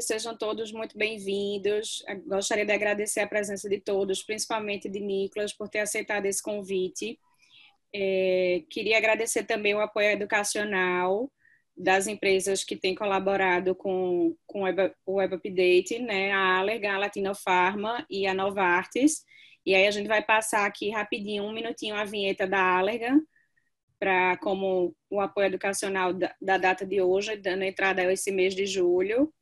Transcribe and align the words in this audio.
sejam 0.00 0.36
todos 0.36 0.72
muito 0.72 0.96
bem-vindos. 0.96 2.04
Gostaria 2.26 2.64
de 2.64 2.72
agradecer 2.72 3.20
a 3.20 3.26
presença 3.26 3.68
de 3.68 3.80
todos, 3.80 4.22
principalmente 4.22 4.88
de 4.88 5.00
Nicolas, 5.00 5.52
por 5.52 5.68
ter 5.68 5.80
aceitado 5.80 6.26
esse 6.26 6.42
convite. 6.42 7.18
É, 7.94 8.62
queria 8.70 8.98
agradecer 8.98 9.44
também 9.44 9.74
o 9.74 9.80
apoio 9.80 10.10
educacional 10.10 11.30
das 11.76 12.06
empresas 12.06 12.64
que 12.64 12.76
têm 12.76 12.94
colaborado 12.94 13.74
com, 13.74 14.34
com 14.46 14.60
o 15.06 15.14
Web, 15.14 15.34
Update, 15.34 15.98
né? 15.98 16.32
a 16.32 16.58
Allergan, 16.58 16.94
a 16.94 16.98
Latinofarma 16.98 18.06
e 18.10 18.26
a 18.26 18.34
Novartis. 18.34 19.24
E 19.64 19.74
aí 19.74 19.86
a 19.86 19.90
gente 19.90 20.08
vai 20.08 20.22
passar 20.22 20.66
aqui 20.66 20.90
rapidinho, 20.90 21.44
um 21.44 21.52
minutinho, 21.52 21.94
a 21.94 22.04
vinheta 22.04 22.46
da 22.46 22.78
Allergan, 22.78 23.20
para 23.98 24.36
como 24.38 24.94
o 25.10 25.20
apoio 25.20 25.46
educacional 25.46 26.12
da, 26.12 26.34
da, 26.40 26.56
data 26.58 26.86
de 26.86 27.00
hoje, 27.00 27.36
dando 27.36 27.62
entrada 27.62 28.02
a 28.02 28.12
esse 28.12 28.30
mês 28.30 28.54
de 28.54 28.66
julho. 28.66 29.32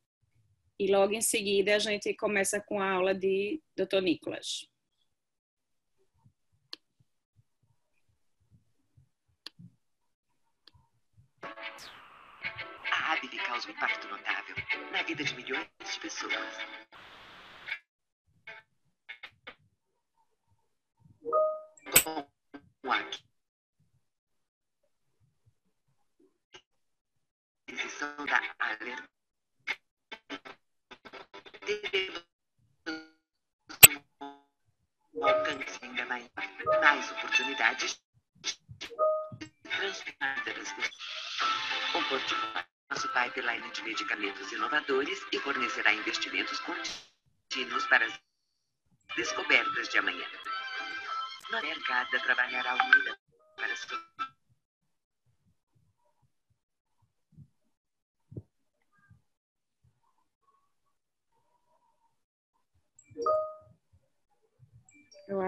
E 0.77 0.91
logo 0.91 1.13
em 1.13 1.21
seguida 1.21 1.75
a 1.75 1.79
gente 1.79 2.13
começa 2.13 2.59
com 2.59 2.81
a 2.81 2.91
aula 2.91 3.13
de 3.15 3.61
Dr. 3.75 4.01
Nicolas. 4.01 4.67
A 12.91 13.13
Abby 13.13 13.37
causa 13.37 13.67
um 13.69 13.71
impacto 13.71 14.07
notável 14.09 14.55
na 14.91 15.03
vida 15.03 15.23
de 15.23 15.35
milhões 15.35 15.67
de 15.93 15.99
pessoas. 15.99 16.33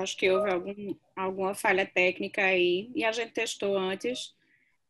Acho 0.07 0.17
que 0.17 0.31
houve 0.31 0.49
algum, 0.49 0.95
alguma 1.15 1.53
falha 1.53 1.85
técnica 1.85 2.41
aí 2.41 2.89
e 2.95 3.03
a 3.03 3.11
gente 3.11 3.33
testou 3.33 3.77
antes. 3.77 4.33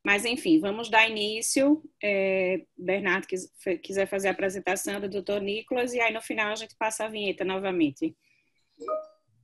Mas, 0.06 0.24
enfim, 0.24 0.60
vamos 0.60 0.90
dar 0.90 1.10
início. 1.10 1.84
É, 2.02 2.62
Bernardo 2.78 3.28
quis, 3.28 3.52
quiser 3.82 4.08
fazer 4.08 4.28
a 4.28 4.32
apresentação 4.32 5.02
do 5.02 5.10
doutor 5.10 5.42
Nicolas 5.42 5.94
e 5.94 6.00
aí 6.00 6.14
no 6.14 6.22
final 6.22 6.52
a 6.52 6.56
gente 6.56 6.76
passa 6.78 7.06
a 7.06 7.10
vinheta 7.10 7.44
novamente. 7.44 8.16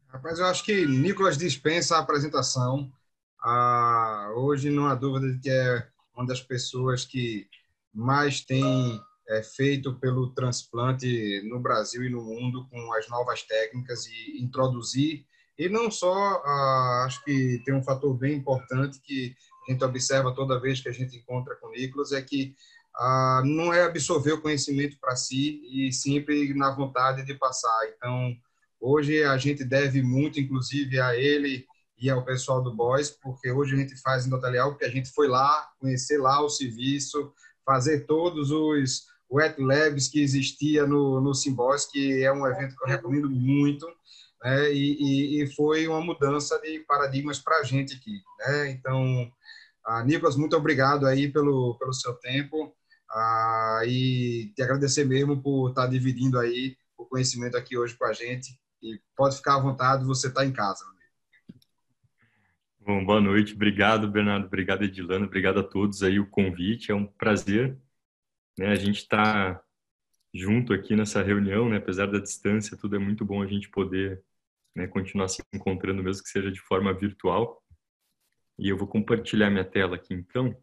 Rapaz, 0.08 0.38
eu 0.38 0.46
acho 0.46 0.64
que 0.64 0.86
Nicolas 0.86 1.38
dispensa 1.38 1.98
a 1.98 2.00
apresentação. 2.00 2.92
Ah, 3.44 4.32
hoje 4.38 4.70
não 4.70 4.86
há 4.86 4.94
dúvida 4.94 5.34
de 5.34 5.40
que 5.40 5.50
é 5.50 5.88
uma 6.16 6.26
das 6.26 6.40
pessoas 6.40 7.04
que 7.04 7.48
mais 7.92 8.42
tem 8.42 8.64
é, 9.28 9.42
feito 9.42 9.96
pelo 10.00 10.34
transplante 10.34 11.42
no 11.50 11.60
Brasil 11.60 12.04
e 12.04 12.10
no 12.10 12.22
mundo 12.22 12.68
com 12.70 12.94
as 12.94 13.10
novas 13.10 13.42
técnicas 13.42 14.06
e 14.06 14.40
introduzir. 14.42 15.26
E 15.58 15.70
não 15.70 15.92
só, 15.92 16.42
ah, 16.46 17.04
acho 17.06 17.24
que 17.24 17.62
tem 17.66 17.74
um 17.74 17.84
fator 17.84 18.14
bem 18.16 18.36
importante 18.36 19.00
que 19.02 19.36
a 19.68 19.72
gente 19.72 19.84
observa 19.84 20.34
toda 20.34 20.60
vez 20.60 20.82
que 20.82 20.90
a 20.90 20.92
gente 20.92 21.18
encontra 21.18 21.56
com 21.56 21.70
Nicolas, 21.70 22.12
é 22.12 22.22
que 22.22 22.56
ah, 22.96 23.42
não 23.46 23.74
é 23.74 23.84
absorver 23.84 24.34
o 24.34 24.42
conhecimento 24.42 24.98
para 25.00 25.16
si 25.16 25.62
e 25.72 25.92
sempre 25.92 26.54
na 26.54 26.72
vontade 26.72 27.24
de 27.26 27.34
passar. 27.36 27.88
Então, 27.96 28.36
hoje 28.80 29.24
a 29.24 29.38
gente 29.38 29.64
deve 29.64 30.02
muito, 30.02 30.40
inclusive, 30.40 31.00
a 31.00 31.16
ele 31.16 31.66
e 31.98 32.10
ao 32.10 32.26
pessoal 32.26 32.62
do 32.62 32.76
Boys, 32.76 33.10
porque 33.10 33.52
hoje 33.52 33.76
a 33.76 33.78
gente 33.78 33.96
faz 34.02 34.26
endotelial, 34.26 34.72
porque 34.72 34.86
a 34.86 34.92
gente 34.92 35.10
foi 35.12 35.28
lá, 35.28 35.70
conhecer 35.80 36.18
lá 36.18 36.42
o 36.42 36.50
serviço, 36.50 37.32
fazer 37.66 38.02
todos 38.02 38.52
os 38.52 39.06
wet 39.32 39.60
labs 39.60 40.08
que 40.08 40.22
existia 40.22 40.86
no, 40.86 41.22
no 41.22 41.32
que 41.92 42.24
é 42.24 42.32
um 42.32 42.46
evento 42.46 42.76
que 42.76 42.84
eu 42.84 42.88
recomendo 42.88 43.30
muito, 43.30 43.88
né? 44.44 44.74
e, 44.74 44.98
e, 45.00 45.44
e 45.44 45.48
foi 45.56 45.88
uma 45.88 46.02
mudança 46.02 46.60
de 46.60 46.80
paradigmas 46.82 47.40
para 47.40 47.60
a 47.60 47.64
gente 47.64 47.96
aqui. 47.96 48.22
Né? 48.40 48.72
Então, 48.72 49.32
ah, 49.86 50.04
Nicolas, 50.04 50.36
muito 50.36 50.56
obrigado 50.56 51.06
aí 51.06 51.32
pelo, 51.32 51.78
pelo 51.80 51.94
seu 51.94 52.14
tempo 52.16 52.76
ah, 53.10 53.82
e 53.86 54.52
te 54.56 54.62
agradecer 54.62 55.06
mesmo 55.06 55.42
por 55.42 55.70
estar 55.70 55.88
dividindo 55.88 56.40
aí 56.40 56.76
o 56.98 57.06
conhecimento 57.06 57.56
aqui 57.56 57.78
hoje 57.78 57.96
com 57.96 58.06
a 58.06 58.14
gente. 58.14 58.60
E 58.82 59.00
pode 59.16 59.38
ficar 59.38 59.56
à 59.56 59.60
vontade, 59.60 60.06
você 60.06 60.28
está 60.28 60.46
em 60.46 60.52
casa. 60.52 60.84
Bom, 62.86 63.06
boa 63.06 63.22
noite. 63.22 63.54
Obrigado, 63.54 64.10
Bernardo. 64.10 64.46
Obrigado, 64.46 64.84
Edilano. 64.84 65.26
Obrigado 65.26 65.62
a 65.62 65.64
todos 65.64 66.04
aí 66.04 66.20
o 66.20 66.30
convite. 66.30 66.92
É 66.92 66.96
um 66.96 67.06
prazer. 67.06 67.78
Né? 68.58 68.68
A 68.68 68.76
gente 68.76 68.98
está 68.98 69.64
junto 70.34 70.74
aqui 70.74 70.94
nessa 70.94 71.24
reunião, 71.24 71.70
né? 71.70 71.78
apesar 71.78 72.08
da 72.08 72.20
distância, 72.20 72.76
tudo 72.76 72.98
é 72.98 73.00
muito 73.00 73.24
bom 73.24 73.42
a 73.42 73.48
gente 73.48 73.70
poder 73.70 74.22
né, 74.76 74.88
continuar 74.88 75.28
se 75.28 75.42
encontrando, 75.54 76.04
mesmo 76.04 76.24
que 76.24 76.30
seja 76.30 76.52
de 76.52 76.60
forma 76.62 76.94
virtual. 76.94 77.64
E 78.58 78.70
eu 78.70 78.78
vou 78.78 78.88
compartilhar 78.88 79.50
minha 79.50 79.66
tela 79.66 79.96
aqui, 79.96 80.14
então. 80.14 80.56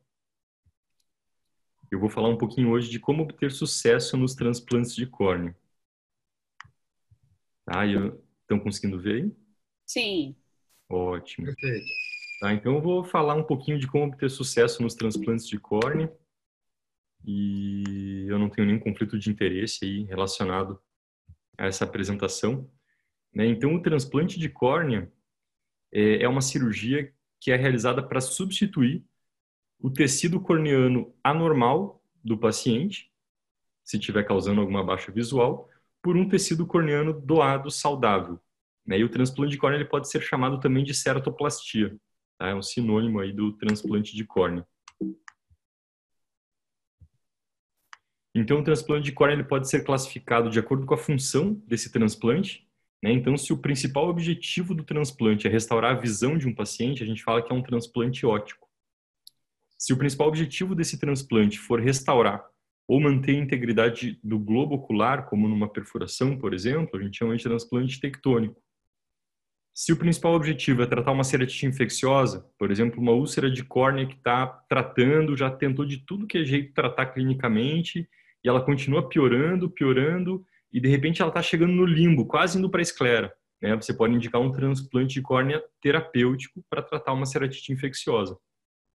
Eu 1.91 1.99
vou 1.99 2.09
falar 2.09 2.29
um 2.29 2.39
pouquinho 2.39 2.71
hoje 2.71 2.89
de 2.89 3.01
como 3.01 3.23
obter 3.23 3.51
sucesso 3.51 4.17
nos 4.17 4.35
transplantes 4.35 4.95
de 4.95 5.07
córnea. 5.07 5.57
Tá? 7.65 7.85
Estão 7.87 8.61
conseguindo 8.61 9.01
ver 9.01 9.23
aí? 9.23 9.37
Sim. 9.87 10.37
Ótimo. 10.89 11.47
Perfeito. 11.47 11.87
Tá, 12.41 12.55
então 12.55 12.75
eu 12.75 12.81
vou 12.81 13.05
falar 13.05 13.35
um 13.35 13.45
pouquinho 13.45 13.79
de 13.79 13.87
como 13.87 14.05
obter 14.05 14.31
sucesso 14.31 14.83
nos 14.83 14.95
transplantes 14.95 15.47
de 15.47 15.59
córnea. 15.59 16.11
E 17.25 18.25
eu 18.29 18.39
não 18.39 18.49
tenho 18.49 18.67
nenhum 18.67 18.81
conflito 18.81 19.19
de 19.19 19.31
interesse 19.31 19.85
aí 19.85 20.05
relacionado 20.05 20.81
a 21.59 21.67
essa 21.67 21.85
apresentação. 21.85 22.71
Né? 23.33 23.47
Então, 23.47 23.75
o 23.75 23.83
transplante 23.83 24.39
de 24.39 24.49
córnea 24.49 25.11
é, 25.93 26.23
é 26.23 26.29
uma 26.29 26.41
cirurgia 26.41 27.13
que 27.41 27.51
é 27.51 27.57
realizada 27.57 28.03
para 28.03 28.21
substituir 28.21 29.05
o 29.79 29.91
tecido 29.91 30.41
corneano 30.41 31.15
anormal 31.25 32.03
do 32.23 32.37
paciente, 32.37 33.11
se 33.83 33.97
estiver 33.97 34.25
causando 34.25 34.61
alguma 34.61 34.85
baixa 34.85 35.11
visual, 35.11 35.69
por 36.03 36.17
um 36.17 36.29
tecido 36.29 36.67
corneano 36.67 37.19
doado 37.19 37.71
saudável. 37.71 38.39
Né? 38.87 38.99
E 38.99 39.05
o 39.05 39.09
transplante 39.09 39.53
de 39.53 39.59
córnea 39.59 39.79
ele 39.79 39.89
pode 39.89 40.09
ser 40.09 40.21
chamado 40.21 40.61
também 40.61 40.85
de 40.85 40.95
ceratoplastia. 40.95 41.97
Tá? 42.39 42.49
É 42.49 42.55
um 42.55 42.63
sinônimo 42.63 43.21
aí 43.21 43.33
do 43.33 43.53
transplante 43.53 44.15
de 44.15 44.25
córnea. 44.25 44.67
Então, 48.35 48.61
o 48.61 48.65
transplante 48.65 49.05
de 49.05 49.13
córnea 49.13 49.35
ele 49.35 49.45
pode 49.45 49.69
ser 49.69 49.85
classificado 49.85 50.51
de 50.51 50.59
acordo 50.59 50.87
com 50.87 50.95
a 50.95 50.99
função 50.99 51.55
desse 51.67 51.91
transplante. 51.91 52.70
Né? 53.03 53.13
Então, 53.13 53.37
se 53.37 53.53
o 53.53 53.59
principal 53.59 54.09
objetivo 54.09 54.75
do 54.75 54.85
transplante 54.85 55.47
é 55.47 55.51
restaurar 55.51 55.97
a 55.97 56.01
visão 56.01 56.37
de 56.37 56.47
um 56.47 56.55
paciente, 56.55 57.03
a 57.03 57.07
gente 57.07 57.23
fala 57.23 57.43
que 57.43 57.53
é 57.53 57.55
um 57.55 57.63
transplante 57.63 58.27
óptico. 58.27 58.69
Se 59.79 59.93
o 59.93 59.97
principal 59.97 60.29
objetivo 60.29 60.75
desse 60.75 60.99
transplante 60.99 61.59
for 61.59 61.81
restaurar 61.81 62.45
ou 62.87 63.01
manter 63.01 63.37
a 63.37 63.39
integridade 63.39 64.19
do 64.23 64.39
globo 64.39 64.75
ocular, 64.75 65.27
como 65.27 65.49
numa 65.49 65.69
perfuração, 65.69 66.37
por 66.37 66.53
exemplo, 66.53 66.99
a 66.99 67.03
gente 67.03 67.17
chama 67.17 67.37
de 67.37 67.43
transplante 67.45 68.01
tectônico. 68.01 68.61
Se 69.73 69.93
o 69.93 69.97
principal 69.97 70.35
objetivo 70.35 70.83
é 70.83 70.87
tratar 70.87 71.13
uma 71.13 71.25
ceratite 71.25 71.65
infecciosa, 71.65 72.45
por 72.59 72.71
exemplo, 72.71 73.01
uma 73.01 73.13
úlcera 73.13 73.51
de 73.51 73.65
córnea 73.65 74.07
que 74.07 74.17
está 74.17 74.47
tratando, 74.69 75.37
já 75.37 75.51
tentou 75.51 75.87
de 75.87 75.99
tudo 75.99 76.27
que 76.27 76.39
é 76.39 76.45
jeito 76.45 76.75
tratar 76.75 77.07
clinicamente 77.07 78.07
e 78.45 78.49
ela 78.49 78.61
continua 78.61 79.09
piorando, 79.09 79.71
piorando 79.71 80.45
e 80.73 80.81
de 80.81 80.89
repente 80.89 81.21
ela 81.21 81.31
está 81.31 81.43
chegando 81.43 81.73
no 81.73 81.85
limbo, 81.85 82.27
quase 82.27 82.59
indo 82.59 82.71
para 82.71 82.81
a 82.81 82.83
esclera. 82.83 83.33
Né? 83.61 83.75
Você 83.77 83.93
pode 83.93 84.15
indicar 84.15 84.41
um 84.41 84.53
transplante 84.53 85.15
de 85.15 85.23
córnea 85.23 85.63
terapêutico 85.81 86.65
para 86.69 86.83
tratar 86.83 87.13
uma 87.13 87.27
ceratite 87.27 87.73
infecciosa. 87.73 88.37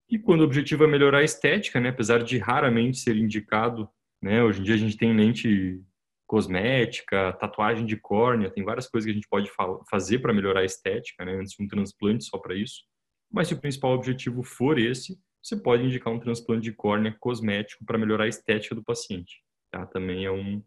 E 0.09 0.19
quando 0.19 0.41
o 0.41 0.45
objetivo 0.45 0.83
é 0.83 0.87
melhorar 0.87 1.19
a 1.19 1.23
estética, 1.23 1.79
né, 1.79 1.89
apesar 1.89 2.23
de 2.23 2.37
raramente 2.37 2.97
ser 2.97 3.15
indicado, 3.15 3.89
né, 4.21 4.43
hoje 4.43 4.59
em 4.59 4.63
dia 4.63 4.75
a 4.75 4.77
gente 4.77 4.97
tem 4.97 5.15
lente 5.15 5.81
cosmética, 6.27 7.33
tatuagem 7.33 7.85
de 7.85 7.97
córnea, 7.97 8.49
tem 8.49 8.63
várias 8.63 8.87
coisas 8.87 9.05
que 9.05 9.11
a 9.11 9.13
gente 9.15 9.27
pode 9.27 9.49
fazer 9.89 10.19
para 10.19 10.33
melhorar 10.33 10.61
a 10.61 10.65
estética, 10.65 11.25
né, 11.25 11.33
antes 11.35 11.53
de 11.53 11.63
um 11.63 11.67
transplante 11.67 12.25
só 12.25 12.37
para 12.37 12.55
isso. 12.55 12.83
Mas 13.31 13.47
se 13.47 13.53
o 13.53 13.59
principal 13.59 13.93
objetivo 13.93 14.43
for 14.43 14.77
esse, 14.77 15.17
você 15.41 15.57
pode 15.57 15.83
indicar 15.83 16.13
um 16.13 16.19
transplante 16.19 16.63
de 16.63 16.71
córnea 16.71 17.15
cosmético 17.19 17.83
para 17.85 17.97
melhorar 17.97 18.25
a 18.25 18.29
estética 18.29 18.75
do 18.75 18.83
paciente. 18.83 19.41
Tá? 19.71 19.85
Também 19.87 20.25
é 20.25 20.31
um, 20.31 20.63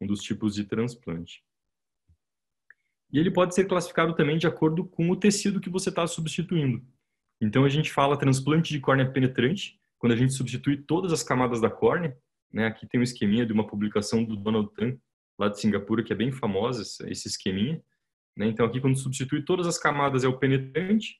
um 0.00 0.06
dos 0.06 0.20
tipos 0.20 0.54
de 0.54 0.64
transplante. 0.64 1.42
E 3.12 3.18
ele 3.18 3.30
pode 3.30 3.54
ser 3.54 3.64
classificado 3.64 4.14
também 4.14 4.36
de 4.36 4.46
acordo 4.46 4.84
com 4.84 5.10
o 5.10 5.16
tecido 5.16 5.60
que 5.60 5.70
você 5.70 5.88
está 5.88 6.06
substituindo. 6.06 6.84
Então 7.40 7.64
a 7.64 7.68
gente 7.68 7.92
fala 7.92 8.18
transplante 8.18 8.72
de 8.72 8.80
córnea 8.80 9.10
penetrante, 9.10 9.78
quando 9.98 10.12
a 10.12 10.16
gente 10.16 10.32
substitui 10.32 10.76
todas 10.76 11.12
as 11.12 11.22
camadas 11.22 11.60
da 11.60 11.70
córnea. 11.70 12.16
Né? 12.52 12.66
Aqui 12.66 12.86
tem 12.86 13.00
um 13.00 13.04
esqueminha 13.04 13.46
de 13.46 13.52
uma 13.52 13.66
publicação 13.66 14.24
do 14.24 14.36
Donald 14.36 14.72
Tan, 14.74 14.96
lá 15.38 15.48
de 15.48 15.60
Singapura, 15.60 16.02
que 16.02 16.12
é 16.12 16.16
bem 16.16 16.32
famosa, 16.32 16.82
esse 17.08 17.28
esqueminha. 17.28 17.82
Né? 18.36 18.46
Então 18.46 18.66
aqui 18.66 18.80
quando 18.80 18.98
substitui 18.98 19.42
todas 19.42 19.66
as 19.66 19.78
camadas 19.78 20.24
é 20.24 20.28
o 20.28 20.38
penetrante. 20.38 21.16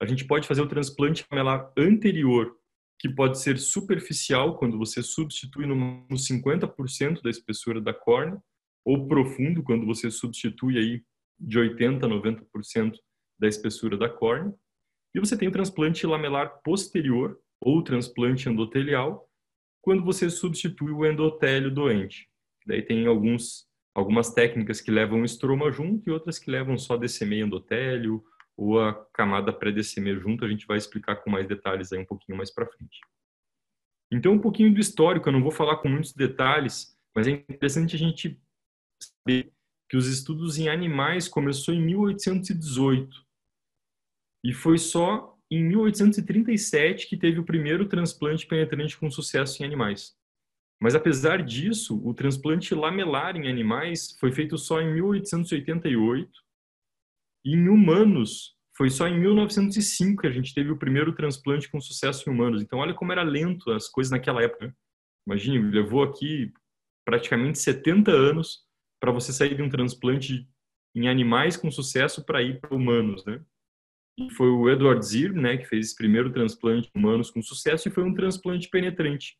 A 0.00 0.06
gente 0.06 0.24
pode 0.24 0.46
fazer 0.46 0.60
o 0.60 0.68
transplante 0.68 1.24
lamelar 1.30 1.72
anterior, 1.76 2.56
que 3.02 3.08
pode 3.08 3.40
ser 3.40 3.58
superficial, 3.58 4.56
quando 4.56 4.78
você 4.78 5.02
substitui 5.02 5.66
no 5.66 6.06
50% 6.08 7.20
da 7.20 7.28
espessura 7.28 7.80
da 7.80 7.92
córnea, 7.92 8.40
ou 8.84 9.08
profundo, 9.08 9.60
quando 9.64 9.84
você 9.84 10.08
substitui 10.08 10.78
aí 10.78 11.02
de 11.36 11.58
80% 11.58 12.04
a 12.04 12.08
90% 12.08 12.96
da 13.40 13.48
espessura 13.48 13.96
da 13.98 14.08
córnea. 14.08 14.54
E 15.12 15.18
você 15.18 15.36
tem 15.36 15.48
o 15.48 15.52
transplante 15.52 16.06
lamelar 16.06 16.60
posterior 16.62 17.36
ou 17.60 17.82
transplante 17.82 18.48
endotelial, 18.48 19.28
quando 19.80 20.04
você 20.04 20.30
substitui 20.30 20.92
o 20.92 21.04
endotélio 21.04 21.74
doente. 21.74 22.28
Daí 22.64 22.82
tem 22.82 23.08
alguns, 23.08 23.66
algumas 23.96 24.32
técnicas 24.32 24.80
que 24.80 24.92
levam 24.92 25.24
estroma 25.24 25.72
junto 25.72 26.08
e 26.08 26.12
outras 26.12 26.38
que 26.38 26.48
levam 26.48 26.78
só 26.78 26.96
DCM 26.96 27.40
endotélio 27.40 28.22
ou 28.56 28.80
a 28.80 28.94
camada 29.12 29.52
pré-DCM 29.52 30.18
junto. 30.18 30.44
A 30.44 30.48
gente 30.48 30.66
vai 30.66 30.76
explicar 30.76 31.16
com 31.16 31.30
mais 31.30 31.46
detalhes 31.46 31.92
aí 31.92 31.98
um 31.98 32.04
pouquinho 32.04 32.36
mais 32.36 32.50
para 32.50 32.66
frente. 32.66 33.00
Então, 34.12 34.34
um 34.34 34.38
pouquinho 34.38 34.72
do 34.72 34.80
histórico, 34.80 35.28
eu 35.28 35.32
não 35.32 35.42
vou 35.42 35.50
falar 35.50 35.78
com 35.78 35.88
muitos 35.88 36.12
detalhes, 36.12 36.96
mas 37.14 37.26
é 37.26 37.30
interessante 37.30 37.96
a 37.96 37.98
gente 37.98 38.40
saber 39.00 39.52
que 39.88 39.96
os 39.96 40.06
estudos 40.06 40.58
em 40.58 40.68
animais 40.68 41.28
começou 41.28 41.74
em 41.74 41.82
1818 41.82 43.08
e 44.44 44.52
foi 44.52 44.78
só 44.78 45.38
em 45.50 45.62
1837 45.64 47.06
que 47.06 47.16
teve 47.16 47.38
o 47.38 47.44
primeiro 47.44 47.86
transplante 47.86 48.46
penetrante 48.46 48.98
com 48.98 49.10
sucesso 49.10 49.62
em 49.62 49.66
animais. 49.66 50.16
Mas 50.80 50.94
apesar 50.94 51.42
disso, 51.42 52.00
o 52.04 52.12
transplante 52.12 52.74
lamelar 52.74 53.36
em 53.36 53.48
animais 53.48 54.16
foi 54.18 54.32
feito 54.32 54.58
só 54.58 54.80
em 54.80 54.92
1888 54.94 56.41
em 57.44 57.68
humanos 57.68 58.56
foi 58.76 58.88
só 58.88 59.06
em 59.06 59.20
1905 59.20 60.22
que 60.22 60.26
a 60.26 60.30
gente 60.30 60.54
teve 60.54 60.70
o 60.70 60.78
primeiro 60.78 61.14
transplante 61.14 61.70
com 61.70 61.80
sucesso 61.80 62.28
em 62.28 62.32
humanos. 62.32 62.62
Então 62.62 62.78
olha 62.78 62.94
como 62.94 63.12
era 63.12 63.22
lento 63.22 63.70
as 63.70 63.88
coisas 63.88 64.10
naquela 64.10 64.42
época. 64.42 64.66
Né? 64.66 64.72
Imagine, 65.26 65.70
levou 65.70 66.02
aqui 66.02 66.52
praticamente 67.04 67.58
70 67.58 68.10
anos 68.10 68.60
para 69.00 69.12
você 69.12 69.32
sair 69.32 69.56
de 69.56 69.62
um 69.62 69.68
transplante 69.68 70.48
em 70.94 71.08
animais 71.08 71.56
com 71.56 71.70
sucesso 71.70 72.24
para 72.24 72.42
ir 72.42 72.60
para 72.60 72.74
humanos, 72.74 73.24
né? 73.24 73.40
E 74.18 74.30
foi 74.30 74.48
o 74.48 74.68
Edward 74.68 75.04
Zir, 75.04 75.32
né, 75.32 75.56
que 75.56 75.64
fez 75.64 75.86
esse 75.86 75.96
primeiro 75.96 76.30
transplante 76.30 76.90
humanos 76.94 77.30
com 77.30 77.42
sucesso 77.42 77.88
e 77.88 77.90
foi 77.90 78.04
um 78.04 78.12
transplante 78.12 78.68
penetrante. 78.68 79.36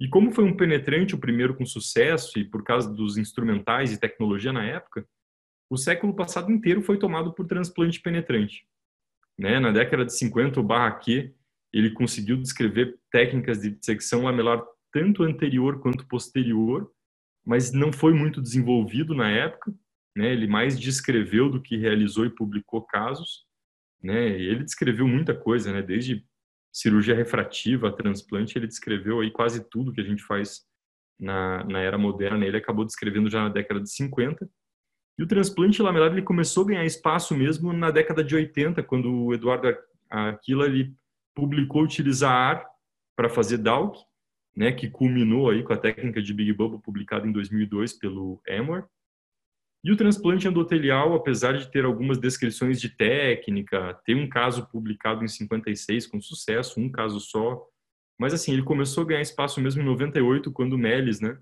E 0.00 0.08
como 0.08 0.32
foi 0.32 0.44
um 0.44 0.56
penetrante 0.56 1.14
o 1.14 1.18
primeiro 1.18 1.56
com 1.56 1.66
sucesso 1.66 2.38
e 2.38 2.44
por 2.44 2.62
causa 2.62 2.92
dos 2.92 3.16
instrumentais 3.16 3.92
e 3.92 3.98
tecnologia 3.98 4.52
na 4.52 4.64
época, 4.64 5.06
o 5.72 5.76
século 5.78 6.14
passado 6.14 6.52
inteiro 6.52 6.82
foi 6.82 6.98
tomado 6.98 7.32
por 7.32 7.46
transplante 7.46 7.98
penetrante. 7.98 8.68
Né? 9.38 9.58
Na 9.58 9.72
década 9.72 10.04
de 10.04 10.14
50, 10.14 10.60
o 10.60 10.62
Barraquet 10.62 11.34
ele 11.72 11.90
conseguiu 11.92 12.36
descrever 12.36 12.98
técnicas 13.10 13.62
de 13.62 13.70
dissecção 13.70 14.24
lamelar 14.24 14.62
tanto 14.92 15.22
anterior 15.22 15.80
quanto 15.80 16.06
posterior, 16.06 16.92
mas 17.42 17.72
não 17.72 17.90
foi 17.90 18.12
muito 18.12 18.42
desenvolvido 18.42 19.14
na 19.14 19.30
época. 19.30 19.72
Né? 20.14 20.30
Ele 20.34 20.46
mais 20.46 20.78
descreveu 20.78 21.48
do 21.48 21.62
que 21.62 21.78
realizou 21.78 22.26
e 22.26 22.30
publicou 22.30 22.82
casos. 22.82 23.46
Né? 24.02 24.28
Ele 24.28 24.64
descreveu 24.64 25.08
muita 25.08 25.34
coisa, 25.34 25.72
né? 25.72 25.80
desde 25.80 26.22
cirurgia 26.70 27.14
refrativa, 27.14 27.90
transplante, 27.90 28.58
ele 28.58 28.66
descreveu 28.66 29.20
aí 29.20 29.30
quase 29.30 29.66
tudo 29.70 29.92
que 29.92 30.02
a 30.02 30.04
gente 30.04 30.22
faz 30.22 30.66
na, 31.18 31.64
na 31.64 31.80
era 31.80 31.96
moderna. 31.96 32.44
Ele 32.44 32.58
acabou 32.58 32.84
descrevendo 32.84 33.30
já 33.30 33.42
na 33.44 33.48
década 33.48 33.80
de 33.80 33.90
50. 33.90 34.46
E 35.18 35.22
o 35.22 35.26
transplante 35.26 35.82
lamelar 35.82 36.12
ele 36.12 36.22
começou 36.22 36.64
a 36.64 36.66
ganhar 36.68 36.84
espaço 36.84 37.34
mesmo 37.34 37.72
na 37.72 37.90
década 37.90 38.24
de 38.24 38.34
80, 38.34 38.82
quando 38.82 39.12
o 39.12 39.34
Eduardo 39.34 39.76
Aquila 40.08 40.66
ele 40.66 40.94
publicou 41.34 41.82
utilizar 41.82 42.32
ar 42.32 42.66
para 43.16 43.28
fazer 43.28 43.58
DALC, 43.58 43.98
né, 44.56 44.72
que 44.72 44.88
culminou 44.88 45.50
aí 45.50 45.62
com 45.62 45.72
a 45.72 45.78
técnica 45.78 46.20
de 46.20 46.32
Big 46.32 46.52
Bubble 46.52 46.80
publicada 46.80 47.26
em 47.26 47.32
2002 47.32 47.94
pelo 47.94 48.40
Amor. 48.48 48.88
E 49.84 49.90
o 49.90 49.96
transplante 49.96 50.46
endotelial, 50.46 51.14
apesar 51.14 51.52
de 51.52 51.70
ter 51.70 51.84
algumas 51.84 52.18
descrições 52.18 52.80
de 52.80 52.88
técnica, 52.88 53.94
tem 54.04 54.14
um 54.14 54.28
caso 54.28 54.68
publicado 54.68 55.24
em 55.24 55.28
56 55.28 56.06
com 56.06 56.20
sucesso, 56.20 56.78
um 56.78 56.90
caso 56.90 57.18
só, 57.18 57.66
mas 58.18 58.32
assim, 58.32 58.52
ele 58.52 58.62
começou 58.62 59.02
a 59.02 59.06
ganhar 59.06 59.22
espaço 59.22 59.60
mesmo 59.60 59.82
em 59.82 59.84
98, 59.84 60.52
quando 60.52 60.74
o 60.74 60.78
Melis, 60.78 61.20
né, 61.20 61.36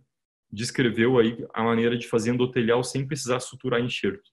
descreveu 0.52 1.18
aí 1.18 1.46
a 1.54 1.62
maneira 1.62 1.96
de 1.96 2.08
fazer 2.08 2.30
endotelial 2.30 2.82
sem 2.82 3.06
precisar 3.06 3.40
suturar 3.40 3.80
enxerto. 3.80 4.30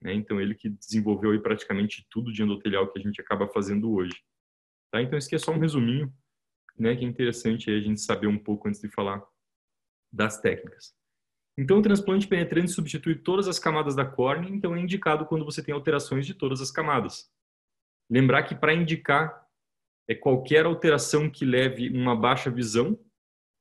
Né? 0.00 0.14
Então, 0.14 0.40
ele 0.40 0.54
que 0.54 0.68
desenvolveu 0.68 1.32
aí 1.32 1.40
praticamente 1.40 2.06
tudo 2.10 2.32
de 2.32 2.42
endotelial 2.42 2.90
que 2.90 2.98
a 2.98 3.02
gente 3.02 3.20
acaba 3.20 3.48
fazendo 3.48 3.92
hoje. 3.92 4.14
Tá? 4.92 5.02
Então, 5.02 5.18
isso 5.18 5.26
aqui 5.26 5.36
é 5.36 5.38
só 5.38 5.52
um 5.52 5.58
resuminho, 5.58 6.12
né, 6.78 6.94
que 6.94 7.04
é 7.04 7.08
interessante 7.08 7.70
a 7.70 7.80
gente 7.80 8.00
saber 8.00 8.28
um 8.28 8.38
pouco 8.38 8.68
antes 8.68 8.80
de 8.80 8.88
falar 8.88 9.22
das 10.12 10.40
técnicas. 10.40 10.94
Então, 11.58 11.80
o 11.80 11.82
transplante 11.82 12.28
penetrante 12.28 12.70
substitui 12.70 13.16
todas 13.16 13.48
as 13.48 13.58
camadas 13.58 13.96
da 13.96 14.04
córnea, 14.04 14.48
então 14.48 14.76
é 14.76 14.80
indicado 14.80 15.26
quando 15.26 15.44
você 15.44 15.60
tem 15.60 15.74
alterações 15.74 16.24
de 16.24 16.32
todas 16.32 16.60
as 16.60 16.70
camadas. 16.70 17.28
Lembrar 18.08 18.44
que 18.44 18.54
para 18.54 18.72
indicar 18.72 19.44
é 20.08 20.14
qualquer 20.14 20.64
alteração 20.64 21.28
que 21.28 21.44
leve 21.44 21.90
uma 21.90 22.16
baixa 22.16 22.48
visão, 22.48 22.98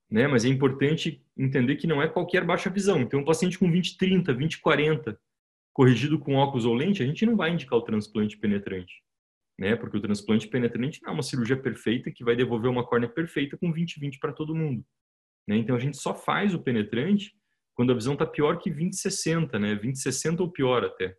né? 0.10 0.28
Mas 0.28 0.46
é 0.46 0.50
importante 0.50 1.24
entender 1.38 1.76
que 1.76 1.88
não 1.88 2.02
é 2.02 2.08
qualquer 2.08 2.46
baixa 2.46 2.70
visão. 2.70 3.02
Então, 3.02 3.20
um 3.20 3.26
paciente 3.26 3.58
com 3.60 3.70
20/30, 3.72 4.34
20/40, 4.34 5.18
corrigido 5.74 6.18
com 6.20 6.36
óculos 6.36 6.66
ou 6.66 6.74
lente, 6.74 7.04
a 7.04 7.06
gente 7.06 7.26
não 7.26 7.36
vai 7.36 7.52
indicar 7.52 7.78
o 7.78 7.84
transplante 7.84 8.38
penetrante, 8.38 9.04
né? 9.60 9.76
Porque 9.76 9.98
o 9.98 10.02
transplante 10.02 10.48
penetrante 10.48 11.02
não 11.04 11.12
é 11.12 11.14
uma 11.14 11.24
cirurgia 11.24 11.58
perfeita 11.58 12.12
que 12.12 12.24
vai 12.24 12.36
devolver 12.36 12.70
uma 12.70 12.86
córnea 12.86 13.10
perfeita 13.10 13.58
com 13.58 13.72
20/20 13.72 14.20
para 14.20 14.34
todo 14.34 14.56
mundo, 14.56 14.84
né? 15.48 15.58
Então, 15.58 15.76
a 15.76 15.80
gente 15.80 15.98
só 15.98 16.16
faz 16.16 16.54
o 16.54 16.60
penetrante 16.64 17.34
quando 17.76 17.92
a 17.92 17.96
visão 17.96 18.14
está 18.14 18.26
pior 18.26 18.58
que 18.58 18.72
20/60, 18.72 19.60
né? 19.60 19.76
20/60 19.76 20.42
ou 20.42 20.52
pior 20.52 20.84
até. 20.84 21.16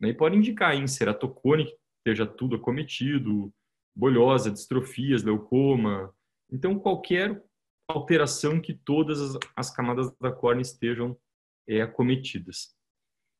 Né? 0.00 0.10
E 0.10 0.14
pode 0.14 0.36
indicar 0.36 0.74
em 0.74 0.86
ceratocone, 0.86 1.66
que 1.66 1.76
esteja 1.98 2.26
tudo 2.26 2.56
acometido, 2.56 3.52
bolhosa, 3.94 4.50
distrofias, 4.50 5.22
leucoma. 5.22 6.14
Então, 6.50 6.78
qualquer 6.78 7.42
alteração 7.90 8.60
que 8.60 8.74
todas 8.74 9.20
as, 9.20 9.38
as 9.56 9.70
camadas 9.74 10.10
da 10.20 10.32
córnea 10.32 10.62
estejam 10.62 11.16
é, 11.68 11.80
acometidas. 11.80 12.74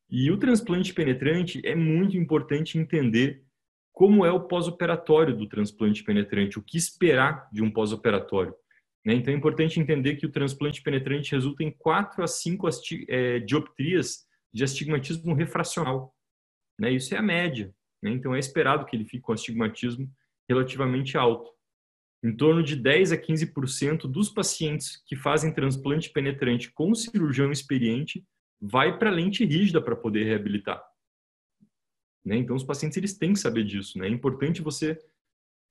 E 0.09 0.30
o 0.30 0.37
transplante 0.37 0.92
penetrante 0.92 1.61
é 1.64 1.75
muito 1.75 2.16
importante 2.16 2.78
entender 2.78 3.45
como 3.92 4.25
é 4.25 4.33
o 4.33 4.40
pós-operatório 4.40 5.37
do 5.37 5.49
transplante 5.49 6.02
penetrante, 6.02 6.59
o 6.59 6.62
que 6.62 6.76
esperar 6.76 7.49
de 7.52 7.62
um 7.62 7.71
pós-operatório. 7.71 8.54
Né? 9.04 9.14
Então 9.14 9.33
é 9.33 9.37
importante 9.37 9.78
entender 9.78 10.16
que 10.16 10.26
o 10.26 10.30
transplante 10.30 10.83
penetrante 10.83 11.33
resulta 11.33 11.62
em 11.62 11.71
4 11.71 12.23
a 12.23 12.26
5 12.26 12.69
é, 13.09 13.38
dioptrias 13.40 14.26
de 14.52 14.64
astigmatismo 14.64 15.35
refracional. 15.35 16.14
Né? 16.78 16.92
Isso 16.92 17.14
é 17.14 17.19
a 17.19 17.23
média. 17.23 17.73
Né? 18.02 18.11
Então 18.11 18.35
é 18.35 18.38
esperado 18.38 18.85
que 18.87 18.97
ele 18.97 19.04
fique 19.04 19.23
com 19.23 19.33
astigmatismo 19.33 20.11
relativamente 20.49 21.16
alto 21.16 21.50
em 22.23 22.37
torno 22.37 22.62
de 22.62 22.77
10 22.77 23.12
a 23.12 23.17
15% 23.17 24.03
dos 24.03 24.29
pacientes 24.29 25.03
que 25.07 25.17
fazem 25.17 25.53
transplante 25.53 26.11
penetrante 26.11 26.71
com 26.71 26.95
cirurgião 26.95 27.50
experiente 27.50 28.25
vai 28.61 28.99
para 28.99 29.11
lente 29.11 29.45
rígida 29.45 29.81
para 29.81 29.97
poder 29.97 30.25
reabilitar. 30.25 30.85
Né? 32.25 32.37
Então, 32.37 32.55
os 32.55 32.65
pacientes 32.65 32.99
eles 32.99 33.17
têm 33.17 33.33
que 33.33 33.39
saber 33.39 33.65
disso. 33.65 33.99
Né? 33.99 34.07
É 34.07 34.11
importante 34.11 34.61
você 34.61 34.99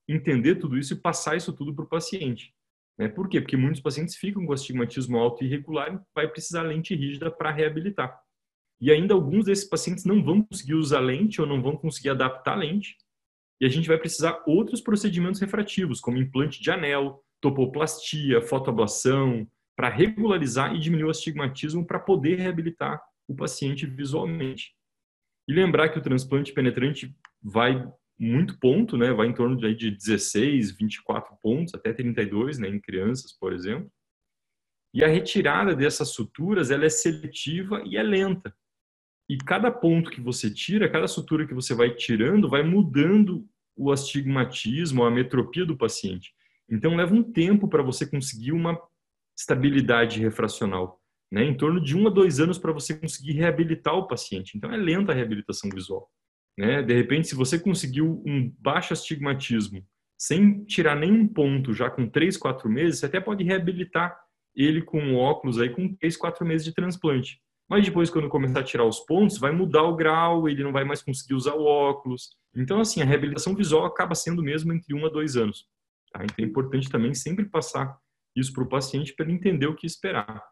entender 0.07 0.55
tudo 0.55 0.77
isso 0.77 0.93
e 0.93 0.99
passar 0.99 1.37
isso 1.37 1.53
tudo 1.53 1.73
para 1.73 1.85
o 1.85 1.89
paciente. 1.89 2.51
Né? 2.97 3.07
Por 3.07 3.29
quê? 3.29 3.39
Porque 3.39 3.55
muitos 3.55 3.81
pacientes 3.81 4.15
ficam 4.15 4.43
com 4.43 4.53
astigmatismo 4.53 5.17
alto 5.17 5.43
e 5.43 5.47
irregular 5.47 5.93
e 5.93 5.99
vai 6.15 6.27
precisar 6.27 6.63
lente 6.63 6.95
rígida 6.95 7.29
para 7.29 7.51
reabilitar. 7.51 8.19
E 8.81 8.91
ainda 8.91 9.13
alguns 9.13 9.45
desses 9.45 9.65
pacientes 9.65 10.05
não 10.05 10.23
vão 10.23 10.41
conseguir 10.41 10.73
usar 10.73 10.99
lente 10.99 11.39
ou 11.39 11.45
não 11.45 11.61
vão 11.61 11.75
conseguir 11.75 12.09
adaptar 12.09 12.55
lente 12.55 12.97
e 13.59 13.65
a 13.65 13.69
gente 13.69 13.87
vai 13.87 13.97
precisar 13.97 14.41
outros 14.47 14.81
procedimentos 14.81 15.39
refrativos, 15.39 15.99
como 15.99 16.17
implante 16.17 16.61
de 16.61 16.71
anel, 16.71 17.23
topoplastia, 17.41 18.41
fotoablação, 18.41 19.47
para 19.75 19.89
regularizar 19.89 20.75
e 20.75 20.79
diminuir 20.79 21.07
o 21.07 21.11
astigmatismo 21.11 21.85
para 21.85 21.99
poder 21.99 22.37
reabilitar 22.39 23.01
o 23.27 23.35
paciente 23.35 23.85
visualmente. 23.85 24.73
E 25.47 25.53
lembrar 25.53 25.89
que 25.89 25.97
o 25.97 26.01
transplante 26.01 26.53
penetrante 26.53 27.15
vai 27.41 27.87
muito 28.19 28.59
ponto, 28.59 28.97
né? 28.97 29.13
Vai 29.13 29.27
em 29.27 29.33
torno 29.33 29.55
de 29.55 29.91
16, 29.91 30.75
24 30.77 31.35
pontos, 31.41 31.73
até 31.73 31.93
32, 31.93 32.59
né? 32.59 32.67
Em 32.67 32.79
crianças, 32.79 33.31
por 33.31 33.53
exemplo. 33.53 33.89
E 34.93 35.03
a 35.03 35.07
retirada 35.07 35.75
dessas 35.75 36.09
suturas, 36.09 36.71
ela 36.71 36.85
é 36.85 36.89
seletiva 36.89 37.81
e 37.85 37.95
é 37.95 38.03
lenta. 38.03 38.53
E 39.29 39.37
cada 39.37 39.71
ponto 39.71 40.09
que 40.09 40.19
você 40.19 40.51
tira, 40.51 40.89
cada 40.89 41.07
sutura 41.07 41.45
que 41.45 41.53
você 41.53 41.75
vai 41.75 41.93
tirando, 41.93 42.49
vai 42.49 42.63
mudando 42.63 43.47
o 43.77 43.91
astigmatismo, 43.91 45.03
a 45.03 45.11
metropia 45.11 45.65
do 45.65 45.77
paciente. 45.77 46.33
Então, 46.69 46.95
leva 46.95 47.13
um 47.13 47.23
tempo 47.23 47.67
para 47.67 47.83
você 47.83 48.05
conseguir 48.05 48.51
uma 48.51 48.79
estabilidade 49.37 50.19
refracional. 50.19 50.99
Né? 51.31 51.43
Em 51.45 51.55
torno 51.55 51.79
de 51.79 51.95
um 51.95 52.07
a 52.07 52.09
dois 52.09 52.39
anos 52.39 52.57
para 52.57 52.73
você 52.73 52.97
conseguir 52.97 53.33
reabilitar 53.33 53.93
o 53.93 54.07
paciente. 54.07 54.57
Então, 54.57 54.73
é 54.73 54.77
lenta 54.77 55.11
a 55.11 55.15
reabilitação 55.15 55.69
visual. 55.69 56.09
Né? 56.57 56.81
De 56.81 56.93
repente, 56.93 57.27
se 57.27 57.35
você 57.35 57.59
conseguiu 57.59 58.23
um 58.25 58.51
baixo 58.59 58.93
astigmatismo 58.93 59.85
sem 60.17 60.65
tirar 60.65 60.95
nenhum 60.95 61.27
ponto 61.27 61.73
já 61.73 61.89
com 61.89 62.09
três, 62.09 62.35
quatro 62.35 62.67
meses, 62.67 62.99
você 62.99 63.05
até 63.05 63.21
pode 63.21 63.43
reabilitar 63.43 64.19
ele 64.55 64.81
com 64.81 65.15
óculos 65.15 65.59
aí 65.59 65.69
com 65.69 65.95
três, 65.95 66.17
quatro 66.17 66.45
meses 66.45 66.65
de 66.65 66.73
transplante. 66.73 67.39
Mas 67.69 67.85
depois, 67.85 68.09
quando 68.09 68.27
começar 68.27 68.61
a 68.61 68.63
tirar 68.63 68.85
os 68.85 68.99
pontos, 69.01 69.37
vai 69.37 69.51
mudar 69.51 69.83
o 69.83 69.95
grau, 69.95 70.49
ele 70.49 70.63
não 70.63 70.71
vai 70.71 70.83
mais 70.83 71.03
conseguir 71.03 71.35
usar 71.35 71.53
o 71.53 71.65
óculos. 71.65 72.31
Então, 72.55 72.81
assim, 72.81 72.99
a 73.01 73.05
reabilitação 73.05 73.55
visual 73.55 73.85
acaba 73.85 74.15
sendo 74.15 74.41
mesmo 74.41 74.73
entre 74.73 74.95
um 74.95 75.05
a 75.05 75.09
dois 75.09 75.37
anos. 75.37 75.67
Tá? 76.11 76.23
Então, 76.23 76.43
é 76.43 76.47
importante 76.47 76.89
também 76.89 77.13
sempre 77.13 77.45
passar 77.45 77.95
isso 78.35 78.51
para 78.53 78.63
o 78.63 78.69
paciente 78.69 79.13
para 79.13 79.25
ele 79.25 79.35
entender 79.35 79.67
o 79.67 79.75
que 79.75 79.85
esperar. 79.85 80.43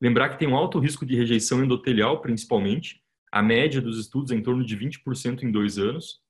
Lembrar 0.00 0.30
que 0.30 0.38
tem 0.38 0.48
um 0.48 0.56
alto 0.56 0.78
risco 0.78 1.04
de 1.04 1.14
rejeição 1.14 1.62
endotelial, 1.62 2.22
principalmente. 2.22 3.02
A 3.30 3.42
média 3.42 3.80
dos 3.82 3.98
estudos 3.98 4.32
é 4.32 4.34
em 4.34 4.42
torno 4.42 4.64
de 4.64 4.76
20% 4.76 5.42
em 5.42 5.52
dois 5.52 5.78
anos. 5.78 6.22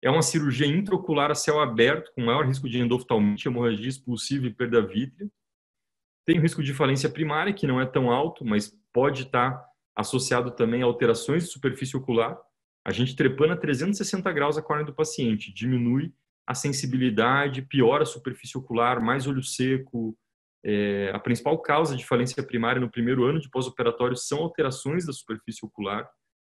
É 0.00 0.10
uma 0.10 0.22
cirurgia 0.22 0.66
intraocular 0.66 1.30
a 1.30 1.34
céu 1.34 1.60
aberto, 1.60 2.12
com 2.14 2.24
maior 2.24 2.46
risco 2.46 2.68
de 2.68 2.78
endoftalmite, 2.78 3.48
hemorragia 3.48 3.88
expulsiva 3.88 4.46
e 4.46 4.54
perda 4.54 4.80
vítrea. 4.80 5.28
Tem 6.24 6.38
o 6.38 6.42
risco 6.42 6.62
de 6.62 6.72
falência 6.72 7.10
primária, 7.10 7.52
que 7.52 7.66
não 7.66 7.80
é 7.80 7.86
tão 7.86 8.10
alto, 8.10 8.44
mas 8.44 8.72
pode 8.92 9.22
estar 9.22 9.64
associado 9.96 10.50
também 10.50 10.82
a 10.82 10.86
alterações 10.86 11.44
de 11.44 11.50
superfície 11.50 11.96
ocular. 11.96 12.38
A 12.84 12.92
gente 12.92 13.14
trepando 13.14 13.52
a 13.52 13.56
360 13.56 14.30
graus 14.32 14.58
a 14.58 14.62
córnea 14.62 14.86
do 14.86 14.94
paciente, 14.94 15.52
diminui 15.52 16.12
a 16.46 16.54
sensibilidade, 16.54 17.62
piora 17.62 18.02
a 18.02 18.06
superfície 18.06 18.58
ocular, 18.58 19.00
mais 19.00 19.26
olho 19.26 19.42
seco. 19.42 20.16
É, 20.64 21.10
a 21.12 21.18
principal 21.18 21.58
causa 21.60 21.96
de 21.96 22.04
falência 22.04 22.42
primária 22.42 22.80
no 22.80 22.90
primeiro 22.90 23.24
ano 23.24 23.40
de 23.40 23.50
pós-operatório 23.50 24.16
são 24.16 24.38
alterações 24.38 25.06
da 25.06 25.12
superfície 25.12 25.64
ocular. 25.64 26.08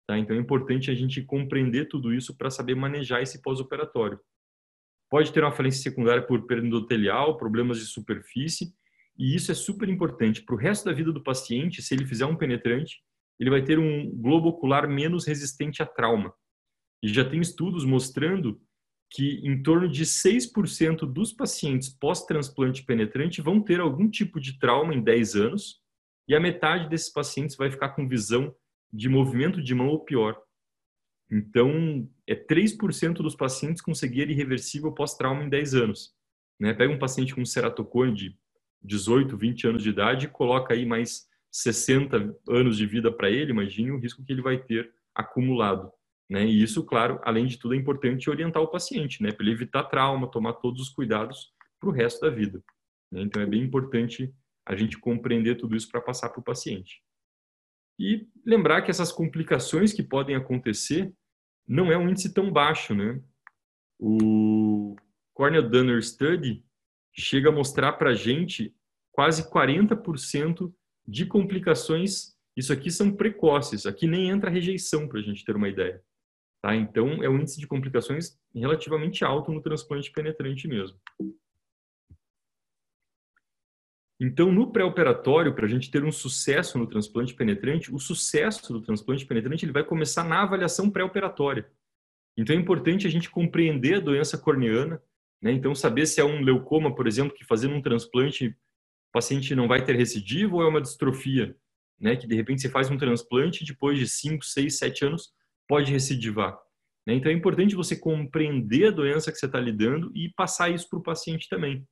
Tá? 0.06 0.18
Então 0.18 0.36
é 0.36 0.38
importante 0.38 0.90
a 0.90 0.94
gente 0.94 1.22
compreender 1.22 1.88
tudo 1.88 2.12
isso 2.12 2.36
para 2.36 2.50
saber 2.50 2.74
manejar 2.74 3.22
esse 3.22 3.42
pós-operatório. 3.42 4.20
Pode 5.10 5.32
ter 5.32 5.42
uma 5.42 5.52
falência 5.52 5.82
secundária 5.82 6.24
por 6.24 6.46
perda 6.46 6.66
endotelial, 6.66 7.36
problemas 7.36 7.78
de 7.78 7.86
superfície, 7.86 8.72
e 9.18 9.34
isso 9.34 9.50
é 9.50 9.54
super 9.54 9.88
importante 9.88 10.42
para 10.42 10.54
o 10.54 10.58
resto 10.58 10.84
da 10.84 10.92
vida 10.92 11.12
do 11.12 11.22
paciente. 11.22 11.82
Se 11.82 11.94
ele 11.94 12.06
fizer 12.06 12.26
um 12.26 12.36
penetrante, 12.36 13.00
ele 13.38 13.50
vai 13.50 13.62
ter 13.62 13.78
um 13.78 14.10
globo 14.10 14.48
ocular 14.48 14.88
menos 14.88 15.26
resistente 15.26 15.82
a 15.82 15.86
trauma. 15.86 16.32
E 17.02 17.08
já 17.08 17.24
tem 17.24 17.40
estudos 17.40 17.84
mostrando 17.84 18.60
que 19.10 19.40
em 19.46 19.62
torno 19.62 19.88
de 19.88 20.04
6% 20.04 21.10
dos 21.10 21.32
pacientes 21.32 21.88
pós-transplante 21.88 22.84
penetrante 22.84 23.40
vão 23.40 23.62
ter 23.62 23.80
algum 23.80 24.10
tipo 24.10 24.40
de 24.40 24.58
trauma 24.58 24.94
em 24.94 25.02
10 25.02 25.36
anos, 25.36 25.80
e 26.28 26.34
a 26.34 26.40
metade 26.40 26.88
desses 26.88 27.12
pacientes 27.12 27.56
vai 27.56 27.70
ficar 27.70 27.90
com 27.90 28.08
visão 28.08 28.54
de 28.92 29.08
movimento 29.08 29.62
de 29.62 29.74
mão 29.74 29.88
ou 29.88 30.04
pior. 30.04 30.36
Então, 31.30 32.08
é 32.26 32.34
3% 32.34 33.14
dos 33.14 33.36
pacientes 33.36 33.80
com 33.80 33.92
irreversível 33.92 34.92
pós-trauma 34.92 35.44
em 35.44 35.48
10 35.48 35.74
anos. 35.74 36.14
Né? 36.58 36.74
Pega 36.74 36.92
um 36.92 36.98
paciente 36.98 37.34
com 37.34 37.44
ceratocone 37.44 38.14
de 38.14 38.38
18, 38.86 39.36
20 39.36 39.66
anos 39.66 39.82
de 39.82 39.90
idade, 39.90 40.28
coloca 40.28 40.72
aí 40.72 40.86
mais 40.86 41.26
60 41.50 42.36
anos 42.48 42.76
de 42.76 42.86
vida 42.86 43.10
para 43.10 43.30
ele, 43.30 43.50
imagine 43.50 43.90
o 43.90 43.98
risco 43.98 44.24
que 44.24 44.32
ele 44.32 44.42
vai 44.42 44.58
ter 44.58 44.92
acumulado. 45.14 45.90
Né? 46.28 46.44
E 46.44 46.62
isso, 46.62 46.84
claro, 46.84 47.20
além 47.24 47.46
de 47.46 47.58
tudo, 47.58 47.74
é 47.74 47.76
importante 47.76 48.28
orientar 48.28 48.62
o 48.62 48.68
paciente, 48.68 49.22
né? 49.22 49.32
para 49.32 49.44
ele 49.44 49.52
evitar 49.52 49.84
trauma, 49.84 50.30
tomar 50.30 50.54
todos 50.54 50.82
os 50.82 50.88
cuidados 50.88 51.52
para 51.80 51.88
o 51.88 51.92
resto 51.92 52.20
da 52.20 52.30
vida. 52.30 52.62
Né? 53.10 53.22
Então, 53.22 53.40
é 53.40 53.46
bem 53.46 53.62
importante 53.62 54.34
a 54.66 54.74
gente 54.74 54.98
compreender 54.98 55.56
tudo 55.56 55.76
isso 55.76 55.88
para 55.88 56.00
passar 56.00 56.28
para 56.30 56.40
o 56.40 56.44
paciente. 56.44 57.00
E 57.98 58.28
lembrar 58.44 58.82
que 58.82 58.90
essas 58.90 59.12
complicações 59.12 59.92
que 59.92 60.02
podem 60.02 60.36
acontecer 60.36 61.12
não 61.66 61.90
é 61.90 61.96
um 61.96 62.08
índice 62.08 62.34
tão 62.34 62.52
baixo, 62.52 62.94
né? 62.94 63.20
O 63.98 64.94
Cornell 65.32 65.68
Dunner 65.68 66.02
Study 66.02 66.65
chega 67.16 67.48
a 67.48 67.52
mostrar 67.52 67.94
para 67.94 68.10
a 68.10 68.14
gente 68.14 68.74
quase 69.10 69.50
40% 69.50 70.72
de 71.06 71.24
complicações. 71.26 72.36
Isso 72.56 72.72
aqui 72.72 72.90
são 72.90 73.12
precoces, 73.12 73.86
aqui 73.86 74.06
nem 74.06 74.28
entra 74.28 74.50
rejeição 74.50 75.08
para 75.08 75.20
a 75.20 75.22
gente 75.22 75.44
ter 75.44 75.56
uma 75.56 75.68
ideia. 75.68 76.02
Tá? 76.62 76.74
Então, 76.74 77.22
é 77.22 77.28
um 77.28 77.38
índice 77.38 77.60
de 77.60 77.66
complicações 77.66 78.38
relativamente 78.54 79.24
alto 79.24 79.52
no 79.52 79.62
transplante 79.62 80.10
penetrante 80.10 80.66
mesmo. 80.66 80.98
Então, 84.18 84.50
no 84.50 84.72
pré-operatório, 84.72 85.54
para 85.54 85.66
a 85.66 85.68
gente 85.68 85.90
ter 85.90 86.02
um 86.02 86.10
sucesso 86.10 86.78
no 86.78 86.86
transplante 86.86 87.34
penetrante, 87.34 87.94
o 87.94 87.98
sucesso 87.98 88.72
do 88.72 88.80
transplante 88.80 89.26
penetrante 89.26 89.64
ele 89.64 89.72
vai 89.72 89.84
começar 89.84 90.24
na 90.24 90.42
avaliação 90.42 90.90
pré-operatória. 90.90 91.70
Então, 92.36 92.56
é 92.56 92.58
importante 92.58 93.06
a 93.06 93.10
gente 93.10 93.30
compreender 93.30 93.96
a 93.96 94.00
doença 94.00 94.38
corneana, 94.38 95.02
né? 95.40 95.52
então, 95.52 95.74
saber 95.74 96.06
se 96.06 96.20
é 96.20 96.24
um 96.24 96.40
leucoma, 96.40 96.94
por 96.94 97.06
exemplo, 97.06 97.34
que 97.34 97.44
fazendo 97.44 97.74
um 97.74 97.82
transplante, 97.82 98.48
o 98.48 98.54
paciente 99.12 99.54
não 99.54 99.68
vai 99.68 99.84
ter 99.84 99.96
recidivo 99.96 100.56
ou 100.56 100.62
é 100.62 100.68
uma 100.68 100.80
distrofia, 100.80 101.56
né? 101.98 102.16
que 102.16 102.26
de 102.26 102.34
repente 102.34 102.62
você 102.62 102.68
faz 102.68 102.90
um 102.90 102.96
transplante 102.96 103.62
e 103.62 103.66
depois 103.66 103.98
de 103.98 104.08
5, 104.08 104.44
6, 104.44 104.78
7 104.78 105.04
anos 105.04 105.32
pode 105.68 105.92
recidivar. 105.92 106.58
Né? 107.06 107.14
Então, 107.14 107.30
é 107.30 107.34
importante 107.34 107.74
você 107.74 107.96
compreender 107.96 108.88
a 108.88 108.90
doença 108.90 109.30
que 109.30 109.38
você 109.38 109.46
está 109.46 109.60
lidando 109.60 110.10
e 110.14 110.30
passar 110.30 110.70
isso 110.70 110.88
para 110.88 110.98
o 110.98 111.02
paciente 111.02 111.48
também. 111.48 111.86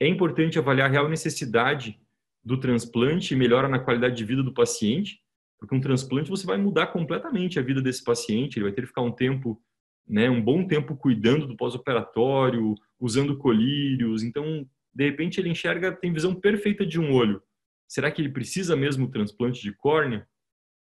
É 0.00 0.08
importante 0.08 0.58
avaliar 0.58 0.88
a 0.88 0.92
real 0.92 1.08
necessidade 1.08 1.98
do 2.44 2.60
transplante 2.60 3.32
e 3.32 3.36
melhora 3.36 3.68
na 3.68 3.78
qualidade 3.78 4.16
de 4.16 4.24
vida 4.24 4.42
do 4.42 4.52
paciente, 4.52 5.20
porque 5.58 5.74
um 5.74 5.80
transplante 5.80 6.28
você 6.28 6.44
vai 6.44 6.58
mudar 6.58 6.88
completamente 6.88 7.58
a 7.58 7.62
vida 7.62 7.80
desse 7.80 8.04
paciente, 8.04 8.58
ele 8.58 8.64
vai 8.64 8.72
ter 8.72 8.82
que 8.82 8.88
ficar 8.88 9.00
um 9.00 9.12
tempo, 9.12 9.62
né, 10.06 10.28
um 10.28 10.42
bom 10.42 10.66
tempo 10.66 10.96
cuidando 10.96 11.46
do 11.46 11.56
pós-operatório, 11.56 12.74
usando 13.00 13.36
colírios, 13.38 14.22
então, 14.22 14.68
de 14.94 15.04
repente 15.04 15.40
ele 15.40 15.48
enxerga, 15.48 15.92
tem 15.92 16.12
visão 16.12 16.34
perfeita 16.34 16.84
de 16.84 17.00
um 17.00 17.12
olho. 17.12 17.42
Será 17.88 18.10
que 18.10 18.20
ele 18.20 18.30
precisa 18.30 18.76
mesmo 18.76 19.10
transplante 19.10 19.62
de 19.62 19.72
córnea? 19.72 20.26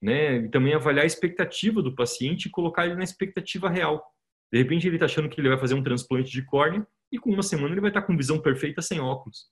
Né? 0.01 0.37
E 0.37 0.49
também 0.49 0.75
avaliar 0.75 1.05
a 1.05 1.07
expectativa 1.07 1.83
do 1.83 1.95
paciente 1.95 2.47
e 2.47 2.51
colocar 2.51 2.87
ele 2.87 2.95
na 2.95 3.05
expectativa 3.05 3.69
real. 3.69 4.05
De 4.53 4.59
repente 4.59 4.87
ele 4.87 4.97
está 4.97 5.07
achando 5.07 5.29
que 5.29 5.41
ele 5.41 5.49
vai 5.49 5.59
fazer 5.59 5.75
um 5.75 5.83
transplante 5.83 6.31
de 6.31 6.43
córnea 6.45 6.87
e 7.11 7.19
com 7.19 7.31
uma 7.31 7.43
semana 7.43 7.75
ele 7.75 7.81
vai 7.81 7.91
estar 7.91 8.03
com 8.03 8.17
visão 8.17 8.41
perfeita 8.41 8.81
sem 8.81 9.01
óculos, 9.01 9.47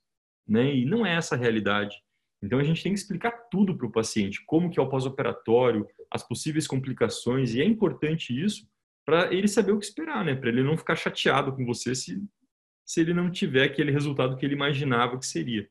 né? 0.47 0.75
E 0.75 0.85
não 0.85 1.05
é 1.05 1.15
essa 1.15 1.35
a 1.35 1.39
realidade. 1.39 1.97
Então 2.43 2.59
a 2.59 2.65
gente 2.65 2.83
tem 2.83 2.93
que 2.93 2.99
explicar 2.99 3.33
tudo 3.51 3.77
para 3.77 3.87
o 3.87 3.93
paciente, 3.93 4.43
como 4.47 4.71
que 4.71 4.79
é 4.79 4.83
o 4.83 4.89
pós-operatório, 4.89 5.87
as 6.11 6.27
possíveis 6.27 6.67
complicações 6.67 7.55
e 7.55 7.61
é 7.61 7.65
importante 7.65 8.39
isso 8.39 8.67
para 9.07 9.33
ele 9.33 9.49
saber 9.49 9.73
o 9.73 9.79
que 9.79 9.87
esperar, 9.87 10.25
né? 10.25 10.35
Para 10.35 10.49
ele 10.49 10.63
não 10.63 10.77
ficar 10.77 10.97
chateado 10.97 11.55
com 11.55 11.65
você 11.65 11.95
se 11.95 12.21
se 12.85 13.01
ele 13.01 13.13
não 13.13 13.33
tiver 13.33 13.65
aquele 13.65 13.91
resultado 13.91 14.37
que 14.37 14.47
ele 14.47 14.55
imaginava 14.55 15.19
que 15.19 15.27
seria. 15.27 15.69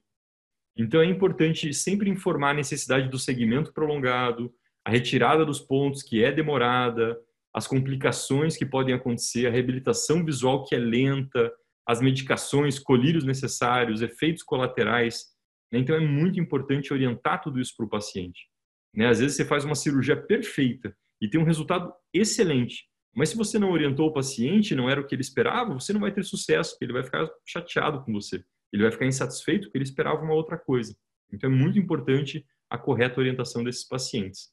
Então 0.77 0.99
é 0.99 1.05
importante 1.05 1.73
sempre 1.73 2.09
informar 2.09 2.49
a 2.49 2.55
necessidade 2.55 3.07
do 3.07 3.17
segmento 3.17 3.71
prolongado, 3.71 4.53
a 4.83 4.91
retirada 4.91 5.45
dos 5.45 5.61
pontos 5.61 6.03
que 6.03 6.21
é 6.21 6.29
demorada, 6.29 7.17
as 7.53 7.65
complicações 7.67 8.57
que 8.57 8.65
podem 8.65 8.93
acontecer, 8.93 9.47
a 9.47 9.49
reabilitação 9.49 10.25
visual 10.25 10.65
que 10.65 10.75
é 10.75 10.77
lenta, 10.77 11.49
as 11.87 12.01
medicações, 12.01 12.77
colírios 12.77 13.23
necessários, 13.23 14.01
efeitos 14.01 14.43
colaterais. 14.43 15.27
Né? 15.71 15.79
Então, 15.79 15.95
é 15.95 15.99
muito 16.01 16.37
importante 16.37 16.91
orientar 16.91 17.41
tudo 17.41 17.61
isso 17.61 17.73
para 17.77 17.85
o 17.85 17.89
paciente. 17.89 18.49
Né? 18.93 19.07
Às 19.07 19.19
vezes, 19.19 19.37
você 19.37 19.45
faz 19.45 19.63
uma 19.63 19.75
cirurgia 19.75 20.17
perfeita 20.17 20.93
e 21.21 21.29
tem 21.29 21.39
um 21.39 21.45
resultado 21.45 21.93
excelente, 22.13 22.85
mas 23.15 23.29
se 23.29 23.37
você 23.37 23.57
não 23.57 23.71
orientou 23.71 24.09
o 24.09 24.13
paciente, 24.13 24.75
não 24.75 24.89
era 24.89 24.99
o 24.99 25.07
que 25.07 25.15
ele 25.15 25.21
esperava, 25.21 25.73
você 25.73 25.93
não 25.93 26.01
vai 26.01 26.11
ter 26.11 26.23
sucesso, 26.23 26.77
ele 26.81 26.91
vai 26.91 27.03
ficar 27.03 27.29
chateado 27.45 28.03
com 28.03 28.11
você. 28.11 28.43
Ele 28.73 28.83
vai 28.83 28.91
ficar 28.91 29.05
insatisfeito 29.05 29.67
porque 29.67 29.77
ele 29.77 29.85
esperava 29.85 30.21
uma 30.21 30.33
outra 30.33 30.57
coisa. 30.57 30.95
Então, 31.31 31.49
é 31.49 31.53
muito 31.53 31.79
importante 31.79 32.45
a 32.69 32.77
correta 32.77 33.19
orientação 33.19 33.63
desses 33.63 33.87
pacientes. 33.87 34.49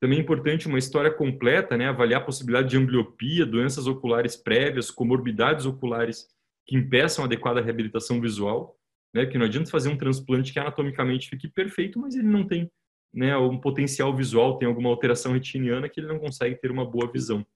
Também 0.00 0.18
é 0.18 0.22
importante 0.22 0.68
uma 0.68 0.78
história 0.78 1.10
completa, 1.10 1.76
né? 1.76 1.88
avaliar 1.88 2.20
a 2.20 2.24
possibilidade 2.24 2.68
de 2.68 2.76
ambliopia, 2.76 3.44
doenças 3.44 3.86
oculares 3.86 4.36
prévias, 4.36 4.90
comorbidades 4.90 5.66
oculares 5.66 6.28
que 6.66 6.76
impeçam 6.76 7.24
a 7.24 7.26
adequada 7.26 7.60
reabilitação 7.60 8.20
visual, 8.20 8.76
né? 9.12 9.26
que 9.26 9.38
não 9.38 9.46
adianta 9.46 9.70
fazer 9.70 9.88
um 9.88 9.96
transplante 9.96 10.52
que 10.52 10.58
anatomicamente 10.58 11.28
fique 11.28 11.48
perfeito, 11.48 11.98
mas 11.98 12.14
ele 12.14 12.28
não 12.28 12.46
tem 12.46 12.70
né, 13.12 13.36
um 13.36 13.58
potencial 13.58 14.14
visual, 14.14 14.58
tem 14.58 14.66
alguma 14.66 14.90
alteração 14.90 15.32
retiniana 15.32 15.88
que 15.88 16.00
ele 16.00 16.08
não 16.08 16.18
consegue 16.18 16.56
ter 16.56 16.70
uma 16.70 16.84
boa 16.84 17.10
visão. 17.10 17.46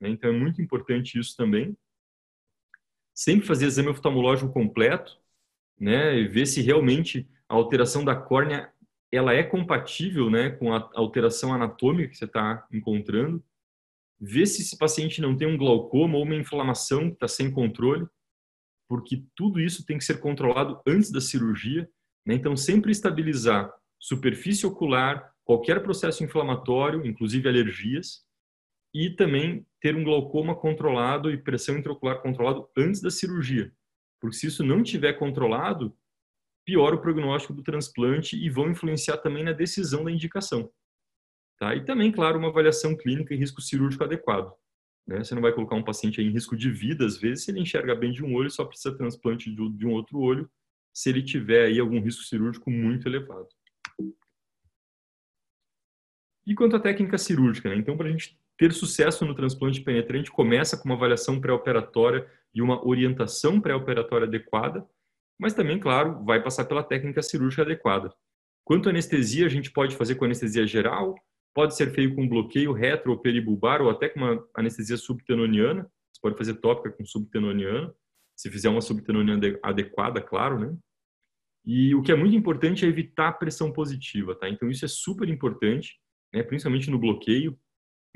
Né? 0.00 0.10
Então 0.10 0.30
é 0.30 0.32
muito 0.32 0.60
importante 0.60 1.18
isso 1.18 1.36
também. 1.36 1.76
Sempre 3.14 3.46
fazer 3.46 3.66
exame 3.66 3.88
oftalmológico 3.88 4.52
completo, 4.52 5.18
né, 5.78 6.18
e 6.18 6.26
ver 6.26 6.46
se 6.46 6.62
realmente 6.62 7.28
a 7.48 7.54
alteração 7.54 8.04
da 8.04 8.16
córnea 8.16 8.72
ela 9.12 9.32
é 9.32 9.42
compatível 9.42 10.30
né, 10.30 10.50
com 10.50 10.74
a 10.74 10.90
alteração 10.94 11.52
anatômica 11.54 12.08
que 12.08 12.16
você 12.16 12.24
está 12.24 12.66
encontrando, 12.72 13.42
ver 14.18 14.46
se 14.46 14.62
esse 14.62 14.76
paciente 14.76 15.20
não 15.20 15.36
tem 15.36 15.46
um 15.46 15.56
glaucoma 15.56 16.16
ou 16.16 16.24
uma 16.24 16.34
inflamação 16.34 17.08
que 17.08 17.14
está 17.14 17.28
sem 17.28 17.50
controle, 17.50 18.06
porque 18.88 19.22
tudo 19.34 19.60
isso 19.60 19.84
tem 19.84 19.98
que 19.98 20.04
ser 20.04 20.20
controlado 20.20 20.80
antes 20.86 21.10
da 21.10 21.20
cirurgia. 21.20 21.88
Né? 22.24 22.34
Então, 22.34 22.56
sempre 22.56 22.90
estabilizar 22.90 23.72
superfície 23.98 24.66
ocular, 24.66 25.32
qualquer 25.44 25.82
processo 25.82 26.22
inflamatório, 26.22 27.04
inclusive 27.06 27.48
alergias, 27.48 28.25
e 28.98 29.10
também 29.10 29.66
ter 29.78 29.94
um 29.94 30.02
glaucoma 30.02 30.56
controlado 30.56 31.30
e 31.30 31.36
pressão 31.36 31.76
intraocular 31.76 32.22
controlado 32.22 32.66
antes 32.74 33.02
da 33.02 33.10
cirurgia. 33.10 33.70
Porque 34.18 34.36
se 34.38 34.46
isso 34.46 34.64
não 34.64 34.82
tiver 34.82 35.12
controlado, 35.12 35.94
piora 36.64 36.96
o 36.96 37.00
prognóstico 37.00 37.52
do 37.52 37.62
transplante 37.62 38.36
e 38.36 38.48
vão 38.48 38.70
influenciar 38.70 39.18
também 39.18 39.44
na 39.44 39.52
decisão 39.52 40.02
da 40.02 40.10
indicação. 40.10 40.72
Tá? 41.58 41.74
E 41.74 41.84
também, 41.84 42.10
claro, 42.10 42.38
uma 42.38 42.48
avaliação 42.48 42.96
clínica 42.96 43.34
e 43.34 43.36
risco 43.36 43.60
cirúrgico 43.60 44.02
adequado. 44.02 44.50
Né? 45.06 45.22
Você 45.22 45.34
não 45.34 45.42
vai 45.42 45.52
colocar 45.52 45.76
um 45.76 45.84
paciente 45.84 46.22
em 46.22 46.30
risco 46.30 46.56
de 46.56 46.70
vida, 46.70 47.04
às 47.04 47.18
vezes, 47.18 47.44
se 47.44 47.50
ele 47.50 47.60
enxerga 47.60 47.94
bem 47.94 48.12
de 48.12 48.24
um 48.24 48.34
olho, 48.34 48.50
só 48.50 48.64
precisa 48.64 48.96
transplante 48.96 49.54
de 49.54 49.86
um 49.86 49.92
outro 49.92 50.18
olho, 50.18 50.50
se 50.94 51.10
ele 51.10 51.22
tiver 51.22 51.66
aí 51.66 51.78
algum 51.78 52.00
risco 52.00 52.22
cirúrgico 52.22 52.70
muito 52.70 53.06
elevado. 53.06 53.48
E 56.46 56.54
quanto 56.54 56.76
à 56.76 56.80
técnica 56.80 57.18
cirúrgica, 57.18 57.68
né? 57.68 57.76
então, 57.76 57.94
para 57.96 58.08
a 58.08 58.10
gente 58.10 58.38
ter 58.58 58.72
sucesso 58.72 59.24
no 59.24 59.34
transplante 59.34 59.80
penetrante, 59.82 60.30
começa 60.30 60.76
com 60.76 60.88
uma 60.88 60.94
avaliação 60.94 61.40
pré-operatória 61.40 62.26
e 62.54 62.62
uma 62.62 62.86
orientação 62.86 63.60
pré-operatória 63.60 64.26
adequada, 64.26 64.86
mas 65.38 65.52
também, 65.52 65.78
claro, 65.78 66.24
vai 66.24 66.42
passar 66.42 66.64
pela 66.64 66.82
técnica 66.82 67.22
cirúrgica 67.22 67.62
adequada. 67.62 68.12
Quanto 68.64 68.88
à 68.88 68.90
anestesia, 68.90 69.46
a 69.46 69.50
gente 69.50 69.70
pode 69.70 69.94
fazer 69.94 70.14
com 70.14 70.24
anestesia 70.24 70.66
geral, 70.66 71.14
pode 71.54 71.76
ser 71.76 71.92
feito 71.92 72.14
com 72.14 72.28
bloqueio 72.28 72.72
retro 72.72 73.12
ou 73.12 73.18
peribulbar 73.18 73.82
ou 73.82 73.90
até 73.90 74.08
com 74.08 74.20
uma 74.20 74.44
anestesia 74.56 74.96
subtenoniana. 74.96 75.82
Você 76.12 76.20
pode 76.20 76.36
fazer 76.36 76.54
tópica 76.54 76.90
com 76.96 77.04
subtenoniana, 77.04 77.94
se 78.34 78.50
fizer 78.50 78.68
uma 78.68 78.80
subtenoniana 78.80 79.58
adequada, 79.62 80.20
claro, 80.20 80.58
né? 80.58 80.76
E 81.64 81.94
o 81.94 82.02
que 82.02 82.12
é 82.12 82.14
muito 82.14 82.36
importante 82.36 82.84
é 82.84 82.88
evitar 82.88 83.28
a 83.28 83.32
pressão 83.32 83.72
positiva, 83.72 84.34
tá? 84.34 84.48
Então 84.48 84.70
isso 84.70 84.84
é 84.84 84.88
super 84.88 85.28
importante, 85.28 85.98
né? 86.32 86.42
principalmente 86.42 86.90
no 86.90 86.98
bloqueio, 86.98 87.58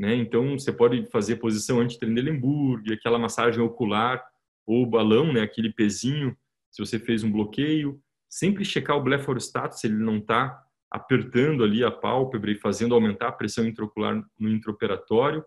né? 0.00 0.14
Então 0.14 0.58
você 0.58 0.72
pode 0.72 1.04
fazer 1.10 1.36
posição 1.36 1.80
anti-Trendelenburg, 1.80 2.92
aquela 2.92 3.18
massagem 3.18 3.60
ocular 3.60 4.24
ou 4.66 4.86
balão, 4.86 5.32
né? 5.32 5.42
Aquele 5.42 5.72
pezinho 5.72 6.36
se 6.70 6.84
você 6.84 6.98
fez 6.98 7.24
um 7.24 7.32
bloqueio, 7.32 8.00
sempre 8.28 8.64
checar 8.64 8.96
o 8.96 9.02
blefarostato 9.02 9.76
se 9.76 9.86
ele 9.86 9.96
não 9.96 10.18
está 10.18 10.64
apertando 10.90 11.62
ali 11.62 11.84
a 11.84 11.90
pálpebra 11.90 12.50
e 12.50 12.58
fazendo 12.58 12.94
aumentar 12.94 13.28
a 13.28 13.32
pressão 13.32 13.66
intraocular 13.66 14.24
no 14.38 14.48
intraoperatório. 14.48 15.44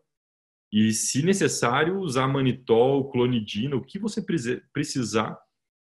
E, 0.72 0.92
se 0.92 1.24
necessário, 1.24 2.00
usar 2.00 2.28
manitol, 2.28 3.10
clonidina, 3.12 3.76
o 3.76 3.84
que 3.84 4.00
você 4.00 4.24
precisar. 4.72 5.38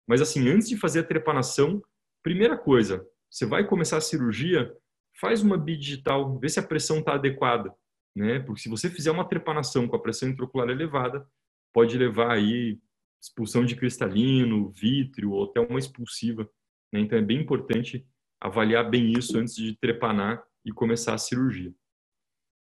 Mas, 0.08 0.20
assim, 0.20 0.48
antes 0.48 0.68
de 0.68 0.76
fazer 0.76 1.00
a 1.00 1.04
trepanação, 1.04 1.82
primeira 2.22 2.56
coisa, 2.56 3.06
você 3.30 3.46
vai 3.46 3.66
começar 3.66 3.98
a 3.98 4.00
cirurgia, 4.00 4.74
faz 5.20 5.42
uma 5.42 5.56
bidigital, 5.56 6.38
vê 6.38 6.48
se 6.48 6.58
a 6.58 6.66
pressão 6.66 6.98
está 6.98 7.14
adequada. 7.14 7.72
Né? 8.14 8.40
Porque 8.40 8.60
se 8.60 8.68
você 8.68 8.90
fizer 8.90 9.10
uma 9.10 9.28
trepanação 9.28 9.88
com 9.88 9.96
a 9.96 10.02
pressão 10.02 10.28
intraocular 10.28 10.68
elevada, 10.68 11.26
pode 11.72 11.96
levar 11.96 12.32
aí 12.32 12.78
expulsão 13.22 13.64
de 13.64 13.76
cristalino, 13.76 14.70
vítreo 14.70 15.30
ou 15.30 15.44
até 15.44 15.60
uma 15.60 15.78
expulsiva 15.78 16.48
Né? 16.92 17.00
Então 17.00 17.18
é 17.18 17.22
bem 17.22 17.40
importante 17.40 18.06
avaliar 18.40 18.90
bem 18.90 19.12
isso 19.12 19.38
antes 19.38 19.54
de 19.54 19.76
trepanar 19.76 20.42
e 20.64 20.72
começar 20.72 21.14
a 21.14 21.18
cirurgia. 21.18 21.72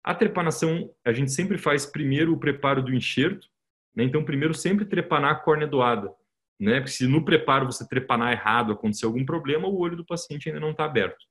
A 0.04 0.14
trepanação, 0.14 0.94
a 1.04 1.12
gente 1.12 1.32
sempre 1.32 1.56
faz 1.56 1.86
primeiro 1.86 2.32
o 2.32 2.38
preparo 2.38 2.82
do 2.82 2.92
enxerto, 2.92 3.48
né? 3.94 4.04
então 4.04 4.24
primeiro 4.24 4.52
sempre 4.52 4.84
trepanar 4.84 5.32
a 5.32 5.34
córnea 5.36 5.66
doada, 5.66 6.12
né? 6.60 6.80
Porque 6.80 6.92
se 6.92 7.06
no 7.06 7.24
preparo 7.24 7.66
você 7.66 7.88
trepanar 7.88 8.32
errado, 8.32 8.72
acontecer 8.72 9.06
algum 9.06 9.24
problema, 9.24 9.68
o 9.68 9.78
olho 9.78 9.96
do 9.96 10.04
paciente 10.04 10.48
ainda 10.48 10.60
não 10.60 10.72
está 10.72 10.84
aberto. 10.84 11.24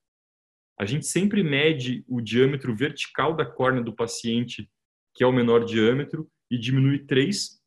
A 0.82 0.86
gente 0.86 1.06
sempre 1.06 1.44
mede 1.44 2.04
o 2.08 2.20
diâmetro 2.20 2.76
vertical 2.76 3.36
da 3.36 3.46
córnea 3.46 3.84
do 3.84 3.94
paciente, 3.94 4.68
que 5.14 5.24
é 5.24 5.28
o 5.28 5.32
menor 5.32 5.64
diâmetro, 5.64 6.28
e 6.50 6.58
diminui 6.58 7.06
3 7.06 7.62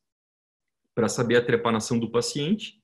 para 0.96 1.08
saber 1.08 1.36
a 1.36 1.44
trepanação 1.44 1.96
do 1.96 2.10
paciente, 2.10 2.82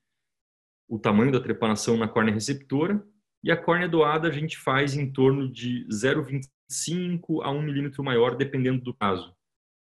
o 0.89 1.01
tamanho 1.01 1.33
da 1.33 1.41
trepanação 1.41 1.97
na 1.97 2.07
córnea 2.07 2.33
receptora, 2.33 3.05
e 3.43 3.51
a 3.51 3.57
córnea 3.57 3.89
doada 3.89 4.29
a 4.29 4.31
gente 4.31 4.57
faz 4.57 4.95
em 4.95 5.13
torno 5.13 5.51
de 5.51 5.85
0,25 5.89 7.43
a 7.43 7.51
1 7.51 7.63
milímetro 7.63 8.05
maior, 8.05 8.37
dependendo 8.37 8.81
do 8.81 8.95
caso. 8.95 9.35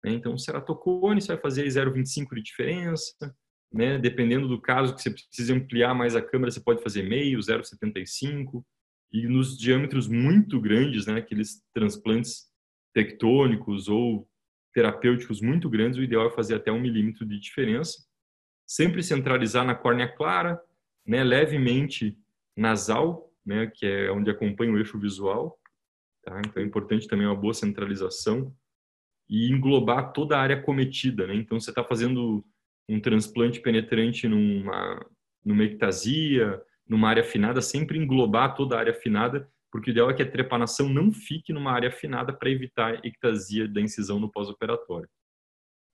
Né? 0.02 0.12
Então, 0.12 0.38
ceratocone, 0.38 1.20
você 1.20 1.28
vai 1.28 1.42
fazer 1.42 1.66
0,25 1.66 2.34
de 2.34 2.42
diferença, 2.42 3.36
né? 3.70 3.98
dependendo 3.98 4.48
do 4.48 4.58
caso 4.58 4.94
que 4.94 5.02
você 5.02 5.10
precisa 5.10 5.54
ampliar 5.54 5.92
mais 5.92 6.16
a 6.16 6.22
câmera, 6.22 6.50
você 6.50 6.60
pode 6.60 6.82
fazer 6.82 7.02
meio, 7.02 7.38
0,75, 7.38 8.64
e 9.12 9.26
nos 9.26 9.58
diâmetros 9.58 10.06
muito 10.06 10.60
grandes, 10.60 11.06
né? 11.06 11.16
aqueles 11.16 11.62
transplantes 11.72 12.48
tectônicos 12.92 13.88
ou 13.88 14.28
terapêuticos 14.72 15.40
muito 15.40 15.68
grandes, 15.68 15.98
o 15.98 16.02
ideal 16.02 16.26
é 16.28 16.30
fazer 16.30 16.54
até 16.54 16.70
um 16.70 16.80
milímetro 16.80 17.26
de 17.26 17.38
diferença. 17.38 18.06
Sempre 18.66 19.02
centralizar 19.02 19.64
na 19.64 19.74
córnea 19.74 20.08
clara, 20.08 20.60
né, 21.06 21.24
levemente 21.24 22.18
nasal, 22.54 23.32
né, 23.44 23.66
que 23.66 23.86
é 23.86 24.10
onde 24.10 24.30
acompanha 24.30 24.72
o 24.72 24.78
eixo 24.78 24.98
visual. 24.98 25.58
Tá? 26.22 26.40
Então 26.40 26.62
é 26.62 26.66
importante 26.66 27.08
também 27.08 27.26
uma 27.26 27.34
boa 27.34 27.54
centralização 27.54 28.54
e 29.28 29.50
englobar 29.50 30.12
toda 30.12 30.36
a 30.36 30.40
área 30.40 30.60
cometida. 30.60 31.26
Né? 31.26 31.34
Então 31.36 31.58
você 31.58 31.70
está 31.70 31.82
fazendo 31.82 32.44
um 32.88 33.00
transplante 33.00 33.60
penetrante 33.60 34.28
numa, 34.28 35.06
numa 35.44 35.64
ectasia, 35.64 36.60
numa 36.88 37.08
área 37.08 37.22
afinada, 37.22 37.60
sempre 37.60 37.98
englobar 37.98 38.54
toda 38.54 38.76
a 38.76 38.80
área 38.80 38.92
afinada, 38.92 39.48
porque 39.70 39.90
o 39.90 39.92
ideal 39.92 40.10
é 40.10 40.14
que 40.14 40.22
a 40.22 40.30
trepanação 40.30 40.88
não 40.88 41.12
fique 41.12 41.52
numa 41.52 41.72
área 41.72 41.88
afinada 41.88 42.32
para 42.32 42.50
evitar 42.50 43.04
ectasia 43.04 43.68
da 43.68 43.80
incisão 43.80 44.18
no 44.18 44.30
pós-operatório. 44.30 45.08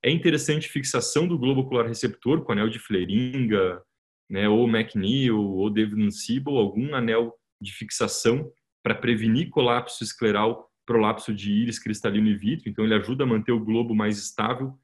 É 0.04 0.10
interessante 0.10 0.68
fixação 0.68 1.26
do 1.26 1.38
globo 1.38 1.62
ocular 1.62 1.86
receptor 1.86 2.44
com 2.44 2.52
anel 2.52 2.68
de 2.68 2.78
Fleringa, 2.78 3.82
né, 4.30 4.48
ou 4.48 4.68
McNeil, 4.68 5.40
ou 5.40 5.70
David 5.70 6.10
Siebel, 6.12 6.56
algum 6.56 6.94
anel 6.94 7.34
de 7.60 7.72
fixação 7.72 8.50
para 8.82 8.94
prevenir 8.94 9.50
colapso 9.50 10.04
escleral, 10.04 10.70
prolapso 10.86 11.34
de 11.34 11.50
íris 11.50 11.78
cristalino 11.78 12.28
e 12.28 12.36
vítreo. 12.36 12.70
Então, 12.70 12.84
ele 12.84 12.94
ajuda 12.94 13.24
a 13.24 13.26
manter 13.26 13.52
o 13.52 13.64
globo 13.64 13.94
mais 13.94 14.18
estável, 14.18 14.78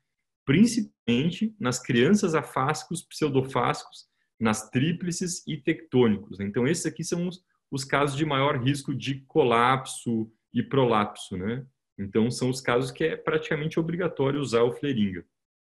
principalmente 0.47 1.55
nas 1.61 1.79
crianças 1.79 2.35
afásicos, 2.35 3.03
pseudofásicos, 3.03 4.10
nas 4.41 4.71
tríplices 4.71 5.47
e 5.47 5.57
tectônicos. 5.57 6.39
Né. 6.39 6.47
Então, 6.47 6.67
esses 6.67 6.87
aqui 6.87 7.05
são 7.05 7.29
os, 7.29 7.45
os 7.71 7.85
casos 7.85 8.17
de 8.17 8.25
maior 8.25 8.57
risco 8.57 8.95
de 8.95 9.21
colapso 9.27 10.33
e 10.53 10.63
prolapso, 10.63 11.37
né? 11.37 11.65
Então, 11.99 12.31
são 12.31 12.49
os 12.49 12.63
casos 12.63 12.91
que 12.91 13.05
é 13.05 13.17
praticamente 13.17 13.79
obrigatório 13.79 14.41
usar 14.41 14.63
o 14.63 14.73
fleringa. 14.73 15.25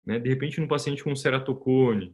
Né? 0.06 0.20
De 0.20 0.30
repente, 0.30 0.60
no 0.60 0.68
paciente 0.68 1.04
com 1.04 1.16
ceratocone, 1.16 2.14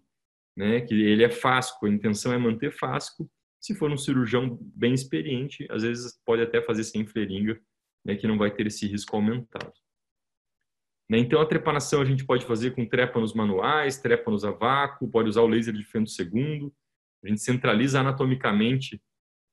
né, 0.56 0.82
que 0.82 0.94
ele 0.94 1.24
é 1.24 1.30
fásco, 1.30 1.88
a 1.88 1.90
intenção 1.90 2.32
é 2.32 2.38
manter 2.38 2.72
fásco. 2.72 3.30
Se 3.60 3.74
for 3.74 3.92
um 3.92 3.98
cirurgião 3.98 4.58
bem 4.62 4.94
experiente, 4.94 5.66
às 5.72 5.82
vezes 5.82 6.20
pode 6.24 6.44
até 6.44 6.62
fazer 6.62 6.84
sem 6.84 7.06
fleringa, 7.08 7.60
né, 8.06 8.16
que 8.16 8.28
não 8.28 8.38
vai 8.38 8.52
ter 8.52 8.68
esse 8.68 8.86
risco 8.88 9.16
aumentado. 9.16 9.74
Né, 11.10 11.18
então, 11.18 11.42
a 11.42 11.46
trepanação 11.46 12.02
a 12.02 12.06
gente 12.06 12.26
pode 12.26 12.46
fazer 12.46 12.72
com 12.72 12.86
trépanos 12.86 13.34
manuais, 13.34 13.98
trépanos 13.98 14.46
a 14.46 14.52
vácuo, 14.52 15.10
pode 15.10 15.30
usar 15.30 15.42
o 15.42 15.48
laser 15.48 15.74
de 15.74 15.84
fento 15.84 16.10
segundo. 16.10 16.74
A 17.24 17.28
gente 17.28 17.42
centraliza 17.42 18.00
anatomicamente, 18.00 19.02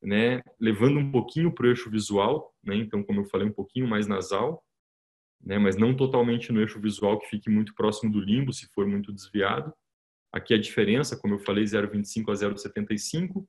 né, 0.02 0.42
levando 0.58 0.98
um 0.98 1.10
pouquinho 1.10 1.52
para 1.52 1.66
o 1.66 1.68
eixo 1.68 1.90
visual, 1.90 2.54
né, 2.62 2.76
então, 2.76 3.02
como 3.02 3.20
eu 3.20 3.24
falei, 3.26 3.46
um 3.46 3.52
pouquinho 3.52 3.86
mais 3.86 4.06
nasal, 4.06 4.64
né, 5.40 5.58
mas 5.58 5.76
não 5.76 5.94
totalmente 5.94 6.52
no 6.52 6.60
eixo 6.60 6.80
visual 6.80 7.18
que 7.18 7.28
fique 7.28 7.50
muito 7.50 7.74
próximo 7.74 8.12
do 8.12 8.20
limbo, 8.20 8.52
se 8.52 8.66
for 8.68 8.86
muito 8.86 9.12
desviado. 9.12 9.72
Aqui 10.32 10.54
a 10.54 10.58
diferença, 10.58 11.16
como 11.16 11.34
eu 11.34 11.38
falei, 11.40 11.64
0,25 11.64 12.30
a 12.30 12.34
0,75. 12.34 13.44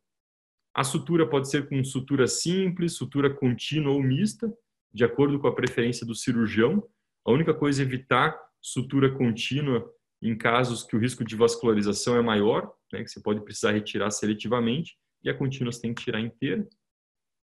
A 0.73 0.83
sutura 0.83 1.29
pode 1.29 1.49
ser 1.49 1.67
com 1.67 1.83
sutura 1.83 2.27
simples, 2.27 2.93
sutura 2.93 3.29
contínua 3.29 3.93
ou 3.93 4.01
mista, 4.01 4.51
de 4.93 5.03
acordo 5.03 5.39
com 5.39 5.47
a 5.47 5.55
preferência 5.55 6.05
do 6.05 6.15
cirurgião. 6.15 6.83
A 7.25 7.31
única 7.31 7.53
coisa 7.53 7.81
é 7.81 7.85
evitar 7.85 8.39
sutura 8.61 9.11
contínua 9.15 9.91
em 10.21 10.37
casos 10.37 10.83
que 10.83 10.95
o 10.95 10.99
risco 10.99 11.23
de 11.23 11.35
vascularização 11.35 12.15
é 12.15 12.21
maior, 12.21 12.71
né, 12.93 13.03
que 13.03 13.09
você 13.09 13.21
pode 13.21 13.43
precisar 13.43 13.71
retirar 13.71 14.11
seletivamente, 14.11 14.97
e 15.23 15.29
a 15.29 15.37
contínua 15.37 15.71
você 15.71 15.81
tem 15.81 15.93
que 15.93 16.03
tirar 16.03 16.19
inteira. 16.19 16.67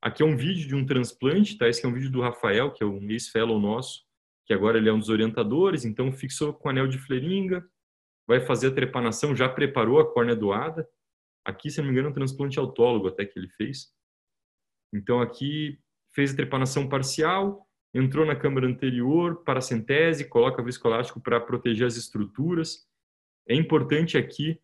Aqui 0.01 0.23
é 0.23 0.25
um 0.25 0.37
vídeo 0.37 0.67
de 0.67 0.75
um 0.75 0.85
transplante, 0.85 1.57
tá? 1.57 1.67
Esse 1.67 1.85
é 1.85 1.89
um 1.89 1.93
vídeo 1.93 2.09
do 2.09 2.21
Rafael, 2.21 2.71
que 2.71 2.83
é 2.83 2.87
um 2.87 3.09
ex-fellow 3.09 3.59
nosso, 3.59 4.05
que 4.45 4.53
agora 4.53 4.77
ele 4.77 4.89
é 4.89 4.93
um 4.93 4.99
dos 4.99 5.09
orientadores, 5.09 5.83
então 5.83 6.11
fixou 6.11 6.53
com 6.53 6.69
anel 6.69 6.87
de 6.87 6.97
fleringa, 6.97 7.67
vai 8.27 8.39
fazer 8.39 8.67
a 8.67 8.73
trepanação, 8.73 9.35
já 9.35 9.49
preparou 9.49 9.99
a 9.99 10.11
córnea 10.11 10.35
doada. 10.35 10.87
Aqui, 11.45 11.69
se 11.69 11.79
não 11.79 11.85
me 11.85 11.91
engano, 11.91 12.07
é 12.07 12.11
um 12.11 12.13
transplante 12.13 12.57
autólogo 12.57 13.07
até 13.07 13.25
que 13.25 13.37
ele 13.37 13.49
fez. 13.49 13.91
Então, 14.93 15.21
aqui 15.21 15.79
fez 16.15 16.33
a 16.33 16.35
trepanação 16.35 16.87
parcial, 16.87 17.68
entrou 17.93 18.25
na 18.25 18.35
câmara 18.35 18.67
anterior, 18.67 19.43
paracentese, 19.43 20.29
coloca 20.29 20.63
viscoelástico 20.63 21.19
para 21.21 21.39
proteger 21.39 21.87
as 21.87 21.95
estruturas. 21.95 22.87
É 23.47 23.55
importante 23.55 24.17
aqui 24.17 24.59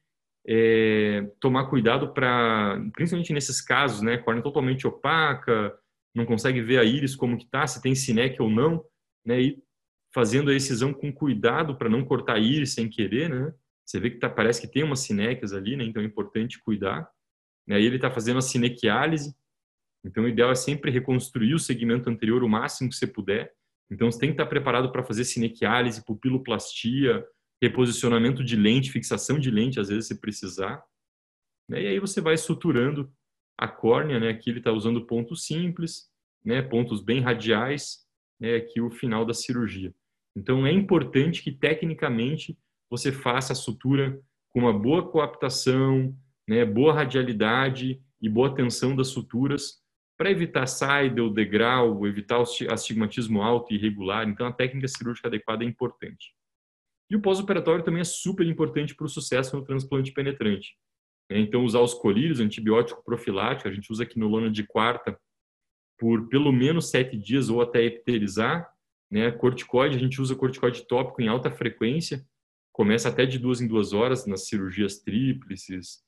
é, 0.47 1.29
tomar 1.39 1.65
cuidado 1.69 2.13
para, 2.13 2.79
principalmente 2.93 3.33
nesses 3.33 3.61
casos, 3.61 4.01
né, 4.01 4.17
córnea 4.17 4.43
totalmente 4.43 4.85
opaca, 4.85 5.75
não 6.13 6.25
consegue 6.25 6.61
ver 6.61 6.77
a 6.77 6.83
íris 6.83 7.15
como 7.15 7.37
que 7.37 7.49
tá, 7.49 7.65
se 7.65 7.81
tem 7.81 7.95
sinec 7.95 8.41
ou 8.41 8.49
não, 8.49 8.83
né, 9.25 9.41
e 9.41 9.63
fazendo 10.13 10.49
a 10.49 10.55
excisão 10.55 10.93
com 10.93 11.11
cuidado 11.11 11.75
para 11.75 11.89
não 11.89 12.05
cortar 12.05 12.35
a 12.35 12.39
íris 12.39 12.73
sem 12.73 12.89
querer, 12.89 13.29
né? 13.29 13.53
Você 13.85 13.99
vê 13.99 14.09
que 14.09 14.17
tá, 14.17 14.29
parece 14.29 14.61
que 14.61 14.67
tem 14.67 14.81
umas 14.81 15.01
sinéquias 15.01 15.51
ali, 15.51 15.75
né? 15.75 15.83
Então 15.83 16.01
é 16.01 16.05
importante 16.05 16.61
cuidar. 16.63 17.05
Aí 17.69 17.83
ele 17.83 17.97
está 17.97 18.09
fazendo 18.09 18.37
a 18.37 18.41
sinequiálise. 18.41 19.35
Então 20.05 20.23
o 20.23 20.27
ideal 20.27 20.51
é 20.51 20.55
sempre 20.55 20.91
reconstruir 20.91 21.55
o 21.55 21.59
segmento 21.59 22.09
anterior 22.09 22.43
o 22.43 22.49
máximo 22.49 22.89
que 22.89 22.95
você 22.95 23.07
puder. 23.07 23.51
Então 23.91 24.09
você 24.11 24.19
tem 24.19 24.29
que 24.29 24.33
estar 24.33 24.45
preparado 24.45 24.91
para 24.91 25.03
fazer 25.03 25.25
sinequiálise, 25.25 26.05
pupiloplastia, 26.05 27.25
reposicionamento 27.61 28.43
de 28.43 28.55
lente, 28.55 28.91
fixação 28.91 29.39
de 29.39 29.49
lente, 29.49 29.79
às 29.79 29.89
vezes 29.89 30.07
se 30.07 30.21
precisar. 30.21 30.83
E 31.69 31.87
aí 31.87 31.99
você 31.99 32.21
vai 32.21 32.37
suturando 32.37 33.11
a 33.57 33.67
córnea, 33.67 34.19
né? 34.19 34.29
Aqui 34.29 34.51
ele 34.51 34.59
está 34.59 34.71
usando 34.71 35.05
pontos 35.07 35.45
simples, 35.45 36.09
né? 36.43 36.61
Pontos 36.61 37.01
bem 37.01 37.21
radiais, 37.21 38.05
né? 38.39 38.55
Aqui 38.55 38.79
o 38.79 38.91
final 38.91 39.25
da 39.25 39.33
cirurgia. 39.33 39.93
Então, 40.37 40.67
é 40.67 40.71
importante 40.71 41.41
que, 41.41 41.51
tecnicamente, 41.51 42.57
você 42.89 43.11
faça 43.11 43.53
a 43.53 43.55
sutura 43.55 44.19
com 44.49 44.59
uma 44.59 44.77
boa 44.77 45.09
coaptação, 45.09 46.13
né, 46.47 46.65
boa 46.65 46.93
radialidade 46.93 48.01
e 48.21 48.29
boa 48.29 48.53
tensão 48.53 48.95
das 48.95 49.07
suturas 49.07 49.81
para 50.17 50.31
evitar 50.31 50.65
saída, 50.65 51.29
degrau, 51.29 52.05
evitar 52.07 52.39
o 52.39 52.45
astigmatismo 52.69 53.41
alto 53.41 53.73
e 53.73 53.75
irregular. 53.75 54.27
Então, 54.27 54.47
a 54.47 54.51
técnica 54.51 54.87
cirúrgica 54.87 55.27
adequada 55.27 55.63
é 55.63 55.67
importante. 55.67 56.33
E 57.09 57.15
o 57.15 57.21
pós-operatório 57.21 57.83
também 57.83 58.01
é 58.01 58.05
super 58.05 58.45
importante 58.47 58.95
para 58.95 59.05
o 59.05 59.09
sucesso 59.09 59.55
no 59.55 59.63
transplante 59.63 60.11
penetrante. 60.11 60.75
Né. 61.29 61.39
Então, 61.39 61.63
usar 61.63 61.81
os 61.81 61.93
colírios, 61.93 62.39
antibiótico 62.39 63.03
profilático, 63.03 63.67
a 63.67 63.71
gente 63.71 63.91
usa 63.91 64.03
aqui 64.03 64.17
no 64.19 64.27
lona 64.27 64.49
de 64.49 64.63
quarta 64.63 65.19
por 65.97 66.27
pelo 66.27 66.51
menos 66.51 66.89
sete 66.89 67.17
dias 67.17 67.49
ou 67.49 67.61
até 67.61 67.83
epiterizar, 67.83 68.69
né? 69.09 69.31
Corticoide, 69.31 69.95
a 69.95 69.99
gente 69.99 70.21
usa 70.21 70.35
corticoide 70.35 70.85
tópico 70.87 71.21
em 71.21 71.27
alta 71.27 71.49
frequência, 71.51 72.25
começa 72.71 73.07
até 73.07 73.25
de 73.25 73.39
duas 73.39 73.61
em 73.61 73.67
duas 73.67 73.93
horas 73.93 74.25
nas 74.25 74.47
cirurgias 74.47 74.99
tríplices 74.99 76.03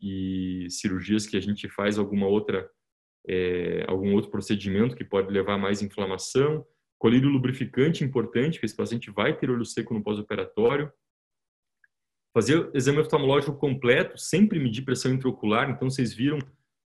e 0.00 0.66
cirurgias 0.70 1.26
que 1.26 1.36
a 1.36 1.40
gente 1.40 1.68
faz 1.68 1.98
alguma 1.98 2.26
outra, 2.26 2.68
é, 3.28 3.84
algum 3.86 4.14
outro 4.14 4.30
procedimento 4.30 4.96
que 4.96 5.04
pode 5.04 5.30
levar 5.30 5.58
mais 5.58 5.82
inflamação. 5.82 6.66
Colírio 6.98 7.28
lubrificante 7.28 8.02
importante, 8.02 8.54
porque 8.54 8.66
esse 8.66 8.76
paciente 8.76 9.10
vai 9.10 9.36
ter 9.36 9.50
olho 9.50 9.64
seco 9.64 9.94
no 9.94 10.02
pós-operatório. 10.02 10.90
Fazer 12.34 12.70
exame 12.74 13.00
oftalmológico 13.00 13.56
completo, 13.56 14.16
sempre 14.16 14.58
medir 14.58 14.82
pressão 14.82 15.12
intraocular. 15.12 15.70
Então, 15.70 15.90
vocês 15.90 16.14
viram 16.14 16.38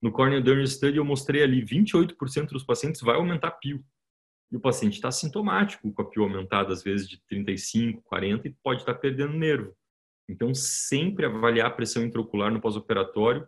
no 0.02 0.10
Cornea 0.10 0.40
Dermal 0.40 0.66
Study, 0.66 0.96
eu 0.96 1.04
mostrei 1.04 1.42
ali 1.44 1.64
28% 1.64 2.48
dos 2.48 2.64
pacientes 2.64 3.00
vai 3.00 3.14
aumentar 3.14 3.52
pio 3.52 3.84
e 4.50 4.56
o 4.56 4.60
paciente 4.60 4.94
está 4.94 5.10
sintomático, 5.10 5.90
com 5.92 6.02
a 6.02 6.04
pio 6.04 6.24
aumentada 6.24 6.72
às 6.72 6.82
vezes 6.82 7.08
de 7.08 7.18
35, 7.26 8.02
40 8.02 8.48
e 8.48 8.54
pode 8.62 8.80
estar 8.80 8.94
tá 8.94 8.98
perdendo 8.98 9.32
nervo. 9.32 9.74
Então, 10.28 10.54
sempre 10.54 11.24
avaliar 11.24 11.68
a 11.68 11.70
pressão 11.70 12.04
intraocular 12.04 12.52
no 12.52 12.60
pós-operatório 12.60 13.46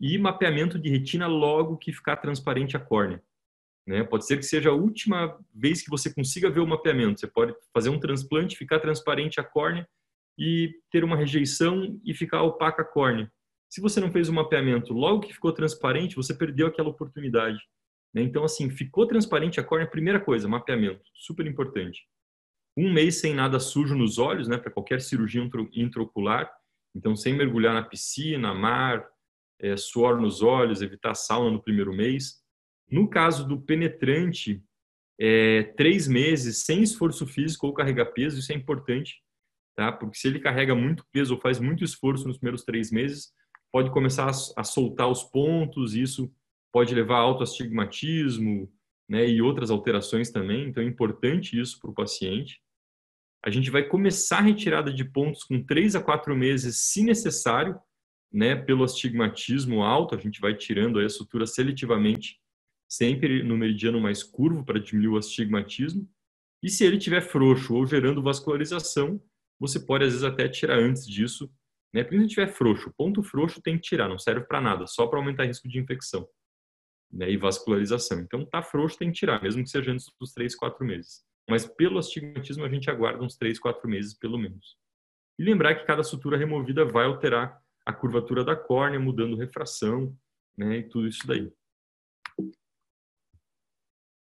e 0.00 0.18
mapeamento 0.18 0.78
de 0.78 0.88
retina 0.90 1.26
logo 1.26 1.76
que 1.76 1.92
ficar 1.92 2.16
transparente 2.16 2.76
a 2.76 2.80
córnea. 2.80 3.22
Né? 3.86 4.02
Pode 4.02 4.26
ser 4.26 4.36
que 4.36 4.44
seja 4.44 4.70
a 4.70 4.74
última 4.74 5.38
vez 5.54 5.82
que 5.82 5.90
você 5.90 6.12
consiga 6.12 6.50
ver 6.50 6.60
o 6.60 6.66
mapeamento. 6.66 7.20
Você 7.20 7.26
pode 7.26 7.54
fazer 7.72 7.90
um 7.90 8.00
transplante, 8.00 8.56
ficar 8.56 8.80
transparente 8.80 9.38
a 9.38 9.44
córnea 9.44 9.86
e 10.38 10.72
ter 10.90 11.04
uma 11.04 11.16
rejeição 11.16 12.00
e 12.04 12.14
ficar 12.14 12.42
opaca 12.42 12.82
a 12.82 12.84
córnea. 12.84 13.30
Se 13.70 13.80
você 13.80 14.00
não 14.00 14.10
fez 14.10 14.28
o 14.28 14.32
mapeamento 14.32 14.92
logo 14.92 15.20
que 15.20 15.32
ficou 15.32 15.52
transparente, 15.52 16.16
você 16.16 16.34
perdeu 16.34 16.66
aquela 16.66 16.88
oportunidade. 16.88 17.58
Né? 18.14 18.22
Então, 18.22 18.44
assim, 18.44 18.70
ficou 18.70 19.06
transparente 19.06 19.60
a 19.60 19.64
córnea, 19.64 19.90
primeira 19.90 20.20
coisa, 20.20 20.48
mapeamento, 20.48 21.02
super 21.14 21.46
importante. 21.46 22.06
Um 22.76 22.92
mês 22.92 23.20
sem 23.20 23.34
nada 23.34 23.60
sujo 23.60 23.94
nos 23.94 24.18
olhos, 24.18 24.48
né, 24.48 24.58
para 24.58 24.70
qualquer 24.70 25.00
cirurgia 25.00 25.48
intraocular. 25.72 26.50
Então, 26.94 27.14
sem 27.14 27.34
mergulhar 27.34 27.74
na 27.74 27.82
piscina, 27.82 28.54
mar, 28.54 29.04
é, 29.60 29.76
suor 29.76 30.20
nos 30.20 30.42
olhos, 30.42 30.82
evitar 30.82 31.14
sauna 31.14 31.50
no 31.50 31.62
primeiro 31.62 31.92
mês. 31.94 32.42
No 32.90 33.08
caso 33.08 33.46
do 33.46 33.60
penetrante, 33.60 34.62
é, 35.18 35.62
três 35.76 36.06
meses 36.08 36.64
sem 36.64 36.82
esforço 36.82 37.26
físico 37.26 37.66
ou 37.66 37.74
carregar 37.74 38.06
peso, 38.06 38.38
isso 38.38 38.52
é 38.52 38.54
importante, 38.54 39.22
tá? 39.76 39.92
Porque 39.92 40.18
se 40.18 40.28
ele 40.28 40.40
carrega 40.40 40.74
muito 40.74 41.04
peso 41.12 41.34
ou 41.34 41.40
faz 41.40 41.58
muito 41.58 41.84
esforço 41.84 42.26
nos 42.26 42.38
primeiros 42.38 42.64
três 42.64 42.90
meses, 42.90 43.32
pode 43.72 43.90
começar 43.90 44.26
a, 44.26 44.60
a 44.60 44.64
soltar 44.64 45.08
os 45.08 45.22
pontos, 45.24 45.94
isso 45.94 46.32
pode 46.72 46.94
levar 46.94 47.16
a 47.16 47.20
autoastigmatismo, 47.20 48.70
né? 49.08 49.26
E 49.28 49.40
outras 49.40 49.70
alterações 49.70 50.30
também. 50.30 50.68
Então 50.68 50.82
é 50.82 50.86
importante 50.86 51.58
isso 51.58 51.78
para 51.80 51.90
o 51.90 51.94
paciente. 51.94 52.60
A 53.44 53.50
gente 53.50 53.70
vai 53.70 53.84
começar 53.84 54.38
a 54.38 54.42
retirada 54.42 54.92
de 54.92 55.04
pontos 55.04 55.44
com 55.44 55.62
três 55.62 55.94
a 55.94 56.02
quatro 56.02 56.34
meses, 56.34 56.90
se 56.90 57.04
necessário, 57.04 57.78
né? 58.34 58.56
Pelo 58.56 58.82
astigmatismo 58.82 59.84
alto, 59.84 60.16
a 60.16 60.18
gente 60.18 60.40
vai 60.40 60.54
tirando 60.54 60.98
a 60.98 61.08
sutura 61.08 61.46
seletivamente 61.46 62.40
sempre 62.88 63.44
no 63.44 63.56
meridiano 63.56 64.00
mais 64.00 64.24
curvo 64.24 64.64
para 64.64 64.80
diminuir 64.80 65.14
o 65.14 65.16
astigmatismo. 65.16 66.08
E 66.60 66.68
se 66.68 66.84
ele 66.84 66.98
tiver 66.98 67.20
frouxo 67.20 67.74
ou 67.74 67.86
gerando 67.86 68.22
vascularização, 68.22 69.22
você 69.58 69.78
pode 69.78 70.04
às 70.04 70.10
vezes 70.10 70.24
até 70.24 70.48
tirar 70.48 70.78
antes 70.78 71.06
disso, 71.06 71.48
né? 71.94 72.02
Porque 72.02 72.20
se 72.20 72.26
tiver 72.26 72.48
frouxo, 72.48 72.92
ponto 72.96 73.22
frouxo 73.22 73.62
tem 73.62 73.76
que 73.76 73.82
tirar, 73.82 74.08
não 74.08 74.18
serve 74.18 74.46
para 74.46 74.60
nada, 74.60 74.86
só 74.88 75.06
para 75.06 75.20
aumentar 75.20 75.44
o 75.44 75.46
risco 75.46 75.68
de 75.68 75.78
infecção 75.78 76.28
né? 77.12 77.30
e 77.30 77.36
vascularização. 77.36 78.18
Então, 78.18 78.44
tá 78.44 78.62
frouxo 78.62 78.98
tem 78.98 79.12
que 79.12 79.18
tirar, 79.18 79.40
mesmo 79.40 79.62
que 79.62 79.70
seja 79.70 79.92
antes 79.92 80.06
dos 80.20 80.32
3, 80.32 80.56
4 80.56 80.84
meses. 80.84 81.22
Mas 81.48 81.66
pelo 81.66 81.98
astigmatismo 81.98 82.64
a 82.64 82.68
gente 82.68 82.90
aguarda 82.90 83.22
uns 83.22 83.36
3, 83.36 83.60
4 83.60 83.88
meses 83.88 84.14
pelo 84.14 84.38
menos. 84.38 84.76
E 85.38 85.44
lembrar 85.44 85.76
que 85.76 85.86
cada 85.86 86.02
sutura 86.02 86.36
removida 86.36 86.84
vai 86.84 87.06
alterar 87.06 87.63
a 87.84 87.92
curvatura 87.92 88.44
da 88.44 88.56
córnea, 88.56 88.98
mudando 88.98 89.36
refração, 89.36 90.16
né? 90.56 90.78
E 90.78 90.82
tudo 90.84 91.08
isso 91.08 91.26
daí. 91.26 91.52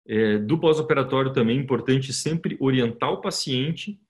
É, 0.07 0.39
do 0.39 0.59
pós-operatório 0.59 1.33
também 1.33 1.59
é 1.59 1.63
importante 1.63 2.13
sempre 2.13 2.57
orientar 2.61 3.11
o 3.13 3.21
paciente 3.21 4.01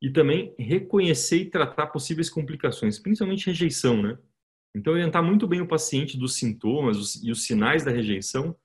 e 0.00 0.10
também 0.10 0.54
reconhecer 0.58 1.42
e 1.42 1.50
tratar 1.50 1.88
possíveis 1.88 2.30
complicações, 2.30 2.98
principalmente 2.98 3.46
rejeição, 3.46 4.02
né? 4.02 4.18
Então, 4.74 4.94
orientar 4.94 5.22
muito 5.22 5.46
bem 5.46 5.60
o 5.60 5.68
paciente 5.68 6.16
dos 6.16 6.36
sintomas 6.36 7.22
e 7.22 7.30
os 7.30 7.44
sinais 7.44 7.84
da 7.84 7.90
rejeição, 7.90 8.56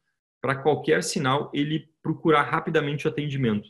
para 0.42 0.56
qualquer 0.56 1.04
sinal 1.04 1.52
ele 1.54 1.90
procurar 2.02 2.44
rapidamente 2.44 3.06
o 3.06 3.10
atendimento. 3.10 3.70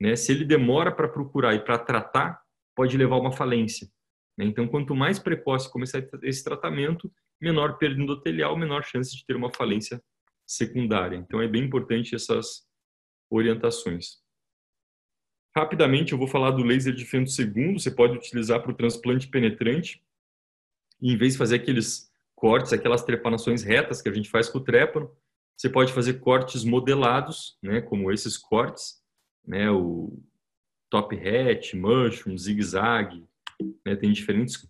Né? 0.00 0.14
Se 0.16 0.32
ele 0.32 0.44
demora 0.44 0.92
para 0.92 1.08
procurar 1.08 1.54
e 1.54 1.64
para 1.64 1.78
tratar, 1.78 2.42
pode 2.76 2.96
levar 2.96 3.16
a 3.16 3.20
uma 3.20 3.32
falência. 3.32 3.88
Né? 4.36 4.44
Então, 4.46 4.66
quanto 4.66 4.94
mais 4.94 5.18
precoce 5.18 5.70
começar 5.70 6.02
esse 6.22 6.42
tratamento, 6.42 7.12
menor 7.40 7.76
perda 7.78 8.00
endotelial, 8.00 8.56
menor 8.56 8.84
chance 8.84 9.16
de 9.16 9.26
ter 9.26 9.34
uma 9.34 9.52
falência 9.52 10.02
secundária. 10.46 11.16
Então 11.16 11.40
é 11.40 11.48
bem 11.48 11.64
importante 11.64 12.14
essas 12.14 12.66
orientações. 13.30 14.20
Rapidamente 15.54 16.12
eu 16.12 16.18
vou 16.18 16.28
falar 16.28 16.52
do 16.52 16.62
laser 16.62 16.94
de 16.94 17.04
fento 17.04 17.30
segundo, 17.30 17.78
você 17.78 17.90
pode 17.90 18.16
utilizar 18.16 18.62
para 18.62 18.70
o 18.70 18.76
transplante 18.76 19.28
penetrante. 19.28 20.02
E 21.00 21.12
em 21.12 21.16
vez 21.16 21.32
de 21.32 21.38
fazer 21.38 21.56
aqueles 21.56 22.10
cortes, 22.34 22.72
aquelas 22.72 23.02
trepanações 23.02 23.62
retas 23.62 24.00
que 24.00 24.08
a 24.08 24.14
gente 24.14 24.30
faz 24.30 24.48
com 24.48 24.58
o 24.58 24.64
trépano, 24.64 25.10
você 25.56 25.68
pode 25.68 25.92
fazer 25.92 26.14
cortes 26.20 26.64
modelados, 26.64 27.58
né, 27.62 27.80
como 27.80 28.10
esses 28.10 28.36
cortes, 28.38 29.02
né, 29.46 29.70
o 29.70 30.18
top 30.90 31.16
hat, 31.16 31.76
mushroom, 31.76 32.36
zigue-zague, 32.36 33.26
né, 33.84 33.96
tem 33.96 34.12
diferentes 34.12 34.66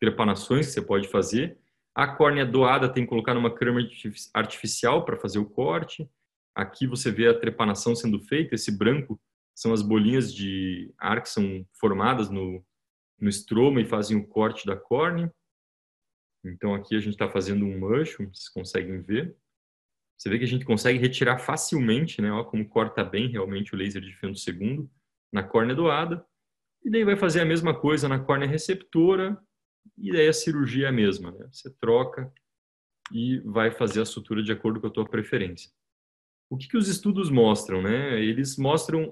trepanações 0.00 0.66
que 0.66 0.72
você 0.72 0.82
pode 0.82 1.08
fazer. 1.08 1.58
A 1.94 2.06
córnea 2.06 2.44
doada 2.44 2.92
tem 2.92 3.04
que 3.04 3.08
colocar 3.08 3.34
numa 3.34 3.54
câmera 3.54 3.88
artificial 4.34 5.04
para 5.04 5.16
fazer 5.16 5.38
o 5.38 5.48
corte. 5.48 6.08
Aqui 6.54 6.86
você 6.86 7.10
vê 7.10 7.28
a 7.28 7.38
trepanação 7.38 7.94
sendo 7.94 8.20
feita. 8.20 8.54
Esse 8.54 8.70
branco 8.70 9.20
são 9.54 9.72
as 9.72 9.80
bolinhas 9.80 10.34
de 10.34 10.92
ar 10.98 11.22
que 11.22 11.28
são 11.28 11.66
formadas 11.72 12.28
no, 12.28 12.62
no 13.18 13.28
estroma 13.28 13.80
e 13.80 13.86
fazem 13.86 14.16
o 14.16 14.26
corte 14.26 14.66
da 14.66 14.76
córnea. 14.76 15.32
Então 16.44 16.74
aqui 16.74 16.94
a 16.94 17.00
gente 17.00 17.14
está 17.14 17.28
fazendo 17.28 17.64
um 17.64 17.78
mushroom, 17.78 18.32
vocês 18.32 18.48
conseguem 18.48 19.00
ver. 19.00 19.34
Você 20.16 20.30
vê 20.30 20.38
que 20.38 20.44
a 20.44 20.48
gente 20.48 20.64
consegue 20.64 20.98
retirar 20.98 21.38
facilmente, 21.38 22.22
né? 22.22 22.30
Olha 22.30 22.44
como 22.44 22.68
corta 22.68 23.04
bem 23.04 23.28
realmente 23.28 23.74
o 23.74 23.76
laser 23.76 24.02
de 24.02 24.14
fento 24.14 24.38
segundo 24.38 24.90
na 25.32 25.42
córnea 25.42 25.74
doada. 25.74 26.24
E 26.86 26.90
daí 26.90 27.02
vai 27.02 27.16
fazer 27.16 27.40
a 27.40 27.44
mesma 27.44 27.74
coisa 27.74 28.08
na 28.08 28.20
córnea 28.20 28.46
receptora 28.46 29.36
e 29.98 30.12
daí 30.12 30.28
a 30.28 30.32
cirurgia 30.32 30.86
é 30.86 30.88
a 30.88 30.92
mesma, 30.92 31.32
né? 31.32 31.48
Você 31.50 31.68
troca 31.80 32.32
e 33.10 33.40
vai 33.40 33.72
fazer 33.72 34.02
a 34.02 34.04
sutura 34.04 34.40
de 34.40 34.52
acordo 34.52 34.80
com 34.80 34.86
a 34.86 34.90
tua 34.90 35.04
preferência. 35.04 35.68
O 36.48 36.56
que, 36.56 36.68
que 36.68 36.76
os 36.76 36.86
estudos 36.86 37.28
mostram, 37.28 37.82
né? 37.82 38.22
Eles 38.22 38.56
mostram, 38.56 39.10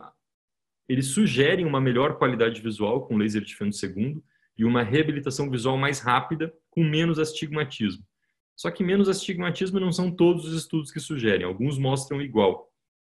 eles 0.88 1.08
sugerem 1.08 1.66
uma 1.66 1.80
melhor 1.80 2.16
qualidade 2.16 2.62
visual 2.62 3.08
com 3.08 3.16
laser 3.16 3.42
de 3.42 3.56
feno 3.56 3.72
segundo 3.72 4.22
e 4.56 4.64
uma 4.64 4.84
reabilitação 4.84 5.50
visual 5.50 5.76
mais 5.76 5.98
rápida 5.98 6.54
com 6.70 6.84
menos 6.84 7.18
astigmatismo. 7.18 8.06
Só 8.54 8.70
que 8.70 8.84
menos 8.84 9.08
astigmatismo 9.08 9.80
não 9.80 9.90
são 9.90 10.14
todos 10.14 10.44
os 10.44 10.54
estudos 10.54 10.92
que 10.92 11.00
sugerem, 11.00 11.44
alguns 11.44 11.76
mostram 11.76 12.22
igual. 12.22 12.72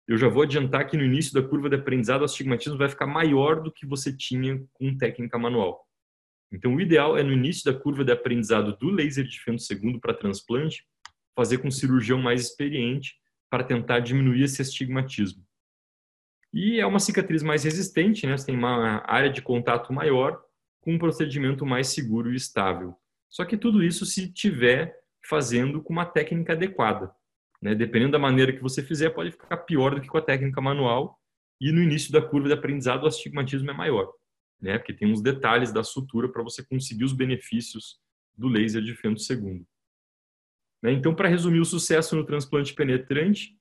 Eu 0.07 0.19
já 0.19 0.29
vou 0.29 0.43
adiantar 0.43 0.87
que 0.87 0.97
no 0.97 1.05
início 1.05 1.33
da 1.33 1.47
curva 1.47 1.69
de 1.69 1.77
aprendizado 1.77 2.21
o 2.21 2.25
astigmatismo 2.25 2.77
vai 2.77 2.89
ficar 2.89 3.07
maior 3.07 3.63
do 3.63 3.73
que 3.73 3.87
você 3.87 4.15
tinha 4.15 4.63
com 4.75 4.97
técnica 4.97 5.39
manual. 5.39 5.87
Então, 6.53 6.75
o 6.75 6.81
ideal 6.81 7.17
é 7.17 7.23
no 7.23 7.33
início 7.33 7.65
da 7.65 7.79
curva 7.79 8.05
de 8.05 8.13
aprendizado 8.13 8.77
do 8.77 8.91
laser 8.91 9.25
de 9.25 9.41
fento 9.41 9.63
segundo 9.63 9.99
para 9.99 10.15
transplante, 10.15 10.87
fazer 11.35 11.59
com 11.59 11.69
um 11.69 11.71
cirurgião 11.71 12.21
mais 12.21 12.43
experiente 12.43 13.15
para 13.51 13.65
tentar 13.65 14.01
diminuir 14.01 14.45
esse 14.45 14.63
astigmatismo. 14.63 15.45
E 16.53 16.79
é 16.79 16.87
uma 16.87 17.01
cicatriz 17.01 17.43
mais 17.43 17.65
resistente, 17.65 18.27
né? 18.27 18.37
Você 18.37 18.47
tem 18.47 18.57
uma 18.57 19.03
área 19.07 19.29
de 19.31 19.43
contato 19.43 19.93
maior 19.93 20.41
com 20.81 20.95
um 20.95 20.99
procedimento 20.99 21.67
mais 21.67 21.89
seguro 21.89 22.33
e 22.33 22.37
estável. 22.37 22.95
Só 23.29 23.45
que 23.45 23.57
tudo 23.57 23.83
isso 23.83 24.07
se 24.07 24.33
tiver 24.33 24.95
fazendo 25.29 25.83
com 25.83 25.93
uma 25.93 26.07
técnica 26.07 26.53
adequada. 26.53 27.13
Né? 27.65 27.75
Dependendo 27.75 28.13
da 28.13 28.19
maneira 28.19 28.53
que 28.53 28.63
você 28.63 28.83
fizer, 28.83 29.11
pode 29.11 29.33
ficar 29.33 29.57
pior 29.57 29.95
do 29.95 30.01
que 30.01 30.09
com 30.09 30.19
a 30.19 30.23
técnica 30.23 30.61
manual. 30.61 31.19
E 31.61 31.73
no 31.73 31.83
início 31.83 32.13
da 32.13 32.21
curva 32.21 32.49
de 32.49 32.55
aprendizado, 32.55 33.05
o 33.05 33.07
astigmatismo 33.07 33.71
é 33.71 33.75
maior 33.75 34.13
né? 34.65 34.79
Porque 34.79 34.95
tem 34.95 35.13
uns 35.13 35.21
detalhes 35.21 35.73
da 35.73 35.85
sutura 35.85 36.27
para 36.27 36.43
você 36.43 36.65
conseguir 36.65 37.05
os 37.05 37.13
benefícios 37.13 37.99
do 38.35 38.49
laser 38.49 38.83
de 38.83 38.95
fento 38.95 39.21
segundo. 39.21 39.65
Né? 40.83 40.93
Então, 40.93 41.15
para 41.15 41.29
resumir 41.29 41.61
o 41.61 41.67
sucesso 41.67 42.17
no 42.17 42.25
transplante 42.25 42.75
penetrante, 42.75 43.57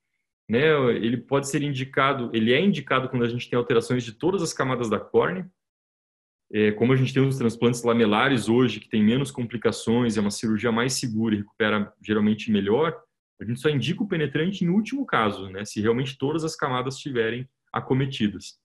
né, 0.50 0.70
ele 0.96 1.18
pode 1.18 1.50
ser 1.50 1.62
indicado, 1.62 2.32
ele 2.34 2.54
é 2.54 2.60
indicado 2.60 3.10
quando 3.10 3.24
a 3.24 3.28
gente 3.28 3.50
tem 3.50 3.58
alterações 3.58 4.04
de 4.04 4.14
todas 4.14 4.42
as 4.42 4.54
camadas 4.54 4.90
da 4.90 5.00
córnea. 5.00 5.50
É, 6.52 6.72
como 6.72 6.94
a 6.94 6.96
gente 6.96 7.14
tem 7.14 7.26
os 7.26 7.38
transplantes 7.38 7.84
lamelares 7.84 8.48
hoje, 8.48 8.80
que 8.80 8.90
tem 8.90 9.04
menos 9.04 9.30
complicações, 9.30 10.18
é 10.18 10.22
uma 10.22 10.32
cirurgia 10.32 10.72
mais 10.72 10.94
segura 10.94 11.36
e 11.36 11.40
recupera 11.40 11.94
geralmente 12.02 12.52
melhor, 12.52 12.98
a 13.44 13.48
gente 13.48 13.60
só 13.60 13.70
indica 13.70 14.04
o 14.04 14.08
penetrante 14.08 14.64
em 14.64 14.70
último 14.70 15.06
caso, 15.06 15.50
né, 15.50 15.66
se 15.66 15.82
realmente 15.82 16.18
todas 16.18 16.44
as 16.44 16.56
camadas 16.56 16.96
estiverem 16.96 17.48
acometidas 17.72 18.62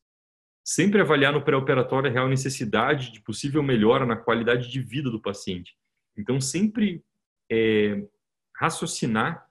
sempre 0.69 1.01
avaliar 1.01 1.33
no 1.33 1.41
pré-operatório 1.41 2.11
a 2.11 2.13
real 2.13 2.29
necessidade 2.29 3.11
de 3.11 3.23
possível 3.23 3.63
melhora 3.63 4.05
na 4.05 4.15
qualidade 4.15 4.71
de 4.71 4.83
vida 4.83 5.11
do 5.11 5.19
paciente. 5.19 5.75
Então, 6.15 6.39
sempre 6.43 7.03
é, 7.51 8.07
raciocinar 8.55 9.49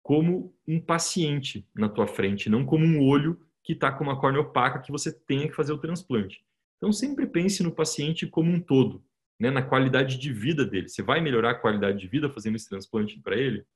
como 0.00 0.54
um 0.64 0.80
paciente 0.80 1.66
na 1.74 1.88
tua 1.88 2.06
frente, 2.06 2.48
não 2.48 2.64
como 2.64 2.84
um 2.86 3.04
olho 3.04 3.36
que 3.64 3.72
está 3.72 3.90
com 3.90 4.04
uma 4.04 4.20
córnea 4.20 4.40
opaca 4.40 4.78
que 4.78 4.92
você 4.92 5.12
tenha 5.12 5.48
que 5.48 5.56
fazer 5.56 5.72
o 5.72 5.78
transplante. 5.78 6.40
Então, 6.76 6.92
sempre 6.92 7.26
pense 7.26 7.60
no 7.64 7.72
paciente 7.72 8.24
como 8.24 8.48
um 8.48 8.60
todo, 8.60 9.04
né, 9.40 9.50
na 9.50 9.60
qualidade 9.60 10.18
de 10.18 10.32
vida 10.32 10.64
dele. 10.64 10.88
Você 10.88 11.02
vai 11.02 11.20
melhorar 11.20 11.50
a 11.50 11.58
qualidade 11.58 11.98
de 11.98 12.06
vida 12.06 12.30
fazendo 12.30 12.54
esse 12.54 12.68
transplante 12.68 13.18
para 13.18 13.36
ele? 13.36 13.66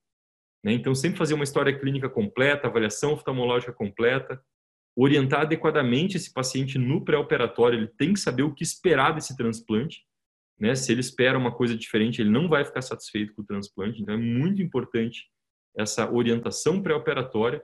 Né? 0.64 0.72
Então, 0.72 0.94
sempre 0.94 1.18
fazer 1.18 1.34
uma 1.34 1.44
história 1.44 1.76
clínica 1.76 2.08
completa, 2.08 2.68
avaliação 2.68 3.12
oftalmológica 3.12 3.72
completa, 3.72 4.40
orientar 4.96 5.42
adequadamente 5.42 6.16
esse 6.16 6.32
paciente 6.32 6.78
no 6.78 7.04
pré-operatório, 7.04 7.78
ele 7.78 7.88
tem 7.88 8.12
que 8.12 8.20
saber 8.20 8.42
o 8.42 8.54
que 8.54 8.62
esperar 8.62 9.12
desse 9.12 9.36
transplante. 9.36 10.04
né? 10.58 10.74
Se 10.74 10.92
ele 10.92 11.00
espera 11.00 11.38
uma 11.38 11.52
coisa 11.52 11.76
diferente, 11.76 12.20
ele 12.20 12.30
não 12.30 12.48
vai 12.48 12.64
ficar 12.64 12.82
satisfeito 12.82 13.34
com 13.34 13.42
o 13.42 13.46
transplante. 13.46 14.00
Então 14.00 14.14
é 14.14 14.18
muito 14.18 14.62
importante 14.62 15.28
essa 15.76 16.10
orientação 16.10 16.82
pré-operatória, 16.82 17.62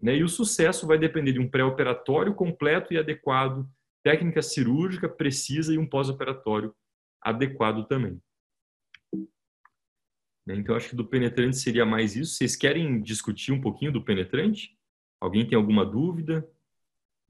né? 0.00 0.16
E 0.16 0.24
o 0.24 0.28
sucesso 0.28 0.86
vai 0.86 0.98
depender 0.98 1.32
de 1.32 1.38
um 1.38 1.48
pré-operatório 1.48 2.34
completo 2.34 2.92
e 2.92 2.98
adequado, 2.98 3.68
técnica 4.02 4.42
cirúrgica 4.42 5.08
precisa 5.08 5.72
e 5.72 5.78
um 5.78 5.86
pós-operatório 5.86 6.74
adequado 7.22 7.86
também. 7.86 8.20
Né? 10.46 10.56
Então, 10.56 10.74
acho 10.74 10.90
que 10.90 10.96
do 10.96 11.06
penetrante 11.06 11.56
seria 11.56 11.86
mais 11.86 12.16
isso. 12.16 12.34
Vocês 12.34 12.56
querem 12.56 13.00
discutir 13.00 13.52
um 13.52 13.60
pouquinho 13.60 13.92
do 13.92 14.04
penetrante? 14.04 14.76
Alguém 15.20 15.46
tem 15.46 15.56
alguma 15.56 15.84
dúvida? 15.84 16.48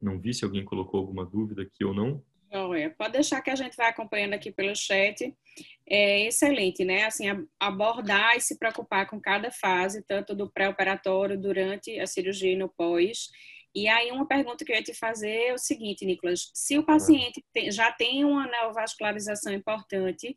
Não 0.01 0.18
vi 0.18 0.35
se 0.35 0.44
alguém 0.44 0.64
colocou 0.64 0.98
alguma 0.98 1.25
dúvida 1.25 1.62
aqui 1.62 1.85
ou 1.85 1.94
não. 1.94 2.25
Joia. 2.53 2.94
Pode 2.98 3.12
deixar 3.12 3.40
que 3.40 3.51
a 3.51 3.55
gente 3.55 3.77
vai 3.77 3.88
acompanhando 3.88 4.35
aqui 4.35 4.53
pelo 4.53 4.77
chat. 4.77 5.35
É 5.87 6.27
excelente, 6.27 6.85
né? 6.85 7.05
Assim, 7.05 7.25
abordar 7.59 8.37
e 8.37 8.40
se 8.40 8.59
preocupar 8.59 9.09
com 9.09 9.18
cada 9.18 9.51
fase, 9.51 10.05
tanto 10.07 10.35
do 10.35 10.51
pré-operatório, 10.51 11.40
durante 11.40 11.98
a 11.98 12.07
cirurgia 12.07 12.53
e 12.53 12.57
no 12.57 12.68
pós. 12.68 13.31
E 13.75 13.88
aí, 13.88 14.11
uma 14.11 14.27
pergunta 14.27 14.64
que 14.64 14.72
eu 14.72 14.77
ia 14.77 14.83
te 14.83 14.92
fazer 14.92 15.46
é 15.48 15.55
o 15.55 15.59
seguinte, 15.59 16.05
Nicolas: 16.05 16.51
se 16.53 16.77
o 16.79 16.85
paciente 16.85 17.42
já 17.70 17.90
tem 17.90 18.22
uma 18.22 18.46
neovascularização 18.46 19.53
importante, 19.53 20.37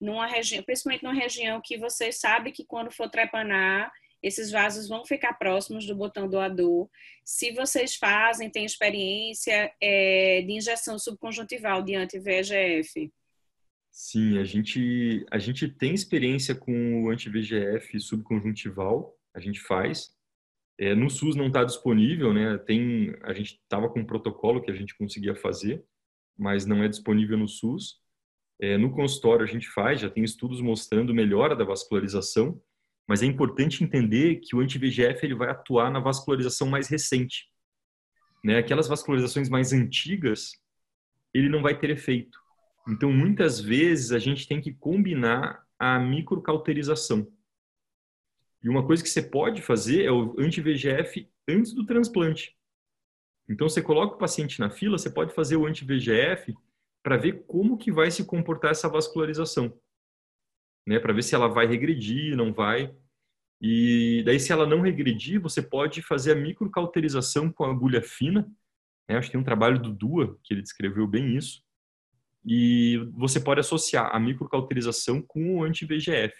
numa 0.00 0.26
região, 0.26 0.62
principalmente 0.62 1.02
numa 1.02 1.14
região 1.14 1.60
que 1.62 1.78
você 1.78 2.12
sabe 2.12 2.52
que 2.52 2.64
quando 2.64 2.90
for 2.90 3.08
trepanar, 3.08 3.90
esses 4.22 4.50
vasos 4.50 4.88
vão 4.88 5.04
ficar 5.04 5.34
próximos 5.34 5.86
do 5.86 5.94
botão 5.94 6.28
doador. 6.28 6.88
Se 7.24 7.52
vocês 7.52 7.96
fazem, 7.96 8.50
têm 8.50 8.64
experiência 8.64 9.72
é, 9.80 10.42
de 10.42 10.52
injeção 10.52 10.98
subconjuntival 10.98 11.82
de 11.82 11.94
anti-VEGF. 11.94 13.12
Sim, 13.90 14.38
a 14.38 14.44
gente, 14.44 15.24
a 15.30 15.38
gente 15.38 15.68
tem 15.68 15.94
experiência 15.94 16.54
com 16.54 17.04
o 17.04 17.10
anti-VEGF 17.10 17.98
subconjuntival, 18.00 19.16
a 19.34 19.40
gente 19.40 19.60
faz. 19.60 20.14
É, 20.78 20.94
no 20.94 21.08
SUS 21.08 21.34
não 21.34 21.46
está 21.46 21.64
disponível, 21.64 22.34
né? 22.34 22.58
Tem, 22.58 23.14
a 23.22 23.32
gente 23.32 23.54
estava 23.62 23.88
com 23.88 24.00
um 24.00 24.06
protocolo 24.06 24.60
que 24.60 24.70
a 24.70 24.74
gente 24.74 24.96
conseguia 24.96 25.34
fazer, 25.34 25.82
mas 26.36 26.66
não 26.66 26.82
é 26.82 26.88
disponível 26.88 27.38
no 27.38 27.48
SUS. 27.48 27.98
É, 28.60 28.78
no 28.78 28.90
consultório 28.90 29.44
a 29.44 29.48
gente 29.48 29.68
faz, 29.68 30.00
já 30.00 30.08
tem 30.08 30.24
estudos 30.24 30.60
mostrando 30.60 31.14
melhora 31.14 31.54
da 31.54 31.64
vascularização, 31.64 32.60
mas 33.06 33.22
é 33.22 33.26
importante 33.26 33.84
entender 33.84 34.36
que 34.36 34.56
o 34.56 34.60
anti-VEGF 34.60 35.24
ele 35.24 35.34
vai 35.34 35.50
atuar 35.50 35.90
na 35.90 36.00
vascularização 36.00 36.68
mais 36.68 36.88
recente. 36.88 37.48
Né? 38.42 38.58
Aquelas 38.58 38.88
vascularizações 38.88 39.48
mais 39.48 39.72
antigas, 39.72 40.52
ele 41.32 41.48
não 41.48 41.62
vai 41.62 41.78
ter 41.78 41.90
efeito. 41.90 42.38
Então, 42.88 43.12
muitas 43.12 43.60
vezes, 43.60 44.12
a 44.12 44.18
gente 44.18 44.46
tem 44.46 44.60
que 44.60 44.72
combinar 44.72 45.64
a 45.78 45.98
microcauterização. 45.98 47.26
E 48.62 48.68
uma 48.68 48.86
coisa 48.86 49.02
que 49.02 49.08
você 49.08 49.22
pode 49.22 49.62
fazer 49.62 50.04
é 50.04 50.10
o 50.10 50.34
anti-VEGF 50.38 51.28
antes 51.48 51.72
do 51.72 51.84
transplante. 51.84 52.56
Então, 53.48 53.68
você 53.68 53.82
coloca 53.82 54.14
o 54.14 54.18
paciente 54.18 54.58
na 54.58 54.70
fila, 54.70 54.98
você 54.98 55.10
pode 55.10 55.34
fazer 55.34 55.56
o 55.56 55.66
anti-VEGF 55.66 56.54
para 57.06 57.16
ver 57.16 57.44
como 57.46 57.78
que 57.78 57.92
vai 57.92 58.10
se 58.10 58.24
comportar 58.24 58.72
essa 58.72 58.88
vascularização, 58.88 59.72
né? 60.84 60.98
Para 60.98 61.12
ver 61.12 61.22
se 61.22 61.36
ela 61.36 61.46
vai 61.46 61.64
regredir, 61.64 62.36
não 62.36 62.52
vai. 62.52 62.92
E 63.62 64.24
daí, 64.26 64.40
se 64.40 64.50
ela 64.50 64.66
não 64.66 64.80
regredir, 64.80 65.40
você 65.40 65.62
pode 65.62 66.02
fazer 66.02 66.32
a 66.32 66.34
microcauterização 66.34 67.48
com 67.48 67.62
agulha 67.62 68.02
fina. 68.02 68.42
Né? 69.08 69.16
Acho 69.16 69.28
que 69.28 69.34
tem 69.34 69.40
um 69.40 69.44
trabalho 69.44 69.80
do 69.80 69.92
Dua 69.92 70.36
que 70.42 70.52
ele 70.52 70.62
descreveu 70.62 71.06
bem 71.06 71.36
isso. 71.36 71.62
E 72.44 72.96
você 73.14 73.38
pode 73.38 73.60
associar 73.60 74.10
a 74.12 74.18
microcauterização 74.18 75.22
com 75.22 75.58
o 75.58 75.62
anti-VEGF. 75.62 76.34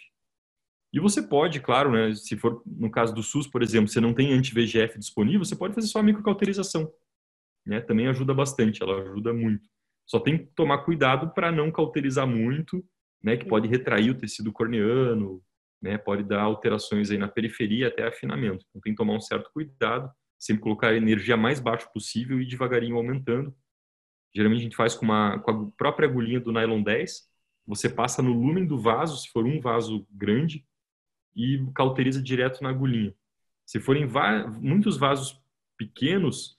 E 0.93 0.99
você 0.99 1.23
pode, 1.23 1.61
claro, 1.61 1.93
né, 1.93 2.13
se 2.13 2.37
for 2.37 2.61
no 2.67 2.91
caso 2.91 3.15
do 3.15 3.23
SUS, 3.23 3.47
por 3.47 3.63
exemplo, 3.63 3.87
você 3.87 4.01
não 4.01 4.13
tem 4.13 4.33
anti-VEGF 4.33 4.99
disponível, 4.99 5.45
você 5.45 5.55
pode 5.55 5.77
fazer 5.77 5.87
só 5.87 6.01
a 6.01 6.03
microcauterização. 6.03 6.93
Né? 7.65 7.81
Também 7.81 8.09
ajuda 8.09 8.35
bastante, 8.35 8.83
ela 8.83 9.01
ajuda 9.01 9.33
muito. 9.33 9.76
Só 10.07 10.21
tem 10.21 10.39
que 10.39 10.47
tomar 10.55 10.79
cuidado 10.79 11.31
para 11.35 11.51
não 11.51 11.71
cauterizar 11.71 12.27
muito, 12.27 12.85
né, 13.23 13.37
que 13.37 13.45
pode 13.45 13.69
retrair 13.69 14.11
o 14.11 14.15
tecido 14.15 14.53
corneano, 14.53 15.43
né, 15.83 15.99
pode 15.99 16.23
dar 16.23 16.43
alterações 16.43 17.11
aí 17.11 17.19
na 17.19 17.29
periferia 17.29 17.89
até 17.89 18.07
afinamento. 18.07 18.65
Então 18.69 18.81
tem 18.81 18.93
que 18.93 18.97
tomar 18.97 19.15
um 19.15 19.21
certo 19.21 19.51
cuidado, 19.53 20.11
sempre 20.39 20.63
colocar 20.63 20.89
a 20.89 20.97
energia 20.97 21.37
mais 21.37 21.59
baixo 21.59 21.91
possível 21.93 22.41
e 22.41 22.47
devagarinho 22.47 22.97
aumentando. 22.97 23.55
Geralmente 24.35 24.61
a 24.61 24.65
gente 24.65 24.77
faz 24.77 24.95
com, 24.95 25.05
uma, 25.05 25.39
com 25.41 25.51
a 25.51 25.71
própria 25.77 26.09
agulhinha 26.09 26.41
do 26.41 26.53
nylon 26.53 26.83
10, 26.83 27.29
você 27.67 27.89
passa 27.89 28.23
no 28.23 28.33
lumen 28.33 28.65
do 28.65 28.79
vaso, 28.79 29.17
se 29.17 29.29
for 29.31 29.45
um 29.45 29.61
vaso 29.61 30.07
grande, 30.11 30.65
e 31.35 31.63
cauteriza 31.75 32.23
direto 32.23 32.63
na 32.63 32.71
agulhinha. 32.71 33.15
Se 33.67 33.81
forem 33.81 34.09
muitos 34.61 34.97
vasos 34.97 35.43
pequenos, 35.77 36.56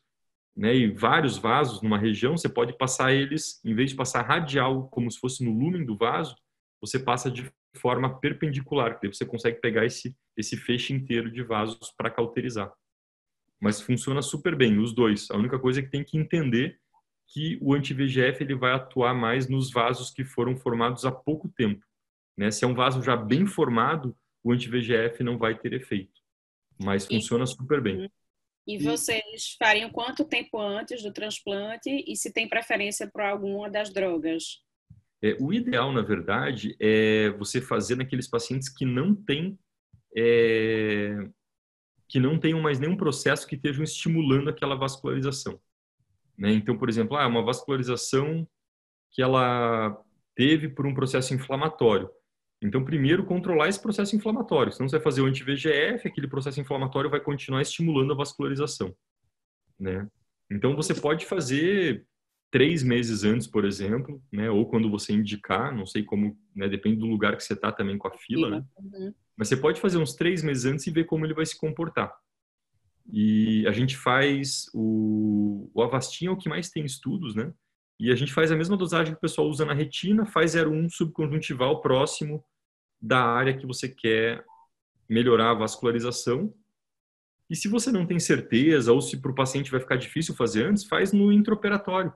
né, 0.57 0.75
e 0.75 0.89
vários 0.89 1.37
vasos 1.37 1.83
numa 1.83 1.99
região, 1.99 2.35
você 2.35 2.49
pode 2.49 2.75
passar 2.75 3.13
eles, 3.13 3.63
em 3.63 3.75
vez 3.75 3.91
de 3.91 3.95
passar 3.95 4.23
radial, 4.23 4.89
como 4.89 5.09
se 5.11 5.19
fosse 5.19 5.43
no 5.43 5.51
lumen 5.51 5.85
do 5.85 5.95
vaso, 5.95 6.35
você 6.81 6.97
passa 6.97 7.29
de 7.29 7.47
forma 7.75 8.19
perpendicular, 8.19 8.99
que 8.99 9.07
você 9.07 9.23
consegue 9.23 9.61
pegar 9.61 9.85
esse, 9.85 10.17
esse 10.35 10.57
feixe 10.57 10.93
inteiro 10.93 11.31
de 11.31 11.43
vasos 11.43 11.93
para 11.95 12.09
cauterizar. 12.09 12.73
Mas 13.61 13.79
funciona 13.79 14.21
super 14.23 14.55
bem, 14.55 14.79
os 14.79 14.93
dois. 14.93 15.29
A 15.29 15.37
única 15.37 15.59
coisa 15.59 15.79
é 15.79 15.83
que 15.83 15.91
tem 15.91 16.03
que 16.03 16.17
entender 16.17 16.79
que 17.27 17.59
o 17.61 17.75
anti-VGF 17.75 18.43
ele 18.43 18.55
vai 18.55 18.71
atuar 18.71 19.13
mais 19.13 19.47
nos 19.47 19.71
vasos 19.71 20.09
que 20.09 20.23
foram 20.23 20.57
formados 20.57 21.05
há 21.05 21.11
pouco 21.11 21.49
tempo. 21.49 21.85
Né? 22.35 22.49
Se 22.49 22.65
é 22.65 22.67
um 22.67 22.73
vaso 22.73 23.03
já 23.03 23.15
bem 23.15 23.45
formado, 23.45 24.15
o 24.43 24.51
anti-VGF 24.51 25.23
não 25.23 25.37
vai 25.37 25.55
ter 25.57 25.73
efeito. 25.73 26.19
Mas 26.81 27.05
funciona 27.05 27.45
super 27.45 27.79
bem. 27.81 28.11
E 28.67 28.77
vocês 28.77 29.55
fariam 29.57 29.89
quanto 29.89 30.25
tempo 30.25 30.59
antes 30.59 31.01
do 31.01 31.13
transplante 31.13 32.03
e 32.05 32.15
se 32.17 32.33
tem 32.33 32.49
preferência 32.49 33.09
para 33.09 33.29
alguma 33.29 33.69
das 33.69 33.93
drogas? 33.93 34.61
É, 35.23 35.37
o 35.39 35.53
ideal, 35.53 35.91
na 35.93 36.01
verdade, 36.01 36.75
é 36.79 37.29
você 37.31 37.61
fazer 37.61 37.95
naqueles 37.95 38.27
pacientes 38.27 38.67
que 38.67 38.85
não 38.85 39.15
têm 39.15 39.57
é, 40.15 41.29
que 42.07 42.19
não 42.19 42.39
tenham 42.39 42.61
mais 42.61 42.79
nenhum 42.79 42.95
processo 42.95 43.47
que 43.47 43.55
estejam 43.55 43.83
estimulando 43.83 44.49
aquela 44.49 44.75
vascularização. 44.75 45.59
Né? 46.37 46.51
Então, 46.53 46.77
por 46.77 46.89
exemplo, 46.89 47.17
ah, 47.17 47.27
uma 47.27 47.43
vascularização 47.43 48.47
que 49.11 49.21
ela 49.21 50.01
teve 50.35 50.69
por 50.69 50.85
um 50.85 50.93
processo 50.93 51.33
inflamatório. 51.33 52.09
Então, 52.61 52.83
primeiro, 52.83 53.25
controlar 53.25 53.67
esse 53.67 53.81
processo 53.81 54.15
inflamatório. 54.15 54.71
Senão, 54.71 54.89
você 54.89 54.97
vai 54.97 55.03
fazer 55.03 55.21
o 55.21 55.25
anti-VGF, 55.25 56.07
aquele 56.07 56.27
processo 56.27 56.59
inflamatório 56.59 57.09
vai 57.09 57.19
continuar 57.19 57.61
estimulando 57.61 58.13
a 58.13 58.15
vascularização. 58.15 58.95
Né? 59.79 60.07
Então, 60.49 60.75
você 60.75 60.95
pode 60.95 61.25
fazer 61.25 62.05
três 62.49 62.81
meses 62.81 63.23
antes, 63.23 63.45
por 63.45 63.63
exemplo, 63.65 64.21
né? 64.31 64.49
ou 64.49 64.67
quando 64.67 64.89
você 64.89 65.13
indicar, 65.13 65.75
não 65.75 65.85
sei 65.85 66.03
como, 66.03 66.37
né? 66.55 66.67
depende 66.67 66.97
do 66.97 67.05
lugar 67.05 67.37
que 67.37 67.43
você 67.43 67.53
está 67.53 67.71
também 67.71 67.97
com 67.97 68.07
a 68.07 68.17
fila, 68.17 68.49
né? 68.49 68.65
Uhum. 68.77 69.13
Mas 69.35 69.49
você 69.49 69.57
pode 69.57 69.79
fazer 69.79 69.97
uns 69.97 70.15
três 70.15 70.41
meses 70.41 70.65
antes 70.65 70.87
e 70.87 70.91
ver 70.91 71.03
como 71.03 71.25
ele 71.25 71.35
vai 71.35 71.45
se 71.45 71.57
comportar. 71.57 72.11
E 73.11 73.65
a 73.67 73.71
gente 73.71 73.95
faz 73.95 74.65
o, 74.73 75.69
o 75.73 75.81
Avastin 75.83 76.27
é 76.27 76.31
o 76.31 76.37
que 76.37 76.49
mais 76.49 76.69
tem 76.69 76.83
estudos, 76.83 77.35
né? 77.35 77.53
E 77.99 78.11
a 78.11 78.15
gente 78.15 78.33
faz 78.33 78.51
a 78.51 78.55
mesma 78.55 78.77
dosagem 78.77 79.13
que 79.13 79.17
o 79.17 79.21
pessoal 79.21 79.47
usa 79.47 79.65
na 79.65 79.73
retina, 79.73 80.25
faz 80.25 80.53
0,1 80.55 80.89
subconjuntival 80.89 81.81
próximo 81.81 82.43
da 83.01 83.23
área 83.23 83.57
que 83.57 83.65
você 83.65 83.89
quer 83.89 84.45
melhorar 85.09 85.51
a 85.51 85.55
vascularização. 85.55 86.53
E 87.49 87.55
se 87.55 87.67
você 87.67 87.91
não 87.91 88.05
tem 88.05 88.19
certeza, 88.19 88.91
ou 88.91 89.01
se 89.01 89.17
para 89.17 89.31
o 89.31 89.35
paciente 89.35 89.71
vai 89.71 89.79
ficar 89.79 89.95
difícil 89.95 90.35
fazer 90.35 90.65
antes, 90.65 90.83
faz 90.83 91.11
no 91.11 91.31
intraoperatório. 91.31 92.13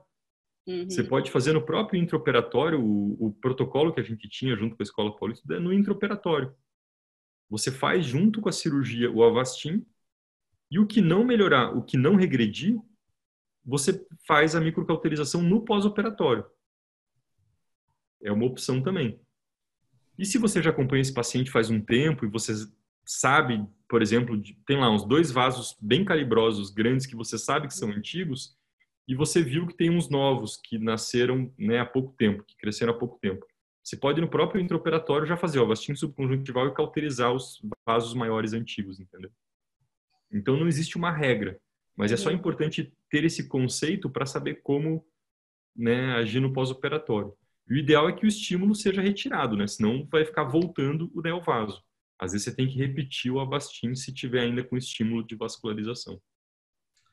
Uhum. 0.66 0.88
Você 0.88 1.02
pode 1.02 1.30
fazer 1.30 1.52
no 1.52 1.64
próprio 1.64 2.00
intraoperatório, 2.00 2.80
o, 2.80 3.26
o, 3.26 3.32
protocolo 3.32 3.92
que 3.92 4.00
a 4.00 4.04
gente 4.04 4.28
tinha 4.28 4.54
junto 4.56 4.76
com 4.76 4.82
a 4.82 4.84
Escola 4.84 5.16
Paulista 5.16 5.54
é 5.54 5.58
no 5.58 5.72
intraoperatório. 5.72 6.54
Você 7.50 7.72
faz 7.72 8.06
junto 8.06 8.40
com 8.40 8.48
a 8.48 8.52
cirurgia 8.52 9.10
o 9.10 9.24
Avastin, 9.24 9.84
e 10.70 10.78
o 10.78 10.86
que 10.86 11.02
não 11.02 11.24
melhorar, 11.24 11.76
o 11.76 11.82
que 11.82 11.98
não 11.98 12.16
regredir, 12.16 12.80
você 13.64 14.04
faz 14.26 14.54
a 14.54 14.60
microcauterização 14.60 15.42
no 15.42 15.64
pós-operatório. 15.64 16.44
É 18.22 18.30
uma 18.30 18.46
opção 18.46 18.82
também. 18.82 19.20
E 20.18 20.24
se 20.24 20.38
você 20.38 20.62
já 20.62 20.70
acompanha 20.70 21.00
esse 21.00 21.14
paciente 21.14 21.50
faz 21.50 21.70
um 21.70 21.80
tempo 21.80 22.24
e 22.24 22.28
você 22.28 22.52
sabe, 23.04 23.66
por 23.88 24.02
exemplo, 24.02 24.40
tem 24.66 24.78
lá 24.78 24.90
uns 24.90 25.04
dois 25.04 25.30
vasos 25.30 25.76
bem 25.80 26.04
calibrosos, 26.04 26.70
grandes, 26.70 27.06
que 27.06 27.16
você 27.16 27.38
sabe 27.38 27.66
que 27.66 27.74
são 27.74 27.90
antigos, 27.90 28.56
e 29.08 29.14
você 29.14 29.42
viu 29.42 29.66
que 29.66 29.76
tem 29.76 29.90
uns 29.90 30.08
novos 30.08 30.56
que 30.56 30.78
nasceram 30.78 31.52
né, 31.58 31.80
há 31.80 31.86
pouco 31.86 32.14
tempo, 32.16 32.44
que 32.44 32.56
cresceram 32.56 32.92
há 32.92 32.98
pouco 32.98 33.18
tempo. 33.20 33.44
Você 33.82 33.96
pode 33.96 34.20
no 34.20 34.28
próprio 34.28 34.60
intraoperatório 34.60 35.26
já 35.26 35.36
fazer 35.36 35.58
o 35.58 35.66
vastinho 35.66 35.96
subconjuntival 35.96 36.68
e 36.68 36.74
cauterizar 36.74 37.32
os 37.32 37.60
vasos 37.84 38.14
maiores 38.14 38.52
antigos, 38.52 39.00
entendeu? 39.00 39.30
Então 40.32 40.56
não 40.56 40.68
existe 40.68 40.96
uma 40.96 41.10
regra. 41.10 41.60
Mas 41.96 42.12
é 42.12 42.16
só 42.16 42.30
importante 42.30 42.92
ter 43.10 43.24
esse 43.24 43.48
conceito 43.48 44.08
para 44.08 44.26
saber 44.26 44.62
como 44.62 45.06
né, 45.76 46.14
agir 46.14 46.40
no 46.40 46.52
pós-operatório. 46.52 47.34
o 47.68 47.74
ideal 47.74 48.08
é 48.08 48.12
que 48.12 48.24
o 48.24 48.28
estímulo 48.28 48.74
seja 48.74 49.00
retirado, 49.00 49.56
né? 49.56 49.66
Senão 49.66 50.06
vai 50.10 50.24
ficar 50.24 50.44
voltando 50.44 51.10
o 51.14 51.22
neovaso. 51.22 51.82
Às 52.18 52.32
vezes 52.32 52.44
você 52.44 52.54
tem 52.54 52.68
que 52.68 52.76
repetir 52.76 53.32
o 53.32 53.40
Avastin 53.40 53.94
se 53.94 54.12
tiver 54.12 54.42
ainda 54.42 54.62
com 54.62 54.76
estímulo 54.76 55.26
de 55.26 55.34
vascularização. 55.34 56.20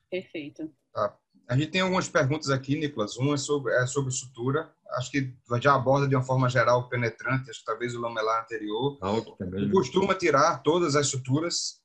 Perfeito. 0.10 0.72
Tá. 0.94 1.18
A 1.48 1.58
gente 1.58 1.72
tem 1.72 1.82
algumas 1.82 2.08
perguntas 2.08 2.50
aqui, 2.50 2.76
Nicolas. 2.76 3.18
Uma 3.18 3.34
é 3.34 3.38
sobre, 3.38 3.74
é 3.74 3.86
sobre 3.88 4.12
sutura. 4.12 4.72
Acho 4.92 5.10
que 5.10 5.34
já 5.60 5.74
aborda 5.74 6.08
de 6.08 6.16
uma 6.16 6.24
forma 6.24 6.48
geral 6.48 6.88
penetrante, 6.90 7.50
acho 7.50 7.60
que 7.60 7.66
talvez 7.66 7.96
o 7.96 8.02
lamelar 8.02 8.44
anterior. 8.44 8.98
Algo 9.02 9.32
também. 9.36 9.68
Tu 9.68 9.72
costuma 9.72 10.14
tirar 10.14 10.62
todas 10.62 10.96
as 10.96 11.08
suturas 11.08 11.82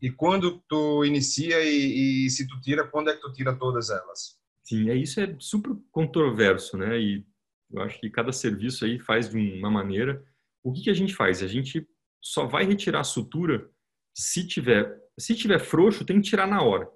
e 0.00 0.10
quando 0.10 0.62
tu 0.68 1.04
inicia 1.04 1.62
e, 1.62 2.26
e, 2.26 2.30
se 2.30 2.46
tu 2.46 2.60
tira, 2.60 2.86
quando 2.86 3.10
é 3.10 3.14
que 3.14 3.20
tu 3.20 3.32
tira 3.32 3.56
todas 3.56 3.90
elas? 3.90 4.38
Sim, 4.62 4.90
é 4.90 4.96
isso 4.96 5.20
é 5.20 5.36
super 5.38 5.76
controverso, 5.90 6.76
né? 6.76 6.98
E 6.98 7.24
eu 7.70 7.82
acho 7.82 8.00
que 8.00 8.10
cada 8.10 8.32
serviço 8.32 8.84
aí 8.84 8.98
faz 8.98 9.28
de 9.28 9.38
uma 9.58 9.70
maneira. 9.70 10.24
O 10.62 10.72
que, 10.72 10.82
que 10.82 10.90
a 10.90 10.94
gente 10.94 11.14
faz? 11.14 11.42
A 11.42 11.46
gente 11.46 11.86
só 12.20 12.46
vai 12.46 12.64
retirar 12.64 13.00
a 13.00 13.04
sutura 13.04 13.70
se 14.14 14.46
tiver, 14.46 14.96
se 15.18 15.34
tiver 15.34 15.58
frouxo, 15.58 16.04
tem 16.04 16.20
que 16.20 16.28
tirar 16.28 16.46
na 16.46 16.62
hora, 16.62 16.88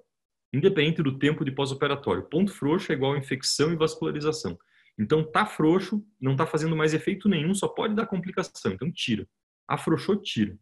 independente 0.53 1.03
do 1.03 1.19
tempo 1.19 1.43
de 1.43 1.51
pós-operatório. 1.51 2.23
Ponto 2.29 2.51
frouxo 2.51 2.91
é 2.91 2.95
igual 2.95 3.13
a 3.13 3.17
infecção 3.17 3.71
e 3.71 3.75
vascularização. 3.75 4.57
Então 4.97 5.23
tá 5.23 5.45
frouxo, 5.45 6.05
não 6.19 6.35
tá 6.35 6.45
fazendo 6.45 6.75
mais 6.75 6.93
efeito 6.93 7.29
nenhum, 7.29 7.53
só 7.53 7.67
pode 7.67 7.95
dar 7.95 8.07
complicação. 8.07 8.71
Então 8.71 8.91
tira. 8.91 9.27
Afrouxou, 9.67 10.17
tira. 10.17 10.57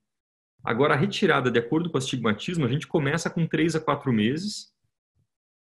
Agora 0.63 0.93
a 0.93 0.97
retirada, 0.97 1.49
de 1.49 1.59
acordo 1.59 1.89
com 1.89 1.95
o 1.95 1.97
astigmatismo, 1.97 2.65
a 2.65 2.67
gente 2.67 2.87
começa 2.87 3.29
com 3.29 3.47
3 3.47 3.75
a 3.75 3.79
4 3.79 4.11
meses. 4.11 4.73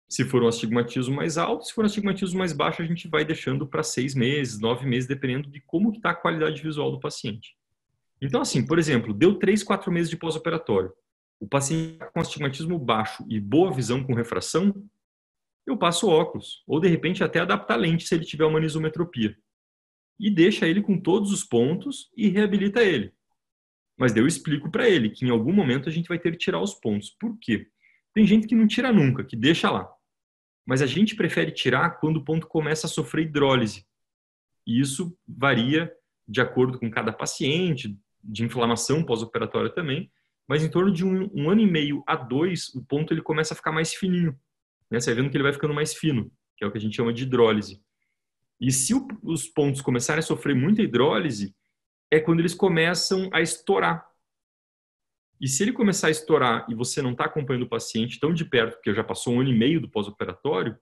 Se 0.09 0.25
for 0.25 0.43
um 0.43 0.47
astigmatismo 0.47 1.15
mais 1.15 1.37
alto, 1.37 1.65
se 1.65 1.73
for 1.73 1.83
um 1.83 1.87
astigmatismo 1.87 2.37
mais 2.37 2.53
baixo, 2.53 2.81
a 2.81 2.85
gente 2.85 3.07
vai 3.07 3.23
deixando 3.23 3.65
para 3.65 3.81
6 3.81 4.13
meses, 4.13 4.59
9 4.59 4.85
meses, 4.85 5.07
dependendo 5.07 5.49
de 5.49 5.61
como 5.61 5.91
está 5.91 6.11
a 6.11 6.15
qualidade 6.15 6.61
visual 6.61 6.91
do 6.91 6.99
paciente. 6.99 7.55
Então, 8.21 8.41
assim, 8.41 8.65
por 8.65 8.77
exemplo, 8.77 9.13
deu 9.13 9.39
3, 9.39 9.63
4 9.63 9.91
meses 9.91 10.09
de 10.09 10.17
pós-operatório. 10.17 10.93
O 11.39 11.47
paciente 11.47 11.97
com 12.13 12.19
astigmatismo 12.19 12.77
baixo 12.77 13.25
e 13.27 13.39
boa 13.39 13.73
visão 13.73 14.03
com 14.03 14.13
refração, 14.13 14.85
eu 15.65 15.75
passo 15.77 16.07
óculos. 16.07 16.61
Ou, 16.67 16.79
de 16.79 16.87
repente, 16.87 17.23
até 17.23 17.39
adaptar 17.39 17.77
lente 17.77 18.07
se 18.07 18.13
ele 18.13 18.25
tiver 18.25 18.45
uma 18.45 18.59
anisometropia. 18.59 19.35
E 20.19 20.29
deixa 20.29 20.67
ele 20.67 20.83
com 20.83 20.99
todos 20.99 21.31
os 21.31 21.43
pontos 21.43 22.11
e 22.15 22.29
reabilita 22.29 22.83
ele. 22.83 23.11
Mas 24.01 24.15
eu 24.15 24.25
explico 24.25 24.67
para 24.71 24.89
ele 24.89 25.11
que 25.11 25.23
em 25.23 25.29
algum 25.29 25.53
momento 25.53 25.87
a 25.87 25.91
gente 25.91 26.07
vai 26.07 26.17
ter 26.17 26.31
que 26.31 26.37
tirar 26.39 26.59
os 26.59 26.73
pontos. 26.73 27.11
Por 27.11 27.37
quê? 27.37 27.67
Tem 28.15 28.25
gente 28.25 28.47
que 28.47 28.55
não 28.55 28.65
tira 28.65 28.91
nunca, 28.91 29.23
que 29.23 29.35
deixa 29.35 29.69
lá. 29.69 29.87
Mas 30.65 30.81
a 30.81 30.87
gente 30.87 31.15
prefere 31.15 31.51
tirar 31.51 31.99
quando 31.99 32.17
o 32.17 32.25
ponto 32.25 32.47
começa 32.47 32.87
a 32.87 32.89
sofrer 32.89 33.27
hidrólise. 33.27 33.85
E 34.65 34.81
isso 34.81 35.15
varia 35.27 35.93
de 36.27 36.41
acordo 36.41 36.79
com 36.79 36.89
cada 36.89 37.13
paciente, 37.13 37.95
de 38.23 38.43
inflamação 38.43 39.03
pós-operatória 39.03 39.69
também, 39.69 40.11
mas 40.47 40.63
em 40.63 40.69
torno 40.71 40.91
de 40.91 41.05
um, 41.05 41.29
um, 41.31 41.51
ano 41.51 41.61
e 41.61 41.69
meio 41.69 42.03
a 42.07 42.15
dois, 42.15 42.69
o 42.73 42.83
ponto 42.83 43.13
ele 43.13 43.21
começa 43.21 43.53
a 43.53 43.57
ficar 43.57 43.71
mais 43.71 43.93
fininho. 43.93 44.35
Né? 44.89 44.99
Você 44.99 45.13
vai 45.13 45.21
vendo 45.21 45.29
que 45.29 45.37
ele 45.37 45.43
vai 45.43 45.53
ficando 45.53 45.75
mais 45.75 45.93
fino, 45.93 46.31
que 46.57 46.63
é 46.63 46.67
o 46.67 46.71
que 46.71 46.79
a 46.79 46.81
gente 46.81 46.95
chama 46.95 47.13
de 47.13 47.21
hidrólise. 47.21 47.79
E 48.59 48.71
se 48.71 48.95
o, 48.95 49.07
os 49.21 49.47
pontos 49.47 49.79
começarem 49.79 50.21
a 50.21 50.23
sofrer 50.23 50.55
muita 50.55 50.81
hidrólise, 50.81 51.53
é 52.11 52.19
quando 52.19 52.39
eles 52.39 52.53
começam 52.53 53.29
a 53.33 53.41
estourar. 53.41 54.05
E 55.39 55.47
se 55.47 55.63
ele 55.63 55.71
começar 55.71 56.07
a 56.07 56.11
estourar 56.11 56.67
e 56.69 56.75
você 56.75 57.01
não 57.01 57.13
está 57.13 57.25
acompanhando 57.25 57.63
o 57.63 57.69
paciente 57.69 58.19
tão 58.19 58.33
de 58.33 58.45
perto, 58.45 58.75
porque 58.75 58.93
já 58.93 59.03
passou 59.03 59.33
um 59.33 59.39
ano 59.39 59.49
e 59.49 59.57
meio 59.57 59.81
do 59.81 59.89
pós-operatório, 59.89 60.77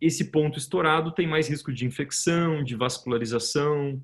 esse 0.00 0.30
ponto 0.30 0.58
estourado 0.58 1.12
tem 1.12 1.26
mais 1.26 1.48
risco 1.48 1.70
de 1.70 1.84
infecção, 1.84 2.64
de 2.64 2.74
vascularização, 2.74 4.02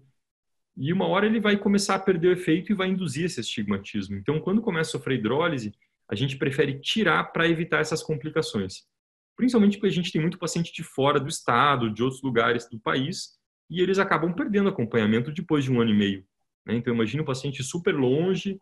e 0.76 0.92
uma 0.92 1.06
hora 1.06 1.24
ele 1.24 1.40
vai 1.40 1.56
começar 1.56 1.94
a 1.94 1.98
perder 1.98 2.28
o 2.28 2.32
efeito 2.32 2.70
e 2.70 2.74
vai 2.74 2.88
induzir 2.88 3.24
esse 3.24 3.40
estigmatismo. 3.40 4.16
Então, 4.16 4.38
quando 4.38 4.60
começa 4.60 4.90
a 4.90 4.92
sofrer 4.92 5.18
hidrólise, 5.18 5.72
a 6.06 6.14
gente 6.14 6.36
prefere 6.36 6.78
tirar 6.78 7.24
para 7.32 7.48
evitar 7.48 7.80
essas 7.80 8.02
complicações. 8.02 8.86
Principalmente 9.34 9.78
porque 9.78 9.88
a 9.88 9.92
gente 9.92 10.12
tem 10.12 10.20
muito 10.20 10.38
paciente 10.38 10.72
de 10.72 10.82
fora 10.82 11.18
do 11.18 11.28
estado, 11.28 11.90
de 11.90 12.02
outros 12.02 12.22
lugares 12.22 12.68
do 12.68 12.78
país, 12.78 13.35
e 13.68 13.80
eles 13.80 13.98
acabam 13.98 14.32
perdendo 14.32 14.68
acompanhamento 14.68 15.32
depois 15.32 15.64
de 15.64 15.72
um 15.72 15.80
ano 15.80 15.90
e 15.90 15.94
meio. 15.94 16.26
Né? 16.64 16.76
Então, 16.76 16.94
imagina 16.94 17.22
um 17.22 17.26
paciente 17.26 17.62
super 17.62 17.94
longe, 17.94 18.60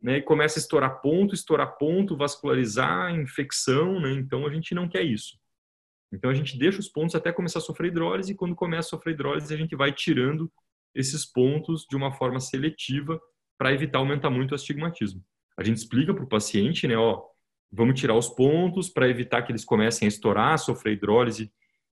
né, 0.00 0.18
e 0.18 0.22
começa 0.22 0.58
a 0.58 0.62
estourar 0.62 1.00
ponto, 1.00 1.34
estourar 1.34 1.76
ponto, 1.76 2.16
vascularizar, 2.16 3.14
infecção, 3.14 4.00
né? 4.00 4.12
então 4.12 4.46
a 4.46 4.50
gente 4.50 4.74
não 4.74 4.88
quer 4.88 5.02
isso. 5.02 5.38
Então 6.12 6.30
a 6.30 6.34
gente 6.34 6.58
deixa 6.58 6.80
os 6.80 6.88
pontos 6.88 7.14
até 7.14 7.30
começar 7.30 7.58
a 7.58 7.62
sofrer 7.62 7.88
hidrólise 7.88 8.32
e 8.32 8.34
quando 8.34 8.54
começa 8.54 8.88
a 8.88 8.90
sofrer 8.90 9.12
hidrólise 9.12 9.52
a 9.52 9.56
gente 9.56 9.76
vai 9.76 9.92
tirando 9.92 10.50
esses 10.94 11.24
pontos 11.24 11.86
de 11.88 11.96
uma 11.96 12.12
forma 12.12 12.40
seletiva 12.40 13.20
para 13.56 13.72
evitar 13.72 13.98
aumentar 13.98 14.30
muito 14.30 14.52
o 14.52 14.54
astigmatismo. 14.54 15.22
A 15.56 15.62
gente 15.62 15.76
explica 15.76 16.14
para 16.14 16.24
o 16.24 16.28
paciente, 16.28 16.88
né, 16.88 16.96
ó, 16.96 17.22
vamos 17.70 18.00
tirar 18.00 18.14
os 18.14 18.28
pontos 18.28 18.88
para 18.88 19.08
evitar 19.08 19.42
que 19.42 19.52
eles 19.52 19.64
comecem 19.64 20.06
a 20.06 20.08
estourar, 20.08 20.58
sofrer 20.58 20.94
hidrólise 20.94 21.52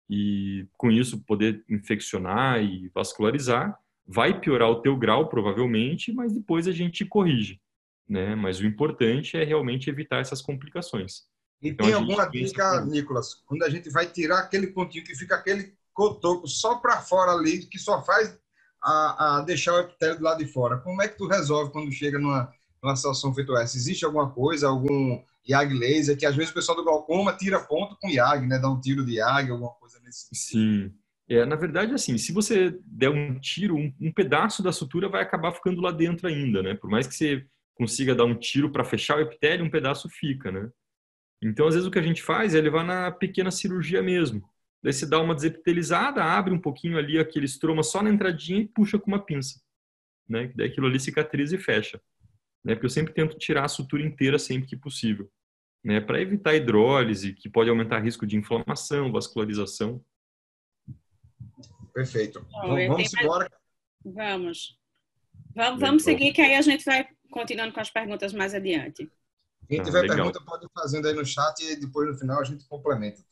e 0.09 0.65
com 0.77 0.91
isso 0.91 1.19
poder 1.19 1.63
infeccionar 1.69 2.61
e 2.63 2.89
vascularizar. 2.93 3.77
Vai 4.05 4.39
piorar 4.39 4.69
o 4.69 4.81
teu 4.81 4.95
grau 4.95 5.27
provavelmente, 5.27 6.13
mas 6.13 6.31
depois 6.31 6.67
a 6.67 6.71
gente 6.71 7.05
corrige, 7.05 7.59
né? 8.07 8.35
Mas 8.35 8.59
o 8.59 8.65
importante 8.65 9.35
é 9.35 9.43
realmente 9.43 9.89
evitar 9.89 10.19
essas 10.19 10.41
complicações. 10.41 11.23
E 11.61 11.69
então, 11.69 11.85
tem 11.85 11.95
alguma 11.95 12.25
dica, 12.25 12.85
Nicolas, 12.85 13.33
quando 13.45 13.63
a 13.63 13.69
gente 13.69 13.89
vai 13.89 14.05
tirar 14.05 14.39
aquele 14.39 14.67
pontinho 14.67 15.03
que 15.03 15.15
fica 15.15 15.35
aquele 15.35 15.73
cotoco 15.93 16.47
só 16.47 16.75
para 16.75 17.01
fora 17.01 17.31
ali, 17.31 17.65
que 17.65 17.79
só 17.79 18.01
faz 18.03 18.37
a, 18.81 19.37
a 19.37 19.41
deixar 19.41 19.73
o 19.73 19.79
epitélio 19.79 20.17
do 20.17 20.23
lado 20.23 20.37
de 20.37 20.51
fora. 20.51 20.77
Como 20.77 21.01
é 21.01 21.07
que 21.07 21.17
tu 21.17 21.27
resolve 21.27 21.71
quando 21.71 21.91
chega 21.91 22.19
numa, 22.19 22.53
numa 22.81 22.95
situação 22.95 23.33
feita 23.33 23.51
essa? 23.53 23.75
Existe 23.75 24.05
alguma 24.05 24.29
coisa, 24.29 24.67
algum 24.67 25.21
IAG 25.47 25.73
laser, 25.73 26.17
que 26.17 26.25
às 26.25 26.35
vezes 26.35 26.51
o 26.51 26.53
pessoal 26.53 26.77
do 26.77 26.83
glaucoma 26.83 27.35
tira 27.35 27.59
ponto 27.59 27.97
com 27.99 28.09
IAG, 28.09 28.45
né? 28.47 28.59
Dá 28.59 28.69
um 28.69 28.79
tiro 28.79 29.05
de 29.05 29.15
IAG, 29.15 29.51
alguma 29.51 29.71
coisa 29.71 29.99
nesse 30.03 30.27
sentido. 30.27 30.89
Sim. 30.89 30.93
É, 31.29 31.45
na 31.45 31.55
verdade, 31.55 31.93
assim, 31.93 32.17
se 32.17 32.31
você 32.31 32.77
der 32.85 33.09
um 33.09 33.37
tiro, 33.39 33.75
um, 33.75 33.93
um, 33.99 34.11
pedaço 34.11 34.63
da 34.63 34.71
sutura 34.71 35.09
vai 35.09 35.21
acabar 35.21 35.51
ficando 35.51 35.81
lá 35.81 35.91
dentro 35.91 36.27
ainda, 36.27 36.63
né? 36.63 36.73
Por 36.73 36.89
mais 36.89 37.05
que 37.05 37.15
você 37.15 37.45
consiga 37.75 38.15
dar 38.15 38.25
um 38.25 38.35
tiro 38.35 38.71
para 38.71 38.85
fechar 38.85 39.17
o 39.17 39.21
epitélio, 39.21 39.65
um 39.65 39.69
pedaço 39.69 40.09
fica, 40.09 40.51
né? 40.51 40.69
Então, 41.41 41.67
às 41.67 41.75
vezes, 41.75 41.87
o 41.87 41.91
que 41.91 41.99
a 41.99 42.03
gente 42.03 42.23
faz 42.23 42.55
é 42.55 42.61
levar 42.61 42.83
na 42.83 43.11
pequena 43.11 43.51
cirurgia 43.51 44.01
mesmo. 44.01 44.41
Daí 44.81 44.93
você 44.93 45.05
dá 45.05 45.19
uma 45.19 45.35
desepitelizada, 45.35 46.23
abre 46.23 46.53
um 46.53 46.59
pouquinho 46.59 46.97
ali 46.97 47.19
aquele 47.19 47.45
estroma 47.45 47.83
só 47.83 48.01
na 48.01 48.09
entradinha 48.09 48.61
e 48.61 48.67
puxa 48.67 48.97
com 48.97 49.07
uma 49.07 49.23
pinça. 49.23 49.59
Né? 50.27 50.51
Daí 50.55 50.67
aquilo 50.67 50.87
ali 50.87 50.99
cicatriza 50.99 51.55
e 51.55 51.59
fecha. 51.59 52.01
Né? 52.63 52.73
Porque 52.73 52.85
eu 52.85 52.89
sempre 52.89 53.13
tento 53.13 53.37
tirar 53.37 53.65
a 53.65 53.69
sutura 53.69 54.03
inteira 54.03 54.39
sempre 54.39 54.67
que 54.67 54.77
possível. 54.77 55.29
Né? 55.87 56.01
Para 56.01 56.21
evitar 56.21 56.53
hidrólise, 56.53 57.31
que 57.31 57.49
pode 57.49 57.69
aumentar 57.69 57.99
risco 57.99 58.27
de 58.27 58.35
inflamação, 58.35 59.09
vascularização. 59.09 60.03
Perfeito. 61.93 62.45
vamos 62.51 63.13
embora. 63.13 63.49
Vamos. 64.03 64.77
Vamos, 65.55 65.79
vamos 65.79 66.03
seguir, 66.03 66.33
que 66.33 66.41
aí 66.41 66.55
a 66.55 66.61
gente 66.61 66.83
vai 66.83 67.07
continuando 67.31 67.73
com 67.73 67.79
as 67.79 67.89
perguntas 67.89 68.33
mais 68.33 68.53
adiante. 68.53 69.09
Quem 69.69 69.81
tiver 69.81 70.03
ah, 70.03 70.13
pergunta 70.13 70.41
pode 70.45 70.65
ir 70.65 70.69
fazendo 70.77 71.07
aí 71.07 71.13
no 71.13 71.25
chat 71.25 71.61
e 71.61 71.79
depois 71.79 72.09
no 72.09 72.17
final 72.17 72.41
a 72.41 72.43
gente 72.43 72.67
complementa. 72.67 73.23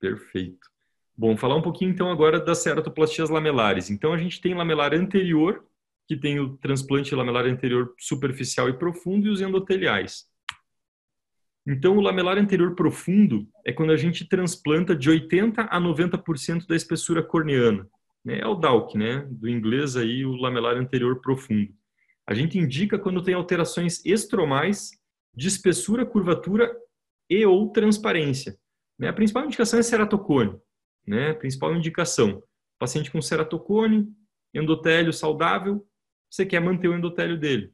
Perfeito. 0.00 0.66
Bom, 1.14 1.36
falar 1.36 1.56
um 1.56 1.62
pouquinho 1.62 1.90
então 1.90 2.10
agora 2.10 2.40
das 2.40 2.62
ceratoplastias 2.62 3.28
lamelares. 3.28 3.90
Então 3.90 4.14
a 4.14 4.18
gente 4.18 4.40
tem 4.40 4.54
lamelar 4.54 4.94
anterior, 4.94 5.62
que 6.08 6.16
tem 6.16 6.40
o 6.40 6.56
transplante 6.56 7.14
lamelar 7.14 7.44
anterior 7.44 7.94
superficial 7.98 8.70
e 8.70 8.78
profundo, 8.78 9.26
e 9.26 9.30
os 9.30 9.42
endoteliais. 9.42 10.31
Então 11.66 11.96
o 11.96 12.00
lamelar 12.00 12.38
anterior 12.38 12.74
profundo 12.74 13.48
é 13.64 13.72
quando 13.72 13.92
a 13.92 13.96
gente 13.96 14.28
transplanta 14.28 14.96
de 14.96 15.08
80 15.08 15.62
a 15.62 15.80
90% 15.80 16.66
da 16.66 16.74
espessura 16.74 17.22
corneana. 17.22 17.88
Né? 18.24 18.40
É 18.40 18.46
o 18.46 18.54
DALC, 18.54 18.96
né? 18.96 19.26
Do 19.30 19.48
inglês 19.48 19.96
aí 19.96 20.24
o 20.24 20.34
lamelar 20.34 20.76
anterior 20.76 21.20
profundo. 21.20 21.72
A 22.26 22.34
gente 22.34 22.58
indica 22.58 22.98
quando 22.98 23.22
tem 23.22 23.34
alterações 23.34 24.04
estromais 24.04 24.90
de 25.34 25.48
espessura, 25.48 26.04
curvatura 26.04 26.72
e 27.28 27.44
ou 27.46 27.70
transparência. 27.70 28.56
Né? 28.98 29.08
A 29.08 29.12
principal 29.12 29.44
indicação 29.44 29.78
é 29.78 29.82
ceratocone 29.82 30.58
né? 31.06 31.32
Principal 31.34 31.74
indicação: 31.74 32.42
paciente 32.78 33.10
com 33.10 33.20
ceratocone, 33.20 34.08
endotélio 34.54 35.12
saudável, 35.12 35.86
você 36.30 36.46
quer 36.46 36.60
manter 36.60 36.88
o 36.88 36.94
endotélio 36.94 37.38
dele. 37.38 37.72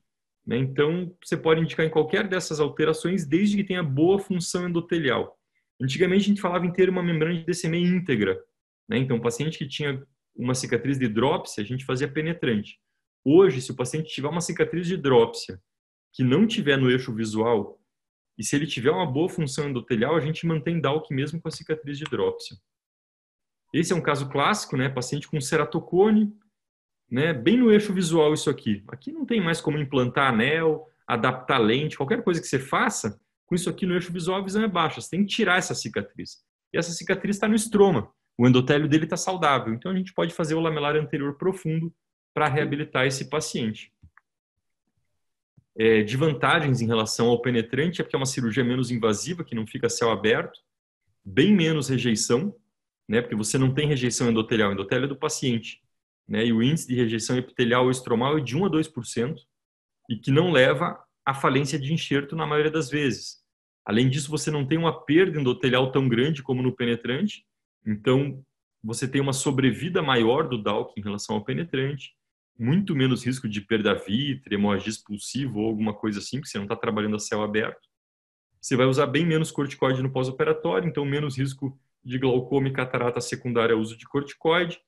Né? 0.48 0.56
Então, 0.56 1.14
você 1.22 1.36
pode 1.36 1.60
indicar 1.60 1.84
em 1.84 1.90
qualquer 1.90 2.26
dessas 2.26 2.58
alterações, 2.58 3.26
desde 3.26 3.58
que 3.58 3.64
tenha 3.64 3.82
boa 3.82 4.18
função 4.18 4.66
endotelial. 4.66 5.38
Antigamente, 5.80 6.24
a 6.24 6.28
gente 6.28 6.40
falava 6.40 6.64
em 6.64 6.72
ter 6.72 6.88
uma 6.88 7.02
membrana 7.02 7.38
de 7.38 7.44
DCM 7.44 7.78
íntegra. 7.84 8.42
Né? 8.88 8.96
Então, 8.96 9.20
paciente 9.20 9.58
que 9.58 9.68
tinha 9.68 10.02
uma 10.34 10.54
cicatriz 10.54 10.98
de 10.98 11.04
hidrópsia, 11.04 11.62
a 11.62 11.66
gente 11.66 11.84
fazia 11.84 12.10
penetrante. 12.10 12.80
Hoje, 13.22 13.60
se 13.60 13.70
o 13.70 13.76
paciente 13.76 14.08
tiver 14.08 14.28
uma 14.28 14.40
cicatriz 14.40 14.86
de 14.86 14.94
hidrópsia 14.94 15.60
que 16.14 16.24
não 16.24 16.46
tiver 16.46 16.78
no 16.78 16.90
eixo 16.90 17.14
visual, 17.14 17.78
e 18.38 18.42
se 18.42 18.56
ele 18.56 18.66
tiver 18.66 18.90
uma 18.90 19.04
boa 19.04 19.28
função 19.28 19.68
endotelial, 19.68 20.16
a 20.16 20.20
gente 20.20 20.46
mantém 20.46 20.80
DALC 20.80 21.10
mesmo 21.10 21.42
com 21.42 21.48
a 21.48 21.50
cicatriz 21.50 21.98
de 21.98 22.04
hidrópsia. 22.04 22.56
Esse 23.74 23.92
é 23.92 23.96
um 23.96 24.00
caso 24.00 24.30
clássico, 24.30 24.78
né? 24.78 24.88
Paciente 24.88 25.28
com 25.28 25.38
ceratocone, 25.40 26.32
né? 27.10 27.32
Bem 27.32 27.56
no 27.56 27.72
eixo 27.72 27.92
visual 27.92 28.34
isso 28.34 28.50
aqui. 28.50 28.82
Aqui 28.88 29.12
não 29.12 29.24
tem 29.24 29.40
mais 29.40 29.60
como 29.60 29.78
implantar 29.78 30.32
anel, 30.32 30.86
adaptar 31.06 31.58
lente, 31.58 31.96
qualquer 31.96 32.22
coisa 32.22 32.40
que 32.40 32.46
você 32.46 32.58
faça, 32.58 33.18
com 33.46 33.54
isso 33.54 33.70
aqui 33.70 33.86
no 33.86 33.94
eixo 33.94 34.12
visual 34.12 34.38
a 34.38 34.44
visão 34.44 34.62
é 34.62 34.68
baixa. 34.68 35.00
Você 35.00 35.10
tem 35.10 35.24
que 35.24 35.34
tirar 35.34 35.58
essa 35.58 35.74
cicatriz. 35.74 36.42
E 36.72 36.78
essa 36.78 36.92
cicatriz 36.92 37.36
está 37.36 37.48
no 37.48 37.54
estroma. 37.54 38.10
O 38.36 38.46
endotélio 38.46 38.88
dele 38.88 39.04
está 39.04 39.16
saudável. 39.16 39.72
Então 39.72 39.90
a 39.90 39.96
gente 39.96 40.12
pode 40.12 40.34
fazer 40.34 40.54
o 40.54 40.60
lamelar 40.60 40.96
anterior 40.96 41.36
profundo 41.36 41.92
para 42.34 42.46
reabilitar 42.46 43.06
esse 43.06 43.28
paciente. 43.28 43.92
É, 45.76 46.02
de 46.02 46.16
vantagens 46.16 46.80
em 46.80 46.86
relação 46.86 47.28
ao 47.28 47.40
penetrante 47.40 48.00
é 48.00 48.04
porque 48.04 48.16
é 48.16 48.18
uma 48.18 48.26
cirurgia 48.26 48.64
menos 48.64 48.90
invasiva, 48.90 49.44
que 49.44 49.54
não 49.54 49.66
fica 49.66 49.88
céu 49.88 50.10
aberto, 50.10 50.60
bem 51.24 51.54
menos 51.54 51.88
rejeição, 51.88 52.54
né, 53.08 53.22
porque 53.22 53.36
você 53.36 53.56
não 53.56 53.72
tem 53.72 53.86
rejeição 53.86 54.28
endotelial, 54.28 54.72
endotélio 54.72 55.04
é 55.04 55.08
do 55.08 55.16
paciente, 55.16 55.80
né, 56.28 56.44
e 56.44 56.52
o 56.52 56.62
índice 56.62 56.86
de 56.86 56.94
rejeição 56.94 57.36
epitelial 57.38 57.84
ou 57.84 57.90
estromal 57.90 58.38
é 58.38 58.40
de 58.40 58.56
1 58.56 58.66
a 58.66 58.70
2%, 58.70 59.36
e 60.10 60.16
que 60.16 60.30
não 60.30 60.50
leva 60.50 60.98
à 61.24 61.34
falência 61.34 61.78
de 61.78 61.92
enxerto 61.92 62.36
na 62.36 62.46
maioria 62.46 62.70
das 62.70 62.90
vezes. 62.90 63.38
Além 63.84 64.08
disso, 64.08 64.30
você 64.30 64.50
não 64.50 64.66
tem 64.66 64.76
uma 64.76 65.04
perda 65.04 65.40
endotelial 65.40 65.90
tão 65.90 66.08
grande 66.08 66.42
como 66.42 66.62
no 66.62 66.74
penetrante, 66.74 67.44
então 67.86 68.44
você 68.82 69.08
tem 69.08 69.20
uma 69.20 69.32
sobrevida 69.32 70.02
maior 70.02 70.48
do 70.48 70.62
DALC 70.62 70.92
em 70.96 71.02
relação 71.02 71.36
ao 71.36 71.44
penetrante, 71.44 72.12
muito 72.58 72.94
menos 72.94 73.24
risco 73.24 73.48
de 73.48 73.60
perda 73.60 73.94
vítrea, 73.94 74.56
hemorragia 74.56 74.90
expulsiva 74.90 75.58
ou 75.58 75.66
alguma 75.66 75.94
coisa 75.94 76.18
assim, 76.18 76.38
porque 76.38 76.50
você 76.50 76.58
não 76.58 76.64
está 76.64 76.76
trabalhando 76.76 77.16
a 77.16 77.20
céu 77.20 77.42
aberto. 77.42 77.88
Você 78.60 78.76
vai 78.76 78.86
usar 78.86 79.06
bem 79.06 79.24
menos 79.24 79.50
corticoide 79.50 80.02
no 80.02 80.10
pós-operatório, 80.10 80.88
então 80.88 81.04
menos 81.04 81.38
risco 81.38 81.78
de 82.04 82.18
glaucoma 82.18 82.68
e 82.68 82.72
catarata 82.72 83.20
secundária 83.20 83.74
ao 83.74 83.80
uso 83.80 83.96
de 83.96 84.06
corticoide. 84.06 84.80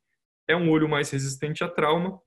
É 0.51 0.57
um 0.57 0.71
olho 0.71 0.89
mais 0.89 1.11
resistente 1.11 1.63
a 1.63 1.69
trauma, 1.69 2.21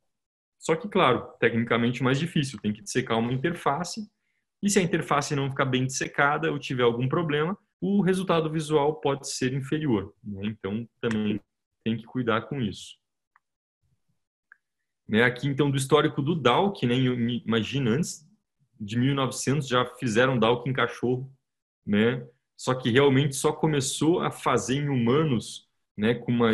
só 0.60 0.76
que, 0.76 0.88
claro, 0.88 1.28
tecnicamente 1.40 2.02
mais 2.02 2.18
difícil, 2.18 2.60
tem 2.62 2.72
que 2.72 2.82
dissecar 2.82 3.20
uma 3.20 3.34
interface, 3.34 4.10
e 4.62 4.70
se 4.70 4.80
a 4.80 4.82
interface 4.82 5.36
não 5.36 5.50
ficar 5.50 5.66
bem 5.66 5.86
dissecada 5.86 6.50
ou 6.50 6.58
tiver 6.58 6.84
algum 6.84 7.10
problema, 7.10 7.58
o 7.82 8.02
resultado 8.02 8.50
visual 8.50 8.96
pode 9.02 9.30
ser 9.30 9.54
inferior. 9.54 10.16
Né? 10.24 10.46
Então, 10.46 10.88
também 11.02 11.38
tem 11.84 11.98
que 11.98 12.06
cuidar 12.06 12.44
com 12.44 12.62
isso. 12.62 12.98
Né? 15.06 15.22
Aqui, 15.24 15.50
então, 15.50 15.70
do 15.70 15.76
histórico 15.76 16.22
do 16.22 16.34
DALC, 16.34 16.84
né? 16.86 16.96
imagina, 16.96 17.92
antes 17.92 18.26
de 18.80 18.98
1900 18.98 19.68
já 19.68 19.86
fizeram 19.98 20.40
DALC 20.40 20.66
em 20.70 20.74
cachorro, 20.74 21.30
né? 21.86 22.26
só 22.56 22.74
que 22.74 22.90
realmente 22.90 23.36
só 23.36 23.52
começou 23.52 24.22
a 24.22 24.32
fazer 24.32 24.76
em 24.76 24.88
humanos, 24.88 25.68
né? 25.98 26.16
com 26.16 26.32
uma, 26.32 26.52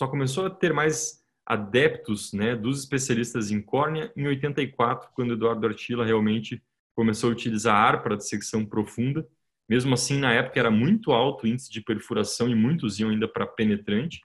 só 0.00 0.08
começou 0.08 0.46
a 0.46 0.50
ter 0.50 0.72
mais 0.72 1.22
adeptos 1.44 2.32
né? 2.32 2.56
dos 2.56 2.78
especialistas 2.78 3.50
em 3.50 3.60
córnea 3.60 4.10
em 4.16 4.26
84, 4.26 5.10
quando 5.14 5.34
Eduardo 5.34 5.66
Artila 5.66 6.06
realmente 6.06 6.62
começou 6.94 7.28
a 7.28 7.32
utilizar 7.34 7.76
ar 7.76 8.02
para 8.02 8.16
dissecção 8.16 8.64
profunda. 8.64 9.28
Mesmo 9.68 9.92
assim, 9.92 10.18
na 10.18 10.32
época 10.32 10.58
era 10.58 10.70
muito 10.70 11.12
alto 11.12 11.44
o 11.44 11.46
índice 11.46 11.70
de 11.70 11.82
perfuração 11.82 12.48
e 12.48 12.54
muitos 12.54 12.98
iam 12.98 13.10
ainda 13.10 13.28
para 13.28 13.46
penetrante. 13.46 14.22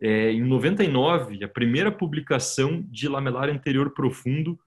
É, 0.00 0.32
em 0.32 0.42
99, 0.42 1.44
a 1.44 1.48
primeira 1.48 1.92
publicação 1.92 2.82
de 2.90 3.08
lamelar 3.08 3.48
anterior 3.48 3.94
profundo 3.94 4.58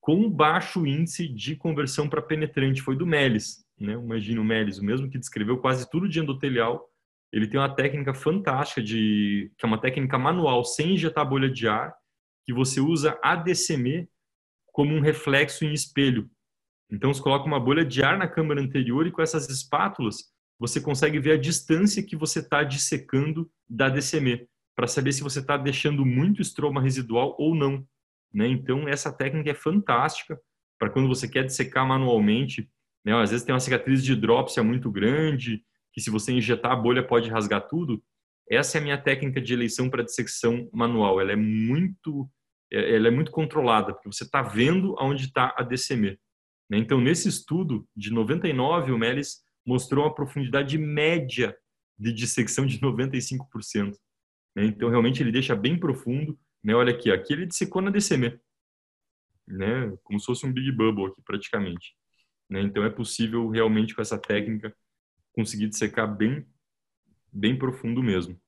com 0.00 0.30
baixo 0.30 0.86
índice 0.86 1.28
de 1.28 1.56
conversão 1.56 2.08
para 2.08 2.22
penetrante 2.22 2.80
foi 2.80 2.96
do 2.96 3.06
Melis, 3.06 3.62
né? 3.78 3.92
Imagina 3.92 4.40
o 4.40 4.44
Melis, 4.44 4.78
o 4.78 4.84
mesmo 4.84 5.10
que 5.10 5.18
descreveu 5.18 5.58
quase 5.58 5.90
tudo 5.90 6.08
de 6.08 6.20
endotelial. 6.20 6.89
Ele 7.32 7.46
tem 7.46 7.60
uma 7.60 7.74
técnica 7.74 8.12
fantástica 8.12 8.82
de 8.82 9.52
que 9.56 9.64
é 9.64 9.68
uma 9.68 9.80
técnica 9.80 10.18
manual 10.18 10.64
sem 10.64 10.94
injetar 10.94 11.28
bolha 11.28 11.48
de 11.48 11.68
ar, 11.68 11.94
que 12.44 12.52
você 12.52 12.80
usa 12.80 13.18
ADCM 13.22 14.08
como 14.72 14.94
um 14.94 15.00
reflexo 15.00 15.64
em 15.64 15.72
espelho. 15.72 16.28
Então, 16.90 17.14
você 17.14 17.22
coloca 17.22 17.46
uma 17.46 17.60
bolha 17.60 17.84
de 17.84 18.02
ar 18.02 18.18
na 18.18 18.26
câmara 18.26 18.60
anterior 18.60 19.06
e 19.06 19.12
com 19.12 19.22
essas 19.22 19.48
espátulas 19.48 20.32
você 20.58 20.80
consegue 20.80 21.18
ver 21.18 21.32
a 21.32 21.40
distância 21.40 22.02
que 22.02 22.16
você 22.16 22.40
está 22.40 22.62
dissecando 22.62 23.50
da 23.68 23.88
DCM, 23.88 24.46
para 24.76 24.86
saber 24.86 25.12
se 25.12 25.22
você 25.22 25.38
está 25.38 25.56
deixando 25.56 26.04
muito 26.04 26.42
estroma 26.42 26.82
residual 26.82 27.34
ou 27.38 27.54
não. 27.54 27.86
Né? 28.32 28.48
Então, 28.48 28.88
essa 28.88 29.12
técnica 29.12 29.50
é 29.50 29.54
fantástica 29.54 30.38
para 30.78 30.90
quando 30.90 31.08
você 31.08 31.28
quer 31.28 31.44
dissecar 31.44 31.86
manualmente. 31.86 32.68
Né? 33.04 33.14
Às 33.14 33.30
vezes 33.30 33.44
tem 33.44 33.54
uma 33.54 33.60
cicatriz 33.60 34.04
de 34.04 34.12
hidrópsia 34.12 34.62
muito 34.62 34.90
grande, 34.90 35.64
que 35.92 36.00
se 36.00 36.10
você 36.10 36.32
injetar 36.32 36.72
a 36.72 36.76
bolha 36.76 37.06
pode 37.06 37.28
rasgar 37.28 37.66
tudo. 37.68 38.02
Essa 38.48 38.78
é 38.78 38.80
a 38.80 38.84
minha 38.84 38.98
técnica 38.98 39.40
de 39.40 39.52
eleição 39.52 39.88
para 39.88 40.02
dissecção 40.02 40.68
manual. 40.72 41.20
Ela 41.20 41.32
é 41.32 41.36
muito 41.36 42.28
é, 42.72 42.94
ela 42.94 43.08
é 43.08 43.10
muito 43.10 43.30
controlada, 43.30 43.92
porque 43.92 44.10
você 44.10 44.24
está 44.24 44.42
vendo 44.42 44.94
aonde 44.98 45.24
está 45.24 45.54
a 45.56 45.62
DCM. 45.62 46.18
Né? 46.70 46.78
Então, 46.78 47.00
nesse 47.00 47.28
estudo 47.28 47.86
de 47.96 48.12
99, 48.12 48.92
o 48.92 48.98
Melis 48.98 49.42
mostrou 49.66 50.04
uma 50.04 50.14
profundidade 50.14 50.78
média 50.78 51.56
de 51.98 52.12
dissecção 52.12 52.64
de 52.64 52.78
95%. 52.78 53.96
Né? 54.54 54.64
Então, 54.66 54.88
realmente, 54.88 55.22
ele 55.22 55.32
deixa 55.32 55.56
bem 55.56 55.78
profundo. 55.78 56.38
Né? 56.62 56.74
Olha 56.74 56.92
aqui, 56.92 57.10
aqui 57.10 57.32
ele 57.32 57.46
dissecou 57.46 57.82
na 57.82 57.90
DCM, 57.90 58.38
né? 59.48 59.92
como 60.04 60.20
se 60.20 60.26
fosse 60.26 60.46
um 60.46 60.52
Big 60.52 60.70
Bubble 60.70 61.06
aqui, 61.06 61.20
praticamente. 61.22 61.94
Né? 62.48 62.62
Então, 62.62 62.84
é 62.84 62.90
possível, 62.90 63.48
realmente, 63.48 63.94
com 63.94 64.02
essa 64.02 64.18
técnica, 64.18 64.74
conseguir 65.32 65.68
dissecar 65.68 66.14
bem, 66.14 66.46
bem 67.32 67.56
profundo 67.56 68.02
mesmo. 68.02 68.38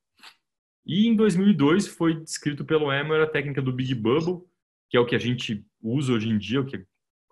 E 0.84 1.06
em 1.06 1.14
2002 1.14 1.86
foi 1.86 2.20
descrito 2.20 2.64
pelo 2.64 2.92
Emer 2.92 3.20
a 3.20 3.26
técnica 3.26 3.62
do 3.62 3.72
Big 3.72 3.94
Bubble, 3.94 4.42
que 4.90 4.96
é 4.96 5.00
o 5.00 5.06
que 5.06 5.14
a 5.14 5.18
gente 5.18 5.64
usa 5.80 6.12
hoje 6.12 6.28
em 6.28 6.38
dia, 6.38 6.60
o 6.60 6.66
que 6.66 6.84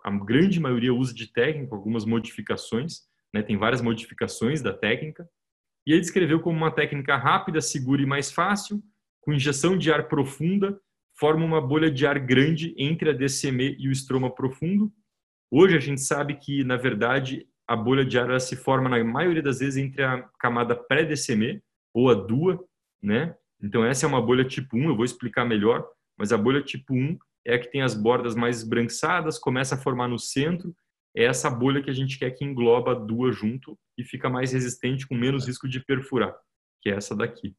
a 0.03 0.11
grande 0.11 0.59
maioria 0.59 0.93
usa 0.93 1.13
de 1.13 1.31
técnica, 1.31 1.75
algumas 1.75 2.05
modificações, 2.05 3.01
né? 3.33 3.41
tem 3.43 3.57
várias 3.57 3.81
modificações 3.81 4.61
da 4.61 4.73
técnica. 4.73 5.27
E 5.85 5.91
ele 5.91 6.01
descreveu 6.01 6.39
como 6.39 6.57
uma 6.57 6.71
técnica 6.71 7.17
rápida, 7.17 7.61
segura 7.61 8.01
e 8.01 8.05
mais 8.05 8.31
fácil, 8.31 8.81
com 9.19 9.33
injeção 9.33 9.77
de 9.77 9.91
ar 9.91 10.07
profunda, 10.07 10.79
forma 11.19 11.45
uma 11.45 11.61
bolha 11.61 11.91
de 11.91 12.05
ar 12.05 12.19
grande 12.19 12.73
entre 12.77 13.09
a 13.09 13.13
DCM 13.13 13.75
e 13.77 13.87
o 13.87 13.91
estroma 13.91 14.33
profundo. 14.33 14.91
Hoje 15.51 15.75
a 15.75 15.79
gente 15.79 16.01
sabe 16.01 16.35
que, 16.35 16.63
na 16.63 16.77
verdade, 16.77 17.47
a 17.71 17.75
bolha 17.77 18.03
de 18.03 18.19
ar 18.19 18.41
se 18.41 18.57
forma, 18.57 18.89
na 18.89 19.01
maioria 19.01 19.41
das 19.41 19.59
vezes, 19.59 19.77
entre 19.77 20.03
a 20.03 20.23
camada 20.37 20.75
pré-DCM, 20.75 21.63
ou 21.93 22.09
a 22.09 22.13
DUA, 22.13 22.59
né? 23.01 23.33
Então, 23.63 23.85
essa 23.85 24.05
é 24.05 24.09
uma 24.09 24.21
bolha 24.21 24.43
tipo 24.43 24.75
1, 24.75 24.89
eu 24.89 24.95
vou 24.97 25.05
explicar 25.05 25.45
melhor, 25.45 25.87
mas 26.17 26.33
a 26.33 26.37
bolha 26.37 26.61
tipo 26.61 26.93
1 26.93 27.17
é 27.45 27.55
a 27.55 27.59
que 27.59 27.71
tem 27.71 27.81
as 27.81 27.95
bordas 27.95 28.35
mais 28.35 28.57
esbranquiçadas, 28.57 29.39
começa 29.39 29.75
a 29.75 29.77
formar 29.77 30.09
no 30.09 30.19
centro, 30.19 30.75
é 31.15 31.23
essa 31.23 31.49
bolha 31.49 31.81
que 31.81 31.89
a 31.89 31.93
gente 31.93 32.19
quer 32.19 32.31
que 32.31 32.43
engloba 32.43 32.93
duas 32.93 33.37
junto 33.37 33.79
e 33.97 34.03
fica 34.03 34.29
mais 34.29 34.51
resistente, 34.51 35.07
com 35.07 35.15
menos 35.15 35.47
risco 35.47 35.65
de 35.65 35.79
perfurar, 35.79 36.35
que 36.81 36.89
é 36.89 36.95
essa 36.95 37.15
daqui. 37.15 37.55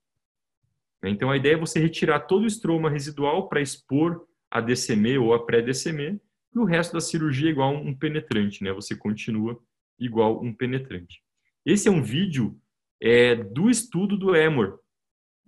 Então, 1.02 1.30
a 1.30 1.38
ideia 1.38 1.54
é 1.54 1.58
você 1.58 1.80
retirar 1.80 2.20
todo 2.20 2.42
o 2.42 2.46
estroma 2.46 2.90
residual 2.90 3.48
para 3.48 3.62
expor 3.62 4.26
a 4.50 4.60
DCM 4.60 5.16
ou 5.16 5.32
a 5.32 5.46
pré-DCM, 5.46 6.20
e 6.54 6.58
o 6.58 6.64
resto 6.64 6.92
da 6.92 7.00
cirurgia 7.00 7.48
é 7.48 7.52
igual 7.52 7.74
um 7.74 7.96
penetrante, 7.96 8.62
né? 8.62 8.74
Você 8.74 8.94
continua 8.94 9.58
igual 10.05 10.42
um 10.42 10.53
penetrante. 10.53 11.22
Esse 11.64 11.88
é 11.88 11.90
um 11.90 12.03
vídeo 12.03 12.59
é, 13.00 13.34
do 13.34 13.70
estudo 13.70 14.16
do 14.16 14.34
Emor, 14.34 14.80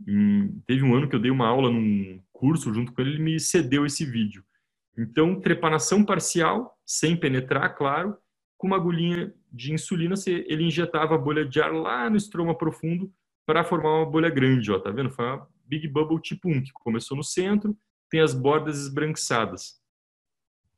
em, 0.07 0.61
teve 0.67 0.83
um 0.83 0.95
ano 0.95 1.09
que 1.09 1.15
eu 1.15 1.21
dei 1.21 1.31
uma 1.31 1.47
aula 1.47 1.71
num 1.71 2.21
curso 2.33 2.73
junto 2.75 2.93
com 2.93 3.01
ele, 3.01 3.11
ele 3.11 3.23
me 3.23 3.41
cedeu 3.41 3.87
esse 3.87 4.05
vídeo. 4.05 4.45
Então, 4.97 5.41
trepanação 5.41 6.05
parcial, 6.05 6.79
sem 6.85 7.17
penetrar, 7.17 7.75
claro, 7.77 8.17
com 8.57 8.67
uma 8.67 8.77
agulhinha 8.77 9.33
de 9.53 9.73
insulina, 9.73 10.15
ele 10.27 10.65
injetava 10.65 11.15
a 11.15 11.19
bolha 11.19 11.45
de 11.45 11.61
ar 11.61 11.73
lá 11.73 12.09
no 12.09 12.17
estroma 12.17 12.57
profundo 12.57 13.13
para 13.47 13.65
formar 13.65 13.99
uma 13.99 14.11
bolha 14.11 14.31
grande, 14.31 14.71
ó, 14.73 14.79
tá 14.79 14.91
vendo? 14.91 15.11
Foi 15.11 15.25
uma 15.25 15.49
Big 15.67 15.89
Bubble 15.89 16.21
tipo 16.21 16.49
1, 16.49 16.63
que 16.63 16.73
começou 16.73 17.17
no 17.17 17.25
centro, 17.25 17.77
tem 18.11 18.21
as 18.21 18.35
bordas 18.35 18.79
esbranquiçadas. 18.79 19.81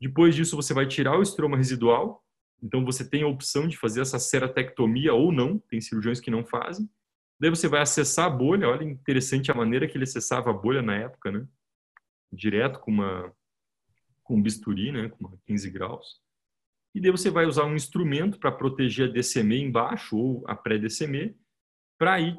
Depois 0.00 0.34
disso, 0.34 0.56
você 0.56 0.74
vai 0.74 0.86
tirar 0.86 1.18
o 1.18 1.22
estroma 1.22 1.56
residual, 1.56 2.22
então 2.62 2.84
você 2.84 3.08
tem 3.08 3.22
a 3.22 3.28
opção 3.28 3.68
de 3.68 3.76
fazer 3.76 4.00
essa 4.00 4.18
ceratectomia 4.18 5.12
ou 5.12 5.30
não, 5.32 5.58
tem 5.58 5.80
cirurgiões 5.80 6.20
que 6.20 6.30
não 6.30 6.44
fazem. 6.44 6.88
Daí 7.38 7.50
você 7.50 7.68
vai 7.68 7.82
acessar 7.82 8.26
a 8.26 8.30
bolha, 8.30 8.68
olha 8.68 8.84
interessante 8.84 9.50
a 9.50 9.54
maneira 9.54 9.86
que 9.86 9.96
ele 9.96 10.04
acessava 10.04 10.50
a 10.50 10.54
bolha 10.54 10.80
na 10.80 10.96
época, 10.96 11.30
né? 11.30 11.46
Direto 12.32 12.80
com 12.80 12.90
uma 12.90 13.32
com 14.26 14.36
um 14.36 14.42
bisturi, 14.42 14.90
né, 14.90 15.08
com 15.08 15.24
uma 15.24 15.38
15 15.46 15.70
graus. 15.70 16.20
E 16.94 17.00
daí 17.00 17.10
você 17.10 17.30
vai 17.30 17.46
usar 17.46 17.64
um 17.64 17.76
instrumento 17.76 18.38
para 18.38 18.50
proteger 18.50 19.08
a 19.08 19.12
DCM 19.12 19.62
embaixo 19.62 20.16
ou 20.16 20.44
a 20.48 20.56
pré-DCM 20.56 21.36
para 21.96 22.20
ir 22.20 22.38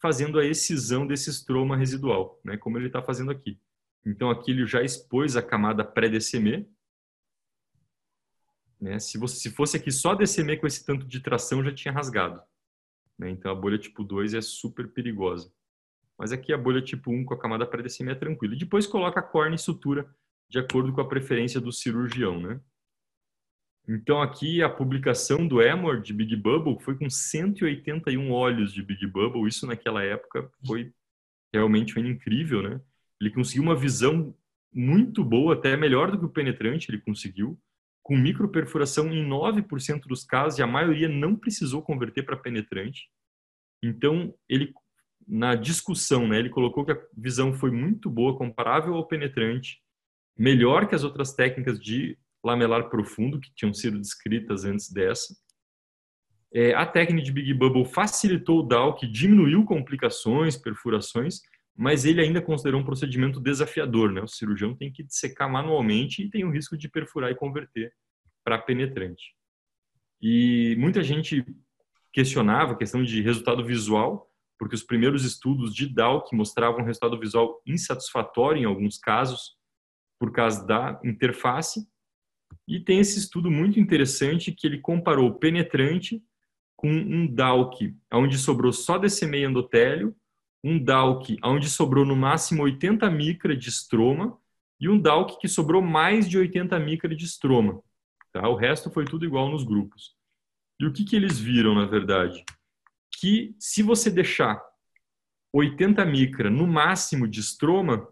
fazendo 0.00 0.38
a 0.38 0.44
excisão 0.44 1.06
desse 1.06 1.28
estroma 1.28 1.76
residual, 1.76 2.40
né, 2.44 2.56
como 2.56 2.78
ele 2.78 2.86
está 2.86 3.02
fazendo 3.02 3.30
aqui. 3.30 3.58
Então 4.04 4.30
aqui 4.30 4.52
ele 4.52 4.66
já 4.66 4.82
expôs 4.82 5.36
a 5.36 5.42
camada 5.42 5.84
pré-DCM. 5.84 6.68
Né? 8.80 8.98
Se, 8.98 9.18
você, 9.18 9.36
se 9.36 9.50
fosse 9.50 9.76
aqui 9.76 9.90
só 9.90 10.14
DCM 10.14 10.58
com 10.58 10.66
esse 10.66 10.84
tanto 10.84 11.06
de 11.06 11.20
tração, 11.20 11.64
já 11.64 11.72
tinha 11.72 11.92
rasgado. 11.92 12.42
Né? 13.18 13.30
Então, 13.30 13.50
a 13.50 13.54
bolha 13.54 13.78
tipo 13.78 14.04
2 14.04 14.34
é 14.34 14.40
super 14.40 14.88
perigosa. 14.88 15.52
mas 16.18 16.32
aqui 16.32 16.52
a 16.52 16.58
bolha 16.58 16.82
tipo 16.82 17.10
1 17.10 17.24
com 17.24 17.34
a 17.34 17.38
camada 17.38 17.66
pré-DCM 17.66 18.12
é 18.12 18.14
tranquila. 18.14 18.54
E 18.54 18.58
depois 18.58 18.86
coloca 18.86 19.20
a 19.20 19.22
córnea 19.22 19.56
e 19.56 19.58
sutura 19.58 20.08
de 20.48 20.58
acordo 20.58 20.92
com 20.92 21.00
a 21.00 21.08
preferência 21.08 21.60
do 21.60 21.72
cirurgião, 21.72 22.40
né? 22.40 22.60
Então 23.88 24.20
aqui 24.20 24.62
a 24.62 24.68
publicação 24.68 25.46
do 25.46 25.62
Emor 25.62 26.00
de 26.00 26.12
Big 26.12 26.34
Bubble 26.34 26.78
foi 26.80 26.96
com 26.96 27.08
181 27.08 28.32
olhos 28.32 28.72
de 28.72 28.82
Big 28.82 29.06
Bubble, 29.06 29.46
isso 29.46 29.66
naquela 29.66 30.02
época 30.02 30.50
foi 30.66 30.92
realmente 31.52 31.98
incrível, 31.98 32.62
né? 32.62 32.80
Ele 33.20 33.30
conseguiu 33.30 33.62
uma 33.62 33.76
visão 33.76 34.34
muito 34.72 35.24
boa, 35.24 35.54
até 35.54 35.76
melhor 35.76 36.10
do 36.10 36.18
que 36.18 36.24
o 36.24 36.28
penetrante 36.28 36.90
ele 36.90 37.00
conseguiu, 37.00 37.58
com 38.06 38.16
microperfuração 38.16 39.12
em 39.12 39.28
9% 39.28 40.02
dos 40.06 40.22
casos 40.22 40.60
e 40.60 40.62
a 40.62 40.66
maioria 40.66 41.08
não 41.08 41.34
precisou 41.34 41.82
converter 41.82 42.22
para 42.22 42.36
penetrante. 42.36 43.10
Então, 43.82 44.32
ele 44.48 44.72
na 45.26 45.56
discussão, 45.56 46.28
né, 46.28 46.38
ele 46.38 46.48
colocou 46.48 46.84
que 46.84 46.92
a 46.92 47.02
visão 47.16 47.52
foi 47.52 47.72
muito 47.72 48.08
boa, 48.08 48.38
comparável 48.38 48.94
ao 48.94 49.08
penetrante, 49.08 49.82
melhor 50.38 50.86
que 50.86 50.94
as 50.94 51.02
outras 51.02 51.34
técnicas 51.34 51.80
de 51.80 52.16
lamelar 52.44 52.88
profundo 52.88 53.40
que 53.40 53.52
tinham 53.56 53.74
sido 53.74 53.98
descritas 53.98 54.64
antes 54.64 54.88
dessa. 54.88 55.36
É, 56.54 56.74
a 56.74 56.86
técnica 56.86 57.24
de 57.24 57.32
Big 57.32 57.52
Bubble 57.54 57.86
facilitou 57.86 58.60
o 58.60 58.62
DAO, 58.62 58.94
que 58.94 59.08
diminuiu 59.08 59.64
complicações, 59.64 60.56
perfurações, 60.56 61.40
mas 61.76 62.04
ele 62.04 62.20
ainda 62.20 62.40
considerou 62.40 62.80
um 62.80 62.84
procedimento 62.84 63.38
desafiador. 63.38 64.10
Né? 64.10 64.22
O 64.22 64.28
cirurgião 64.28 64.74
tem 64.74 64.90
que 64.90 65.04
secar 65.08 65.48
manualmente 65.48 66.22
e 66.22 66.30
tem 66.30 66.44
o 66.44 66.50
risco 66.50 66.76
de 66.76 66.88
perfurar 66.88 67.30
e 67.30 67.34
converter 67.34 67.92
para 68.42 68.58
penetrante. 68.58 69.34
E 70.20 70.74
muita 70.78 71.02
gente 71.02 71.44
questionava 72.12 72.72
a 72.72 72.76
questão 72.76 73.04
de 73.04 73.20
resultado 73.20 73.64
visual, 73.64 74.30
porque 74.58 74.74
os 74.74 74.82
primeiros 74.82 75.24
estudos 75.24 75.74
de 75.74 75.92
DAO 75.92 76.24
que 76.24 76.34
mostravam 76.34 76.82
resultado 76.82 77.18
visual 77.18 77.60
insatisfatório 77.66 78.62
em 78.62 78.64
alguns 78.64 78.96
casos, 78.96 79.54
por 80.18 80.32
causa 80.32 80.66
da 80.66 80.98
interface, 81.04 81.86
e 82.66 82.80
tem 82.80 83.00
esse 83.00 83.18
estudo 83.18 83.50
muito 83.50 83.78
interessante 83.78 84.50
que 84.50 84.66
ele 84.66 84.80
comparou 84.80 85.34
penetrante 85.34 86.22
com 86.74 86.90
um 86.90 87.26
DALC, 87.26 87.94
onde 88.12 88.38
sobrou 88.38 88.72
só 88.72 88.96
DCM 88.96 89.44
endotélio, 89.44 90.16
um 90.66 90.82
DALC 90.82 91.38
onde 91.44 91.70
sobrou 91.70 92.04
no 92.04 92.16
máximo 92.16 92.64
80 92.64 93.08
micra 93.08 93.56
de 93.56 93.68
estroma 93.68 94.36
e 94.80 94.88
um 94.88 94.98
DALC 94.98 95.38
que 95.38 95.46
sobrou 95.46 95.80
mais 95.80 96.28
de 96.28 96.36
80 96.36 96.76
micra 96.80 97.14
de 97.14 97.24
estroma. 97.24 97.80
Tá? 98.32 98.48
O 98.48 98.56
resto 98.56 98.90
foi 98.90 99.04
tudo 99.04 99.24
igual 99.24 99.48
nos 99.48 99.62
grupos. 99.62 100.16
E 100.80 100.84
o 100.84 100.92
que, 100.92 101.04
que 101.04 101.14
eles 101.14 101.38
viram, 101.38 101.72
na 101.72 101.86
verdade? 101.86 102.44
Que 103.20 103.54
se 103.60 103.80
você 103.80 104.10
deixar 104.10 104.60
80 105.52 106.04
micra 106.04 106.50
no 106.50 106.66
máximo 106.66 107.28
de 107.28 107.38
estroma, 107.38 108.04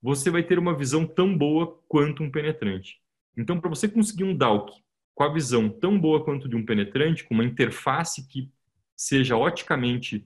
você 0.00 0.30
vai 0.30 0.44
ter 0.44 0.60
uma 0.60 0.76
visão 0.76 1.04
tão 1.04 1.36
boa 1.36 1.82
quanto 1.88 2.22
um 2.22 2.30
penetrante. 2.30 3.00
Então, 3.36 3.60
para 3.60 3.68
você 3.68 3.88
conseguir 3.88 4.22
um 4.22 4.36
DALC 4.36 4.70
com 5.12 5.24
a 5.24 5.32
visão 5.32 5.68
tão 5.68 5.98
boa 5.98 6.24
quanto 6.24 6.48
de 6.48 6.54
um 6.54 6.64
penetrante, 6.64 7.24
com 7.24 7.34
uma 7.34 7.44
interface 7.44 8.28
que 8.28 8.48
seja 8.96 9.36
oticamente 9.36 10.24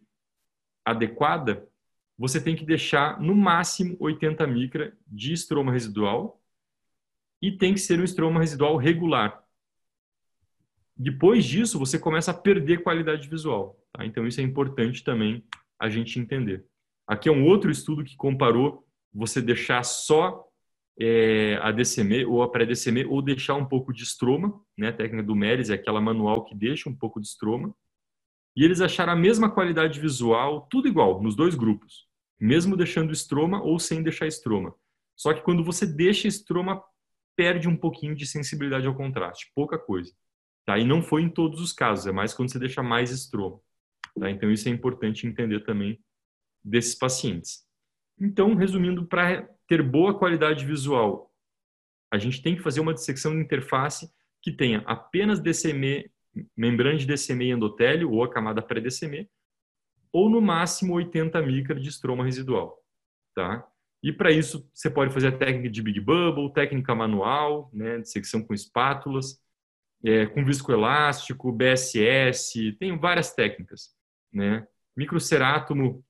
adequada, 0.84 1.68
você 2.16 2.40
tem 2.40 2.54
que 2.54 2.64
deixar 2.64 3.20
no 3.20 3.34
máximo 3.34 3.96
80 3.98 4.46
micra 4.46 4.96
de 5.06 5.32
estroma 5.32 5.72
residual 5.72 6.40
e 7.42 7.52
tem 7.52 7.74
que 7.74 7.80
ser 7.80 7.98
um 8.00 8.04
estroma 8.04 8.40
residual 8.40 8.76
regular. 8.76 9.42
Depois 10.96 11.44
disso, 11.44 11.78
você 11.78 11.98
começa 11.98 12.30
a 12.30 12.34
perder 12.34 12.82
qualidade 12.82 13.28
visual. 13.28 13.76
Tá? 13.92 14.04
Então, 14.06 14.26
isso 14.26 14.40
é 14.40 14.44
importante 14.44 15.02
também 15.02 15.44
a 15.78 15.88
gente 15.88 16.18
entender. 16.18 16.64
Aqui 17.06 17.28
é 17.28 17.32
um 17.32 17.44
outro 17.44 17.70
estudo 17.70 18.04
que 18.04 18.16
comparou 18.16 18.86
você 19.12 19.42
deixar 19.42 19.82
só 19.82 20.48
é, 20.98 21.58
a 21.60 21.72
DCM 21.72 22.24
ou 22.24 22.42
a 22.42 22.50
pré-DCM 22.50 23.04
ou 23.06 23.20
deixar 23.20 23.54
um 23.54 23.64
pouco 23.64 23.92
de 23.92 24.04
estroma, 24.04 24.60
né? 24.78 24.88
A 24.88 24.92
técnica 24.92 25.24
do 25.24 25.34
Meres 25.34 25.70
é 25.70 25.74
aquela 25.74 26.00
manual 26.00 26.44
que 26.44 26.54
deixa 26.54 26.88
um 26.88 26.94
pouco 26.94 27.20
de 27.20 27.26
estroma. 27.26 27.74
E 28.56 28.64
eles 28.64 28.80
acharam 28.80 29.12
a 29.12 29.16
mesma 29.16 29.50
qualidade 29.50 30.00
visual, 30.00 30.66
tudo 30.70 30.88
igual, 30.88 31.22
nos 31.22 31.34
dois 31.34 31.54
grupos. 31.54 32.06
Mesmo 32.40 32.76
deixando 32.76 33.12
estroma 33.12 33.62
ou 33.62 33.78
sem 33.78 34.02
deixar 34.02 34.26
estroma. 34.26 34.74
Só 35.16 35.32
que 35.32 35.42
quando 35.42 35.64
você 35.64 35.86
deixa 35.86 36.28
estroma, 36.28 36.82
perde 37.36 37.68
um 37.68 37.76
pouquinho 37.76 38.14
de 38.14 38.26
sensibilidade 38.26 38.86
ao 38.86 38.94
contraste, 38.94 39.50
pouca 39.54 39.78
coisa. 39.78 40.12
Tá? 40.64 40.78
E 40.78 40.84
não 40.84 41.02
foi 41.02 41.22
em 41.22 41.28
todos 41.28 41.60
os 41.60 41.72
casos, 41.72 42.06
é 42.06 42.12
mais 42.12 42.32
quando 42.32 42.50
você 42.50 42.58
deixa 42.58 42.82
mais 42.82 43.10
estroma. 43.10 43.60
Tá? 44.18 44.30
Então 44.30 44.50
isso 44.50 44.68
é 44.68 44.72
importante 44.72 45.26
entender 45.26 45.64
também 45.64 46.00
desses 46.62 46.94
pacientes. 46.94 47.64
Então, 48.20 48.54
resumindo, 48.54 49.06
para 49.06 49.48
ter 49.68 49.82
boa 49.82 50.16
qualidade 50.16 50.64
visual, 50.64 51.32
a 52.12 52.18
gente 52.18 52.40
tem 52.42 52.54
que 52.54 52.62
fazer 52.62 52.80
uma 52.80 52.94
dissecção 52.94 53.32
de 53.32 53.42
interface 53.42 54.10
que 54.40 54.52
tenha 54.52 54.80
apenas 54.86 55.40
DCM, 55.40 56.08
membrana 56.56 56.98
de 56.98 57.06
DCM 57.06 57.50
endotélio 57.50 58.10
ou 58.10 58.24
a 58.24 58.30
camada 58.30 58.62
pré-DCM, 58.62 59.28
ou 60.12 60.30
no 60.30 60.40
máximo 60.40 60.94
80 60.94 61.40
micra 61.42 61.78
de 61.78 61.88
estroma 61.88 62.24
residual, 62.24 62.78
tá? 63.34 63.66
E 64.02 64.12
para 64.12 64.30
isso 64.30 64.68
você 64.72 64.90
pode 64.90 65.12
fazer 65.12 65.28
a 65.28 65.36
técnica 65.36 65.70
de 65.70 65.82
Big 65.82 65.98
Bubble, 65.98 66.52
técnica 66.52 66.94
manual, 66.94 67.70
né, 67.72 67.98
dissecção 67.98 68.42
com 68.42 68.52
espátulas, 68.52 69.40
é, 70.04 70.26
com 70.26 70.44
viscoelástico, 70.44 71.50
BSS, 71.50 72.72
tem 72.72 72.98
várias 72.98 73.32
técnicas, 73.32 73.94
né? 74.32 74.66
Microcerátomo 74.96 76.04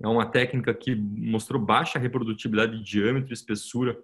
é 0.00 0.06
uma 0.06 0.30
técnica 0.30 0.74
que 0.74 0.94
mostrou 0.94 1.60
baixa 1.60 1.98
reprodutibilidade 1.98 2.78
de 2.78 2.84
diâmetro 2.84 3.30
e 3.30 3.34
espessura 3.34 3.98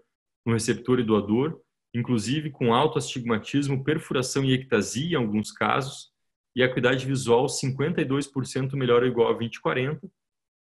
no 0.44 0.54
receptor 0.54 0.98
e 0.98 1.04
doador, 1.04 1.60
inclusive 1.94 2.50
com 2.50 2.74
alto 2.74 2.98
astigmatismo, 2.98 3.84
perfuração 3.84 4.44
e 4.44 4.52
ectasia 4.52 5.12
em 5.12 5.20
alguns 5.20 5.52
casos, 5.52 6.10
e 6.54 6.62
acuidade 6.62 7.06
visual 7.06 7.46
52% 7.46 8.74
melhor 8.74 9.02
ou 9.02 9.08
igual 9.08 9.28
a 9.28 9.32
2040. 9.32 10.10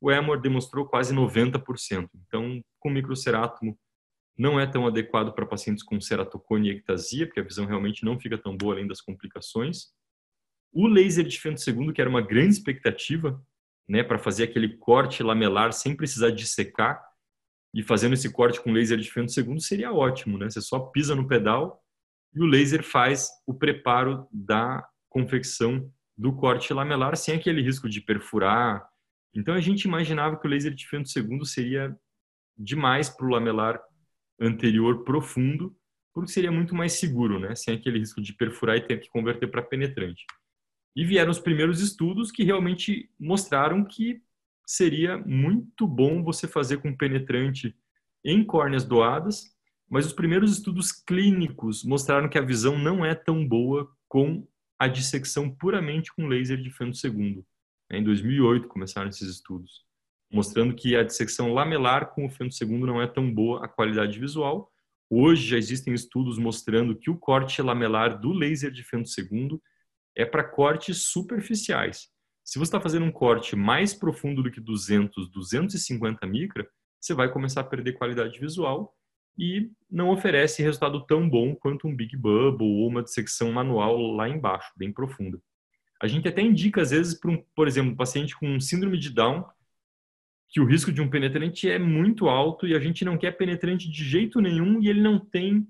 O 0.01 0.11
Emor 0.11 0.41
demonstrou 0.41 0.85
quase 0.85 1.15
90%. 1.15 2.11
Então, 2.27 2.61
com 2.79 2.91
microcerátomo 2.91 3.79
não 4.37 4.61
é 4.61 4.67
tão 4.67 4.87
adequado 4.87 5.33
para 5.33 5.47
pacientes 5.47 5.83
com 5.83 6.01
ceratocone 6.01 6.69
e 6.69 6.73
ectasia, 6.73 7.27
porque 7.27 7.41
a 7.41 7.45
visão 7.45 7.65
realmente 7.65 8.05
não 8.05 8.19
fica 8.19 8.37
tão 8.37 8.57
boa 8.57 8.75
além 8.75 8.87
das 8.87 9.01
complicações. 9.01 9.93
O 10.73 10.87
laser 10.87 11.25
de 11.25 11.41
fento 11.41 11.61
segundo, 11.61 11.93
que 11.93 12.01
era 12.01 12.11
uma 12.11 12.21
grande 12.21 12.55
expectativa, 12.55 13.43
né, 13.89 14.03
para 14.03 14.19
fazer 14.19 14.45
aquele 14.45 14.77
corte 14.77 15.23
lamelar 15.23 15.73
sem 15.73 15.97
precisar 15.97 16.31
dissecar 16.31 17.03
e 17.77 17.83
fazendo 17.83 18.15
esse 18.15 18.33
corte 18.33 18.59
com 18.59 18.73
laser 18.73 18.97
de 18.97 19.13
fento 19.13 19.31
segundo 19.31 19.61
seria 19.61 19.93
ótimo, 19.93 20.39
né? 20.39 20.49
Você 20.49 20.63
só 20.63 20.81
pisa 20.81 21.15
no 21.15 21.29
pedal 21.29 21.79
e 22.35 22.41
o 22.41 22.47
laser 22.47 22.83
faz 22.83 23.29
o 23.47 23.53
preparo 23.53 24.27
da 24.33 24.83
confecção 25.11 25.93
do 26.17 26.35
corte 26.35 26.73
lamelar 26.73 27.15
sem 27.19 27.35
aquele 27.35 27.61
risco 27.61 27.87
de 27.87 28.01
perfurar. 28.01 28.89
Então 29.35 29.55
a 29.55 29.61
gente 29.61 29.83
imaginava 29.83 30.39
que 30.41 30.47
o 30.47 30.51
laser 30.51 30.75
de 30.75 30.89
fento 30.89 31.11
segundo 31.11 31.45
seria 31.45 31.95
demais 32.57 33.11
para 33.11 33.27
o 33.27 33.29
lamelar 33.29 33.79
anterior 34.41 35.05
profundo, 35.05 35.77
porque 36.15 36.33
seria 36.33 36.51
muito 36.51 36.75
mais 36.75 36.95
seguro, 36.95 37.39
né? 37.39 37.55
Sem 37.55 37.75
aquele 37.75 37.99
risco 37.99 38.23
de 38.23 38.33
perfurar 38.33 38.79
e 38.79 38.87
ter 38.87 39.01
que 39.01 39.11
converter 39.11 39.49
para 39.49 39.61
penetrante. 39.61 40.25
E 40.97 41.05
vieram 41.05 41.31
os 41.31 41.39
primeiros 41.39 41.83
estudos 41.83 42.33
que 42.33 42.43
realmente 42.43 43.11
mostraram 43.21 43.85
que 43.85 44.23
seria 44.67 45.17
muito 45.19 45.87
bom 45.87 46.25
você 46.25 46.49
fazer 46.49 46.79
com 46.79 46.95
penetrante 46.95 47.75
em 48.25 48.45
córneas 48.45 48.85
doadas, 48.85 49.55
mas 49.89 50.05
os 50.05 50.13
primeiros 50.13 50.51
estudos 50.51 50.91
clínicos 50.91 51.85
mostraram 51.85 52.29
que 52.29 52.37
a 52.37 52.45
visão 52.45 52.77
não 52.77 53.05
é 53.05 53.15
tão 53.15 53.47
boa 53.47 53.89
com 54.09 54.45
a 54.77 54.89
dissecção 54.89 55.49
puramente 55.49 56.13
com 56.13 56.27
laser 56.27 56.61
de 56.61 56.71
feno 56.71 56.93
segundo. 56.93 57.47
Em 57.91 58.03
2008 58.03 58.67
começaram 58.67 59.09
esses 59.09 59.29
estudos, 59.29 59.85
mostrando 60.31 60.75
que 60.75 60.97
a 60.97 61.05
dissecção 61.05 61.55
lamelar 61.55 62.13
com 62.13 62.27
o 62.27 62.31
feno 62.31 62.51
segundo 62.51 62.85
não 62.87 63.01
é 63.01 63.07
tão 63.07 63.33
boa 63.33 63.65
a 63.65 63.69
qualidade 63.69 64.19
visual. 64.19 64.73
Hoje 65.09 65.47
já 65.47 65.57
existem 65.57 65.95
estudos 65.95 66.37
mostrando 66.37 66.97
que 66.97 67.09
o 67.09 67.17
corte 67.17 67.63
lamelar 67.63 68.21
do 68.21 68.33
laser 68.33 68.73
de 68.73 68.83
feno 68.83 69.07
segundo 69.07 69.63
é 70.17 70.25
para 70.25 70.43
cortes 70.43 71.05
superficiais. 71.05 72.09
Se 72.47 72.61
você 72.61 72.69
está 72.69 72.81
fazendo 72.81 73.05
um 73.05 73.11
corte 73.11 73.57
mais 73.57 73.93
profundo 73.93 74.41
do 74.41 74.53
que 74.53 74.61
200, 74.61 75.29
250 75.33 76.25
micra, 76.29 76.65
você 77.01 77.13
vai 77.13 77.29
começar 77.29 77.63
a 77.63 77.65
perder 77.65 77.95
qualidade 77.95 78.39
visual 78.39 78.95
e 79.37 79.69
não 79.91 80.11
oferece 80.11 80.63
resultado 80.63 81.05
tão 81.07 81.29
bom 81.29 81.57
quanto 81.57 81.89
um 81.89 81.95
Big 81.95 82.17
Bubble 82.17 82.65
ou 82.65 82.87
uma 82.87 83.03
dissecção 83.03 83.51
manual 83.51 84.01
lá 84.13 84.29
embaixo, 84.29 84.73
bem 84.77 84.93
profunda. 84.93 85.43
A 86.01 86.07
gente 86.07 86.29
até 86.29 86.41
indica, 86.41 86.81
às 86.81 86.93
vezes, 86.93 87.19
para 87.19 87.33
um, 87.33 87.45
por 87.53 87.67
exemplo, 87.67 87.91
um 87.91 87.97
paciente 87.97 88.37
com 88.37 88.61
síndrome 88.61 88.97
de 88.97 89.11
Down, 89.11 89.45
que 90.49 90.61
o 90.61 90.65
risco 90.65 90.93
de 90.93 91.03
um 91.03 91.11
penetrante 91.11 91.69
é 91.69 91.81
muito 91.81 92.29
alto 92.29 92.65
e 92.65 92.77
a 92.77 92.79
gente 92.79 93.05
não 93.05 93.19
quer 93.19 93.33
penetrante 93.33 93.91
de 93.91 94.05
jeito 94.05 94.41
nenhum 94.41 94.81
e 94.81 94.89
ele 94.89 95.03
não 95.03 95.19
tem 95.19 95.67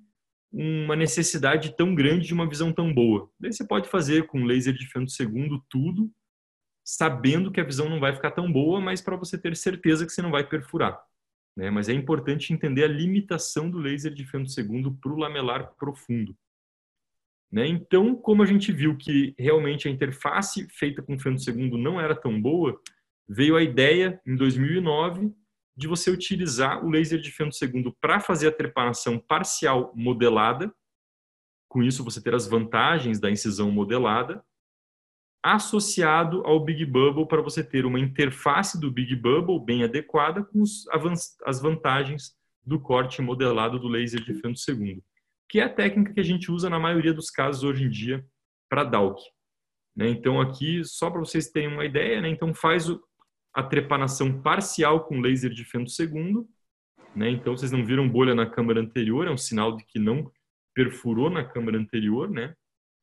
uma 0.52 0.94
necessidade 0.94 1.74
tão 1.74 1.94
grande 1.94 2.26
de 2.26 2.34
uma 2.34 2.46
visão 2.46 2.70
tão 2.70 2.92
boa. 2.92 3.30
Daí 3.40 3.50
você 3.50 3.66
pode 3.66 3.88
fazer 3.88 4.26
com 4.26 4.44
laser 4.44 4.74
de 4.74 4.86
fento 4.86 5.10
segundo 5.10 5.64
tudo, 5.70 6.12
sabendo 6.86 7.50
que 7.50 7.60
a 7.60 7.64
visão 7.64 7.88
não 7.88 7.98
vai 7.98 8.14
ficar 8.14 8.30
tão 8.30 8.50
boa, 8.50 8.80
mas 8.80 9.00
para 9.00 9.16
você 9.16 9.36
ter 9.36 9.56
certeza 9.56 10.06
que 10.06 10.12
você 10.12 10.22
não 10.22 10.30
vai 10.30 10.48
perfurar. 10.48 11.02
Né? 11.56 11.68
Mas 11.68 11.88
é 11.88 11.92
importante 11.92 12.52
entender 12.52 12.84
a 12.84 12.88
limitação 12.88 13.68
do 13.68 13.78
laser 13.78 14.14
de 14.14 14.24
fento 14.24 14.48
segundo 14.48 14.94
para 14.94 15.10
o 15.10 15.18
lamelar 15.18 15.74
profundo. 15.74 16.36
Né? 17.50 17.66
Então, 17.66 18.14
como 18.14 18.40
a 18.40 18.46
gente 18.46 18.70
viu 18.70 18.96
que 18.96 19.34
realmente 19.36 19.88
a 19.88 19.90
interface 19.90 20.68
feita 20.68 21.02
com 21.02 21.18
fento 21.18 21.42
segundo 21.42 21.76
não 21.76 22.00
era 22.00 22.14
tão 22.14 22.40
boa, 22.40 22.80
veio 23.28 23.56
a 23.56 23.62
ideia, 23.62 24.20
em 24.24 24.36
2009, 24.36 25.34
de 25.76 25.88
você 25.88 26.08
utilizar 26.08 26.84
o 26.84 26.88
laser 26.88 27.18
de 27.18 27.32
fento 27.32 27.56
segundo 27.56 27.92
para 28.00 28.20
fazer 28.20 28.46
a 28.46 28.52
trepanação 28.52 29.18
parcial 29.18 29.92
modelada. 29.96 30.72
Com 31.68 31.82
isso, 31.82 32.04
você 32.04 32.22
ter 32.22 32.34
as 32.34 32.46
vantagens 32.46 33.18
da 33.18 33.28
incisão 33.28 33.72
modelada, 33.72 34.44
associado 35.54 36.42
ao 36.44 36.58
Big 36.58 36.84
Bubble 36.84 37.26
para 37.26 37.40
você 37.40 37.62
ter 37.62 37.86
uma 37.86 38.00
interface 38.00 38.80
do 38.80 38.90
Big 38.90 39.14
Bubble 39.14 39.64
bem 39.64 39.84
adequada 39.84 40.42
com 40.42 40.62
as 41.44 41.60
vantagens 41.60 42.36
do 42.64 42.80
corte 42.80 43.22
modelado 43.22 43.78
do 43.78 43.86
laser 43.86 44.20
de 44.24 44.34
fento 44.34 44.58
segundo, 44.58 45.00
que 45.48 45.60
é 45.60 45.62
a 45.62 45.72
técnica 45.72 46.12
que 46.12 46.18
a 46.18 46.24
gente 46.24 46.50
usa 46.50 46.68
na 46.68 46.80
maioria 46.80 47.14
dos 47.14 47.30
casos 47.30 47.62
hoje 47.62 47.84
em 47.84 47.88
dia 47.88 48.26
para 48.68 48.82
DALK. 48.82 49.20
Né? 49.94 50.08
Então 50.08 50.40
aqui, 50.40 50.84
só 50.84 51.08
para 51.08 51.20
vocês 51.20 51.48
terem 51.48 51.68
uma 51.68 51.84
ideia, 51.84 52.20
né? 52.20 52.28
então 52.28 52.52
faz 52.52 52.88
a 53.54 53.62
trepanação 53.62 54.42
parcial 54.42 55.04
com 55.04 55.20
laser 55.20 55.52
de 55.52 55.64
fento 55.64 55.90
segundo, 55.90 56.48
né? 57.14 57.30
então 57.30 57.56
vocês 57.56 57.70
não 57.70 57.86
viram 57.86 58.08
bolha 58.08 58.34
na 58.34 58.50
câmara 58.50 58.80
anterior, 58.80 59.28
é 59.28 59.30
um 59.30 59.38
sinal 59.38 59.76
de 59.76 59.84
que 59.84 60.00
não 60.00 60.28
perfurou 60.74 61.30
na 61.30 61.44
câmara 61.44 61.78
anterior, 61.78 62.28
né? 62.28 62.52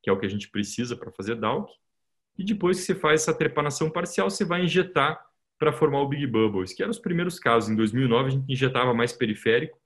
que 0.03 0.09
é 0.09 0.13
o 0.13 0.19
que 0.19 0.25
a 0.25 0.29
gente 0.29 0.51
precisa 0.51 0.97
para 0.97 1.11
fazer 1.13 1.35
DALK. 1.35 1.71
E 2.37 2.43
depois 2.43 2.79
que 2.79 2.85
você 2.85 2.95
faz 2.95 3.21
essa 3.21 3.33
trepanação 3.33 3.89
parcial, 3.89 4.29
você 4.29 4.43
vai 4.43 4.63
injetar 4.63 5.23
para 5.57 5.71
formar 5.71 6.01
o 6.01 6.07
Big 6.07 6.25
Bubbles, 6.27 6.73
que 6.73 6.81
eram 6.81 6.91
os 6.91 6.99
primeiros 6.99 7.39
casos. 7.39 7.69
Em 7.69 7.75
2009, 7.75 8.27
a 8.27 8.31
gente 8.31 8.51
injetava 8.51 8.93
mais 8.93 9.13
periférico, 9.13 9.79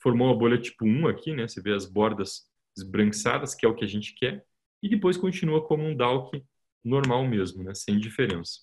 formou 0.00 0.28
uma 0.28 0.38
bolha 0.38 0.58
tipo 0.58 0.86
1 0.86 1.08
aqui, 1.08 1.34
né? 1.34 1.46
Você 1.46 1.60
vê 1.60 1.74
as 1.74 1.84
bordas 1.84 2.48
esbranquiçadas, 2.76 3.54
que 3.54 3.66
é 3.66 3.68
o 3.68 3.74
que 3.74 3.84
a 3.84 3.88
gente 3.88 4.14
quer, 4.14 4.44
e 4.82 4.88
depois 4.88 5.16
continua 5.16 5.66
como 5.66 5.84
um 5.84 5.96
DALK 5.96 6.44
normal 6.84 7.26
mesmo, 7.26 7.64
né? 7.64 7.74
Sem 7.74 7.98
diferença. 7.98 8.60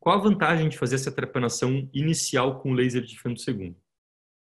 Qual 0.00 0.16
a 0.16 0.20
vantagem 0.20 0.68
de 0.68 0.76
fazer 0.76 0.96
essa 0.96 1.12
trepanação 1.12 1.88
inicial 1.94 2.60
com 2.60 2.72
laser 2.72 3.02
de 3.02 3.18
fento 3.20 3.40
segundo? 3.40 3.76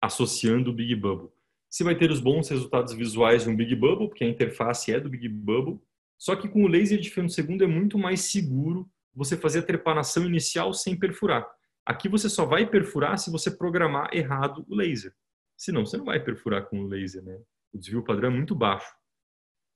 Associando 0.01 0.69
o 0.69 0.73
Big 0.73 0.93
Bubble. 0.95 1.29
Você 1.69 1.83
vai 1.83 1.95
ter 1.95 2.11
os 2.11 2.19
bons 2.19 2.49
resultados 2.49 2.93
visuais 2.93 3.43
de 3.43 3.49
um 3.49 3.55
Big 3.55 3.73
Bubble, 3.73 4.09
porque 4.09 4.25
a 4.25 4.27
interface 4.27 4.91
é 4.91 4.99
do 4.99 5.09
Big 5.09 5.27
Bubble, 5.29 5.79
só 6.17 6.35
que 6.35 6.47
com 6.47 6.63
o 6.63 6.67
laser 6.67 6.99
de 6.99 7.09
feno 7.09 7.29
segundo 7.29 7.63
é 7.63 7.67
muito 7.67 7.97
mais 7.97 8.21
seguro 8.21 8.89
você 9.13 9.37
fazer 9.37 9.59
a 9.59 9.63
trepanação 9.63 10.25
inicial 10.25 10.73
sem 10.73 10.97
perfurar. 10.97 11.45
Aqui 11.85 12.09
você 12.09 12.29
só 12.29 12.45
vai 12.45 12.65
perfurar 12.65 13.17
se 13.17 13.31
você 13.31 13.51
programar 13.51 14.09
errado 14.13 14.65
o 14.67 14.75
laser. 14.75 15.13
Senão 15.55 15.85
você 15.85 15.97
não 15.97 16.05
vai 16.05 16.19
perfurar 16.19 16.65
com 16.65 16.81
o 16.81 16.87
laser, 16.87 17.23
né? 17.23 17.39
O 17.73 17.77
desvio 17.77 18.03
padrão 18.03 18.29
é 18.29 18.33
muito 18.33 18.55
baixo. 18.55 18.93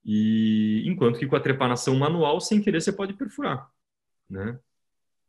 E 0.03 0.83
enquanto 0.85 1.19
que 1.19 1.27
com 1.27 1.35
a 1.35 1.39
trepanação 1.39 1.95
manual, 1.95 2.39
sem 2.39 2.61
querer, 2.61 2.81
você 2.81 2.91
pode 2.91 3.13
perfurar, 3.13 3.69
né? 4.29 4.59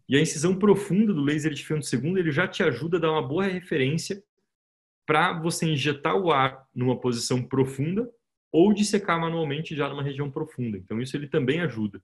E 0.09 0.17
a 0.17 0.21
incisão 0.21 0.59
profunda 0.59 1.13
do 1.13 1.23
laser 1.23 1.53
de 1.53 1.65
feno 1.65 1.83
segundo, 1.83 2.19
ele 2.19 2.33
já 2.33 2.49
te 2.49 2.63
ajuda 2.63 2.97
a 2.97 3.01
dar 3.01 3.13
uma 3.13 3.27
boa 3.27 3.45
referência 3.45 4.23
para 5.07 5.33
você 5.41 5.67
injetar 5.67 6.17
o 6.17 6.33
ar 6.33 6.67
numa 6.75 7.01
posição 7.01 7.43
profunda 7.43 8.11
ou 8.53 8.73
de 8.73 8.85
secar 8.85 9.19
manualmente 9.19 9.77
já 9.77 9.89
numa 9.89 10.03
região 10.03 10.31
profunda. 10.31 10.77
Então 10.77 11.01
isso 11.01 11.17
ele 11.17 11.29
também 11.29 11.61
ajuda. 11.61 12.03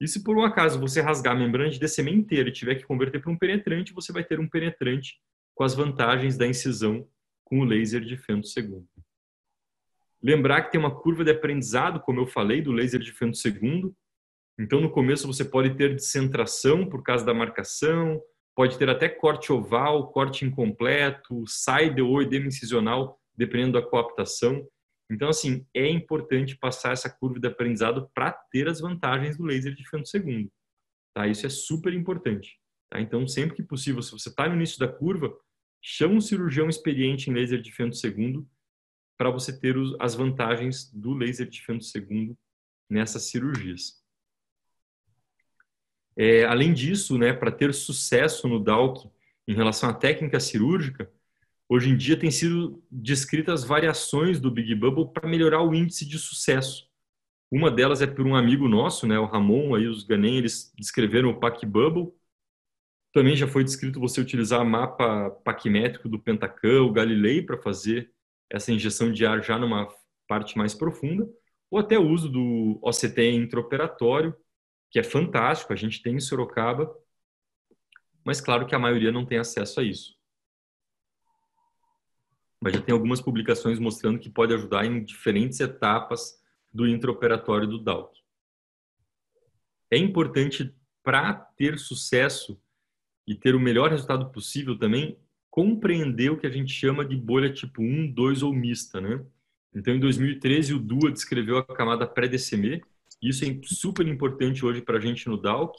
E 0.00 0.06
se 0.06 0.22
por 0.22 0.36
um 0.36 0.44
acaso 0.44 0.78
você 0.78 1.00
rasgar 1.00 1.34
a 1.34 1.38
membrana 1.38 1.70
de 1.70 1.78
DCM 1.78 2.12
inteira 2.12 2.48
e 2.48 2.52
tiver 2.52 2.74
que 2.74 2.84
converter 2.84 3.20
para 3.20 3.32
um 3.32 3.38
penetrante, 3.38 3.94
você 3.94 4.12
vai 4.12 4.22
ter 4.22 4.38
um 4.38 4.48
penetrante 4.48 5.14
com 5.54 5.64
as 5.64 5.74
vantagens 5.74 6.36
da 6.36 6.46
incisão 6.46 7.08
com 7.44 7.60
o 7.60 7.64
laser 7.64 8.02
de 8.02 8.16
fento 8.16 8.46
segundo. 8.46 8.86
Lembrar 10.22 10.62
que 10.62 10.72
tem 10.72 10.80
uma 10.80 10.94
curva 10.94 11.24
de 11.24 11.30
aprendizado, 11.30 12.00
como 12.00 12.20
eu 12.20 12.26
falei, 12.26 12.60
do 12.60 12.72
laser 12.72 13.00
de 13.00 13.12
fento 13.12 13.36
segundo. 13.36 13.94
Então, 14.58 14.80
no 14.80 14.90
começo, 14.90 15.26
você 15.26 15.44
pode 15.44 15.74
ter 15.76 15.94
descentração 15.94 16.88
por 16.88 17.02
causa 17.02 17.24
da 17.24 17.32
marcação, 17.32 18.20
pode 18.54 18.76
ter 18.78 18.88
até 18.88 19.08
corte 19.08 19.52
oval, 19.52 20.10
corte 20.10 20.44
incompleto, 20.44 21.44
side 21.46 22.02
ou 22.02 22.20
edema 22.20 22.48
incisional, 22.48 23.20
dependendo 23.36 23.80
da 23.80 23.86
coaptação. 23.86 24.66
Então, 25.10 25.28
assim, 25.28 25.64
é 25.72 25.88
importante 25.88 26.56
passar 26.56 26.92
essa 26.92 27.08
curva 27.08 27.38
de 27.38 27.46
aprendizado 27.46 28.10
para 28.12 28.32
ter 28.32 28.68
as 28.68 28.80
vantagens 28.80 29.36
do 29.36 29.44
laser 29.44 29.74
de 29.74 29.88
fento 29.88 30.08
segundo. 30.08 30.50
Tá? 31.14 31.26
Isso 31.28 31.46
é 31.46 31.48
super 31.48 31.92
importante. 31.94 32.58
Tá? 32.90 33.00
Então, 33.00 33.26
sempre 33.26 33.56
que 33.56 33.62
possível, 33.62 34.02
se 34.02 34.10
você 34.10 34.28
está 34.28 34.48
no 34.48 34.56
início 34.56 34.78
da 34.78 34.88
curva, 34.88 35.36
chama 35.80 36.14
um 36.14 36.20
cirurgião 36.20 36.68
experiente 36.68 37.30
em 37.30 37.34
laser 37.34 37.60
de 37.60 37.72
fento 37.72 37.96
segundo 37.96 38.48
para 39.16 39.30
você 39.30 39.58
ter 39.58 39.76
as 40.00 40.14
vantagens 40.14 40.90
do 40.92 41.14
laser 41.14 41.48
de 41.48 41.64
fento 41.64 41.84
segundo 41.84 42.36
nessas 42.90 43.24
cirurgias. 43.30 44.04
É, 46.16 46.44
além 46.44 46.72
disso, 46.72 47.16
né, 47.18 47.32
para 47.32 47.52
ter 47.52 47.72
sucesso 47.74 48.48
no 48.48 48.58
DALC 48.62 49.10
em 49.46 49.54
relação 49.54 49.88
à 49.88 49.94
técnica 49.94 50.40
cirúrgica, 50.40 51.10
Hoje 51.68 51.90
em 51.90 51.96
dia 51.96 52.16
tem 52.16 52.30
sido 52.30 52.80
descritas 52.90 53.64
variações 53.64 54.38
do 54.38 54.50
Big 54.50 54.72
Bubble 54.74 55.12
para 55.12 55.28
melhorar 55.28 55.62
o 55.62 55.74
índice 55.74 56.06
de 56.06 56.16
sucesso. 56.16 56.88
Uma 57.50 57.70
delas 57.72 58.00
é 58.00 58.06
por 58.06 58.24
um 58.24 58.36
amigo 58.36 58.68
nosso, 58.68 59.06
né, 59.06 59.18
o 59.18 59.26
Ramon, 59.26 59.74
aí 59.74 59.86
os 59.88 60.04
Ganem, 60.04 60.36
eles 60.36 60.72
descreveram 60.76 61.30
o 61.30 61.40
Pac 61.40 61.64
Bubble. 61.66 62.12
Também 63.12 63.34
já 63.34 63.48
foi 63.48 63.64
descrito 63.64 63.98
você 63.98 64.20
utilizar 64.20 64.64
mapa 64.64 65.30
paquimétrico 65.44 66.08
do 66.08 66.20
Pentacam, 66.20 66.86
o 66.86 66.92
Galilei 66.92 67.42
para 67.42 67.58
fazer 67.58 68.12
essa 68.50 68.70
injeção 68.70 69.10
de 69.10 69.26
ar 69.26 69.42
já 69.42 69.58
numa 69.58 69.88
parte 70.28 70.56
mais 70.56 70.72
profunda, 70.74 71.28
ou 71.70 71.80
até 71.80 71.98
o 71.98 72.08
uso 72.08 72.28
do 72.28 72.78
OCT 72.82 73.32
intraoperatório, 73.32 74.36
que 74.90 75.00
é 75.00 75.02
fantástico, 75.02 75.72
a 75.72 75.76
gente 75.76 76.00
tem 76.00 76.14
em 76.16 76.20
Sorocaba, 76.20 76.94
mas 78.24 78.40
claro 78.40 78.66
que 78.66 78.74
a 78.74 78.78
maioria 78.78 79.10
não 79.10 79.26
tem 79.26 79.38
acesso 79.38 79.80
a 79.80 79.82
isso 79.82 80.15
mas 82.60 82.72
já 82.72 82.80
tem 82.80 82.92
algumas 82.92 83.20
publicações 83.20 83.78
mostrando 83.78 84.18
que 84.18 84.30
pode 84.30 84.54
ajudar 84.54 84.84
em 84.84 85.04
diferentes 85.04 85.60
etapas 85.60 86.40
do 86.72 86.86
intraoperatório 86.86 87.66
do 87.66 87.78
DALC. 87.78 88.12
É 89.90 89.96
importante 89.96 90.74
para 91.02 91.34
ter 91.34 91.78
sucesso 91.78 92.60
e 93.26 93.34
ter 93.34 93.54
o 93.54 93.60
melhor 93.60 93.90
resultado 93.90 94.30
possível 94.30 94.78
também 94.78 95.18
compreender 95.50 96.30
o 96.30 96.36
que 96.36 96.46
a 96.46 96.50
gente 96.50 96.72
chama 96.72 97.04
de 97.04 97.16
bolha 97.16 97.52
tipo 97.52 97.82
1, 97.82 98.12
2 98.12 98.42
ou 98.42 98.52
mista, 98.52 99.00
né? 99.00 99.24
Então, 99.74 99.94
em 99.94 100.00
2013, 100.00 100.74
o 100.74 100.78
DUA 100.78 101.12
descreveu 101.12 101.58
a 101.58 101.64
camada 101.64 102.06
pré-DCM. 102.06 102.82
Isso 103.22 103.44
é 103.44 103.58
super 103.62 104.06
importante 104.06 104.64
hoje 104.64 104.80
para 104.80 104.98
a 104.98 105.00
gente 105.00 105.28
no 105.28 105.36
DALC. 105.36 105.74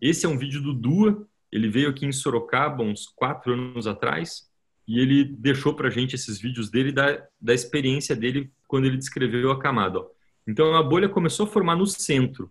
Esse 0.00 0.26
é 0.26 0.28
um 0.28 0.38
vídeo 0.38 0.62
do 0.62 0.74
DUA. 0.74 1.26
Ele 1.50 1.68
veio 1.68 1.88
aqui 1.88 2.04
em 2.04 2.12
Sorocaba 2.12 2.82
uns 2.82 3.06
quatro 3.06 3.52
anos 3.52 3.86
atrás 3.86 4.50
e 4.86 5.00
ele 5.00 5.24
deixou 5.24 5.74
para 5.74 5.88
a 5.88 5.90
gente 5.90 6.14
esses 6.14 6.38
vídeos 6.38 6.70
dele 6.70 6.92
da, 6.92 7.26
da 7.40 7.52
experiência 7.52 8.14
dele 8.14 8.52
quando 8.68 8.86
ele 8.86 8.96
descreveu 8.96 9.50
a 9.50 9.58
camada. 9.58 10.00
Ó. 10.00 10.06
Então 10.46 10.74
a 10.74 10.82
bolha 10.82 11.08
começou 11.08 11.46
a 11.46 11.48
formar 11.48 11.76
no 11.76 11.86
centro 11.86 12.50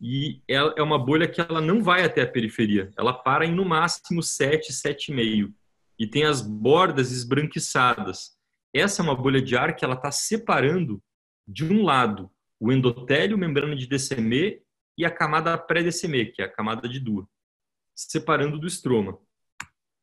e 0.00 0.42
ela 0.48 0.74
é 0.76 0.82
uma 0.82 0.98
bolha 0.98 1.28
que 1.28 1.40
ela 1.40 1.60
não 1.60 1.82
vai 1.82 2.04
até 2.04 2.22
a 2.22 2.30
periferia, 2.30 2.90
ela 2.96 3.12
para 3.12 3.44
em 3.44 3.54
no 3.54 3.64
máximo 3.64 4.22
7, 4.22 4.72
7,5 4.72 5.52
e 5.98 6.06
tem 6.06 6.24
as 6.24 6.40
bordas 6.40 7.12
esbranquiçadas. 7.12 8.36
Essa 8.72 9.02
é 9.02 9.04
uma 9.04 9.14
bolha 9.14 9.42
de 9.42 9.56
ar 9.56 9.76
que 9.76 9.84
ela 9.84 9.94
está 9.94 10.10
separando 10.10 11.02
de 11.46 11.64
um 11.64 11.82
lado 11.82 12.30
o 12.60 12.70
endotélio, 12.70 13.38
membrana 13.38 13.74
de 13.74 13.86
DCM 13.86 14.60
e 14.96 15.04
a 15.04 15.10
camada 15.10 15.56
pré-DCM, 15.56 16.26
que 16.26 16.42
é 16.42 16.44
a 16.44 16.52
camada 16.52 16.86
de 16.86 17.00
Dua, 17.00 17.26
separando 17.94 18.58
do 18.58 18.66
estroma. 18.66 19.18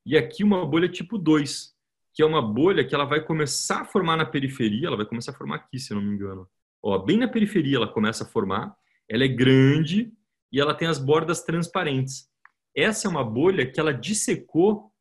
E 0.07 0.17
aqui 0.17 0.41
uma 0.41 0.65
bolha 0.65 0.87
tipo 0.87 1.17
2, 1.17 1.75
que 2.13 2.23
é 2.23 2.25
uma 2.25 2.41
bolha 2.41 2.87
que 2.87 2.95
ela 2.95 3.03
vai 3.03 3.21
começar 3.21 3.81
a 3.81 3.85
formar 3.85 4.15
na 4.15 4.25
periferia, 4.25 4.87
ela 4.87 4.95
vai 4.95 5.05
começar 5.05 5.31
a 5.31 5.35
formar 5.35 5.57
aqui, 5.57 5.77
se 5.77 5.93
não 5.93 6.01
me 6.01 6.15
engano. 6.15 6.47
Ó, 6.81 6.97
bem 6.97 7.17
na 7.17 7.27
periferia 7.27 7.75
ela 7.75 7.91
começa 7.91 8.23
a 8.23 8.27
formar, 8.27 8.73
ela 9.09 9.25
é 9.25 9.27
grande 9.27 10.13
e 10.49 10.61
ela 10.61 10.73
tem 10.73 10.87
as 10.87 10.97
bordas 10.97 11.43
transparentes. 11.43 12.29
Essa 12.73 13.05
é 13.05 13.11
uma 13.11 13.21
bolha 13.21 13.69
que 13.69 13.81
ela 13.81 13.93
dissecou 13.93 14.93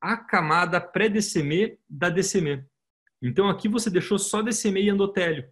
a 0.00 0.16
camada 0.16 0.80
pré-DCM 0.80 1.78
da 1.88 2.08
DCM. 2.08 2.66
Então 3.22 3.48
aqui 3.48 3.68
você 3.68 3.88
deixou 3.88 4.18
só 4.18 4.42
DCM 4.42 4.80
e 4.80 4.88
endotélio. 4.88 5.48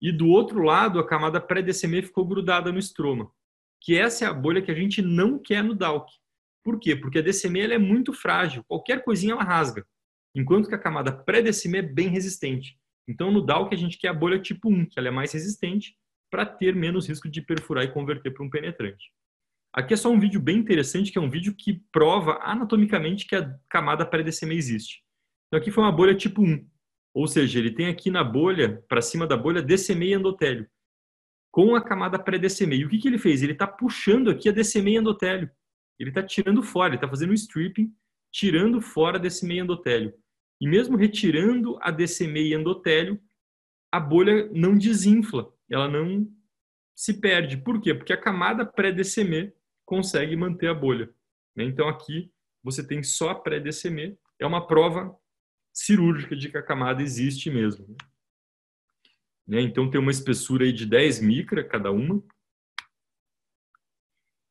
E 0.00 0.10
do 0.10 0.28
outro 0.28 0.62
lado, 0.62 0.98
a 0.98 1.06
camada 1.06 1.38
pré-DCM 1.38 2.00
ficou 2.00 2.26
grudada 2.26 2.72
no 2.72 2.78
estroma. 2.78 3.30
Que 3.78 3.98
essa 3.98 4.24
é 4.24 4.28
a 4.28 4.32
bolha 4.32 4.62
que 4.62 4.70
a 4.70 4.74
gente 4.74 5.02
não 5.02 5.38
quer 5.38 5.62
no 5.62 5.74
DALC. 5.74 6.21
Por 6.62 6.78
quê? 6.78 6.94
Porque 6.94 7.18
a 7.18 7.22
DCM 7.22 7.60
é 7.60 7.78
muito 7.78 8.12
frágil, 8.12 8.64
qualquer 8.64 9.02
coisinha 9.02 9.32
ela 9.32 9.42
rasga, 9.42 9.84
enquanto 10.34 10.68
que 10.68 10.74
a 10.74 10.78
camada 10.78 11.12
pré-DCM 11.12 11.78
é 11.78 11.82
bem 11.82 12.08
resistente. 12.08 12.78
Então, 13.08 13.32
no 13.32 13.44
DAO 13.44 13.68
que 13.68 13.74
a 13.74 13.78
gente 13.78 13.98
quer 13.98 14.08
a 14.08 14.14
bolha 14.14 14.38
tipo 14.38 14.70
1, 14.70 14.86
que 14.86 14.98
ela 14.98 15.08
é 15.08 15.10
mais 15.10 15.32
resistente, 15.32 15.96
para 16.30 16.46
ter 16.46 16.74
menos 16.74 17.08
risco 17.08 17.28
de 17.28 17.42
perfurar 17.42 17.84
e 17.84 17.92
converter 17.92 18.32
para 18.32 18.44
um 18.44 18.50
penetrante. 18.50 19.12
Aqui 19.74 19.94
é 19.94 19.96
só 19.96 20.10
um 20.10 20.20
vídeo 20.20 20.40
bem 20.40 20.58
interessante, 20.58 21.10
que 21.10 21.18
é 21.18 21.20
um 21.20 21.30
vídeo 21.30 21.54
que 21.56 21.82
prova 21.90 22.38
anatomicamente 22.42 23.26
que 23.26 23.34
a 23.34 23.58
camada 23.68 24.06
pré-DCM 24.06 24.54
existe. 24.54 25.02
Então 25.48 25.60
aqui 25.60 25.70
foi 25.70 25.82
uma 25.82 25.92
bolha 25.92 26.14
tipo 26.14 26.42
1, 26.42 26.66
ou 27.14 27.26
seja, 27.26 27.58
ele 27.58 27.70
tem 27.70 27.86
aqui 27.86 28.10
na 28.10 28.24
bolha, 28.24 28.82
para 28.88 29.02
cima 29.02 29.26
da 29.26 29.36
bolha, 29.36 29.62
DCM 29.62 30.06
e 30.06 30.14
endotélio, 30.14 30.66
com 31.50 31.74
a 31.74 31.82
camada 31.82 32.18
pré-DCM. 32.18 32.76
E 32.76 32.84
o 32.84 32.88
que, 32.88 32.98
que 32.98 33.08
ele 33.08 33.18
fez? 33.18 33.42
Ele 33.42 33.52
está 33.52 33.66
puxando 33.66 34.30
aqui 34.30 34.48
a 34.48 34.52
DCM 34.52 34.92
e 34.92 34.96
endotélio. 34.96 35.50
Ele 35.98 36.10
está 36.10 36.22
tirando 36.22 36.62
fora, 36.62 36.88
ele 36.88 36.96
está 36.96 37.08
fazendo 37.08 37.30
um 37.30 37.34
stripping, 37.34 37.94
tirando 38.30 38.80
fora 38.80 39.18
a 39.18 39.20
DCM 39.20 39.54
e 39.54 39.58
endotélio. 39.60 40.14
E 40.60 40.68
mesmo 40.68 40.96
retirando 40.96 41.78
a 41.80 41.90
DCM 41.90 42.40
e 42.40 42.54
endotélio, 42.54 43.20
a 43.90 44.00
bolha 44.00 44.48
não 44.52 44.76
desinfla, 44.76 45.52
ela 45.68 45.88
não 45.88 46.26
se 46.94 47.20
perde. 47.20 47.56
Por 47.56 47.80
quê? 47.80 47.94
Porque 47.94 48.12
a 48.12 48.20
camada 48.20 48.64
pré-DCM 48.64 49.52
consegue 49.84 50.36
manter 50.36 50.68
a 50.68 50.74
bolha. 50.74 51.12
Né? 51.54 51.64
Então 51.64 51.88
aqui 51.88 52.32
você 52.62 52.86
tem 52.86 53.02
só 53.02 53.30
a 53.30 53.34
pré-DCM, 53.34 54.16
é 54.38 54.46
uma 54.46 54.66
prova 54.66 55.14
cirúrgica 55.72 56.36
de 56.36 56.48
que 56.48 56.56
a 56.56 56.62
camada 56.62 57.02
existe 57.02 57.50
mesmo. 57.50 57.96
Né? 59.46 59.60
Então 59.60 59.90
tem 59.90 60.00
uma 60.00 60.10
espessura 60.10 60.64
aí 60.64 60.72
de 60.72 60.86
10 60.86 61.20
micra 61.20 61.64
cada 61.64 61.90
uma. 61.90 62.22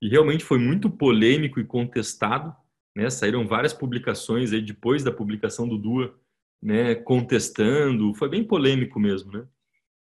E 0.02 0.10
realmente 0.10 0.44
foi 0.44 0.58
muito 0.58 0.90
polêmico 0.90 1.60
e 1.60 1.66
contestado. 1.66 2.56
Né? 2.96 3.10
Saíram 3.10 3.48
várias 3.48 3.74
publicações 3.74 4.52
aí 4.52 4.62
depois 4.62 5.04
da 5.04 5.12
publicação 5.12 5.68
do 5.68 5.78
Dua, 5.78 6.20
né? 6.62 6.96
contestando. 6.96 8.14
Foi 8.16 8.28
bem 8.28 8.44
polêmico 8.44 9.00
mesmo. 9.00 9.32
Né? 9.32 9.48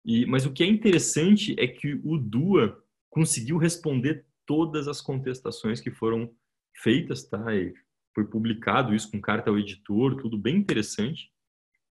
E, 0.05 0.24
mas 0.26 0.46
o 0.46 0.53
que 0.53 0.62
é 0.62 0.66
interessante 0.66 1.55
é 1.59 1.66
que 1.66 2.01
o 2.03 2.16
Dua 2.16 2.82
conseguiu 3.11 3.59
responder 3.59 4.24
todas 4.46 4.88
as 4.88 5.01
contestações 5.01 5.80
que 5.80 5.90
foram 5.90 6.32
feitas, 6.74 7.24
tá? 7.24 7.55
E 7.55 7.74
foi 8.14 8.24
publicado 8.24 8.94
isso 8.94 9.11
com 9.11 9.20
carta 9.20 9.51
ao 9.51 9.59
editor, 9.59 10.16
tudo 10.16 10.38
bem 10.38 10.57
interessante. 10.57 11.30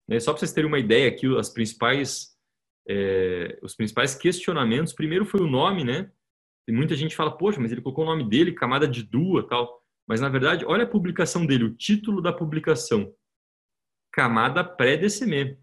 Né? 0.08 0.20
Só 0.20 0.32
para 0.32 0.40
vocês 0.40 0.54
terem 0.54 0.68
uma 0.68 0.80
ideia 0.80 1.10
aqui, 1.10 1.28
as 1.38 1.50
principais, 1.50 2.36
é, 2.88 3.60
os 3.62 3.76
principais 3.76 4.16
questionamentos, 4.16 4.94
primeiro 4.94 5.26
foi 5.26 5.42
o 5.42 5.48
nome, 5.48 5.84
né? 5.84 6.12
E 6.68 6.72
muita 6.72 6.96
gente 6.96 7.16
fala, 7.16 7.36
poxa, 7.36 7.60
mas 7.60 7.72
ele 7.72 7.82
colocou 7.82 8.04
o 8.04 8.08
nome 8.08 8.28
dele, 8.30 8.52
camada 8.52 8.88
de 8.88 9.04
Dua, 9.04 9.48
tal. 9.48 9.82
Mas 10.08 10.20
na 10.20 10.30
verdade, 10.30 10.66
olha 10.66 10.84
a 10.84 10.90
publicação 10.90 11.46
dele, 11.46 11.64
o 11.64 11.76
título 11.76 12.22
da 12.22 12.34
publicação, 12.34 13.14
camada 14.12 14.64
pré-DCM. 14.64 15.58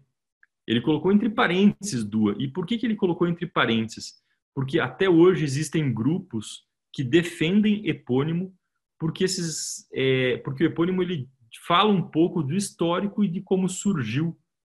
Ele 0.67 0.81
colocou 0.81 1.11
entre 1.11 1.29
parênteses 1.29 2.03
Dua. 2.03 2.35
E 2.39 2.47
por 2.47 2.65
que, 2.65 2.77
que 2.77 2.85
ele 2.85 2.95
colocou 2.95 3.27
entre 3.27 3.45
parênteses? 3.45 4.15
Porque 4.53 4.79
até 4.79 5.09
hoje 5.09 5.43
existem 5.43 5.93
grupos 5.93 6.63
que 6.91 7.03
defendem 7.03 7.87
epônimo, 7.87 8.55
porque 8.97 9.25
esses, 9.25 9.87
é, 9.93 10.37
porque 10.37 10.63
o 10.63 10.67
epônimo 10.67 11.03
ele 11.03 11.29
fala 11.67 11.91
um 11.91 12.01
pouco 12.01 12.41
do 12.41 12.55
histórico 12.55 13.23
e 13.23 13.27
de 13.27 13.41
como 13.41 13.67
surgiu, 13.67 14.37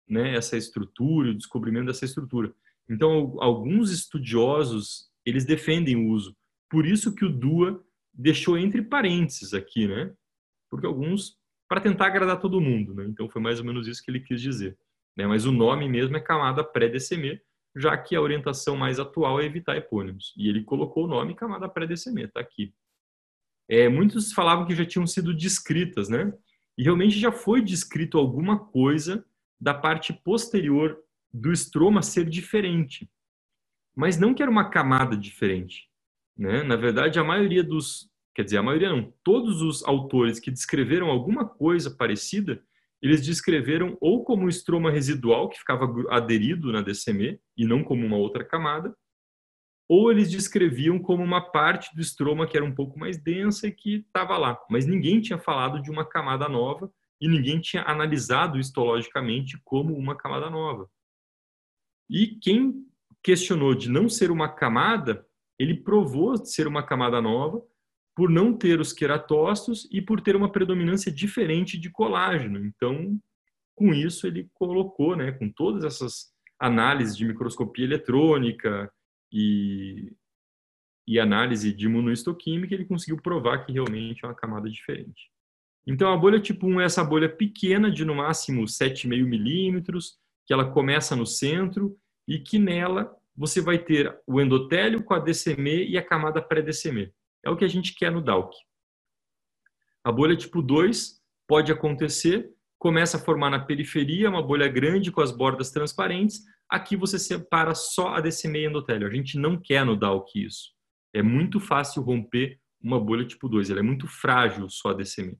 né, 0.10 0.36
essa 0.36 0.58
estrutura, 0.58 1.30
o 1.30 1.36
descobrimento 1.36 1.88
dessa 1.88 2.06
estrutura. 2.06 2.54
Então, 2.90 3.36
alguns 3.40 3.92
estudiosos 3.92 5.10
eles 5.28 5.44
defendem 5.44 5.96
o 5.96 6.08
uso. 6.10 6.36
Por 6.70 6.86
isso 6.86 7.14
que 7.14 7.26
o 7.26 7.30
Dua 7.30 7.84
deixou 8.14 8.58
entre 8.58 8.82
parênteses 8.82 9.54
aqui, 9.54 9.88
né? 9.88 10.14
Porque 10.70 10.88
alguns 10.88 11.38
para 11.70 11.82
tentar 11.82 12.08
agradar 12.08 12.40
todo 12.40 12.62
mundo, 12.62 12.94
né? 12.94 13.06
Então 13.10 13.30
foi 13.30 13.42
mais 13.42 13.60
ou 13.60 13.66
menos 13.66 13.88
isso 13.88 14.02
que 14.02 14.10
ele 14.10 14.22
quis 14.22 14.42
dizer. 14.42 14.78
Né? 15.18 15.28
Mas 15.28 15.46
o 15.46 15.52
nome 15.52 15.90
mesmo 15.90 16.16
é 16.16 16.22
camada 16.22 16.64
pré-DCM, 16.64 17.42
já 17.76 17.98
que 17.98 18.16
a 18.16 18.22
orientação 18.22 18.78
mais 18.78 19.00
atual 19.00 19.42
é 19.42 19.46
evitar 19.46 19.76
epônimos. 19.76 20.34
E 20.38 20.48
ele 20.48 20.64
colocou 20.64 21.04
o 21.04 21.08
nome 21.08 21.36
camada 21.36 21.68
pré-DCM, 21.68 22.24
está 22.24 22.40
aqui. 22.40 22.74
É, 23.70 23.90
muitos 23.90 24.32
falavam 24.32 24.66
que 24.66 24.76
já 24.76 24.86
tinham 24.86 25.06
sido 25.06 25.34
descritas, 25.34 26.08
né? 26.08 26.32
E 26.78 26.84
realmente 26.84 27.20
já 27.20 27.34
foi 27.34 27.62
descrito 27.62 28.18
alguma 28.18 28.60
coisa 28.60 29.26
da 29.60 29.74
parte 29.74 30.14
posterior 30.14 30.98
do 31.34 31.52
estroma 31.52 32.02
ser 32.02 32.30
diferente. 32.30 33.10
Mas 33.98 34.18
não 34.18 34.34
que 34.34 34.44
era 34.44 34.52
uma 34.52 34.70
camada 34.70 35.18
diferente. 35.18 35.90
Né? 36.38 36.62
Na 36.64 36.76
verdade, 36.76 37.20
a 37.20 37.24
maioria 37.24 37.64
dos, 37.64 38.10
quer 38.36 38.44
dizer, 38.44 38.58
a 38.58 38.64
maioria 38.64 38.90
não, 38.90 39.12
todos 39.24 39.62
os 39.62 39.84
autores 39.84 40.40
que 40.40 40.52
descreveram 40.52 41.10
alguma 41.10 41.46
coisa 41.46 41.90
parecida 41.90 42.64
eles 43.02 43.26
descreveram 43.26 43.98
ou 44.02 44.24
como 44.24 44.46
um 44.46 44.50
estroma 44.50 44.90
residual 44.90 45.50
que 45.50 45.60
ficava 45.60 45.86
aderido 46.10 46.72
na 46.72 46.82
DCM 46.82 47.40
e 47.56 47.66
não 47.66 47.84
como 47.84 48.06
uma 48.06 48.18
outra 48.18 48.44
camada, 48.44 48.96
ou 49.88 50.12
eles 50.12 50.30
descreviam 50.30 51.00
como 51.00 51.24
uma 51.24 51.40
parte 51.40 51.96
do 51.96 52.02
estroma 52.02 52.48
que 52.48 52.58
era 52.58 52.66
um 52.66 52.74
pouco 52.74 53.00
mais 53.00 53.18
densa 53.18 53.68
e 53.68 53.72
que 53.72 53.98
estava 53.98 54.38
lá, 54.38 54.60
mas 54.70 54.86
ninguém 54.86 55.22
tinha 55.22 55.40
falado 55.40 55.82
de 55.82 55.90
uma 55.90 56.04
camada 56.04 56.50
nova 56.50 56.92
e 57.22 57.28
ninguém 57.28 57.60
tinha 57.62 57.84
analisado 57.84 58.60
histologicamente 58.60 59.60
como 59.64 59.96
uma 59.96 60.16
camada 60.16 60.50
nova. 60.50 60.90
E 62.10 62.36
quem 62.42 62.87
questionou 63.24 63.76
de 63.76 63.90
não 63.90 64.08
ser 64.10 64.32
uma 64.32 64.48
camada, 64.48 65.26
ele 65.60 65.76
provou 65.76 66.38
ser 66.46 66.68
uma 66.68 66.84
camada 66.84 67.22
nova 67.22 67.62
por 68.16 68.30
não 68.30 68.52
ter 68.52 68.80
os 68.80 68.92
queratócitos 68.92 69.88
e 69.92 70.02
por 70.02 70.22
ter 70.22 70.36
uma 70.36 70.52
predominância 70.52 71.12
diferente 71.12 71.78
de 71.78 71.90
colágeno. 71.90 72.66
Então, 72.66 73.20
com 73.76 73.94
isso, 73.94 74.26
ele 74.26 74.50
colocou, 74.56 75.16
né, 75.16 75.32
com 75.32 75.50
todas 75.52 75.84
essas 75.84 76.32
análises 76.60 77.16
de 77.16 77.26
microscopia 77.26 77.86
eletrônica 77.86 78.92
e, 79.32 80.12
e 81.08 81.20
análise 81.20 81.72
de 81.72 81.86
imunohistoquímica, 81.86 82.74
ele 82.74 82.86
conseguiu 82.86 83.22
provar 83.22 83.66
que 83.66 83.72
realmente 83.72 84.26
é 84.26 84.28
uma 84.28 84.34
camada 84.34 84.68
diferente. 84.68 85.30
Então, 85.86 86.12
a 86.12 86.18
bolha 86.18 86.40
tipo 86.40 86.66
1 86.66 86.82
é 86.82 86.86
essa 86.86 87.04
bolha 87.04 87.30
pequena, 87.30 87.92
de 87.92 88.04
no 88.04 88.16
máximo 88.16 88.64
7,5 88.64 89.26
milímetros, 89.26 90.18
que 90.46 90.54
ela 90.54 90.70
começa 90.72 91.16
no 91.16 91.26
centro 91.26 91.96
e 92.28 92.40
que 92.40 92.60
nela 92.60 93.16
você 93.36 93.62
vai 93.62 93.78
ter 93.78 94.20
o 94.26 94.42
endotélio 94.42 95.04
com 95.04 95.14
a 95.14 95.20
DCM 95.20 95.88
e 95.88 95.98
a 95.98 96.04
camada 96.04 96.42
pré-DCM. 96.42 97.14
É 97.46 97.50
o 97.50 97.56
que 97.56 97.64
a 97.64 97.68
gente 97.68 97.94
quer 97.94 98.12
no 98.12 98.22
DALC. 98.22 98.52
A 100.04 100.12
bolha 100.12 100.36
tipo 100.36 100.62
2 100.62 101.22
pode 101.48 101.72
acontecer, 101.72 102.50
começa 102.80 103.18
a 103.18 103.20
formar 103.20 103.52
na 103.52 103.60
periferia 103.60 104.30
uma 104.30 104.42
bolha 104.42 104.68
grande 104.68 105.12
com 105.12 105.22
as 105.22 105.32
bordas 105.32 105.70
transparentes. 105.70 106.42
Aqui 106.70 106.96
você 106.96 107.20
separa 107.20 107.76
só 107.76 108.16
a 108.16 108.20
DCM 108.20 108.60
e 108.60 108.66
endotélio. 108.66 109.08
A 109.08 109.14
gente 109.14 109.38
não 109.38 109.60
quer 109.62 109.86
no 109.86 109.96
DALC 109.96 110.36
isso. 110.36 110.72
É 111.14 111.22
muito 111.22 111.60
fácil 111.60 112.02
romper 112.02 112.60
uma 112.82 113.00
bolha 113.00 113.26
tipo 113.26 113.48
2, 113.48 113.70
ela 113.70 113.80
é 113.80 113.84
muito 113.84 114.08
frágil 114.08 114.70
só 114.70 114.90
a 114.90 114.94
DCM. 114.94 115.38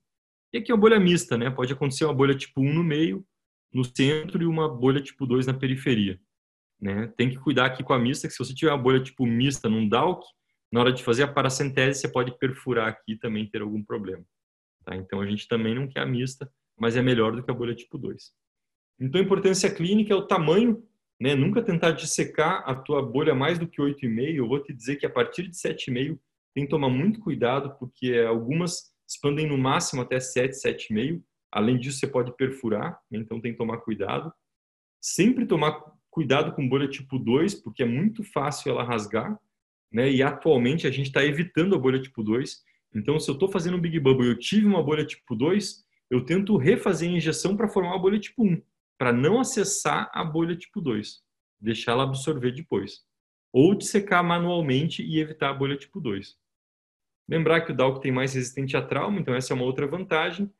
E 0.52 0.58
aqui 0.58 0.70
é 0.70 0.74
uma 0.74 0.80
bolha 0.80 0.98
mista, 0.98 1.36
né? 1.36 1.50
Pode 1.50 1.72
acontecer 1.72 2.04
uma 2.04 2.14
bolha 2.14 2.34
tipo 2.34 2.60
1 2.60 2.74
no 2.74 2.82
meio, 2.82 3.24
no 3.72 3.84
centro 3.84 4.42
e 4.42 4.46
uma 4.46 4.68
bolha 4.68 5.00
tipo 5.00 5.26
2 5.26 5.46
na 5.46 5.54
periferia. 5.54 6.18
Né? 6.80 7.12
Tem 7.16 7.28
que 7.28 7.38
cuidar 7.38 7.66
aqui 7.66 7.82
com 7.82 7.92
a 7.92 7.98
mista, 7.98 8.28
que 8.28 8.34
se 8.34 8.38
você 8.38 8.54
tiver 8.54 8.70
uma 8.70 8.78
bolha 8.78 9.02
tipo 9.02 9.26
mista 9.26 9.68
num 9.68 9.88
DALC, 9.88 10.24
na 10.70 10.80
hora 10.80 10.92
de 10.92 11.02
fazer 11.02 11.22
a 11.22 11.28
paracentese, 11.28 12.00
você 12.00 12.08
pode 12.08 12.36
perfurar 12.38 12.88
aqui 12.88 13.12
e 13.12 13.18
também 13.18 13.48
ter 13.48 13.62
algum 13.62 13.82
problema. 13.82 14.24
Tá? 14.84 14.94
Então, 14.96 15.20
a 15.20 15.26
gente 15.26 15.48
também 15.48 15.74
não 15.74 15.88
quer 15.88 16.00
a 16.00 16.06
mista, 16.06 16.50
mas 16.78 16.96
é 16.96 17.02
melhor 17.02 17.34
do 17.34 17.42
que 17.42 17.50
a 17.50 17.54
bolha 17.54 17.74
tipo 17.74 17.98
2. 17.98 18.32
Então, 19.00 19.20
a 19.20 19.24
importância 19.24 19.70
clínica 19.70 20.12
é 20.12 20.16
o 20.16 20.26
tamanho, 20.26 20.82
né? 21.20 21.34
nunca 21.34 21.62
tentar 21.62 21.92
dissecar 21.92 22.62
a 22.68 22.74
tua 22.74 23.02
bolha 23.02 23.34
mais 23.34 23.58
do 23.58 23.66
que 23.66 23.80
8,5. 23.80 24.34
Eu 24.34 24.48
vou 24.48 24.62
te 24.62 24.72
dizer 24.72 24.96
que 24.96 25.06
a 25.06 25.10
partir 25.10 25.48
de 25.48 25.56
7,5 25.56 26.18
tem 26.54 26.64
que 26.64 26.70
tomar 26.70 26.90
muito 26.90 27.20
cuidado, 27.20 27.76
porque 27.78 28.14
algumas 28.26 28.92
expandem 29.08 29.46
no 29.46 29.56
máximo 29.56 30.02
até 30.02 30.20
7, 30.20 30.54
7,5. 30.54 31.22
Além 31.50 31.78
disso, 31.78 31.98
você 31.98 32.06
pode 32.06 32.36
perfurar, 32.36 33.00
né? 33.10 33.18
então 33.18 33.40
tem 33.40 33.52
que 33.52 33.58
tomar 33.58 33.78
cuidado. 33.78 34.32
Sempre 35.00 35.46
tomar 35.46 35.80
cuidado 36.18 36.52
com 36.52 36.68
bolha 36.68 36.88
tipo 36.88 37.18
2, 37.18 37.54
porque 37.54 37.82
é 37.82 37.86
muito 37.86 38.22
fácil 38.22 38.70
ela 38.72 38.82
rasgar 38.82 39.38
né? 39.92 40.10
E 40.10 40.22
atualmente 40.22 40.86
a 40.86 40.90
gente 40.90 41.06
está 41.06 41.24
evitando 41.24 41.74
a 41.74 41.78
bolha 41.78 42.00
tipo 42.00 42.22
2. 42.22 42.62
Então, 42.94 43.18
se 43.18 43.30
eu 43.30 43.34
estou 43.34 43.50
fazendo 43.50 43.76
um 43.76 43.80
Big 43.80 43.98
Bubble 43.98 44.26
e 44.26 44.30
eu 44.30 44.38
tive 44.38 44.66
uma 44.66 44.82
bolha 44.82 45.04
tipo 45.04 45.34
2, 45.34 45.84
eu 46.10 46.24
tento 46.24 46.56
refazer 46.56 47.08
a 47.08 47.12
injeção 47.12 47.56
para 47.56 47.68
formar 47.68 47.90
uma 47.90 47.98
bolha 47.98 48.18
tipo 48.18 48.44
1, 48.44 48.62
para 48.98 49.12
não 49.12 49.40
acessar 49.40 50.10
a 50.12 50.24
bolha 50.24 50.56
tipo 50.56 50.80
2, 50.80 51.22
deixar 51.60 51.92
ela 51.92 52.04
absorver 52.04 52.52
depois. 52.52 53.02
Ou 53.52 53.74
dissecar 53.74 54.22
manualmente 54.24 55.02
e 55.02 55.20
evitar 55.20 55.50
a 55.50 55.54
bolha 55.54 55.76
tipo 55.76 56.00
2. 56.00 56.36
Lembrar 57.28 57.62
que 57.62 57.72
o 57.72 57.76
Dalco 57.76 58.00
tem 58.00 58.10
mais 58.10 58.32
resistente 58.32 58.76
a 58.76 58.82
trauma, 58.82 59.20
então 59.20 59.34
essa 59.34 59.52
é 59.52 59.56
uma 59.56 59.64
outra 59.64 59.86
vantagem. 59.86 60.50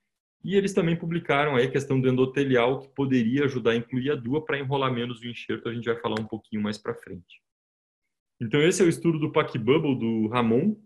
E 0.45 0.55
eles 0.55 0.73
também 0.73 0.97
publicaram 0.97 1.57
aí 1.57 1.67
a 1.67 1.71
questão 1.71 2.01
do 2.01 2.09
endotelial, 2.09 2.81
que 2.81 2.89
poderia 2.89 3.45
ajudar 3.45 3.73
a 3.73 3.77
incluir 3.77 4.11
a 4.11 4.15
DUA 4.15 4.45
para 4.45 4.59
enrolar 4.59 4.93
menos 4.93 5.21
o 5.21 5.27
enxerto, 5.27 5.69
a 5.69 5.75
gente 5.75 5.85
vai 5.85 6.01
falar 6.01 6.21
um 6.21 6.27
pouquinho 6.27 6.63
mais 6.63 6.79
para 6.79 6.95
frente. 6.95 7.43
Então, 8.41 8.63
esse 8.63 8.81
é 8.81 8.85
o 8.85 8.89
estudo 8.89 9.19
do 9.19 9.33
Pac 9.33 9.59
Bubble 9.59 9.99
do 9.99 10.29
Ramon. 10.29 10.77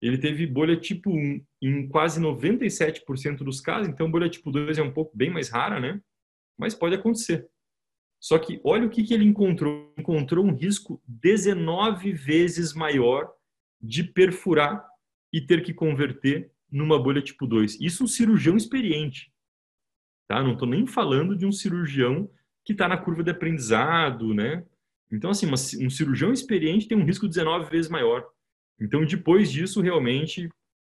Ele 0.00 0.18
teve 0.18 0.46
bolha 0.46 0.76
tipo 0.76 1.10
1 1.10 1.44
em 1.62 1.88
quase 1.88 2.20
97% 2.20 3.38
dos 3.38 3.60
casos, 3.60 3.88
então 3.88 4.10
bolha 4.10 4.28
tipo 4.28 4.50
2 4.50 4.78
é 4.78 4.82
um 4.82 4.92
pouco 4.92 5.16
bem 5.16 5.30
mais 5.30 5.48
rara, 5.48 5.80
né? 5.80 6.00
Mas 6.56 6.74
pode 6.74 6.94
acontecer. 6.94 7.48
Só 8.20 8.38
que 8.38 8.60
olha 8.62 8.86
o 8.86 8.90
que, 8.90 9.02
que 9.02 9.14
ele 9.14 9.24
encontrou. 9.24 9.92
Encontrou 9.98 10.44
um 10.44 10.54
risco 10.54 11.00
19 11.06 12.12
vezes 12.12 12.74
maior 12.74 13.32
de 13.80 14.04
perfurar 14.04 14.84
e 15.32 15.40
ter 15.40 15.62
que 15.62 15.72
converter 15.72 16.52
numa 16.70 17.02
bolha 17.02 17.22
tipo 17.22 17.46
2. 17.46 17.80
Isso 17.80 18.04
um 18.04 18.06
cirurgião 18.06 18.56
experiente. 18.56 19.32
Tá? 20.26 20.42
Não 20.42 20.52
estou 20.52 20.68
nem 20.68 20.86
falando 20.86 21.36
de 21.36 21.46
um 21.46 21.52
cirurgião 21.52 22.30
que 22.64 22.72
está 22.72 22.86
na 22.86 22.98
curva 22.98 23.22
de 23.22 23.30
aprendizado, 23.30 24.34
né? 24.34 24.64
Então, 25.10 25.30
assim, 25.30 25.46
um 25.50 25.88
cirurgião 25.90 26.32
experiente 26.32 26.86
tem 26.86 26.98
um 26.98 27.04
risco 27.04 27.26
19 27.26 27.70
vezes 27.70 27.90
maior. 27.90 28.26
Então, 28.78 29.04
depois 29.06 29.50
disso, 29.50 29.80
realmente, 29.80 30.50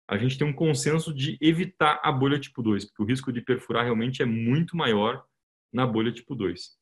a 0.07 0.17
gente 0.17 0.38
tem 0.38 0.47
um 0.47 0.53
consenso 0.53 1.13
de 1.13 1.38
evitar 1.41 1.99
a 2.01 2.11
bolha 2.11 2.39
tipo 2.39 2.63
2, 2.63 2.86
porque 2.86 3.03
o 3.03 3.05
risco 3.05 3.32
de 3.32 3.41
perfurar 3.41 3.84
realmente 3.84 4.21
é 4.21 4.26
muito 4.26 4.78
maior 4.78 5.26
na 5.73 5.86
bolha 5.86 6.13
tipo 6.13 6.34
2. 6.34 6.78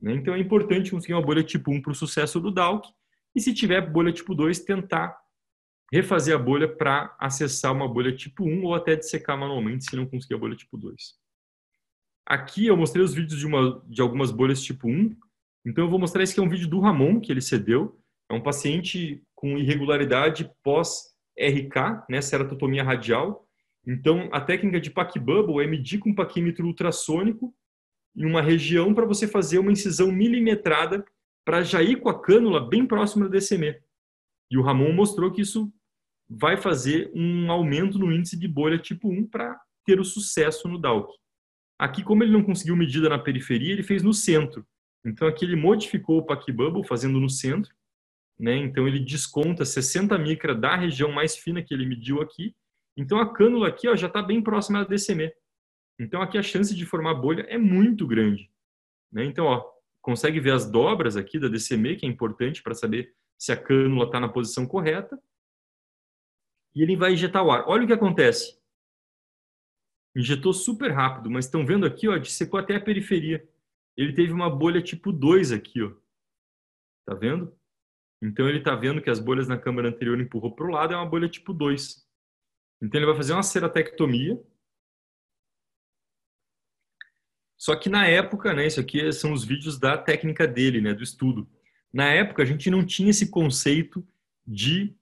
Né? 0.00 0.14
Então, 0.14 0.34
é 0.34 0.40
importante 0.40 0.90
conseguir 0.90 1.14
uma 1.14 1.22
bolha 1.22 1.44
tipo 1.44 1.70
1 1.70 1.80
para 1.80 1.92
o 1.92 1.94
sucesso 1.94 2.40
do 2.40 2.50
DALC, 2.50 2.84
e 3.34 3.40
se 3.40 3.54
tiver 3.54 3.80
bolha 3.80 4.12
tipo 4.12 4.34
2, 4.34 4.58
tentar 4.60 5.16
refazer 5.92 6.34
a 6.34 6.38
bolha 6.38 6.66
para 6.66 7.14
acessar 7.18 7.70
uma 7.70 7.86
bolha 7.86 8.16
tipo 8.16 8.44
1 8.44 8.64
ou 8.64 8.74
até 8.74 8.96
dissecar 8.96 9.38
manualmente 9.38 9.84
se 9.84 9.94
não 9.94 10.06
conseguir 10.06 10.34
a 10.34 10.38
bolha 10.38 10.56
tipo 10.56 10.78
2. 10.78 11.20
Aqui 12.24 12.66
eu 12.66 12.76
mostrei 12.76 13.04
os 13.04 13.12
vídeos 13.12 13.38
de, 13.38 13.46
uma, 13.46 13.82
de 13.86 14.00
algumas 14.00 14.30
bolhas 14.30 14.62
tipo 14.62 14.88
1, 14.88 15.14
então 15.66 15.84
eu 15.84 15.90
vou 15.90 15.98
mostrar 15.98 16.22
esse 16.22 16.32
que 16.32 16.40
é 16.40 16.42
um 16.42 16.48
vídeo 16.48 16.68
do 16.68 16.80
Ramon, 16.80 17.20
que 17.20 17.30
ele 17.30 17.42
cedeu. 17.42 18.00
É 18.30 18.34
um 18.34 18.40
paciente 18.40 19.22
com 19.34 19.58
irregularidade 19.58 20.50
pós-RK, 20.62 22.06
né, 22.08 22.22
ceratotomia 22.22 22.82
radial. 22.82 23.46
Então 23.86 24.30
a 24.32 24.40
técnica 24.40 24.80
de 24.80 24.90
pack 24.90 25.18
bubble 25.18 25.62
é 25.62 25.66
medir 25.66 25.98
com 25.98 26.10
um 26.10 26.14
paquímetro 26.14 26.66
ultrassônico 26.66 27.54
em 28.16 28.24
uma 28.24 28.40
região 28.40 28.94
para 28.94 29.04
você 29.04 29.28
fazer 29.28 29.58
uma 29.58 29.72
incisão 29.72 30.10
milimetrada 30.10 31.04
para 31.44 31.62
já 31.62 31.82
ir 31.82 31.96
com 31.96 32.08
a 32.08 32.18
cânula 32.18 32.66
bem 32.66 32.86
próxima 32.86 33.26
do 33.26 33.30
DCM. 33.30 33.76
E 34.50 34.56
o 34.56 34.62
Ramon 34.62 34.92
mostrou 34.92 35.30
que 35.30 35.40
isso 35.42 35.72
vai 36.38 36.56
fazer 36.56 37.10
um 37.14 37.50
aumento 37.50 37.98
no 37.98 38.12
índice 38.12 38.38
de 38.38 38.48
bolha 38.48 38.78
tipo 38.78 39.08
1 39.08 39.26
para 39.28 39.60
ter 39.84 40.00
o 40.00 40.04
sucesso 40.04 40.68
no 40.68 40.78
DALC. 40.78 41.10
Aqui, 41.78 42.02
como 42.02 42.22
ele 42.22 42.32
não 42.32 42.42
conseguiu 42.42 42.76
medida 42.76 43.08
na 43.08 43.18
periferia, 43.18 43.72
ele 43.72 43.82
fez 43.82 44.02
no 44.02 44.14
centro. 44.14 44.64
Então, 45.04 45.26
aqui 45.26 45.44
ele 45.44 45.56
modificou 45.56 46.18
o 46.18 46.24
Pack 46.24 46.50
Bubble, 46.52 46.86
fazendo 46.86 47.18
no 47.18 47.28
centro. 47.28 47.74
Né? 48.38 48.56
Então, 48.56 48.86
ele 48.86 49.00
desconta 49.00 49.64
60 49.64 50.16
micra 50.18 50.54
da 50.54 50.76
região 50.76 51.10
mais 51.10 51.36
fina 51.36 51.62
que 51.62 51.74
ele 51.74 51.86
mediu 51.86 52.22
aqui. 52.22 52.54
Então, 52.96 53.18
a 53.18 53.32
cânula 53.32 53.68
aqui 53.68 53.88
ó, 53.88 53.96
já 53.96 54.06
está 54.06 54.22
bem 54.22 54.40
próxima 54.40 54.80
da 54.80 54.88
DCM. 54.88 55.30
Então, 55.98 56.22
aqui 56.22 56.38
a 56.38 56.42
chance 56.42 56.74
de 56.74 56.86
formar 56.86 57.14
bolha 57.14 57.42
é 57.42 57.58
muito 57.58 58.06
grande. 58.06 58.50
Né? 59.10 59.24
Então, 59.24 59.46
ó, 59.46 59.64
consegue 60.00 60.40
ver 60.40 60.52
as 60.52 60.70
dobras 60.70 61.16
aqui 61.16 61.38
da 61.38 61.48
DCM, 61.48 61.96
que 61.96 62.06
é 62.06 62.08
importante 62.08 62.62
para 62.62 62.74
saber 62.74 63.12
se 63.38 63.52
a 63.52 63.56
cânula 63.56 64.04
está 64.06 64.20
na 64.20 64.28
posição 64.28 64.66
correta. 64.66 65.18
E 66.74 66.82
ele 66.82 66.96
vai 66.96 67.12
injetar 67.12 67.44
o 67.44 67.50
ar. 67.50 67.64
Olha 67.66 67.84
o 67.84 67.86
que 67.86 67.92
acontece. 67.92 68.58
Injetou 70.16 70.52
super 70.52 70.90
rápido, 70.90 71.30
mas 71.30 71.46
estão 71.46 71.64
vendo 71.64 71.86
aqui, 71.86 72.08
ó, 72.08 72.16
dissecou 72.16 72.60
até 72.60 72.76
a 72.76 72.80
periferia. 72.80 73.46
Ele 73.96 74.12
teve 74.12 74.32
uma 74.32 74.50
bolha 74.50 74.82
tipo 74.82 75.12
2 75.12 75.52
aqui, 75.52 75.82
ó. 75.82 75.92
Tá 77.06 77.14
vendo? 77.14 77.56
Então 78.22 78.48
ele 78.48 78.58
está 78.58 78.74
vendo 78.76 79.02
que 79.02 79.10
as 79.10 79.18
bolhas 79.18 79.48
na 79.48 79.58
câmara 79.58 79.88
anterior 79.88 80.20
empurrou 80.20 80.54
para 80.54 80.66
o 80.66 80.70
lado, 80.70 80.94
é 80.94 80.96
uma 80.96 81.08
bolha 81.08 81.28
tipo 81.28 81.52
2. 81.52 82.06
Então 82.80 82.98
ele 82.98 83.06
vai 83.06 83.16
fazer 83.16 83.32
uma 83.32 83.42
ceratectomia. 83.42 84.40
Só 87.58 87.76
que 87.76 87.88
na 87.88 88.06
época, 88.06 88.52
né, 88.52 88.66
isso 88.66 88.80
aqui 88.80 89.12
são 89.12 89.32
os 89.32 89.44
vídeos 89.44 89.78
da 89.78 89.96
técnica 89.96 90.46
dele, 90.46 90.80
né, 90.80 90.92
do 90.92 91.02
estudo. 91.02 91.48
Na 91.92 92.06
época 92.06 92.42
a 92.42 92.46
gente 92.46 92.70
não 92.70 92.84
tinha 92.84 93.10
esse 93.10 93.30
conceito 93.30 94.06
de 94.46 94.96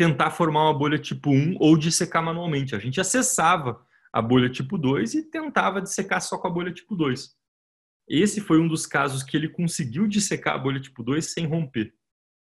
tentar 0.00 0.30
formar 0.30 0.62
uma 0.62 0.72
bolha 0.72 0.98
tipo 0.98 1.28
1 1.28 1.56
ou 1.60 1.76
de 1.76 1.92
secar 1.92 2.22
manualmente. 2.22 2.74
A 2.74 2.78
gente 2.78 2.98
acessava 2.98 3.86
a 4.10 4.22
bolha 4.22 4.48
tipo 4.48 4.78
2 4.78 5.12
e 5.12 5.30
tentava 5.30 5.82
dissecar 5.82 6.22
só 6.22 6.38
com 6.38 6.48
a 6.48 6.50
bolha 6.50 6.72
tipo 6.72 6.96
2. 6.96 7.36
Esse 8.08 8.40
foi 8.40 8.58
um 8.58 8.66
dos 8.66 8.86
casos 8.86 9.22
que 9.22 9.36
ele 9.36 9.50
conseguiu 9.50 10.08
dissecar 10.08 10.54
a 10.54 10.58
bolha 10.58 10.80
tipo 10.80 11.02
2 11.02 11.22
sem 11.34 11.44
romper. 11.44 11.92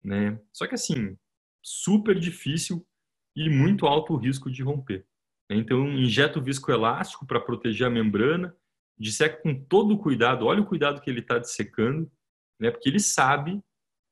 Né? 0.02 0.40
Só 0.54 0.66
que 0.66 0.76
assim, 0.76 1.18
super 1.62 2.18
difícil 2.18 2.88
e 3.36 3.50
muito 3.50 3.88
alto 3.88 4.14
o 4.14 4.18
risco 4.18 4.50
de 4.50 4.64
romper. 4.64 5.06
Então, 5.50 5.86
injeta 5.92 6.40
o 6.40 6.42
viscoelástico 6.42 7.28
para 7.28 7.42
proteger 7.42 7.88
a 7.88 7.90
membrana, 7.90 8.56
disseca 8.98 9.42
com 9.42 9.54
todo 9.54 9.96
o 9.96 10.00
cuidado, 10.00 10.46
olha 10.46 10.62
o 10.62 10.66
cuidado 10.66 11.02
que 11.02 11.10
ele 11.10 11.20
está 11.20 11.40
dissecando, 11.40 12.10
né? 12.58 12.72
porque 12.72 12.88
ele 12.88 13.02
sabe 13.02 13.62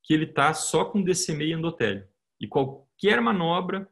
que 0.02 0.12
ele 0.12 0.26
está 0.26 0.52
só 0.52 0.84
com 0.84 1.02
DCM 1.02 1.46
e 1.46 1.52
endotélio. 1.52 2.06
E 2.38 2.46
qualquer 3.02 3.20
manobra 3.20 3.90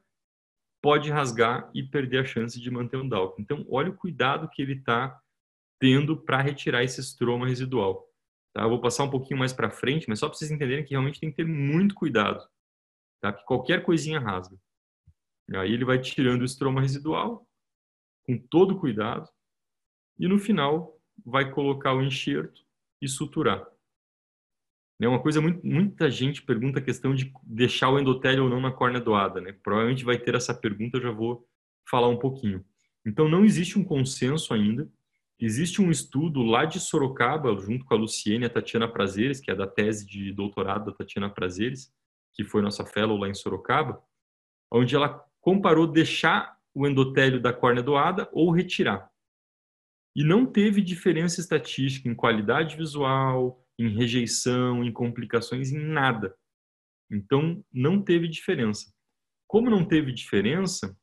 pode 0.80 1.10
rasgar 1.10 1.68
e 1.74 1.82
perder 1.82 2.18
a 2.18 2.24
chance 2.24 2.60
de 2.60 2.70
manter 2.70 2.96
um 2.96 3.08
DALC. 3.08 3.40
Então, 3.40 3.66
olha 3.68 3.90
o 3.90 3.96
cuidado 3.96 4.48
que 4.48 4.62
ele 4.62 4.74
está 4.74 5.20
tendo 5.80 6.16
para 6.16 6.40
retirar 6.40 6.84
esse 6.84 7.00
estroma 7.00 7.48
residual. 7.48 8.08
Tá? 8.54 8.62
Eu 8.62 8.68
vou 8.68 8.80
passar 8.80 9.04
um 9.04 9.10
pouquinho 9.10 9.38
mais 9.38 9.52
para 9.52 9.70
frente, 9.70 10.08
mas 10.08 10.20
só 10.20 10.28
para 10.28 10.38
vocês 10.38 10.50
entenderem 10.50 10.84
que 10.84 10.90
realmente 10.90 11.18
tem 11.18 11.30
que 11.30 11.36
ter 11.36 11.46
muito 11.46 11.94
cuidado, 11.94 12.46
tá? 13.20 13.32
Porque 13.32 13.46
qualquer 13.46 13.82
coisinha 13.84 14.20
rasga. 14.20 14.56
E 15.48 15.56
aí 15.56 15.72
ele 15.72 15.84
vai 15.84 16.00
tirando 16.00 16.42
o 16.42 16.44
estroma 16.44 16.80
residual 16.80 17.46
com 18.24 18.38
todo 18.38 18.78
cuidado 18.78 19.28
e 20.18 20.28
no 20.28 20.38
final 20.38 20.96
vai 21.24 21.50
colocar 21.50 21.94
o 21.94 22.02
enxerto 22.02 22.64
e 23.02 23.08
suturar. 23.08 23.66
É 25.00 25.08
uma 25.08 25.22
coisa 25.22 25.40
muito, 25.40 25.66
muita 25.66 26.10
gente 26.10 26.42
pergunta 26.42 26.78
a 26.78 26.82
questão 26.82 27.14
de 27.14 27.32
deixar 27.42 27.88
o 27.88 27.98
endotélio 27.98 28.44
ou 28.44 28.50
não 28.50 28.60
na 28.60 28.70
córnea 28.70 29.00
doada, 29.00 29.40
né? 29.40 29.52
Provavelmente 29.62 30.04
vai 30.04 30.18
ter 30.18 30.34
essa 30.34 30.52
pergunta, 30.52 30.98
eu 30.98 31.02
já 31.02 31.10
vou 31.10 31.48
falar 31.88 32.08
um 32.08 32.18
pouquinho. 32.18 32.62
Então 33.04 33.28
não 33.28 33.44
existe 33.44 33.78
um 33.78 33.84
consenso 33.84 34.52
ainda. 34.52 34.86
Existe 35.38 35.80
um 35.80 35.90
estudo 35.90 36.42
lá 36.42 36.66
de 36.66 36.78
Sorocaba, 36.78 37.56
junto 37.56 37.86
com 37.86 37.94
a 37.94 37.96
Luciene 37.96 38.44
e 38.44 38.46
a 38.46 38.50
Tatiana 38.50 38.86
Prazeres, 38.86 39.40
que 39.40 39.50
é 39.50 39.54
da 39.54 39.66
tese 39.66 40.06
de 40.06 40.32
doutorado 40.32 40.90
da 40.90 40.96
Tatiana 40.96 41.30
Prazeres, 41.30 41.90
que 42.34 42.44
foi 42.44 42.60
nossa 42.60 42.84
fellow 42.84 43.16
lá 43.16 43.26
em 43.26 43.34
Sorocaba, 43.34 44.02
onde 44.70 44.94
ela 44.94 45.24
comparou 45.40 45.86
deixar 45.86 46.58
o 46.74 46.86
endotélio 46.86 47.40
da 47.40 47.54
córnea 47.54 47.82
doada 47.82 48.28
ou 48.32 48.50
retirar. 48.50 49.10
E 50.14 50.22
não 50.22 50.44
teve 50.44 50.82
diferença 50.82 51.40
estatística 51.40 52.06
em 52.08 52.14
qualidade 52.14 52.76
visual, 52.76 53.64
em 53.80 53.88
rejeição, 53.88 54.84
em 54.84 54.92
complicações, 54.92 55.72
em 55.72 55.78
nada. 55.78 56.36
Então, 57.10 57.64
não 57.72 58.02
teve 58.02 58.28
diferença. 58.28 58.92
Como 59.48 59.70
não 59.70 59.84
teve 59.84 60.12
diferença, 60.12 60.94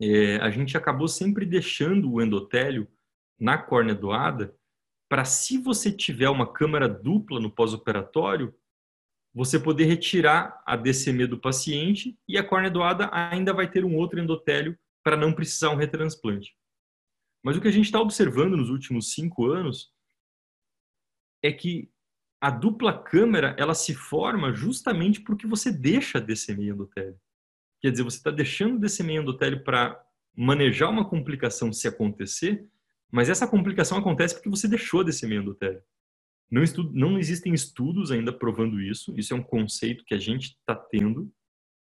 é, 0.00 0.36
a 0.36 0.50
gente 0.50 0.76
acabou 0.76 1.08
sempre 1.08 1.46
deixando 1.46 2.12
o 2.12 2.20
endotélio 2.20 2.86
na 3.40 3.56
córnea 3.56 3.94
doada 3.94 4.54
para, 5.08 5.24
se 5.24 5.56
você 5.56 5.90
tiver 5.90 6.28
uma 6.28 6.52
câmara 6.52 6.86
dupla 6.86 7.40
no 7.40 7.50
pós-operatório, 7.50 8.54
você 9.34 9.58
poder 9.58 9.84
retirar 9.84 10.62
a 10.66 10.76
DCM 10.76 11.26
do 11.26 11.40
paciente 11.40 12.18
e 12.28 12.36
a 12.36 12.44
córnea 12.44 12.70
doada 12.70 13.08
ainda 13.12 13.54
vai 13.54 13.70
ter 13.70 13.82
um 13.84 13.96
outro 13.96 14.20
endotélio 14.20 14.78
para 15.02 15.16
não 15.16 15.32
precisar 15.32 15.70
um 15.70 15.76
retransplante. 15.76 16.54
Mas 17.42 17.56
o 17.56 17.62
que 17.62 17.68
a 17.68 17.72
gente 17.72 17.86
está 17.86 17.98
observando 17.98 18.58
nos 18.58 18.68
últimos 18.68 19.14
cinco 19.14 19.46
anos 19.46 19.90
é 21.42 21.52
que 21.52 21.90
a 22.40 22.50
dupla 22.50 22.96
câmera 22.96 23.54
ela 23.58 23.74
se 23.74 23.94
forma 23.94 24.52
justamente 24.52 25.20
porque 25.20 25.46
você 25.46 25.72
deixa 25.72 26.20
desse 26.20 26.54
meio 26.54 26.74
endotélio. 26.74 27.18
Quer 27.80 27.90
dizer, 27.90 28.02
você 28.02 28.18
está 28.18 28.30
deixando 28.30 28.78
desse 28.78 29.02
meio 29.02 29.22
endotélio 29.22 29.62
para 29.62 30.00
manejar 30.36 30.88
uma 30.88 31.08
complicação 31.08 31.72
se 31.72 31.88
acontecer, 31.88 32.66
mas 33.10 33.28
essa 33.28 33.46
complicação 33.46 33.98
acontece 33.98 34.34
porque 34.34 34.48
você 34.48 34.68
deixou 34.68 35.02
desse 35.02 35.26
meio 35.26 35.42
endotélio. 35.42 35.82
Não, 36.50 36.62
estudo, 36.62 36.92
não 36.94 37.18
existem 37.18 37.52
estudos 37.52 38.10
ainda 38.10 38.32
provando 38.32 38.80
isso, 38.80 39.12
isso 39.18 39.34
é 39.34 39.36
um 39.36 39.42
conceito 39.42 40.04
que 40.04 40.14
a 40.14 40.18
gente 40.18 40.56
está 40.58 40.74
tendo, 40.74 41.30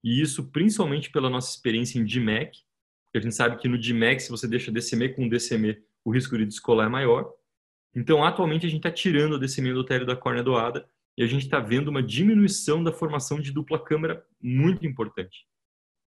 e 0.04 0.22
isso 0.22 0.50
principalmente 0.52 1.12
pela 1.12 1.30
nossa 1.30 1.52
experiência 1.52 2.00
em 2.00 2.06
DMEC, 2.06 2.58
porque 3.06 3.18
a 3.18 3.22
gente 3.22 3.36
sabe 3.36 3.58
que 3.58 3.68
no 3.68 3.80
DMEC, 3.80 4.22
se 4.22 4.30
você 4.30 4.48
deixa 4.48 4.72
DCM 4.72 5.10
com 5.16 5.28
DCM, 5.28 5.82
o 6.06 6.12
risco 6.12 6.38
de 6.38 6.46
descolar 6.46 6.86
é 6.86 6.90
maior. 6.90 7.34
Então, 7.96 8.24
atualmente, 8.24 8.66
a 8.66 8.70
gente 8.70 8.80
está 8.80 8.92
tirando 8.92 9.36
a 9.36 9.40
descimento 9.40 9.74
endotélio 9.74 10.06
da 10.06 10.16
córnea 10.16 10.44
doada 10.44 10.88
e 11.18 11.24
a 11.24 11.28
gente 11.28 11.44
está 11.44 11.60
vendo 11.60 11.90
uma 11.90 12.04
diminuição 12.04 12.84
da 12.84 12.94
formação 12.94 13.40
de 13.40 13.52
dupla 13.52 13.84
câmara 13.84 14.26
muito 14.42 14.86
importante. 14.86 15.46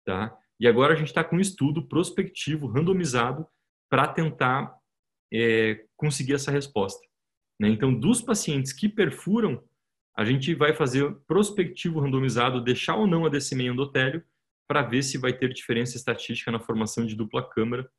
Tá? 0.06 0.38
E 0.60 0.68
agora 0.68 0.94
a 0.94 0.96
gente 0.96 1.08
está 1.08 1.24
com 1.24 1.38
um 1.38 1.42
estudo 1.42 1.88
prospectivo, 1.88 2.68
randomizado, 2.68 3.48
para 3.90 4.08
tentar 4.08 4.76
é, 5.34 5.86
conseguir 5.96 6.34
essa 6.34 6.52
resposta. 6.52 7.00
Né? 7.60 7.70
Então, 7.70 7.94
dos 7.94 8.22
pacientes 8.22 8.74
que 8.74 8.88
perfuram, 8.88 9.64
a 10.16 10.26
gente 10.26 10.54
vai 10.54 10.74
fazer 10.74 11.16
prospectivo 11.28 12.00
randomizado, 12.00 12.64
deixar 12.64 12.96
ou 12.96 13.08
não 13.08 13.26
a 13.26 13.30
descimento 13.30 13.74
endotélio, 13.74 14.24
para 14.68 14.84
ver 14.84 15.02
se 15.02 15.18
vai 15.18 15.34
ter 15.34 15.52
diferença 15.54 15.98
estatística 15.98 16.52
na 16.52 16.60
formação 16.60 17.06
de 17.06 17.16
dupla 17.16 17.42
câmara 17.42 17.90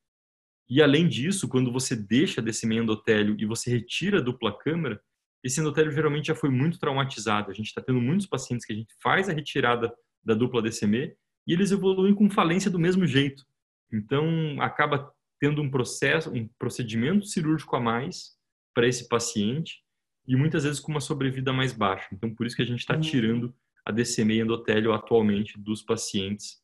e 0.70 0.80
além 0.80 1.08
disso, 1.08 1.48
quando 1.48 1.72
você 1.72 1.96
deixa 1.96 2.40
desse 2.40 2.64
meio 2.64 2.84
endotélio 2.84 3.34
e 3.40 3.44
você 3.44 3.68
retira 3.68 4.18
a 4.18 4.22
dupla 4.22 4.56
câmara, 4.56 5.02
esse 5.42 5.60
endotélio 5.60 5.90
geralmente 5.90 6.26
já 6.26 6.34
foi 6.36 6.48
muito 6.48 6.78
traumatizado. 6.78 7.50
A 7.50 7.54
gente 7.54 7.66
está 7.66 7.82
tendo 7.82 8.00
muitos 8.00 8.26
pacientes 8.26 8.64
que 8.64 8.72
a 8.72 8.76
gente 8.76 8.94
faz 9.02 9.28
a 9.28 9.32
retirada 9.32 9.92
da 10.22 10.32
dupla 10.32 10.62
DCM 10.62 11.12
e 11.44 11.52
eles 11.52 11.72
evoluem 11.72 12.14
com 12.14 12.30
falência 12.30 12.70
do 12.70 12.78
mesmo 12.78 13.04
jeito. 13.04 13.44
Então, 13.92 14.60
acaba 14.60 15.12
tendo 15.40 15.60
um 15.60 15.68
processo, 15.68 16.30
um 16.30 16.48
procedimento 16.56 17.26
cirúrgico 17.26 17.74
a 17.74 17.80
mais 17.80 18.36
para 18.72 18.86
esse 18.86 19.08
paciente 19.08 19.82
e 20.24 20.36
muitas 20.36 20.62
vezes 20.62 20.78
com 20.78 20.92
uma 20.92 21.00
sobrevida 21.00 21.52
mais 21.52 21.72
baixa. 21.72 22.06
Então, 22.12 22.32
por 22.32 22.46
isso 22.46 22.54
que 22.54 22.62
a 22.62 22.66
gente 22.66 22.80
está 22.80 22.94
uhum. 22.94 23.00
tirando 23.00 23.52
a 23.84 23.90
DCM 23.90 24.38
endotélio 24.38 24.92
atualmente 24.92 25.58
dos 25.58 25.82
pacientes 25.82 26.62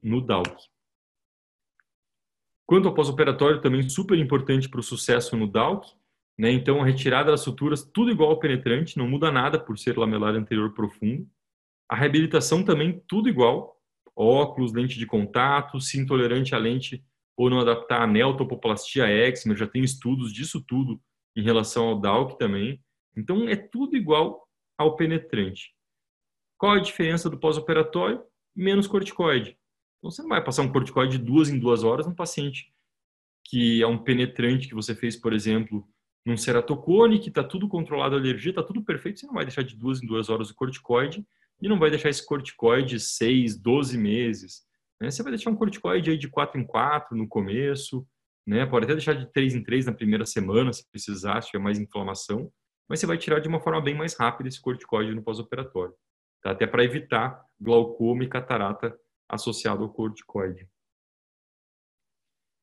no 0.00 0.20
DALC. 0.20 0.54
Quanto 2.66 2.88
ao 2.88 2.94
pós-operatório, 2.94 3.60
também 3.60 3.88
super 3.88 4.18
importante 4.18 4.68
para 4.68 4.80
o 4.80 4.82
sucesso 4.82 5.36
no 5.36 5.46
DALC, 5.46 5.86
né? 6.38 6.50
Então, 6.50 6.80
a 6.80 6.84
retirada 6.84 7.30
das 7.30 7.42
suturas, 7.42 7.82
tudo 7.82 8.10
igual 8.10 8.30
ao 8.30 8.38
penetrante, 8.38 8.98
não 8.98 9.08
muda 9.08 9.30
nada 9.30 9.58
por 9.58 9.78
ser 9.78 9.96
lamelar 9.96 10.34
anterior 10.34 10.72
profundo. 10.72 11.28
A 11.88 11.94
reabilitação 11.94 12.64
também, 12.64 13.02
tudo 13.06 13.28
igual. 13.28 13.80
Óculos, 14.16 14.72
lente 14.72 14.98
de 14.98 15.06
contato, 15.06 15.80
se 15.80 15.98
intolerante 15.98 16.54
à 16.54 16.58
lente 16.58 17.04
ou 17.36 17.50
não 17.50 17.60
adaptar 17.60 18.02
a 18.02 18.06
neotopoplastia 18.06 19.08
eczema, 19.08 19.56
já 19.56 19.66
tem 19.66 19.82
estudos 19.82 20.32
disso 20.32 20.64
tudo 20.66 21.00
em 21.36 21.42
relação 21.42 21.88
ao 21.88 22.00
DALC 22.00 22.38
também. 22.38 22.80
Então, 23.16 23.48
é 23.48 23.56
tudo 23.56 23.96
igual 23.96 24.48
ao 24.78 24.96
penetrante. 24.96 25.72
Qual 26.58 26.72
a 26.72 26.80
diferença 26.80 27.28
do 27.28 27.38
pós-operatório? 27.38 28.22
Menos 28.56 28.86
corticoide. 28.86 29.58
Então, 30.04 30.10
você 30.10 30.20
não 30.20 30.28
vai 30.28 30.44
passar 30.44 30.60
um 30.60 30.70
corticoide 30.70 31.16
de 31.16 31.24
duas 31.24 31.48
em 31.48 31.58
duas 31.58 31.82
horas 31.82 32.06
num 32.06 32.14
paciente 32.14 32.70
que 33.42 33.82
é 33.82 33.86
um 33.86 33.96
penetrante 33.96 34.68
que 34.68 34.74
você 34.74 34.94
fez, 34.94 35.16
por 35.16 35.32
exemplo, 35.32 35.88
num 36.26 36.36
ceratocone, 36.36 37.18
que 37.18 37.30
está 37.30 37.42
tudo 37.42 37.66
controlado 37.68 38.14
a 38.14 38.18
alergia, 38.18 38.50
está 38.50 38.62
tudo 38.62 38.84
perfeito, 38.84 39.20
você 39.20 39.26
não 39.26 39.32
vai 39.32 39.46
deixar 39.46 39.62
de 39.62 39.74
duas 39.74 40.02
em 40.02 40.06
duas 40.06 40.28
horas 40.28 40.50
o 40.50 40.54
corticoide 40.54 41.26
e 41.60 41.68
não 41.68 41.78
vai 41.78 41.88
deixar 41.88 42.10
esse 42.10 42.24
corticoide 42.24 43.00
seis, 43.00 43.58
doze 43.58 43.96
meses. 43.96 44.62
Né? 45.00 45.10
Você 45.10 45.22
vai 45.22 45.32
deixar 45.32 45.48
um 45.48 45.56
corticoide 45.56 46.10
aí 46.10 46.18
de 46.18 46.28
quatro 46.28 46.60
em 46.60 46.66
quatro 46.66 47.16
no 47.16 47.26
começo, 47.26 48.06
né? 48.46 48.66
pode 48.66 48.84
até 48.84 48.92
deixar 48.92 49.14
de 49.14 49.32
três 49.32 49.54
em 49.54 49.62
três 49.62 49.86
na 49.86 49.92
primeira 49.92 50.26
semana, 50.26 50.70
se 50.70 50.86
precisar, 50.90 51.40
se 51.40 51.50
tiver 51.50 51.62
mais 51.62 51.78
inflamação, 51.78 52.52
mas 52.86 53.00
você 53.00 53.06
vai 53.06 53.16
tirar 53.16 53.40
de 53.40 53.48
uma 53.48 53.60
forma 53.60 53.80
bem 53.80 53.94
mais 53.94 54.14
rápida 54.14 54.50
esse 54.50 54.60
corticoide 54.60 55.14
no 55.14 55.22
pós-operatório, 55.22 55.94
tá? 56.42 56.50
até 56.50 56.66
para 56.66 56.84
evitar 56.84 57.42
glaucoma 57.58 58.24
e 58.24 58.28
catarata 58.28 58.94
associado 59.28 59.82
ao 59.82 59.92
corticoide. 59.92 60.68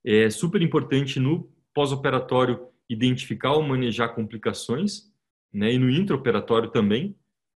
É 0.04 0.30
super 0.30 0.62
importante 0.62 1.20
no 1.20 1.52
pós-operatório 1.74 2.68
identificar 2.90 3.54
ou 3.54 3.64
manejar 3.64 4.16
complicações, 4.16 5.12
né, 5.54 5.74
e 5.74 5.80
no 5.80 5.90
intraoperatório 5.90 6.72
também. 6.72 7.18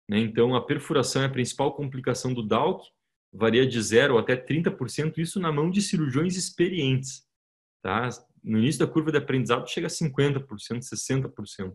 Né, 0.08 0.18
então, 0.18 0.54
a 0.54 0.64
perfuração 0.64 1.22
é 1.22 1.26
a 1.26 1.30
principal 1.30 1.74
complicação 1.74 2.34
do 2.34 2.42
DALC, 2.42 2.84
varia 3.32 3.66
de 3.66 3.80
0 3.80 4.18
até 4.18 4.36
30%, 4.36 5.18
isso 5.18 5.40
na 5.40 5.50
mão 5.50 5.70
de 5.70 5.80
cirurgiões 5.80 6.36
experientes. 6.36 7.26
Tá? 7.82 8.08
No 8.42 8.58
início 8.58 8.84
da 8.84 8.92
curva 8.92 9.10
de 9.10 9.18
aprendizado 9.18 9.68
chega 9.68 9.86
a 9.86 9.90
50%, 9.90 10.46
60%. 10.80 11.74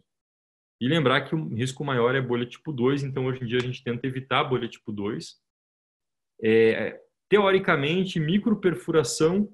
E 0.80 0.88
lembrar 0.88 1.21
que 1.21 1.34
o 1.34 1.47
risco 1.55 1.84
maior 1.84 2.13
é 2.13 2.21
bolha 2.21 2.45
tipo 2.45 2.71
2, 2.71 3.03
então 3.03 3.25
hoje 3.25 3.43
em 3.43 3.47
dia 3.47 3.57
a 3.57 3.61
gente 3.61 3.84
tenta 3.84 4.05
evitar 4.05 4.41
a 4.41 4.43
bolha 4.43 4.67
tipo 4.67 4.91
2. 4.91 5.36
É, 6.43 7.01
teoricamente, 7.30 8.19
microperfuração 8.19 9.51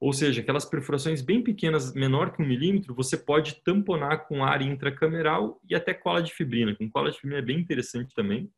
ou 0.00 0.14
seja, 0.14 0.40
aquelas 0.40 0.64
perfurações 0.64 1.20
bem 1.20 1.42
pequenas, 1.44 1.92
menor 1.92 2.32
que 2.32 2.42
um 2.42 2.46
milímetro, 2.46 2.94
você 2.94 3.18
pode 3.18 3.62
tamponar 3.62 4.26
com 4.26 4.42
ar 4.42 4.62
intracameral 4.62 5.60
e 5.68 5.74
até 5.74 5.92
cola 5.92 6.22
de 6.22 6.32
fibrina. 6.32 6.74
Com 6.74 6.90
cola 6.90 7.10
de 7.10 7.18
fibrina 7.18 7.38
é 7.38 7.44
bem 7.44 7.58
interessante 7.60 8.14
também. 8.14 8.50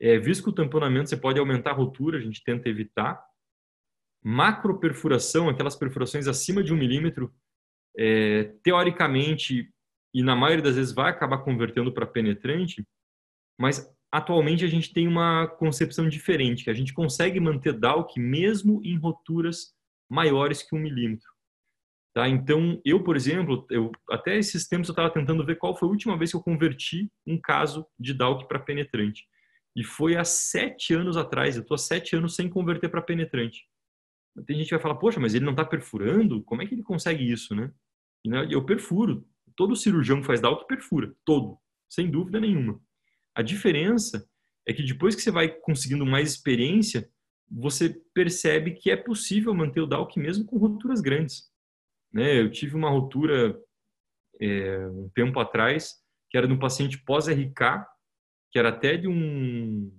É, 0.00 0.18
visto 0.18 0.44
que 0.44 0.48
o 0.48 0.54
tamponamento 0.54 1.10
você 1.10 1.18
pode 1.18 1.38
aumentar 1.38 1.72
a 1.72 1.74
rotura, 1.74 2.16
a 2.16 2.20
gente 2.20 2.42
tenta 2.42 2.66
evitar. 2.66 3.22
Macroperfuração, 4.24 5.50
aquelas 5.50 5.76
perfurações 5.76 6.26
acima 6.26 6.62
de 6.62 6.72
um 6.72 6.78
milímetro, 6.78 7.34
é, 7.94 8.44
teoricamente, 8.62 9.70
e 10.14 10.22
na 10.22 10.34
maioria 10.34 10.64
das 10.64 10.76
vezes 10.76 10.94
vai 10.94 11.10
acabar 11.10 11.38
convertendo 11.38 11.92
para 11.92 12.06
penetrante, 12.06 12.86
mas 13.60 13.94
atualmente 14.10 14.64
a 14.64 14.68
gente 14.68 14.92
tem 14.92 15.06
uma 15.06 15.46
concepção 15.46 16.08
diferente, 16.08 16.64
que 16.64 16.70
a 16.70 16.74
gente 16.74 16.92
consegue 16.92 17.38
manter 17.38 17.72
DALC 17.72 18.18
mesmo 18.18 18.80
em 18.84 18.96
roturas 18.96 19.74
maiores 20.10 20.62
que 20.62 20.74
um 20.74 20.78
milímetro. 20.78 21.28
Tá? 22.14 22.28
Então, 22.28 22.80
eu, 22.84 23.04
por 23.04 23.16
exemplo, 23.16 23.66
eu, 23.70 23.92
até 24.10 24.36
esses 24.36 24.66
tempos 24.66 24.88
eu 24.88 24.92
estava 24.92 25.10
tentando 25.10 25.44
ver 25.44 25.56
qual 25.56 25.76
foi 25.76 25.88
a 25.88 25.92
última 25.92 26.16
vez 26.16 26.30
que 26.30 26.36
eu 26.36 26.42
converti 26.42 27.10
um 27.26 27.38
caso 27.40 27.86
de 27.98 28.14
DALC 28.14 28.48
para 28.48 28.58
penetrante. 28.58 29.26
E 29.76 29.84
foi 29.84 30.16
há 30.16 30.24
sete 30.24 30.94
anos 30.94 31.16
atrás. 31.16 31.54
Eu 31.54 31.62
estou 31.62 31.76
há 31.76 31.78
sete 31.78 32.16
anos 32.16 32.34
sem 32.34 32.48
converter 32.48 32.88
para 32.88 33.02
penetrante. 33.02 33.68
Tem 34.46 34.56
gente 34.56 34.66
que 34.66 34.74
vai 34.74 34.82
falar, 34.82 34.96
poxa, 34.96 35.20
mas 35.20 35.34
ele 35.34 35.44
não 35.44 35.52
está 35.52 35.64
perfurando? 35.64 36.42
Como 36.42 36.62
é 36.62 36.66
que 36.66 36.74
ele 36.74 36.82
consegue 36.82 37.30
isso, 37.30 37.54
né? 37.54 37.70
E, 38.24 38.28
né, 38.28 38.48
eu 38.50 38.64
perfuro. 38.64 39.24
Todo 39.54 39.76
cirurgião 39.76 40.20
que 40.20 40.26
faz 40.26 40.40
DALC 40.40 40.66
perfura. 40.66 41.14
Todo. 41.24 41.58
Sem 41.88 42.10
dúvida 42.10 42.40
nenhuma. 42.40 42.80
A 43.38 43.42
diferença 43.42 44.28
é 44.66 44.72
que 44.72 44.82
depois 44.82 45.14
que 45.14 45.22
você 45.22 45.30
vai 45.30 45.48
conseguindo 45.48 46.04
mais 46.04 46.32
experiência, 46.32 47.08
você 47.48 48.02
percebe 48.12 48.72
que 48.72 48.90
é 48.90 48.96
possível 48.96 49.54
manter 49.54 49.80
o 49.80 49.86
DALC 49.86 50.16
mesmo 50.16 50.44
com 50.44 50.58
roturas 50.58 51.00
grandes. 51.00 51.44
Né? 52.12 52.40
Eu 52.40 52.50
tive 52.50 52.74
uma 52.74 52.90
rotura 52.90 53.56
é, 54.40 54.88
um 54.88 55.08
tempo 55.10 55.38
atrás, 55.38 55.94
que 56.28 56.36
era 56.36 56.48
de 56.48 56.52
um 56.52 56.58
paciente 56.58 56.98
pós-RK, 57.04 57.86
que 58.50 58.58
era 58.58 58.70
até 58.70 58.96
de 58.96 59.06
um, 59.06 59.96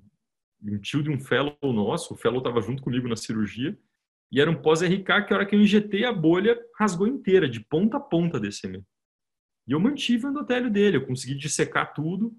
um 0.62 0.78
tio 0.82 1.02
de 1.02 1.10
um 1.10 1.18
fellow 1.18 1.56
nosso, 1.64 2.14
o 2.14 2.18
fellow 2.18 2.40
estava 2.40 2.60
junto 2.60 2.84
comigo 2.84 3.08
na 3.08 3.16
cirurgia, 3.16 3.80
e 4.30 4.42
era 4.42 4.52
um 4.52 4.62
pós-RK 4.62 5.26
que 5.26 5.34
a 5.34 5.38
hora 5.38 5.46
que 5.46 5.56
eu 5.56 5.62
injetei 5.62 6.04
a 6.04 6.12
bolha 6.12 6.60
rasgou 6.78 7.08
inteira, 7.08 7.48
de 7.48 7.62
ponta 7.62 7.96
a 7.96 8.02
ponta 8.02 8.38
desse. 8.38 8.68
E 8.68 9.72
eu 9.72 9.80
mantive 9.80 10.26
o 10.26 10.30
endotélio 10.30 10.70
dele, 10.70 10.98
eu 10.98 11.08
consegui 11.08 11.36
dissecar 11.36 11.94
tudo. 11.94 12.36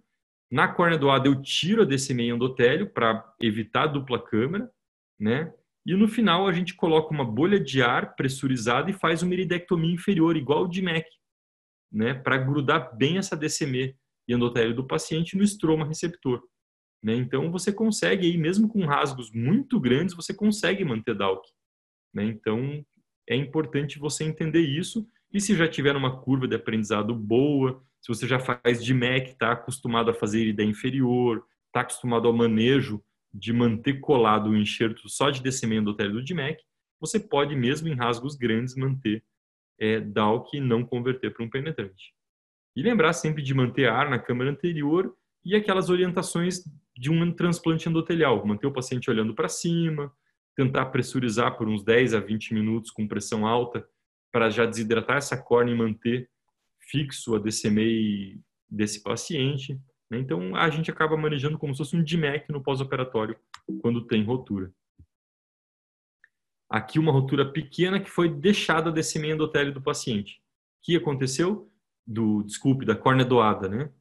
Na 0.50 0.66
córnea 0.66 0.98
doada 0.98 1.28
eu 1.28 1.40
tiro 1.40 1.82
a 1.82 1.84
DCM 1.84 2.28
endotélio 2.28 2.90
para 2.90 3.34
evitar 3.40 3.84
a 3.84 3.86
dupla 3.86 4.20
câmera, 4.20 4.70
né? 5.18 5.52
E 5.86 5.94
no 5.94 6.08
final 6.08 6.46
a 6.46 6.52
gente 6.52 6.74
coloca 6.74 7.14
uma 7.14 7.24
bolha 7.24 7.58
de 7.58 7.82
ar 7.82 8.16
pressurizada 8.16 8.90
e 8.90 8.94
faz 8.94 9.22
uma 9.22 9.32
iridectomia 9.32 9.94
inferior, 9.94 10.36
igual 10.36 10.64
o 10.64 10.68
de 10.68 10.82
MEC, 10.82 11.06
né? 11.90 12.14
Para 12.14 12.36
grudar 12.36 12.96
bem 12.96 13.16
essa 13.16 13.36
DCM 13.36 13.96
e 14.28 14.34
endotélio 14.34 14.74
do 14.74 14.86
paciente 14.86 15.36
no 15.36 15.42
estroma 15.42 15.86
receptor. 15.86 16.42
Né? 17.02 17.14
Então 17.14 17.50
você 17.50 17.72
consegue 17.72 18.26
aí, 18.26 18.36
mesmo 18.36 18.68
com 18.68 18.84
rasgos 18.84 19.32
muito 19.32 19.80
grandes, 19.80 20.14
você 20.14 20.34
consegue 20.34 20.84
manter 20.84 21.14
DALC. 21.14 21.42
Né? 22.14 22.24
Então 22.24 22.84
é 23.28 23.34
importante 23.34 23.98
você 23.98 24.24
entender 24.24 24.60
isso. 24.60 25.08
E 25.32 25.40
se 25.40 25.54
já 25.56 25.68
tiver 25.68 25.96
uma 25.96 26.20
curva 26.20 26.46
de 26.46 26.56
aprendizado 26.56 27.14
boa, 27.14 27.82
se 28.00 28.08
você 28.08 28.26
já 28.26 28.38
faz 28.38 28.82
de 28.82 28.94
MEC, 28.94 29.30
está 29.30 29.52
acostumado 29.52 30.10
a 30.10 30.14
fazer 30.14 30.46
ideia 30.46 30.68
inferior, 30.68 31.44
está 31.66 31.80
acostumado 31.80 32.26
ao 32.26 32.32
manejo 32.32 33.02
de 33.32 33.52
manter 33.52 34.00
colado 34.00 34.50
o 34.50 34.56
enxerto 34.56 35.08
só 35.08 35.30
de 35.30 35.42
descimento 35.42 35.82
endotélio 35.82 36.14
do 36.14 36.24
DMEC, 36.24 36.62
você 37.00 37.18
pode, 37.18 37.54
mesmo 37.54 37.88
em 37.88 37.94
rasgos 37.94 38.36
grandes, 38.36 38.74
manter 38.74 39.24
é, 39.78 40.00
DALC 40.00 40.54
e 40.54 40.60
não 40.60 40.84
converter 40.84 41.32
para 41.32 41.44
um 41.44 41.48
penetrante. 41.48 42.12
E 42.76 42.82
lembrar 42.82 43.12
sempre 43.12 43.42
de 43.42 43.54
manter 43.54 43.88
ar 43.88 44.10
na 44.10 44.18
câmara 44.18 44.50
anterior 44.50 45.14
e 45.44 45.54
aquelas 45.54 45.88
orientações 45.88 46.62
de 46.96 47.10
um 47.10 47.32
transplante 47.32 47.88
endotelial, 47.88 48.44
manter 48.44 48.66
o 48.66 48.72
paciente 48.72 49.08
olhando 49.08 49.34
para 49.34 49.48
cima, 49.48 50.12
tentar 50.54 50.86
pressurizar 50.86 51.56
por 51.56 51.68
uns 51.68 51.82
10 51.82 52.14
a 52.14 52.20
20 52.20 52.52
minutos 52.52 52.90
com 52.90 53.08
pressão 53.08 53.46
alta 53.46 53.86
para 54.30 54.50
já 54.50 54.66
desidratar 54.66 55.16
essa 55.16 55.36
córnea 55.36 55.72
e 55.72 55.78
manter 55.78 56.28
fixo 56.90 57.34
a 57.34 57.38
DCMA 57.38 58.40
desse 58.68 59.02
paciente. 59.02 59.80
Né? 60.10 60.18
Então, 60.18 60.54
a 60.56 60.68
gente 60.68 60.90
acaba 60.90 61.16
manejando 61.16 61.58
como 61.58 61.74
se 61.74 61.78
fosse 61.78 61.96
um 61.96 62.02
DMEC 62.02 62.50
no 62.50 62.62
pós-operatório, 62.62 63.36
quando 63.80 64.06
tem 64.06 64.24
rotura. 64.24 64.72
Aqui 66.68 66.98
uma 66.98 67.12
rotura 67.12 67.50
pequena 67.50 68.00
que 68.00 68.10
foi 68.10 68.28
deixada 68.28 68.92
desse 68.92 69.18
meio 69.18 69.34
endotélio 69.34 69.72
do 69.72 69.82
paciente. 69.82 70.36
O 70.36 70.82
que 70.82 70.96
aconteceu? 70.96 71.70
Do, 72.06 72.42
desculpe, 72.42 72.84
da 72.84 72.94
córnea 72.94 73.24
doada, 73.24 73.68
né? 73.68 73.92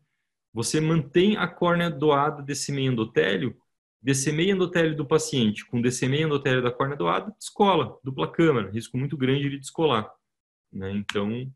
Você 0.53 0.81
mantém 0.81 1.37
a 1.37 1.47
córnea 1.47 1.89
doada 1.89 2.41
meio 2.71 2.91
endotélio, 2.91 3.55
meio 4.31 4.55
endotélio 4.55 4.95
do 4.95 5.05
paciente 5.05 5.65
com 5.65 5.81
meio 6.07 6.25
endotélio 6.25 6.63
da 6.63 6.71
córnea 6.71 6.97
doada, 6.97 7.35
descola, 7.37 7.99
dupla 8.03 8.31
câmara, 8.31 8.71
risco 8.71 8.97
muito 8.97 9.15
grande 9.15 9.49
de 9.49 9.59
descolar. 9.59 10.11
Né? 10.71 10.91
Então, 10.91 11.51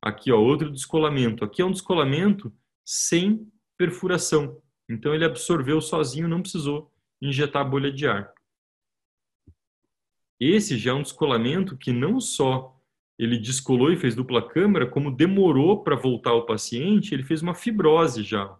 aqui 0.00 0.32
ó, 0.32 0.38
outro 0.38 0.70
descolamento. 0.70 1.44
Aqui 1.44 1.62
é 1.62 1.64
um 1.64 1.72
descolamento 1.72 2.52
sem 2.84 3.50
perfuração. 3.76 4.60
Então 4.88 5.14
ele 5.14 5.24
absorveu 5.24 5.80
sozinho, 5.80 6.28
não 6.28 6.42
precisou 6.42 6.92
injetar 7.20 7.68
bolha 7.68 7.92
de 7.92 8.06
ar. 8.06 8.32
Esse 10.38 10.78
já 10.78 10.92
é 10.92 10.94
um 10.94 11.02
descolamento 11.02 11.76
que 11.76 11.92
não 11.92 12.18
só 12.18 12.76
ele 13.18 13.38
descolou 13.38 13.92
e 13.92 13.98
fez 13.98 14.14
dupla 14.14 14.48
câmara, 14.48 14.86
como 14.86 15.14
demorou 15.14 15.84
para 15.84 15.94
voltar 15.94 16.30
ao 16.30 16.46
paciente, 16.46 17.12
ele 17.12 17.22
fez 17.22 17.42
uma 17.42 17.54
fibrose 17.54 18.22
já. 18.22 18.56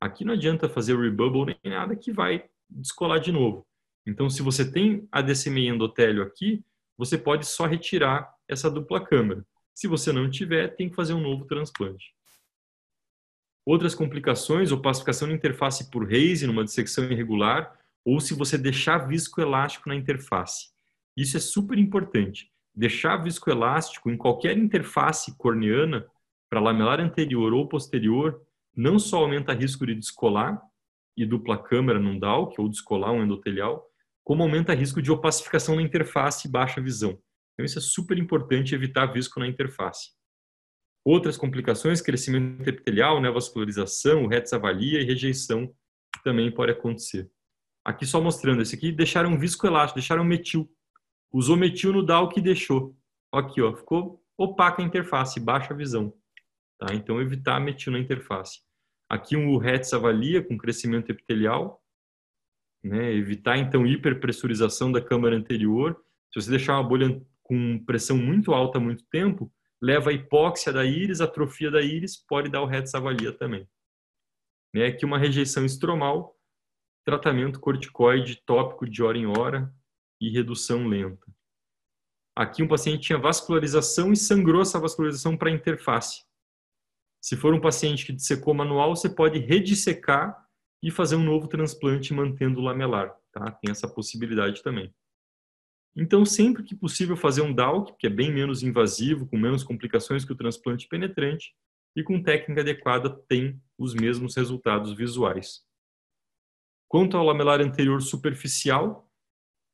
Aqui 0.00 0.24
não 0.24 0.32
adianta 0.32 0.70
fazer 0.70 0.98
rebubble 0.98 1.44
nem 1.62 1.72
nada 1.72 1.94
que 1.94 2.10
vai 2.10 2.48
descolar 2.70 3.18
de 3.18 3.30
novo. 3.30 3.66
Então, 4.06 4.30
se 4.30 4.40
você 4.40 4.70
tem 4.70 5.06
ADCMI 5.12 5.68
endotélio 5.68 6.22
aqui, 6.22 6.64
você 6.96 7.18
pode 7.18 7.46
só 7.46 7.66
retirar 7.66 8.34
essa 8.48 8.70
dupla 8.70 9.04
câmara. 9.04 9.44
Se 9.74 9.86
você 9.86 10.12
não 10.12 10.30
tiver, 10.30 10.68
tem 10.76 10.88
que 10.88 10.96
fazer 10.96 11.14
um 11.14 11.20
novo 11.20 11.44
transplante. 11.44 12.14
Outras 13.64 13.94
complicações, 13.94 14.72
opacificação 14.72 15.28
na 15.28 15.34
interface 15.34 15.90
por 15.90 16.06
Reise, 16.06 16.46
numa 16.46 16.64
dissecção 16.64 17.04
irregular, 17.04 17.78
ou 18.04 18.18
se 18.20 18.34
você 18.34 18.56
deixar 18.56 19.06
viscoelástico 19.06 19.88
na 19.88 19.94
interface. 19.94 20.70
Isso 21.16 21.36
é 21.36 21.40
super 21.40 21.78
importante. 21.78 22.50
Deixar 22.74 23.16
viscoelástico 23.18 24.10
em 24.10 24.16
qualquer 24.16 24.56
interface 24.56 25.36
corneana, 25.36 26.06
para 26.48 26.60
lamelar 26.60 27.00
anterior 27.00 27.52
ou 27.52 27.68
posterior, 27.68 28.42
não 28.74 28.98
só 28.98 29.18
aumenta 29.18 29.52
risco 29.52 29.86
de 29.86 29.94
descolar 29.94 30.60
e 31.16 31.24
dupla 31.24 31.56
câmara 31.56 32.00
num 32.00 32.18
DALC, 32.18 32.58
ou 32.58 32.68
descolar 32.68 33.12
um 33.12 33.22
endotelial, 33.22 33.88
como 34.24 34.42
aumenta 34.42 34.74
risco 34.74 35.02
de 35.02 35.12
opacificação 35.12 35.76
na 35.76 35.82
interface 35.82 36.48
e 36.48 36.50
baixa 36.50 36.80
visão. 36.80 37.18
Então, 37.60 37.66
isso 37.66 37.78
é 37.78 37.82
super 37.82 38.16
importante 38.16 38.74
evitar 38.74 39.04
visco 39.12 39.38
na 39.38 39.46
interface. 39.46 40.12
Outras 41.04 41.36
complicações, 41.36 42.00
crescimento 42.00 42.66
epitelial, 42.66 43.20
neovascularização, 43.20 44.26
retes 44.26 44.54
avalia 44.54 44.98
e 44.98 45.04
rejeição 45.04 45.70
também 46.24 46.50
pode 46.50 46.72
acontecer. 46.72 47.30
Aqui 47.84 48.06
só 48.06 48.18
mostrando, 48.18 48.62
esse 48.62 48.74
aqui 48.74 48.90
deixaram 48.90 49.38
viscoelástico, 49.38 49.98
deixaram 49.98 50.24
metil. 50.24 50.70
Usou 51.30 51.54
metil 51.54 51.92
no 51.92 52.02
DAO 52.02 52.30
que 52.30 52.40
deixou. 52.40 52.96
Aqui, 53.30 53.60
ó, 53.60 53.76
ficou 53.76 54.24
opaca 54.38 54.80
a 54.80 54.84
interface, 54.84 55.38
baixa 55.38 55.74
visão. 55.74 56.14
Tá? 56.78 56.94
Então, 56.94 57.20
evitar 57.20 57.60
metil 57.60 57.92
na 57.92 57.98
interface. 57.98 58.60
Aqui 59.06 59.36
um 59.36 59.58
RETS 59.58 59.92
avalia 59.92 60.42
com 60.42 60.56
crescimento 60.56 61.10
epitelial. 61.10 61.82
Né? 62.82 63.12
Evitar, 63.12 63.58
então, 63.58 63.86
hiperpressurização 63.86 64.90
da 64.90 65.02
câmara 65.02 65.36
anterior. 65.36 66.02
Se 66.32 66.40
você 66.40 66.50
deixar 66.50 66.74
uma 66.74 66.88
bolha 66.88 67.20
com 67.50 67.84
pressão 67.84 68.16
muito 68.16 68.54
alta 68.54 68.78
há 68.78 68.80
muito 68.80 69.04
tempo, 69.10 69.52
leva 69.82 70.10
a 70.10 70.12
hipóxia 70.12 70.72
da 70.72 70.84
íris, 70.84 71.20
atrofia 71.20 71.68
da 71.68 71.82
íris, 71.82 72.16
pode 72.16 72.48
dar 72.48 72.62
o 72.62 72.66
RETS 72.66 72.94
avalia 72.94 73.32
também. 73.32 73.68
Né? 74.72 74.86
Aqui 74.86 75.04
uma 75.04 75.18
rejeição 75.18 75.64
estromal, 75.64 76.38
tratamento 77.04 77.58
corticoide 77.58 78.40
tópico 78.46 78.88
de 78.88 79.02
hora 79.02 79.18
em 79.18 79.26
hora 79.26 79.74
e 80.20 80.30
redução 80.30 80.86
lenta. 80.86 81.26
Aqui 82.36 82.62
um 82.62 82.68
paciente 82.68 83.08
tinha 83.08 83.18
vascularização 83.18 84.12
e 84.12 84.16
sangrou 84.16 84.62
essa 84.62 84.78
vascularização 84.78 85.36
para 85.36 85.50
interface. 85.50 86.22
Se 87.20 87.36
for 87.36 87.52
um 87.52 87.60
paciente 87.60 88.06
que 88.06 88.12
dissecou 88.12 88.54
manual, 88.54 88.94
você 88.94 89.08
pode 89.08 89.40
redissecar 89.40 90.40
e 90.80 90.88
fazer 90.88 91.16
um 91.16 91.24
novo 91.24 91.48
transplante 91.48 92.14
mantendo 92.14 92.60
o 92.60 92.62
lamelar. 92.62 93.12
Tá? 93.32 93.50
Tem 93.50 93.72
essa 93.72 93.88
possibilidade 93.88 94.62
também. 94.62 94.94
Então, 95.96 96.24
sempre 96.24 96.62
que 96.62 96.74
possível, 96.74 97.16
fazer 97.16 97.42
um 97.42 97.52
DALC, 97.52 97.96
que 97.98 98.06
é 98.06 98.10
bem 98.10 98.32
menos 98.32 98.62
invasivo, 98.62 99.26
com 99.26 99.36
menos 99.36 99.64
complicações 99.64 100.24
que 100.24 100.32
o 100.32 100.36
transplante 100.36 100.86
penetrante, 100.88 101.52
e 101.96 102.02
com 102.02 102.22
técnica 102.22 102.60
adequada 102.60 103.10
tem 103.28 103.60
os 103.76 103.94
mesmos 103.94 104.36
resultados 104.36 104.92
visuais. 104.92 105.62
Quanto 106.88 107.16
ao 107.16 107.24
lamelar 107.24 107.60
anterior 107.60 108.00
superficial, 108.00 109.10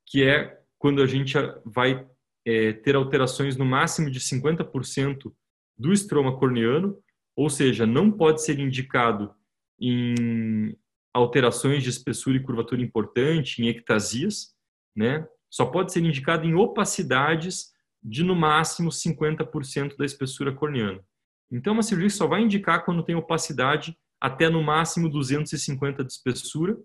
que 0.07 0.25
é 0.25 0.63
quando 0.79 1.03
a 1.03 1.07
gente 1.07 1.35
vai 1.65 2.09
é, 2.45 2.73
ter 2.73 2.95
alterações 2.95 3.57
no 3.57 3.65
máximo 3.65 4.11
de 4.11 4.21
50% 4.21 5.35
do 5.77 5.93
estroma 5.93 6.39
corneano, 6.39 6.99
ou 7.35 7.51
seja, 7.51 7.87
não 7.87 8.11
pode 8.11 8.43
ser 8.43 8.59
indicado 8.59 9.35
em 9.79 10.77
alterações 11.13 11.83
de 11.83 11.91
espessura 11.91 12.37
e 12.37 12.43
curvatura 12.43 12.81
importante, 12.81 13.63
em 13.63 13.69
ectasias, 13.69 14.55
né? 14.95 15.27
Só 15.51 15.67
pode 15.67 15.93
ser 15.93 16.05
indicado 16.05 16.45
em 16.45 16.55
opacidades 16.55 17.73
de 18.03 18.23
no 18.23 18.35
máximo 18.35 18.91
50% 18.91 19.97
da 19.97 20.05
espessura 20.05 20.55
corneana. 20.55 21.01
Então, 21.51 21.73
uma 21.73 21.83
cirurgia 21.83 22.11
só 22.11 22.27
vai 22.27 22.43
indicar 22.43 22.85
quando 22.85 23.05
tem 23.05 23.15
opacidade 23.15 23.97
até 24.21 24.49
no 24.49 24.63
máximo 24.63 25.09
250 25.09 26.05
de 26.05 26.13
espessura 26.13 26.77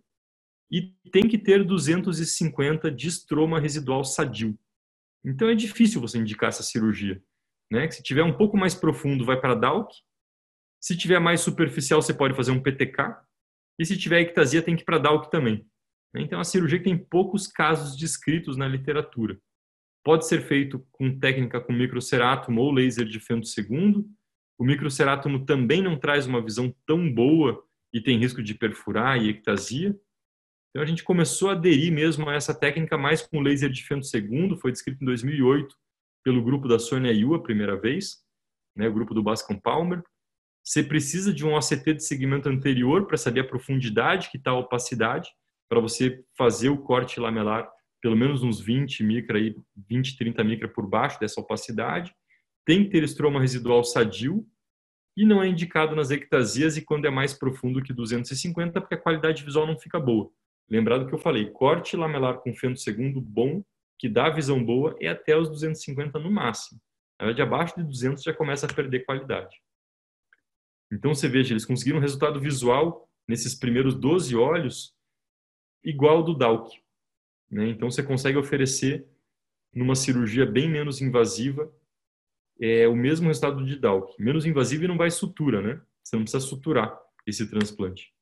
e 0.71 0.93
tem 1.11 1.27
que 1.27 1.37
ter 1.37 1.65
250 1.65 2.89
de 2.89 3.07
estroma 3.07 3.59
residual 3.59 4.03
sadio. 4.03 4.57
Então 5.23 5.49
é 5.49 5.55
difícil 5.55 5.99
você 5.99 6.17
indicar 6.17 6.49
essa 6.49 6.63
cirurgia. 6.63 7.21
Né? 7.69 7.89
Se 7.91 8.01
tiver 8.01 8.23
um 8.23 8.35
pouco 8.35 8.57
mais 8.57 8.73
profundo, 8.73 9.25
vai 9.25 9.39
para 9.39 9.53
DALC. 9.53 9.91
Se 10.79 10.97
tiver 10.97 11.19
mais 11.19 11.41
superficial, 11.41 12.01
você 12.01 12.13
pode 12.13 12.35
fazer 12.35 12.51
um 12.51 12.61
PTK. 12.61 13.17
E 13.77 13.85
se 13.85 13.97
tiver 13.97 14.21
ectasia, 14.21 14.61
tem 14.61 14.75
que 14.75 14.81
ir 14.81 14.85
para 14.85 14.97
DALC 14.97 15.29
também. 15.29 15.67
Então, 16.15 16.37
é 16.37 16.39
uma 16.39 16.43
cirurgia 16.43 16.77
que 16.77 16.85
tem 16.85 16.97
poucos 16.97 17.47
casos 17.47 17.97
descritos 17.97 18.57
na 18.57 18.67
literatura. 18.67 19.39
Pode 20.03 20.27
ser 20.27 20.41
feito 20.41 20.85
com 20.91 21.19
técnica 21.19 21.61
com 21.61 21.71
microcerátomo 21.71 22.61
ou 22.61 22.71
laser 22.71 23.05
de 23.05 23.19
segundo. 23.45 24.09
O 24.57 24.65
microcerátomo 24.65 25.45
também 25.45 25.81
não 25.81 25.97
traz 25.97 26.25
uma 26.25 26.41
visão 26.41 26.73
tão 26.85 27.11
boa 27.11 27.63
e 27.93 28.01
tem 28.01 28.17
risco 28.17 28.41
de 28.41 28.53
perfurar 28.53 29.21
e 29.21 29.29
ectasia. 29.29 29.95
Então 30.69 30.81
a 30.81 30.85
gente 30.85 31.03
começou 31.03 31.49
a 31.49 31.53
aderir 31.53 31.91
mesmo 31.91 32.29
a 32.29 32.33
essa 32.33 32.53
técnica 32.53 32.97
mais 32.97 33.21
com 33.21 33.41
laser 33.41 33.69
de 33.69 33.83
fento 33.83 34.05
segundo, 34.05 34.57
foi 34.57 34.71
descrito 34.71 35.03
em 35.03 35.05
2008 35.05 35.75
pelo 36.23 36.43
grupo 36.43 36.67
da 36.67 36.79
Sônia 36.79 37.11
Yu 37.11 37.33
a 37.33 37.41
primeira 37.43 37.75
vez, 37.75 38.23
né, 38.75 38.87
o 38.87 38.93
grupo 38.93 39.13
do 39.13 39.23
Bascom 39.23 39.59
Palmer. 39.59 40.01
Você 40.63 40.83
precisa 40.83 41.33
de 41.33 41.45
um 41.45 41.55
OCT 41.55 41.95
de 41.95 42.03
segmento 42.05 42.47
anterior 42.47 43.07
para 43.07 43.17
saber 43.17 43.41
a 43.41 43.47
profundidade 43.47 44.29
que 44.29 44.37
está 44.37 44.51
a 44.51 44.57
opacidade, 44.57 45.29
para 45.71 45.79
você 45.79 46.21
fazer 46.37 46.67
o 46.67 46.79
corte 46.79 47.17
lamelar 47.17 47.71
pelo 48.01 48.17
menos 48.17 48.43
uns 48.43 48.59
20 48.59 49.05
micra, 49.05 49.37
aí, 49.37 49.55
20, 49.87 50.17
30 50.17 50.43
micra 50.43 50.67
por 50.67 50.85
baixo 50.85 51.17
dessa 51.17 51.39
opacidade. 51.39 52.13
Tem 52.65 52.83
que 52.83 52.89
ter 52.89 53.03
estroma 53.03 53.39
residual 53.39 53.81
sadio 53.81 54.45
e 55.15 55.25
não 55.25 55.41
é 55.41 55.47
indicado 55.47 55.95
nas 55.95 56.11
ectasias 56.11 56.75
e 56.75 56.81
quando 56.81 57.05
é 57.05 57.09
mais 57.09 57.33
profundo 57.33 57.81
que 57.81 57.93
250, 57.93 58.81
porque 58.81 58.95
a 58.95 58.97
qualidade 58.97 59.45
visual 59.45 59.65
não 59.65 59.79
fica 59.79 59.97
boa. 59.97 60.29
Lembrado 60.69 61.07
que 61.07 61.13
eu 61.13 61.19
falei, 61.19 61.49
corte 61.51 61.95
lamelar 61.95 62.39
com 62.39 62.53
fento 62.53 62.77
segundo 62.77 63.21
bom, 63.21 63.63
que 63.97 64.09
dá 64.09 64.29
visão 64.29 64.61
boa, 64.61 64.97
é 64.99 65.07
até 65.07 65.37
os 65.37 65.47
250 65.47 66.19
no 66.19 66.29
máximo. 66.29 66.81
Na 67.17 67.27
verdade, 67.27 67.47
abaixo 67.47 67.75
de 67.77 67.83
200 67.83 68.21
já 68.21 68.33
começa 68.33 68.65
a 68.65 68.73
perder 68.73 69.05
qualidade. 69.05 69.55
Então, 70.91 71.13
você 71.13 71.29
veja, 71.29 71.53
eles 71.53 71.65
conseguiram 71.65 71.99
um 71.99 72.01
resultado 72.01 72.41
visual 72.41 73.07
nesses 73.25 73.55
primeiros 73.55 73.95
12 73.95 74.35
olhos 74.35 74.99
igual 75.83 76.17
ao 76.17 76.23
do 76.23 76.33
Dalk. 76.33 76.79
Né? 77.49 77.69
Então, 77.69 77.89
você 77.89 78.01
consegue 78.01 78.37
oferecer, 78.37 79.05
numa 79.73 79.95
cirurgia 79.95 80.45
bem 80.45 80.69
menos 80.69 81.01
invasiva, 81.01 81.71
é, 82.59 82.87
o 82.87 82.95
mesmo 82.95 83.27
resultado 83.27 83.65
de 83.65 83.77
Dalk. 83.77 84.21
Menos 84.21 84.45
invasivo 84.45 84.83
e 84.83 84.87
não 84.87 84.97
vai 84.97 85.09
sutura, 85.09 85.61
né? 85.61 85.81
Você 86.03 86.15
não 86.15 86.23
precisa 86.23 86.45
suturar 86.45 86.97
esse 87.25 87.49
transplante. 87.49 88.13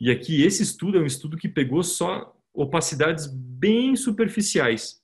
E 0.00 0.10
aqui 0.10 0.42
esse 0.44 0.62
estudo 0.62 0.98
é 0.98 1.00
um 1.00 1.06
estudo 1.06 1.36
que 1.36 1.48
pegou 1.48 1.82
só 1.82 2.36
opacidades 2.54 3.26
bem 3.26 3.96
superficiais. 3.96 5.02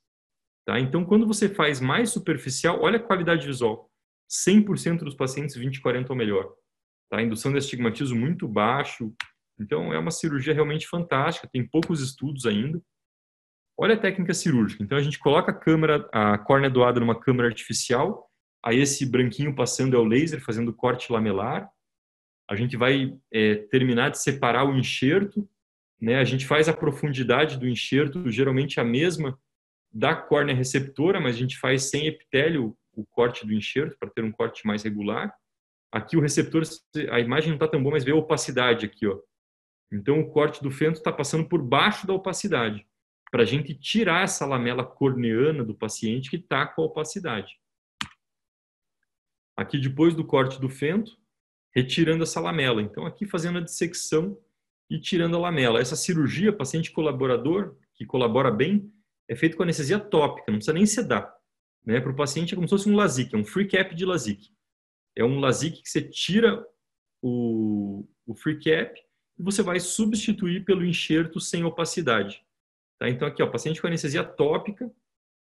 Tá? 0.65 0.79
Então, 0.79 1.05
quando 1.05 1.27
você 1.27 1.49
faz 1.49 1.81
mais 1.81 2.11
superficial, 2.11 2.81
olha 2.81 2.97
a 2.97 3.03
qualidade 3.03 3.47
visual. 3.47 3.91
100% 4.31 4.99
dos 4.99 5.15
pacientes 5.15 5.57
20, 5.57 5.81
40 5.81 6.13
ou 6.13 6.17
melhor. 6.17 6.55
Tá? 7.11 7.21
Indução 7.21 7.53
de 7.53 7.59
astigmatismo 7.59 8.19
muito 8.19 8.49
baixo. 8.49 9.13
Então, 9.59 9.93
é 9.93 9.99
uma 9.99 10.11
cirurgia 10.11 10.55
realmente 10.55 10.87
fantástica. 10.87 11.49
Tem 11.51 11.67
poucos 11.67 12.01
estudos 12.01 12.47
ainda. 12.47 12.81
Olha 13.79 13.95
a 13.95 14.01
técnica 14.01 14.35
cirúrgica. 14.35 14.83
Então, 14.83 14.99
a 14.99 15.03
gente 15.03 15.19
coloca 15.19 15.51
a 15.51 15.55
câmera, 15.55 16.09
a 16.13 16.39
córnea 16.39 16.71
doada 16.71 17.01
numa 17.01 17.19
câmera 17.19 17.49
artificial. 17.49 18.29
Aí, 18.65 18.81
esse 18.81 19.05
branquinho 19.07 19.55
passando 19.55 19.97
é 19.97 19.99
o 19.99 20.05
laser, 20.05 20.41
fazendo 20.41 20.73
corte 20.73 21.13
lamelar 21.13 21.69
a 22.49 22.55
gente 22.55 22.77
vai 22.77 23.17
é, 23.33 23.57
terminar 23.71 24.11
de 24.11 24.21
separar 24.21 24.65
o 24.65 24.77
enxerto, 24.77 25.49
né? 26.01 26.17
A 26.17 26.25
gente 26.25 26.47
faz 26.47 26.69
a 26.69 26.77
profundidade 26.77 27.59
do 27.59 27.69
enxerto, 27.69 28.31
geralmente 28.31 28.79
a 28.79 28.85
mesma 28.85 29.39
da 29.93 30.15
córnea 30.15 30.55
receptora, 30.55 31.21
mas 31.21 31.37
a 31.37 31.39
gente 31.39 31.59
faz 31.59 31.85
sem 31.85 32.07
epitélio 32.07 32.77
o 32.93 33.05
corte 33.07 33.47
do 33.47 33.53
enxerto 33.53 33.97
para 33.99 34.11
ter 34.11 34.23
um 34.23 34.33
corte 34.33 34.67
mais 34.67 34.83
regular. 34.83 35.35
Aqui 35.91 36.17
o 36.17 36.21
receptor, 36.21 36.63
a 37.11 37.21
imagem 37.21 37.51
não 37.51 37.57
está 37.57 37.69
tão 37.69 37.83
boa, 37.83 37.95
mas 37.95 38.05
vê 38.05 38.11
a 38.11 38.17
opacidade 38.17 38.85
aqui, 38.85 39.07
ó. 39.07 39.19
Então 39.93 40.21
o 40.21 40.31
corte 40.31 40.63
do 40.63 40.71
fento 40.71 40.99
está 40.99 41.13
passando 41.13 41.49
por 41.49 41.63
baixo 41.63 42.07
da 42.07 42.13
opacidade, 42.13 42.87
para 43.31 43.43
a 43.43 43.47
gente 43.47 43.75
tirar 43.75 44.25
essa 44.25 44.47
lamela 44.47 44.85
corneana 44.85 45.65
do 45.65 45.75
paciente 45.75 46.31
que 46.31 46.37
está 46.37 46.67
com 46.67 46.83
a 46.83 46.87
opacidade. 46.87 47.59
Aqui 49.57 49.79
depois 49.79 50.15
do 50.15 50.25
corte 50.25 50.61
do 50.61 50.69
fento, 50.69 51.17
retirando 51.75 52.23
essa 52.23 52.41
lamela. 52.41 52.81
Então, 52.81 53.05
aqui 53.05 53.27
fazendo 53.27 53.59
a 53.59 53.63
dissecção 53.63 54.39
e 54.89 55.01
tirando 55.01 55.37
a 55.37 55.41
lamela. 55.41 55.81
Essa 55.81 55.97
cirurgia, 55.97 56.53
paciente 56.53 56.93
colaborador, 56.93 57.77
que 57.95 58.05
colabora 58.05 58.51
bem, 58.51 58.93
é 59.29 59.35
feito 59.35 59.57
com 59.57 59.63
anestesia 59.63 59.99
tópica, 59.99 60.51
não 60.51 60.59
precisa 60.59 60.75
nem 60.75 60.87
sedar. 60.87 61.33
Né? 61.85 62.01
Para 62.01 62.13
o 62.13 62.17
paciente 62.17 62.53
é 62.53 62.57
como 62.57 62.69
se 62.69 62.75
fosse 62.75 62.89
um 62.89 62.97
LASIK, 62.97 63.35
é 63.35 63.39
um 63.39 63.45
free 63.45 63.69
cap 63.69 63.95
de 63.95 64.05
LASIK. 64.05 64.49
É 65.17 65.25
um 65.25 65.41
LASIK 65.41 65.83
que 65.83 65.89
você 65.89 66.03
tira 66.03 66.65
o, 67.23 68.07
o 68.27 68.35
free 68.35 68.59
cap 68.61 69.01
você 69.43 69.63
vai 69.63 69.81
substituir 69.81 70.65
pelo 70.65 70.85
enxerto 70.85 71.41
sem 71.41 71.65
opacidade. 71.65 72.45
Tá? 72.99 73.09
Então, 73.09 73.27
aqui, 73.27 73.43
ó, 73.43 73.47
paciente 73.47 73.81
com 73.81 73.87
anestesia 73.87 74.25
tópica, 74.25 74.91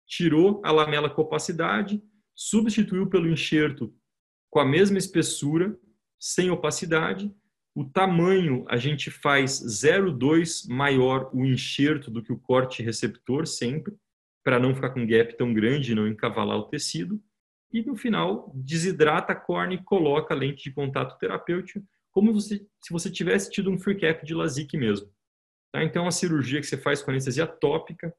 tirou 0.05 0.61
a 0.63 0.71
lamela 0.71 1.09
com 1.09 1.21
opacidade, 1.21 2.01
substituiu 2.35 3.07
pelo 3.07 3.27
enxerto 3.27 3.93
com 4.49 4.59
a 4.59 4.65
mesma 4.65 4.97
espessura, 4.97 5.77
sem 6.19 6.49
opacidade. 6.49 7.33
O 7.75 7.85
tamanho 7.85 8.65
a 8.67 8.77
gente 8.77 9.11
faz 9.11 9.51
0,2 9.61 10.67
maior 10.67 11.29
o 11.33 11.45
enxerto 11.45 12.09
do 12.09 12.23
que 12.23 12.33
o 12.33 12.39
corte 12.39 12.81
receptor, 12.81 13.45
sempre, 13.45 13.95
para 14.43 14.59
não 14.59 14.73
ficar 14.73 14.89
com 14.89 15.05
gap 15.05 15.37
tão 15.37 15.53
grande 15.53 15.91
e 15.91 15.95
não 15.95 16.07
encavalar 16.07 16.57
o 16.57 16.67
tecido. 16.67 17.21
E 17.71 17.83
no 17.83 17.95
final, 17.95 18.51
desidrata 18.55 19.33
a 19.33 19.35
córnea 19.35 19.75
e 19.75 19.83
coloca 19.83 20.33
a 20.33 20.37
lente 20.37 20.63
de 20.63 20.71
contato 20.71 21.19
terapêutico, 21.19 21.85
como 22.19 22.33
você, 22.33 22.67
se 22.81 22.91
você 22.91 23.09
tivesse 23.09 23.49
tido 23.49 23.71
um 23.71 23.79
free 23.79 23.97
cap 23.97 24.25
de 24.25 24.33
LASIK 24.33 24.77
mesmo. 24.77 25.09
Tá? 25.71 25.81
Então, 25.85 26.05
a 26.05 26.11
cirurgia 26.11 26.59
que 26.59 26.67
você 26.67 26.77
faz 26.77 27.01
com 27.01 27.11
anestesia 27.11 27.47
tópica, 27.47 28.13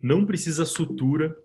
não 0.00 0.26
precisa 0.26 0.64
sutura, 0.64 1.40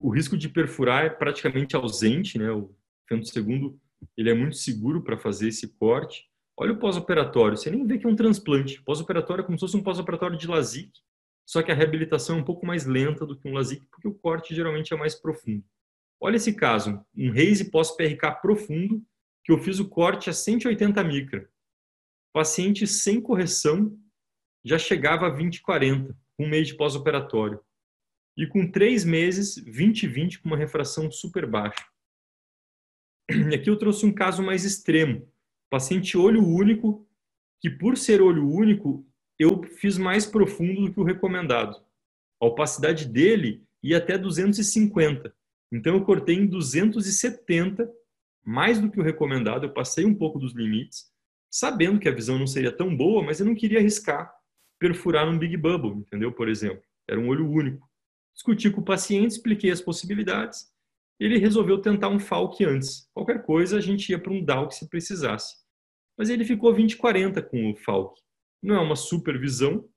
o 0.00 0.10
risco 0.10 0.36
de 0.36 0.48
perfurar 0.48 1.06
é 1.06 1.10
praticamente 1.10 1.74
ausente, 1.74 2.38
né? 2.38 2.52
O 2.52 2.72
fento 3.08 3.26
segundo 3.26 3.80
ele 4.16 4.30
é 4.30 4.34
muito 4.34 4.56
seguro 4.56 5.02
para 5.02 5.18
fazer 5.18 5.48
esse 5.48 5.66
corte. 5.74 6.30
Olha 6.56 6.72
o 6.72 6.78
pós-operatório, 6.78 7.56
você 7.56 7.68
nem 7.68 7.84
vê 7.84 7.98
que 7.98 8.06
é 8.06 8.08
um 8.08 8.14
transplante. 8.14 8.80
Pós-operatório 8.82 9.42
é 9.42 9.44
como 9.44 9.58
se 9.58 9.62
fosse 9.62 9.76
um 9.76 9.82
pós-operatório 9.82 10.38
de 10.38 10.46
LASIK, 10.46 10.92
só 11.44 11.64
que 11.64 11.72
a 11.72 11.74
reabilitação 11.74 12.36
é 12.36 12.40
um 12.40 12.44
pouco 12.44 12.64
mais 12.64 12.86
lenta 12.86 13.26
do 13.26 13.36
que 13.36 13.48
um 13.48 13.54
LASIK, 13.54 13.84
porque 13.90 14.06
o 14.06 14.14
corte 14.14 14.54
geralmente 14.54 14.94
é 14.94 14.96
mais 14.96 15.16
profundo. 15.16 15.64
Olha 16.20 16.36
esse 16.36 16.52
caso, 16.54 17.04
um 17.16 17.32
raise 17.32 17.70
pós-PRK 17.72 18.40
profundo, 18.40 19.04
que 19.44 19.52
eu 19.52 19.58
fiz 19.58 19.78
o 19.78 19.88
corte 19.88 20.30
a 20.30 20.32
180 20.32 21.02
micra. 21.04 21.48
Paciente 22.32 22.86
sem 22.86 23.20
correção 23.20 23.98
já 24.64 24.78
chegava 24.78 25.26
a 25.26 25.34
20-40, 25.34 26.14
um 26.38 26.48
mês 26.48 26.68
de 26.68 26.76
pós-operatório 26.76 27.60
e 28.38 28.46
com 28.46 28.70
três 28.70 29.04
meses, 29.04 29.56
20-20 29.64 30.40
com 30.40 30.48
uma 30.48 30.56
refração 30.56 31.10
super 31.10 31.44
baixa. 31.44 31.84
E 33.28 33.52
aqui 33.52 33.68
eu 33.68 33.76
trouxe 33.76 34.06
um 34.06 34.14
caso 34.14 34.44
mais 34.44 34.64
extremo. 34.64 35.28
Paciente 35.68 36.16
olho 36.16 36.46
único, 36.46 37.04
que 37.60 37.68
por 37.68 37.98
ser 37.98 38.22
olho 38.22 38.48
único, 38.48 39.04
eu 39.40 39.64
fiz 39.64 39.98
mais 39.98 40.24
profundo 40.24 40.82
do 40.82 40.94
que 40.94 41.00
o 41.00 41.04
recomendado. 41.04 41.84
A 42.40 42.46
opacidade 42.46 43.06
dele 43.06 43.66
ia 43.82 43.98
até 43.98 44.16
250. 44.16 45.34
Então 45.72 45.96
eu 45.96 46.04
cortei 46.04 46.36
em 46.36 46.46
270, 46.46 47.90
mais 48.44 48.80
do 48.80 48.90
que 48.90 49.00
o 49.00 49.02
recomendado, 49.02 49.64
eu 49.64 49.72
passei 49.72 50.04
um 50.04 50.14
pouco 50.14 50.38
dos 50.38 50.54
limites, 50.54 51.06
sabendo 51.50 51.98
que 51.98 52.08
a 52.08 52.14
visão 52.14 52.38
não 52.38 52.46
seria 52.46 52.72
tão 52.72 52.96
boa, 52.96 53.22
mas 53.22 53.40
eu 53.40 53.46
não 53.46 53.54
queria 53.54 53.78
arriscar 53.78 54.32
perfurar 54.78 55.28
um 55.28 55.38
Big 55.38 55.56
Bubble, 55.56 55.90
entendeu? 55.90 56.32
Por 56.32 56.48
exemplo, 56.48 56.82
era 57.08 57.18
um 57.18 57.28
olho 57.28 57.50
único. 57.50 57.88
Discuti 58.34 58.70
com 58.70 58.80
o 58.80 58.84
paciente, 58.84 59.32
expliquei 59.32 59.70
as 59.70 59.80
possibilidades. 59.80 60.68
Ele 61.18 61.38
resolveu 61.38 61.80
tentar 61.80 62.08
um 62.08 62.20
FALC 62.20 62.64
antes. 62.64 63.08
Qualquer 63.12 63.42
coisa, 63.42 63.76
a 63.76 63.80
gente 63.80 64.10
ia 64.10 64.18
para 64.18 64.32
um 64.32 64.44
DALC 64.44 64.72
se 64.72 64.88
precisasse. 64.88 65.56
Mas 66.16 66.30
ele 66.30 66.44
ficou 66.44 66.72
20-40 66.72 67.42
com 67.42 67.72
o 67.72 67.76
FALC. 67.76 68.16
Não 68.62 68.76
é 68.76 68.80
uma 68.80 68.94
supervisão, 68.94 69.88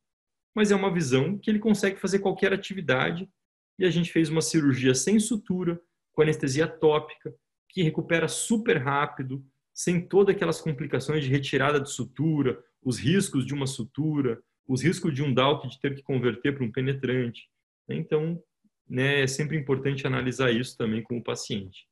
mas 0.56 0.72
é 0.72 0.76
uma 0.76 0.92
visão 0.92 1.38
que 1.38 1.50
ele 1.50 1.60
consegue 1.60 2.00
fazer 2.00 2.20
qualquer 2.20 2.52
atividade. 2.52 3.30
E 3.78 3.86
a 3.86 3.92
gente 3.92 4.12
fez 4.12 4.30
uma 4.30 4.42
cirurgia 4.42 4.96
sem 4.96 5.20
sutura, 5.20 5.80
com 6.12 6.24
anestesia 6.24 6.68
tópica, 6.68 7.34
que 7.72 7.84
recupera 7.84 8.28
super 8.28 8.78
rápido, 8.78 9.44
sem 9.74 10.06
todas 10.06 10.36
aquelas 10.36 10.60
complicações 10.60 11.24
de 11.24 11.30
retirada 11.30 11.80
de 11.80 11.90
sutura, 11.90 12.62
os 12.84 13.00
riscos 13.00 13.46
de 13.46 13.54
uma 13.54 13.66
sutura, 13.66 14.42
os 14.68 14.82
riscos 14.82 15.14
de 15.14 15.24
um 15.24 15.34
DALC 15.34 15.68
de 15.68 15.80
ter 15.80 15.96
que 15.96 16.04
converter 16.04 16.54
para 16.54 16.64
um 16.64 16.72
penetrante. 16.72 17.50
Então, 17.90 18.42
né, 18.88 19.22
é 19.22 19.28
sempre 19.28 19.58
importante 19.58 20.06
analisar 20.06 20.52
isso 20.52 20.78
também 20.78 21.02
com 21.02 21.18
o 21.18 21.24
paciente. 21.24 21.88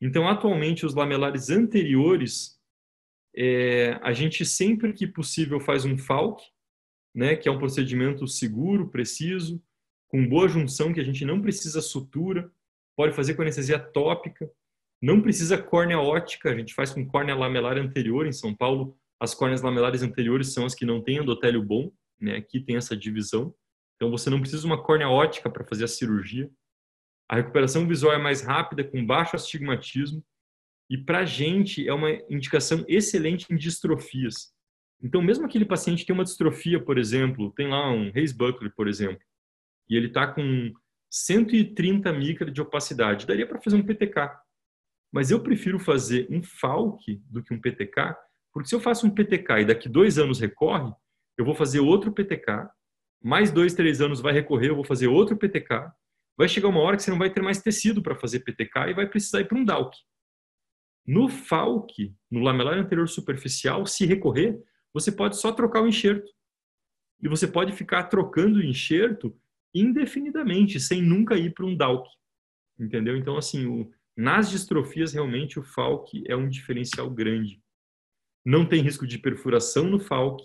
Então, 0.00 0.28
atualmente, 0.28 0.84
os 0.84 0.94
lamelares 0.94 1.50
anteriores, 1.50 2.60
é, 3.34 3.98
a 4.02 4.12
gente 4.12 4.44
sempre 4.44 4.92
que 4.92 5.06
possível 5.06 5.60
faz 5.60 5.84
um 5.84 5.96
FALC, 5.96 6.42
né, 7.14 7.34
que 7.34 7.48
é 7.48 7.52
um 7.52 7.58
procedimento 7.58 8.26
seguro, 8.26 8.88
preciso, 8.88 9.62
com 10.08 10.28
boa 10.28 10.48
junção, 10.48 10.92
que 10.92 11.00
a 11.00 11.04
gente 11.04 11.24
não 11.24 11.40
precisa 11.40 11.80
sutura, 11.80 12.50
pode 12.94 13.14
fazer 13.14 13.34
com 13.34 13.42
anestesia 13.42 13.78
tópica, 13.78 14.50
não 15.00 15.20
precisa 15.20 15.58
córnea 15.58 15.98
ótica, 15.98 16.50
a 16.50 16.56
gente 16.56 16.74
faz 16.74 16.90
com 16.90 17.06
córnea 17.06 17.34
lamelar 17.34 17.76
anterior. 17.76 18.26
Em 18.26 18.32
São 18.32 18.54
Paulo, 18.54 18.96
as 19.20 19.34
córneas 19.34 19.62
lamelares 19.62 20.02
anteriores 20.02 20.52
são 20.52 20.64
as 20.64 20.74
que 20.74 20.86
não 20.86 21.02
têm 21.02 21.18
endotélio 21.18 21.62
bom, 21.62 21.92
né, 22.20 22.36
aqui 22.36 22.60
tem 22.60 22.76
essa 22.76 22.96
divisão. 22.96 23.54
Então 23.96 24.10
você 24.10 24.28
não 24.30 24.40
precisa 24.40 24.66
uma 24.66 24.82
córnea 24.82 25.08
ótica 25.08 25.50
para 25.50 25.64
fazer 25.64 25.84
a 25.84 25.88
cirurgia. 25.88 26.50
A 27.28 27.36
recuperação 27.36 27.86
visual 27.86 28.14
é 28.14 28.18
mais 28.18 28.42
rápida, 28.42 28.84
com 28.84 29.04
baixo 29.04 29.36
astigmatismo. 29.36 30.24
E 30.88 30.96
para 30.96 31.20
a 31.20 31.24
gente 31.24 31.86
é 31.86 31.92
uma 31.92 32.12
indicação 32.30 32.84
excelente 32.86 33.46
em 33.50 33.56
distrofias. 33.56 34.54
Então, 35.02 35.20
mesmo 35.20 35.44
aquele 35.44 35.64
paciente 35.64 36.00
que 36.00 36.06
tem 36.06 36.14
uma 36.14 36.24
distrofia, 36.24 36.82
por 36.82 36.96
exemplo, 36.96 37.52
tem 37.52 37.68
lá 37.68 37.90
um 37.90 38.10
Reis 38.10 38.32
Buckley, 38.32 38.70
por 38.70 38.88
exemplo, 38.88 39.20
e 39.88 39.96
ele 39.96 40.06
está 40.06 40.26
com 40.26 40.72
130 41.10 42.12
micra 42.12 42.50
de 42.50 42.60
opacidade, 42.60 43.26
daria 43.26 43.46
para 43.46 43.60
fazer 43.60 43.76
um 43.76 43.82
PTK. 43.82 44.30
Mas 45.16 45.30
eu 45.30 45.40
prefiro 45.40 45.78
fazer 45.78 46.26
um 46.30 46.42
FALC 46.42 47.22
do 47.30 47.42
que 47.42 47.54
um 47.54 47.58
PTK, 47.58 48.14
porque 48.52 48.68
se 48.68 48.74
eu 48.74 48.80
faço 48.80 49.06
um 49.06 49.10
PTK 49.10 49.60
e 49.60 49.64
daqui 49.64 49.88
dois 49.88 50.18
anos 50.18 50.38
recorre, 50.38 50.92
eu 51.38 51.44
vou 51.46 51.54
fazer 51.54 51.80
outro 51.80 52.12
PTK, 52.12 52.68
mais 53.24 53.50
dois, 53.50 53.72
três 53.72 54.02
anos 54.02 54.20
vai 54.20 54.34
recorrer, 54.34 54.68
eu 54.68 54.74
vou 54.74 54.84
fazer 54.84 55.06
outro 55.06 55.34
PTK. 55.34 55.90
Vai 56.36 56.46
chegar 56.50 56.68
uma 56.68 56.80
hora 56.80 56.98
que 56.98 57.02
você 57.02 57.10
não 57.10 57.16
vai 57.16 57.30
ter 57.30 57.40
mais 57.40 57.62
tecido 57.62 58.02
para 58.02 58.14
fazer 58.14 58.40
PTK 58.40 58.90
e 58.90 58.92
vai 58.92 59.08
precisar 59.08 59.40
ir 59.40 59.48
para 59.48 59.56
um 59.56 59.64
DALC. 59.64 59.94
No 61.06 61.30
FALC, 61.30 62.14
no 62.30 62.40
lamelar 62.40 62.76
anterior 62.76 63.08
superficial, 63.08 63.86
se 63.86 64.04
recorrer, 64.04 64.62
você 64.92 65.10
pode 65.10 65.38
só 65.38 65.50
trocar 65.50 65.80
o 65.80 65.88
enxerto. 65.88 66.30
E 67.22 67.26
você 67.26 67.46
pode 67.46 67.72
ficar 67.72 68.02
trocando 68.02 68.58
o 68.58 68.62
enxerto 68.62 69.34
indefinidamente, 69.74 70.78
sem 70.78 71.00
nunca 71.00 71.38
ir 71.38 71.54
para 71.54 71.64
um 71.64 71.74
DALC. 71.74 72.06
Entendeu? 72.78 73.16
Então, 73.16 73.38
assim, 73.38 73.64
o, 73.64 73.90
nas 74.16 74.48
distrofias, 74.48 75.12
realmente, 75.12 75.58
o 75.58 75.62
FALC 75.62 76.24
é 76.26 76.34
um 76.34 76.48
diferencial 76.48 77.10
grande. 77.10 77.62
Não 78.44 78.66
tem 78.66 78.80
risco 78.80 79.06
de 79.06 79.18
perfuração 79.18 79.84
no 79.84 80.00
FALC, 80.00 80.42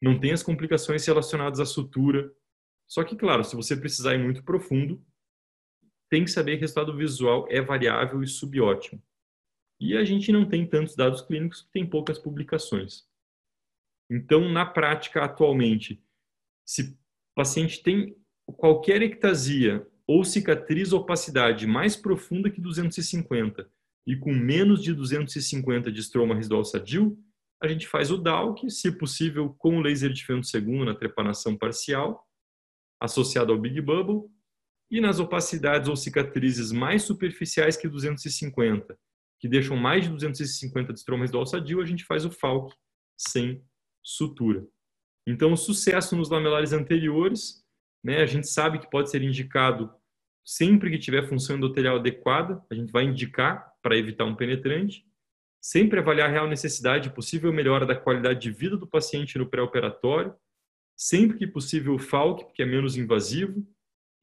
não 0.00 0.18
tem 0.18 0.32
as 0.32 0.42
complicações 0.42 1.04
relacionadas 1.04 1.60
à 1.60 1.66
sutura. 1.66 2.32
Só 2.88 3.04
que, 3.04 3.14
claro, 3.14 3.44
se 3.44 3.54
você 3.54 3.76
precisar 3.76 4.14
ir 4.14 4.22
muito 4.22 4.42
profundo, 4.42 5.04
tem 6.08 6.24
que 6.24 6.30
saber 6.30 6.52
que 6.52 6.58
o 6.58 6.60
resultado 6.62 6.96
visual 6.96 7.46
é 7.50 7.60
variável 7.60 8.22
e 8.22 8.26
subótimo. 8.26 9.02
E 9.78 9.96
a 9.96 10.04
gente 10.04 10.32
não 10.32 10.48
tem 10.48 10.66
tantos 10.66 10.96
dados 10.96 11.20
clínicos, 11.20 11.68
tem 11.72 11.88
poucas 11.88 12.18
publicações. 12.18 13.06
Então, 14.10 14.48
na 14.48 14.64
prática, 14.64 15.22
atualmente, 15.22 16.02
se 16.66 16.82
o 16.82 16.98
paciente 17.34 17.82
tem 17.82 18.16
qualquer 18.56 19.02
ectasia 19.02 19.86
ou 20.10 20.24
cicatriz 20.24 20.92
opacidade 20.92 21.68
mais 21.68 21.94
profunda 21.94 22.50
que 22.50 22.60
250 22.60 23.70
e 24.04 24.16
com 24.16 24.34
menos 24.34 24.82
de 24.82 24.92
250 24.92 25.92
de 25.92 26.00
estroma 26.00 26.34
residual 26.34 26.64
sadio, 26.64 27.16
a 27.62 27.68
gente 27.68 27.86
faz 27.86 28.10
o 28.10 28.18
DALC, 28.18 28.68
se 28.68 28.90
possível, 28.90 29.54
com 29.56 29.76
o 29.76 29.80
laser 29.80 30.12
de 30.12 30.26
fento 30.26 30.48
segundo 30.48 30.84
na 30.84 30.96
trepanação 30.96 31.56
parcial, 31.56 32.26
associado 33.00 33.52
ao 33.52 33.58
Big 33.60 33.80
Bubble, 33.80 34.28
e 34.90 35.00
nas 35.00 35.20
opacidades 35.20 35.88
ou 35.88 35.94
cicatrizes 35.94 36.72
mais 36.72 37.04
superficiais 37.04 37.76
que 37.76 37.88
250, 37.88 38.98
que 39.38 39.46
deixam 39.46 39.76
mais 39.76 40.06
de 40.06 40.10
250 40.10 40.92
de 40.92 40.98
estromas 40.98 41.30
do 41.30 41.46
sadio, 41.46 41.80
a 41.80 41.86
gente 41.86 42.04
faz 42.04 42.24
o 42.24 42.32
FALC 42.32 42.74
sem 43.16 43.64
sutura. 44.02 44.66
Então, 45.24 45.52
o 45.52 45.56
sucesso 45.56 46.16
nos 46.16 46.28
lamelares 46.28 46.72
anteriores, 46.72 47.64
né, 48.02 48.22
a 48.22 48.26
gente 48.26 48.48
sabe 48.48 48.80
que 48.80 48.90
pode 48.90 49.08
ser 49.08 49.22
indicado 49.22 49.99
sempre 50.50 50.90
que 50.90 50.98
tiver 50.98 51.28
função 51.28 51.56
endotelial 51.56 51.94
adequada, 51.94 52.60
a 52.68 52.74
gente 52.74 52.90
vai 52.90 53.04
indicar 53.04 53.72
para 53.80 53.96
evitar 53.96 54.24
um 54.24 54.34
penetrante, 54.34 55.06
sempre 55.60 56.00
avaliar 56.00 56.28
a 56.28 56.32
real 56.32 56.48
necessidade 56.48 57.08
e 57.08 57.12
possível 57.12 57.52
melhora 57.52 57.86
da 57.86 57.94
qualidade 57.94 58.40
de 58.40 58.50
vida 58.50 58.76
do 58.76 58.84
paciente 58.84 59.38
no 59.38 59.48
pré-operatório, 59.48 60.34
sempre 60.96 61.38
que 61.38 61.46
possível 61.46 61.94
o 61.94 62.00
FALC, 62.00 62.46
porque 62.46 62.64
é 62.64 62.66
menos 62.66 62.96
invasivo, 62.96 63.64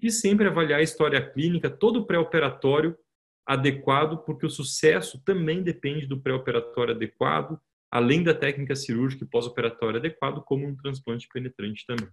e 0.01 0.11
sempre 0.11 0.47
avaliar 0.47 0.81
a 0.81 0.83
história 0.83 1.25
clínica, 1.31 1.69
todo 1.69 2.01
o 2.01 2.05
pré-operatório 2.05 2.97
adequado, 3.45 4.17
porque 4.25 4.45
o 4.45 4.49
sucesso 4.49 5.23
também 5.23 5.63
depende 5.63 6.05
do 6.05 6.19
pré-operatório 6.19 6.93
adequado, 6.93 7.57
além 7.89 8.21
da 8.21 8.33
técnica 8.33 8.75
cirúrgica 8.75 9.23
e 9.23 9.29
pós-operatório 9.29 9.97
adequado, 9.97 10.43
como 10.43 10.67
um 10.67 10.75
transplante 10.75 11.25
penetrante 11.31 11.85
também. 11.87 12.09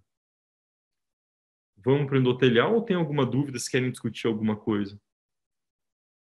Vamos 1.85 2.07
para 2.07 2.17
o 2.17 2.19
endotelial 2.19 2.75
ou 2.75 2.83
tem 2.83 2.97
alguma 2.97 3.27
dúvida 3.27 3.59
se 3.59 3.71
querem 3.71 3.91
discutir 3.91 4.27
alguma 4.27 4.57
coisa? 4.57 4.99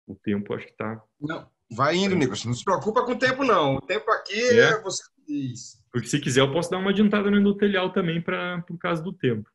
O 0.07 0.15
tempo 0.15 0.55
acho 0.55 0.66
que 0.66 0.73
está. 0.73 1.03
Não, 1.20 1.49
Vai 1.73 1.97
indo, 1.97 2.16
Nicolas. 2.16 2.45
Não 2.45 2.55
se 2.55 2.65
preocupa 2.65 3.05
com 3.05 3.12
o 3.12 3.19
tempo, 3.19 3.45
não. 3.45 3.77
O 3.77 3.81
tempo 3.81 4.11
aqui 4.11 4.41
é, 4.41 4.59
é 4.59 4.81
você 4.81 5.05
diz. 5.27 5.81
Porque 5.93 6.09
se 6.09 6.19
quiser, 6.19 6.41
eu 6.41 6.53
posso 6.53 6.70
dar 6.70 6.78
uma 6.78 6.91
adiantada 6.91 7.31
no 7.31 7.39
endotelial 7.39 7.93
também, 7.93 8.20
pra, 8.20 8.61
por 8.62 8.77
causa 8.78 9.01
do 9.03 9.12
tempo. 9.12 9.49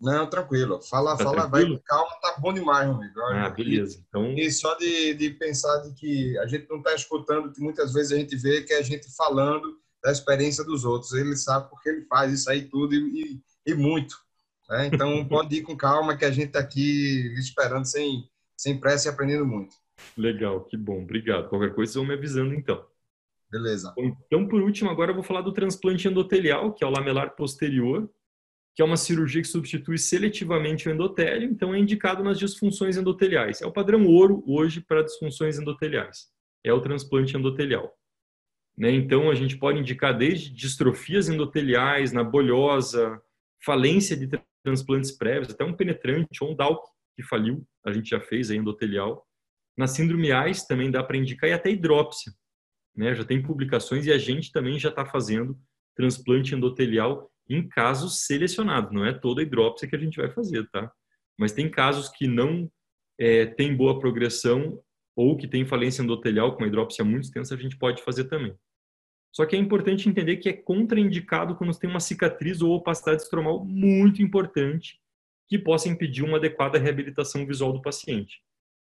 Não, 0.00 0.28
tranquilo. 0.28 0.82
Fala, 0.82 1.16
tá 1.16 1.22
fala, 1.22 1.42
tranquilo? 1.42 1.74
vai 1.74 1.82
calma, 1.84 2.10
tá 2.20 2.36
bom 2.40 2.52
demais, 2.52 2.88
meu 2.88 2.96
amigo. 2.96 3.20
Ah, 3.20 3.48
beleza. 3.48 4.04
Então... 4.08 4.32
E 4.36 4.50
só 4.50 4.74
de, 4.74 5.14
de 5.14 5.30
pensar 5.30 5.78
de 5.82 5.94
que 5.94 6.36
a 6.38 6.46
gente 6.48 6.68
não 6.68 6.78
está 6.78 6.92
escutando, 6.94 7.52
que 7.52 7.60
muitas 7.60 7.92
vezes 7.92 8.10
a 8.10 8.16
gente 8.16 8.34
vê 8.36 8.62
que 8.62 8.72
é 8.72 8.78
a 8.78 8.82
gente 8.82 9.14
falando 9.14 9.78
da 10.02 10.10
experiência 10.10 10.64
dos 10.64 10.84
outros. 10.84 11.12
Ele 11.12 11.36
sabe 11.36 11.70
porque 11.70 11.88
ele 11.88 12.04
faz 12.06 12.32
isso 12.32 12.50
aí 12.50 12.64
tudo 12.68 12.92
e, 12.92 13.42
e, 13.66 13.70
e 13.70 13.74
muito. 13.74 14.16
Né? 14.72 14.86
Então, 14.86 15.22
pode 15.28 15.56
ir 15.56 15.62
com 15.62 15.76
calma 15.76 16.16
que 16.16 16.24
a 16.24 16.30
gente 16.30 16.46
está 16.46 16.58
aqui 16.58 17.30
esperando 17.38 17.84
sem, 17.84 18.26
sem 18.56 18.80
pressa 18.80 19.06
e 19.08 19.12
aprendendo 19.12 19.44
muito. 19.44 19.76
Legal, 20.16 20.64
que 20.64 20.78
bom. 20.78 21.02
Obrigado. 21.02 21.50
Qualquer 21.50 21.74
coisa, 21.74 21.98
vão 21.98 22.06
me 22.06 22.14
avisando 22.14 22.54
então. 22.54 22.82
Beleza. 23.50 23.92
Então, 23.98 24.48
por 24.48 24.62
último, 24.62 24.88
agora 24.88 25.10
eu 25.10 25.14
vou 25.14 25.22
falar 25.22 25.42
do 25.42 25.52
transplante 25.52 26.08
endotelial, 26.08 26.72
que 26.72 26.82
é 26.82 26.86
o 26.86 26.90
lamelar 26.90 27.36
posterior, 27.36 28.10
que 28.74 28.80
é 28.80 28.84
uma 28.84 28.96
cirurgia 28.96 29.42
que 29.42 29.48
substitui 29.48 29.98
seletivamente 29.98 30.88
o 30.88 30.92
endotélio, 30.92 31.50
então 31.50 31.74
é 31.74 31.78
indicado 31.78 32.24
nas 32.24 32.38
disfunções 32.38 32.96
endoteliais. 32.96 33.60
É 33.60 33.66
o 33.66 33.72
padrão 33.72 34.06
ouro 34.06 34.42
hoje 34.46 34.80
para 34.80 35.02
disfunções 35.02 35.58
endoteliais. 35.58 36.30
É 36.64 36.72
o 36.72 36.80
transplante 36.80 37.36
endotelial. 37.36 37.94
Né? 38.74 38.90
Então, 38.92 39.30
a 39.30 39.34
gente 39.34 39.58
pode 39.58 39.80
indicar 39.80 40.16
desde 40.16 40.48
distrofias 40.48 41.28
endoteliais, 41.28 42.10
na 42.10 42.24
bolhosa, 42.24 43.20
falência 43.62 44.16
de 44.16 44.26
transplantes 44.62 45.12
prévios, 45.12 45.50
até 45.50 45.64
um 45.64 45.74
penetrante 45.74 46.42
ou 46.42 46.52
um 46.52 46.56
DALC 46.56 46.82
que 47.16 47.22
faliu, 47.22 47.66
a 47.84 47.92
gente 47.92 48.10
já 48.10 48.20
fez 48.20 48.50
aí 48.50 48.56
endotelial. 48.56 49.26
Na 49.76 49.86
síndrome 49.86 50.32
AIS 50.32 50.66
também 50.66 50.90
dá 50.90 51.02
para 51.02 51.16
indicar 51.16 51.48
e 51.48 51.52
até 51.52 51.70
hidrópsia. 51.70 52.32
Né? 52.94 53.14
Já 53.14 53.24
tem 53.24 53.42
publicações 53.42 54.06
e 54.06 54.12
a 54.12 54.18
gente 54.18 54.52
também 54.52 54.78
já 54.78 54.88
está 54.88 55.04
fazendo 55.04 55.58
transplante 55.94 56.54
endotelial 56.54 57.30
em 57.48 57.66
casos 57.68 58.24
selecionados. 58.26 58.92
Não 58.92 59.04
é 59.04 59.12
toda 59.12 59.40
a 59.40 59.44
hidrópsia 59.44 59.88
que 59.88 59.96
a 59.96 59.98
gente 59.98 60.16
vai 60.16 60.30
fazer, 60.30 60.68
tá? 60.70 60.90
Mas 61.38 61.52
tem 61.52 61.70
casos 61.70 62.08
que 62.08 62.26
não 62.26 62.70
é, 63.18 63.46
tem 63.46 63.76
boa 63.76 63.98
progressão 63.98 64.80
ou 65.14 65.36
que 65.36 65.46
tem 65.46 65.64
falência 65.66 66.02
endotelial 66.02 66.52
com 66.52 66.62
uma 66.62 66.68
hidrópsia 66.68 67.04
muito 67.04 67.24
extensa, 67.24 67.54
a 67.54 67.58
gente 67.58 67.76
pode 67.76 68.02
fazer 68.02 68.24
também. 68.24 68.54
Só 69.32 69.46
que 69.46 69.56
é 69.56 69.58
importante 69.58 70.08
entender 70.08 70.36
que 70.36 70.48
é 70.48 70.52
contraindicado 70.52 71.56
quando 71.56 71.76
tem 71.78 71.88
uma 71.88 72.00
cicatriz 72.00 72.60
ou 72.60 72.72
opacidade 72.72 73.22
estromal 73.22 73.64
muito 73.64 74.22
importante 74.22 75.00
que 75.48 75.58
possa 75.58 75.88
impedir 75.88 76.22
uma 76.22 76.36
adequada 76.36 76.78
reabilitação 76.78 77.46
visual 77.46 77.72
do 77.72 77.82
paciente. 77.82 78.42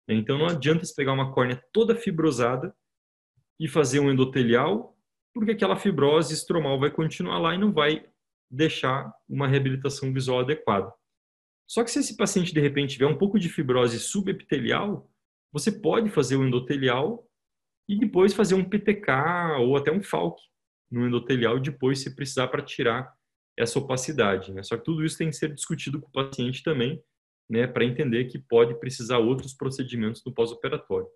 Então 0.09 0.39
não 0.39 0.47
adianta 0.47 0.85
se 0.85 0.95
pegar 0.95 1.13
uma 1.13 1.33
córnea 1.33 1.63
toda 1.73 1.97
fibrosada 1.97 2.75
e 3.59 3.67
fazer 3.67 3.99
um 3.99 4.11
endotelial, 4.11 4.97
porque 5.35 5.51
aquela 5.51 5.77
fibrose 5.77 6.33
estromal 6.33 6.79
vai 6.79 6.91
continuar 6.91 7.39
lá 7.39 7.55
e 7.55 7.59
não 7.59 7.73
vai 7.73 8.07
deixar 8.49 9.13
uma 9.29 9.49
reabilitação 9.49 10.13
visual 10.13 10.41
adequada. 10.41 10.93
Só 11.67 11.83
que 11.83 11.91
se 11.91 11.99
esse 11.99 12.17
paciente 12.17 12.55
de 12.55 12.61
repente 12.61 12.93
tiver 12.93 13.07
um 13.07 13.19
pouco 13.19 13.39
de 13.39 13.49
fibrose 13.49 13.99
subepitelial, 13.99 15.11
você 15.53 15.73
pode 15.73 16.09
fazer 16.11 16.37
o 16.37 16.45
endotelial 16.45 17.29
e 17.89 17.99
depois 17.99 18.35
fazer 18.35 18.55
um 18.55 18.65
PTK 18.65 19.59
ou 19.61 19.77
até 19.77 19.93
um 19.93 20.03
FALC 20.03 20.39
no 20.91 21.07
endotelial 21.07 21.59
depois 21.59 22.01
se 22.01 22.15
precisar 22.15 22.49
para 22.49 22.63
tirar 22.63 23.13
essa 23.57 23.79
opacidade. 23.79 24.53
Né? 24.53 24.63
Só 24.63 24.77
que 24.77 24.85
tudo 24.85 25.05
isso 25.05 25.19
tem 25.19 25.31
que 25.31 25.37
ser 25.37 25.55
discutido 25.55 26.01
com 26.01 26.09
o 26.09 26.13
paciente 26.13 26.63
também, 26.63 27.03
né, 27.49 27.67
para 27.67 27.85
entender 27.85 28.25
que 28.25 28.39
pode 28.39 28.79
precisar 28.79 29.19
outros 29.19 29.55
procedimentos 29.55 30.23
no 30.25 30.33
pós-operatório. 30.33 31.09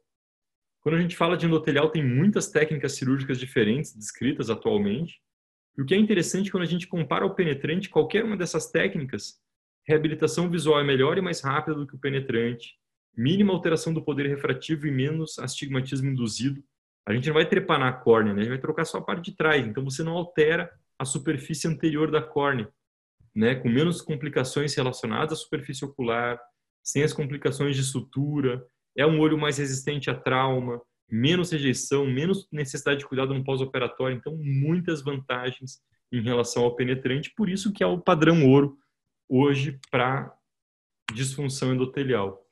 Quando 0.81 0.95
a 0.95 1.01
gente 1.01 1.17
fala 1.17 1.37
de 1.37 1.45
endotelial, 1.45 1.91
tem 1.91 2.05
muitas 2.05 2.49
técnicas 2.49 2.93
cirúrgicas 2.93 3.39
diferentes 3.39 3.95
descritas 3.95 4.49
atualmente, 4.49 5.21
e 5.77 5.83
o 5.83 5.85
que 5.85 5.95
é 5.95 5.99
interessante 5.99 6.51
quando 6.51 6.63
a 6.63 6.67
gente 6.67 6.87
compara 6.87 7.27
o 7.27 7.35
penetrante, 7.35 7.91
qualquer 7.91 8.25
uma 8.25 8.37
dessas 8.37 8.71
técnicas, 8.71 9.41
reabilitação 9.87 10.49
visual 10.49 10.81
é 10.81 10.85
melhor 10.85 11.19
e 11.19 11.21
mais 11.21 11.41
rápida 11.41 11.77
do 11.77 11.87
que 11.87 11.97
o 11.97 11.99
penetrante, 11.99 12.79
mínima 13.17 13.53
alteração 13.53 13.93
do 13.93 14.03
poder 14.03 14.27
refrativo 14.27 14.87
e 14.87 14.91
menos 14.91 15.39
astigmatismo 15.39 16.11
induzido. 16.11 16.63
A 17.07 17.13
gente 17.13 17.27
não 17.27 17.35
vai 17.35 17.49
trepar 17.49 17.79
na 17.79 17.93
córnea, 17.93 18.33
né? 18.33 18.41
a 18.41 18.45
gente 18.45 18.53
vai 18.53 18.61
trocar 18.61 18.85
só 18.85 18.99
a 18.99 19.03
parte 19.03 19.31
de 19.31 19.37
trás, 19.37 19.67
então 19.67 19.85
você 19.85 20.03
não 20.03 20.13
altera 20.13 20.71
a 20.99 21.05
superfície 21.05 21.67
anterior 21.67 22.11
da 22.11 22.23
córnea, 22.23 22.69
né? 23.35 23.55
com 23.55 23.69
menos 23.69 24.01
complicações 24.01 24.75
relacionadas 24.75 25.39
à 25.39 25.43
superfície 25.43 25.85
ocular, 25.85 26.41
sem 26.83 27.03
as 27.03 27.13
complicações 27.13 27.77
de 27.77 27.83
sutura, 27.83 28.65
é 28.97 29.07
um 29.07 29.21
olho 29.21 29.39
mais 29.39 29.59
resistente 29.59 30.11
a 30.11 30.15
trauma, 30.15 30.81
menos 31.11 31.51
rejeição, 31.51 32.07
menos 32.07 32.47
necessidade 32.53 33.01
de 33.01 33.07
cuidado 33.07 33.35
no 33.35 33.45
pós-operatório, 33.45 34.17
então 34.17 34.37
muitas 34.37 35.03
vantagens 35.03 35.81
em 36.13 36.23
relação 36.23 36.65
ao 36.65 36.75
penetrante, 36.75 37.33
por 37.37 37.49
isso 37.49 37.73
que 37.73 37.83
é 37.83 37.87
o 37.87 38.01
padrão 38.01 38.49
ouro 38.49 38.77
hoje 39.29 39.79
para 39.91 40.33
disfunção 41.15 41.73
endotelial. 41.73 42.45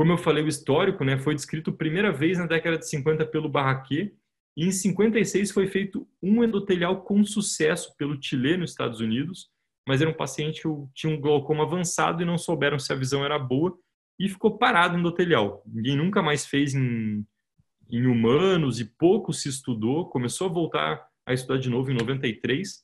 Como 0.00 0.12
eu 0.12 0.16
falei, 0.16 0.42
o 0.42 0.48
histórico 0.48 1.04
né, 1.04 1.18
foi 1.18 1.34
descrito 1.34 1.74
primeira 1.74 2.10
vez 2.10 2.38
na 2.38 2.46
década 2.46 2.78
de 2.78 2.88
50 2.88 3.26
pelo 3.26 3.50
Barraquet, 3.50 4.14
e 4.56 4.64
em 4.64 4.72
56 4.72 5.50
foi 5.50 5.66
feito 5.66 6.08
um 6.22 6.42
endotelial 6.42 7.02
com 7.02 7.22
sucesso 7.22 7.94
pelo 7.98 8.16
Chile 8.18 8.56
nos 8.56 8.70
Estados 8.70 9.00
Unidos, 9.00 9.50
mas 9.86 10.00
era 10.00 10.08
um 10.08 10.14
paciente 10.14 10.62
que 10.62 10.68
tinha 10.94 11.14
um 11.14 11.20
glaucoma 11.20 11.64
avançado 11.64 12.22
e 12.22 12.24
não 12.24 12.38
souberam 12.38 12.78
se 12.78 12.90
a 12.90 12.96
visão 12.96 13.22
era 13.22 13.38
boa 13.38 13.76
e 14.18 14.26
ficou 14.26 14.56
parado 14.56 14.96
endotelial. 14.96 15.62
Ninguém 15.66 15.98
nunca 15.98 16.22
mais 16.22 16.46
fez 16.46 16.74
em 16.74 17.22
em 17.90 18.06
humanos 18.06 18.80
e 18.80 18.86
pouco 18.86 19.34
se 19.34 19.50
estudou, 19.50 20.08
começou 20.08 20.48
a 20.48 20.50
voltar 20.50 21.06
a 21.26 21.34
estudar 21.34 21.58
de 21.58 21.68
novo 21.68 21.90
em 21.90 21.94
93. 21.94 22.82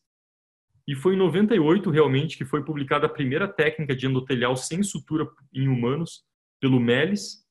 E 0.87 0.95
foi 0.95 1.15
em 1.15 1.19
98 1.19 1.89
realmente 1.89 2.37
que 2.37 2.45
foi 2.45 2.63
publicada 2.63 3.07
a 3.07 3.09
primeira 3.09 3.49
técnica 3.49 3.97
de 3.97 4.07
endotelial 4.07 4.55
sem 4.55 4.83
sutura 4.83 5.27
em 5.55 5.67
humanos 5.67 6.27
pelo 6.61 6.81
Melis, 6.81 7.45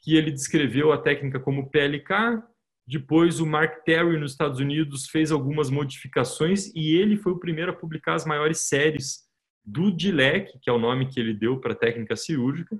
que 0.00 0.16
ele 0.16 0.30
descreveu 0.30 0.92
a 0.92 0.98
técnica 0.98 1.40
como 1.40 1.70
PLK. 1.70 2.42
Depois 2.86 3.40
o 3.40 3.46
Mark 3.46 3.82
Terry 3.84 4.18
nos 4.18 4.32
Estados 4.32 4.60
Unidos 4.60 5.08
fez 5.08 5.32
algumas 5.32 5.70
modificações 5.70 6.72
e 6.74 6.96
ele 6.96 7.16
foi 7.16 7.32
o 7.32 7.38
primeiro 7.38 7.72
a 7.72 7.76
publicar 7.76 8.14
as 8.14 8.24
maiores 8.24 8.68
séries 8.68 9.26
do 9.64 9.90
DILEC, 9.90 10.58
que 10.60 10.70
é 10.70 10.72
o 10.72 10.78
nome 10.78 11.08
que 11.08 11.18
ele 11.18 11.34
deu 11.34 11.58
para 11.58 11.72
a 11.72 11.76
técnica 11.76 12.14
cirúrgica 12.14 12.78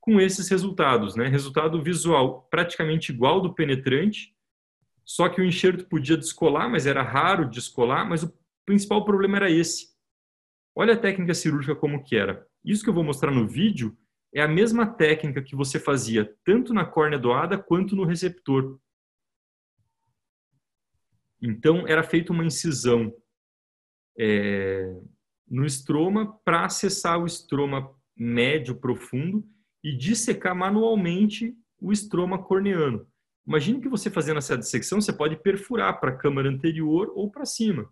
com 0.00 0.20
esses 0.20 0.48
resultados, 0.48 1.16
né? 1.16 1.26
Resultado 1.26 1.82
visual 1.82 2.46
praticamente 2.48 3.10
igual 3.10 3.40
do 3.40 3.52
penetrante, 3.52 4.32
só 5.04 5.28
que 5.28 5.40
o 5.40 5.44
enxerto 5.44 5.88
podia 5.88 6.16
descolar, 6.16 6.70
mas 6.70 6.86
era 6.86 7.02
raro 7.02 7.48
descolar, 7.50 8.08
mas 8.08 8.22
o 8.22 8.32
principal 8.64 9.04
problema 9.04 9.36
era 9.36 9.50
esse. 9.50 9.88
Olha 10.76 10.94
a 10.94 10.98
técnica 10.98 11.34
cirúrgica 11.34 11.74
como 11.74 12.04
que 12.04 12.16
era. 12.16 12.46
Isso 12.64 12.84
que 12.84 12.90
eu 12.90 12.94
vou 12.94 13.04
mostrar 13.04 13.32
no 13.32 13.48
vídeo 13.48 13.96
é 14.34 14.42
a 14.42 14.48
mesma 14.48 14.86
técnica 14.86 15.42
que 15.42 15.56
você 15.56 15.78
fazia 15.78 16.36
tanto 16.44 16.74
na 16.74 16.84
córnea 16.84 17.18
doada 17.18 17.56
quanto 17.58 17.96
no 17.96 18.04
receptor. 18.04 18.78
Então, 21.40 21.86
era 21.86 22.02
feita 22.02 22.32
uma 22.32 22.44
incisão 22.44 23.14
é, 24.18 24.94
no 25.48 25.64
estroma 25.64 26.38
para 26.44 26.64
acessar 26.64 27.18
o 27.20 27.26
estroma 27.26 27.94
médio 28.16 28.74
profundo 28.74 29.46
e 29.84 29.96
dissecar 29.96 30.54
manualmente 30.54 31.56
o 31.80 31.92
estroma 31.92 32.42
corneano. 32.42 33.06
Imagine 33.46 33.80
que 33.80 33.88
você 33.88 34.10
fazendo 34.10 34.38
essa 34.38 34.58
dissecção, 34.58 35.00
você 35.00 35.12
pode 35.12 35.36
perfurar 35.36 36.00
para 36.00 36.10
a 36.10 36.16
câmara 36.16 36.48
anterior 36.48 37.12
ou 37.14 37.30
para 37.30 37.44
cima. 37.44 37.88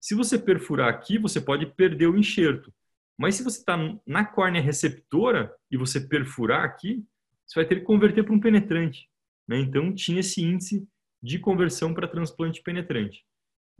Se 0.00 0.14
você 0.14 0.38
perfurar 0.38 0.88
aqui, 0.88 1.18
você 1.18 1.40
pode 1.40 1.66
perder 1.66 2.08
o 2.08 2.16
enxerto. 2.16 2.72
Mas 3.18 3.34
se 3.34 3.42
você 3.42 3.58
está 3.58 3.76
na 4.06 4.24
córnea 4.24 4.62
receptora 4.62 5.52
e 5.70 5.76
você 5.76 6.00
perfurar 6.00 6.64
aqui, 6.64 7.04
você 7.44 7.60
vai 7.60 7.66
ter 7.66 7.76
que 7.76 7.84
converter 7.84 8.24
para 8.24 8.34
um 8.34 8.40
penetrante. 8.40 9.08
Né? 9.48 9.58
Então, 9.58 9.92
tinha 9.92 10.20
esse 10.20 10.42
índice 10.42 10.86
de 11.22 11.38
conversão 11.38 11.92
para 11.92 12.06
transplante 12.06 12.62
penetrante. 12.62 13.24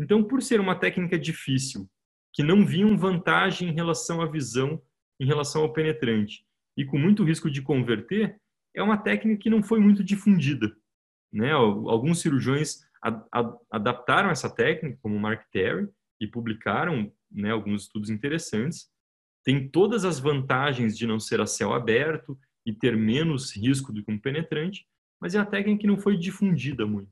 Então, 0.01 0.25
por 0.25 0.43
ser 0.43 0.61
uma 0.61 0.75
técnica 0.75 1.19
difícil, 1.19 1.89
que 2.33 2.43
não 2.43 2.65
vinha 2.65 2.97
vantagem 2.97 3.69
em 3.69 3.75
relação 3.75 4.21
à 4.21 4.27
visão, 4.27 4.83
em 5.21 5.27
relação 5.27 5.63
ao 5.63 5.73
penetrante, 5.73 6.45
e 6.77 6.85
com 6.85 6.99
muito 6.99 7.25
risco 7.25 7.51
de 7.51 7.63
converter, 7.63 8.41
é 8.75 8.83
uma 8.83 8.97
técnica 8.97 9.43
que 9.43 9.51
não 9.51 9.63
foi 9.63 9.81
muito 9.81 10.03
difundida. 10.05 10.73
Né? 11.33 11.53
Alguns 11.53 12.21
cirurgiões 12.21 12.81
adaptaram 13.71 14.31
essa 14.31 14.49
técnica, 14.49 14.99
como 15.03 15.19
Mark 15.19 15.45
Terry, 15.53 15.89
e 16.21 16.27
publicaram 16.27 17.13
né, 17.31 17.51
alguns 17.51 17.83
estudos 17.83 18.11
interessantes. 18.11 18.89
Tem 19.49 19.67
todas 19.67 20.05
as 20.05 20.19
vantagens 20.19 20.95
de 20.95 21.07
não 21.07 21.19
ser 21.19 21.41
a 21.41 21.47
céu 21.47 21.73
aberto 21.73 22.39
e 22.67 22.73
ter 22.75 22.95
menos 22.95 23.57
risco 23.57 23.95
do 23.95 24.05
que 24.05 24.13
um 24.13 24.19
penetrante, 24.19 24.87
mas 25.19 25.35
é 25.35 25.39
uma 25.39 25.47
técnica 25.47 25.81
que 25.81 25.87
não 25.87 25.97
foi 25.97 26.19
difundida 26.19 26.85
muito. 26.85 27.11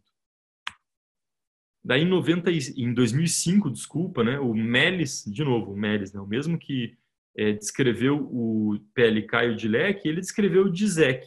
Daí 1.83 2.03
em, 2.03 2.07
90, 2.07 2.51
em 2.77 2.93
2005, 2.93 3.71
desculpa, 3.71 4.23
né, 4.23 4.39
o 4.39 4.53
Melis, 4.53 5.25
de 5.27 5.43
novo, 5.43 5.73
o 5.73 5.77
Melis, 5.79 6.13
né, 6.13 6.21
o 6.21 6.27
mesmo 6.27 6.59
que 6.59 6.95
é, 7.35 7.53
descreveu 7.53 8.29
o 8.31 8.79
PLK 8.93 9.37
e 9.37 9.51
o 9.53 9.57
DILEC, 9.57 10.07
ele 10.07 10.21
descreveu 10.21 10.65
o 10.65 10.71
DISEC, 10.71 11.27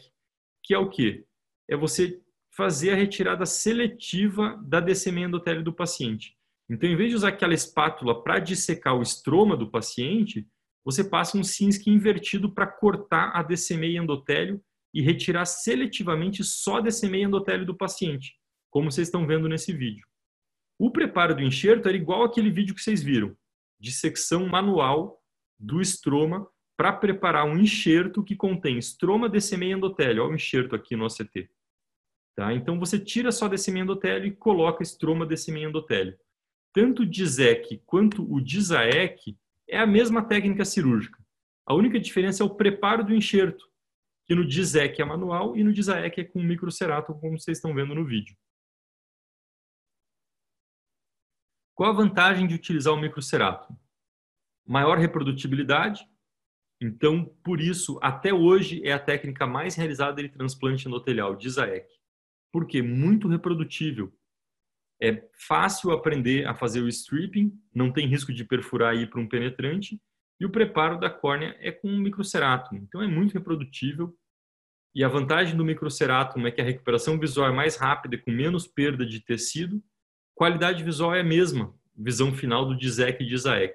que 0.62 0.72
é 0.72 0.78
o 0.78 0.88
quê? 0.88 1.24
É 1.68 1.76
você 1.76 2.22
fazer 2.56 2.92
a 2.92 2.96
retirada 2.96 3.44
seletiva 3.46 4.62
da 4.64 4.78
DCM 4.78 5.22
endotélio 5.22 5.64
do 5.64 5.72
paciente. 5.72 6.36
Então, 6.70 6.88
em 6.88 6.94
vez 6.94 7.10
de 7.10 7.16
usar 7.16 7.30
aquela 7.30 7.52
espátula 7.52 8.22
para 8.22 8.38
dissecar 8.38 8.96
o 8.96 9.02
estroma 9.02 9.56
do 9.56 9.68
paciente, 9.68 10.46
você 10.90 11.04
passa 11.04 11.38
um 11.38 11.44
Sinski 11.44 11.90
invertido 11.90 12.52
para 12.52 12.66
cortar 12.66 13.30
a 13.34 13.42
DCM 13.42 13.96
endotélio 13.96 14.62
e 14.92 15.00
retirar 15.00 15.44
seletivamente 15.44 16.42
só 16.42 16.78
a 16.78 16.80
DCM 16.80 17.22
endotélio 17.22 17.64
do 17.64 17.76
paciente, 17.76 18.34
como 18.70 18.90
vocês 18.90 19.08
estão 19.08 19.26
vendo 19.26 19.48
nesse 19.48 19.72
vídeo. 19.72 20.06
O 20.78 20.90
preparo 20.90 21.34
do 21.34 21.42
enxerto 21.42 21.88
era 21.88 21.96
igual 21.96 22.24
aquele 22.24 22.50
vídeo 22.50 22.74
que 22.74 22.80
vocês 22.80 23.02
viram, 23.02 23.36
dissecção 23.78 24.48
manual 24.48 25.22
do 25.58 25.80
estroma 25.80 26.48
para 26.76 26.92
preparar 26.92 27.44
um 27.44 27.58
enxerto 27.58 28.24
que 28.24 28.34
contém 28.34 28.78
estroma, 28.78 29.28
DCM 29.28 29.66
e 29.66 29.72
endotélio. 29.72 30.22
Olha 30.22 30.32
o 30.32 30.34
enxerto 30.34 30.74
aqui 30.74 30.96
no 30.96 31.04
OCT. 31.04 31.50
Tá? 32.34 32.54
Então, 32.54 32.78
você 32.78 32.98
tira 32.98 33.30
só 33.30 33.48
DCM 33.48 33.80
endotélio 33.80 34.26
e 34.26 34.34
coloca 34.34 34.82
estroma, 34.82 35.26
DCM 35.26 35.64
endotélio. 35.64 36.18
Tanto 36.72 37.02
o 37.02 37.06
DISEC 37.06 37.82
quanto 37.84 38.22
o 38.32 38.40
DISAEC 38.40 39.36
é 39.70 39.78
a 39.78 39.86
mesma 39.86 40.22
técnica 40.22 40.64
cirúrgica. 40.64 41.18
A 41.66 41.74
única 41.74 41.98
diferença 41.98 42.42
é 42.42 42.46
o 42.46 42.54
preparo 42.54 43.04
do 43.04 43.14
enxerto, 43.14 43.70
que 44.26 44.34
no 44.34 44.46
DISEC 44.46 45.00
é 45.00 45.04
manual 45.04 45.56
e 45.56 45.64
no 45.64 45.72
DISAEC 45.72 46.20
é 46.20 46.24
com 46.24 46.42
microcerato, 46.42 47.14
como 47.14 47.38
vocês 47.38 47.58
estão 47.58 47.74
vendo 47.74 47.94
no 47.94 48.04
vídeo. 48.04 48.36
Qual 51.74 51.90
a 51.90 51.94
vantagem 51.94 52.46
de 52.46 52.54
utilizar 52.54 52.92
o 52.92 53.00
microcerato? 53.00 53.74
Maior 54.66 54.98
reprodutibilidade, 54.98 56.06
então, 56.80 57.26
por 57.44 57.60
isso, 57.60 57.98
até 58.02 58.32
hoje 58.32 58.82
é 58.86 58.92
a 58.92 58.98
técnica 58.98 59.46
mais 59.46 59.74
realizada 59.74 60.22
de 60.22 60.30
transplante 60.30 60.88
endotelial, 60.88 61.36
de 61.36 61.46
ISAEC. 61.46 61.86
Por 62.50 62.66
quê? 62.66 62.80
Muito 62.80 63.28
reprodutível. 63.28 64.10
É 65.02 65.24
fácil 65.32 65.92
aprender 65.92 66.46
a 66.46 66.54
fazer 66.54 66.80
o 66.82 66.88
stripping, 66.88 67.52
não 67.74 67.92
tem 67.92 68.06
risco 68.06 68.32
de 68.32 68.44
perfurar 68.44 68.94
e 68.94 69.02
ir 69.02 69.10
para 69.10 69.20
um 69.20 69.28
penetrante, 69.28 70.00
e 70.38 70.44
o 70.44 70.50
preparo 70.50 70.98
da 70.98 71.10
córnea 71.10 71.56
é 71.60 71.70
com 71.70 71.88
um 71.88 71.98
microcerato. 71.98 72.74
Então, 72.74 73.02
é 73.02 73.06
muito 73.06 73.34
reprodutível. 73.34 74.16
E 74.94 75.04
a 75.04 75.08
vantagem 75.08 75.56
do 75.56 75.64
microcerato 75.64 76.38
é 76.46 76.50
que 76.50 76.60
a 76.60 76.64
recuperação 76.64 77.18
visual 77.18 77.48
é 77.48 77.52
mais 77.52 77.76
rápida, 77.76 78.18
com 78.18 78.30
menos 78.30 78.66
perda 78.66 79.06
de 79.06 79.20
tecido. 79.20 79.82
Qualidade 80.34 80.82
visual 80.82 81.14
é 81.14 81.20
a 81.20 81.24
mesma, 81.24 81.74
visão 81.96 82.34
final 82.34 82.66
do 82.66 82.76
DISEC 82.76 83.22
e 83.22 83.26
DISAEC 83.26 83.74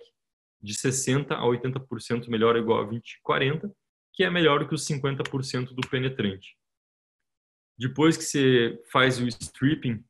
de 0.65 0.73
60% 0.73 1.31
a 1.31 1.43
80% 1.43 2.27
melhor 2.27 2.55
ou 2.55 2.61
igual 2.61 2.81
a 2.81 2.87
20-40, 2.87 3.71
que 4.11 4.23
é 4.23 4.29
melhor 4.29 4.59
do 4.59 4.67
que 4.67 4.73
os 4.73 4.85
50% 4.87 5.73
do 5.73 5.87
penetrante. 5.87 6.57
Depois 7.77 8.17
que 8.17 8.23
você 8.23 8.81
faz 8.91 9.19
o 9.19 9.27
stripping, 9.27 10.03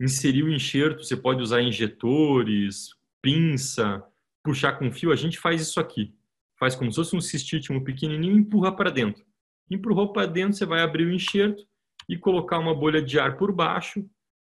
inserir 0.00 0.42
o 0.42 0.52
enxerto, 0.52 1.04
você 1.04 1.16
pode 1.16 1.42
usar 1.42 1.62
injetores, 1.62 2.90
pinça, 3.22 4.02
puxar 4.42 4.72
com 4.72 4.92
fio. 4.92 5.12
A 5.12 5.16
gente 5.16 5.38
faz 5.38 5.60
isso 5.60 5.80
aqui. 5.80 6.14
Faz 6.58 6.74
como 6.74 6.90
se 6.90 6.96
fosse 6.96 7.16
um 7.16 7.20
cistítomo 7.20 7.82
pequenininho 7.82 8.36
e 8.36 8.38
empurra 8.40 8.74
para 8.74 8.90
dentro. 8.90 9.24
Empurrou 9.70 10.12
para 10.12 10.26
dentro, 10.26 10.56
você 10.56 10.66
vai 10.66 10.80
abrir 10.80 11.06
o 11.06 11.12
enxerto 11.12 11.64
e 12.08 12.16
colocar 12.16 12.58
uma 12.58 12.74
bolha 12.74 13.02
de 13.02 13.18
ar 13.18 13.36
por 13.36 13.52
baixo 13.52 14.04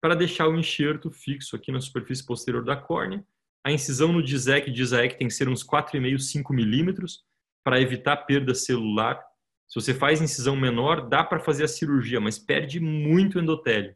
para 0.02 0.16
deixar 0.16 0.48
o 0.48 0.58
enxerto 0.58 1.12
fixo 1.12 1.56
aqui 1.56 1.72
na 1.72 1.82
superfície 1.82 2.26
posterior 2.26 2.64
da 2.64 2.76
córnea 2.76 3.26
a 3.64 3.72
incisão 3.72 4.12
no 4.12 4.24
DISEC 4.24 4.72
DISAEC 4.72 5.18
tem 5.18 5.28
que 5.28 5.34
ser 5.34 5.50
uns 5.50 5.64
4,5, 5.64 6.20
5 6.20 6.54
milímetros 6.54 7.24
para 7.64 7.82
evitar 7.82 8.18
perda 8.18 8.56
celular. 8.56 9.22
Se 9.68 9.80
você 9.80 9.94
faz 9.94 10.22
incisão 10.22 10.56
menor, 10.56 11.08
dá 11.08 11.24
para 11.24 11.40
fazer 11.40 11.66
a 11.66 11.68
cirurgia, 11.68 12.20
mas 12.20 12.40
perde 12.40 12.80
muito 12.80 13.38
endotélio. 13.38 13.96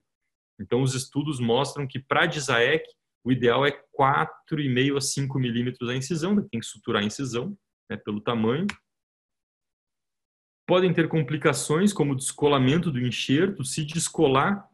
Então, 0.63 0.81
os 0.81 0.95
estudos 0.95 1.41
mostram 1.41 1.85
que 1.85 1.99
para 1.99 2.25
DISAEC, 2.25 2.85
o 3.23 3.31
ideal 3.31 3.65
é 3.65 3.71
4,5 3.99 4.97
a 4.97 5.01
5 5.01 5.39
milímetros 5.39 5.89
a 5.89 5.95
incisão, 5.95 6.35
tem 6.49 6.59
que 6.59 6.65
suturar 6.65 7.03
a 7.03 7.05
incisão 7.05 7.55
né, 7.89 7.97
pelo 7.97 8.21
tamanho. 8.21 8.65
Podem 10.65 10.93
ter 10.93 11.09
complicações 11.09 11.91
como 11.91 12.15
descolamento 12.15 12.89
do 12.89 12.99
enxerto. 12.99 13.65
Se 13.65 13.83
descolar, 13.83 14.65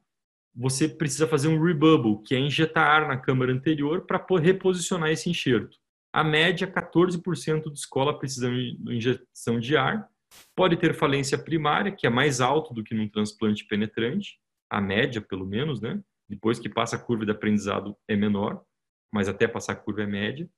você 0.56 0.88
precisa 0.88 1.28
fazer 1.28 1.48
um 1.48 1.62
rebubble, 1.62 2.22
que 2.24 2.36
é 2.36 2.40
injetar 2.40 2.88
ar 2.88 3.08
na 3.08 3.18
câmara 3.18 3.52
anterior 3.52 4.06
para 4.06 4.24
reposicionar 4.40 5.10
esse 5.10 5.28
enxerto. 5.28 5.76
A 6.14 6.24
média, 6.24 6.72
14% 6.72 7.72
de 7.72 7.80
escola 7.80 8.18
precisa 8.18 8.50
de 8.50 8.78
injeção 8.90 9.60
de 9.60 9.76
ar. 9.76 10.08
Pode 10.56 10.78
ter 10.78 10.94
falência 10.94 11.38
primária, 11.38 11.92
que 11.92 12.06
é 12.06 12.10
mais 12.10 12.42
alto 12.42 12.74
do 12.74 12.84
que 12.84 12.94
num 12.94 13.10
transplante 13.10 13.66
penetrante, 13.66 14.40
a 14.70 14.80
média, 14.80 15.22
pelo 15.22 15.46
menos, 15.46 15.82
né? 15.82 16.02
Depois 16.30 16.60
que 16.60 16.70
passa 16.70 16.96
a 16.96 17.00
curva 17.00 17.26
de 17.26 17.32
aprendizado 17.32 17.98
é 18.08 18.16
menor, 18.16 18.64
mas 19.12 19.28
até 19.28 19.48
passar 19.48 19.74
a 19.74 19.76
curva 19.76 20.04
é 20.04 20.06
média. 20.06 20.50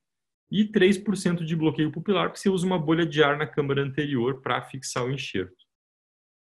E 0.50 0.66
3% 0.66 1.44
de 1.44 1.56
bloqueio 1.56 1.90
pupilar, 1.90 2.28
porque 2.28 2.40
você 2.40 2.50
usa 2.50 2.66
uma 2.66 2.78
bolha 2.78 3.06
de 3.06 3.22
ar 3.22 3.38
na 3.38 3.46
câmara 3.46 3.82
anterior 3.82 4.42
para 4.42 4.60
fixar 4.60 5.04
o 5.04 5.10
enxerto. 5.10 5.56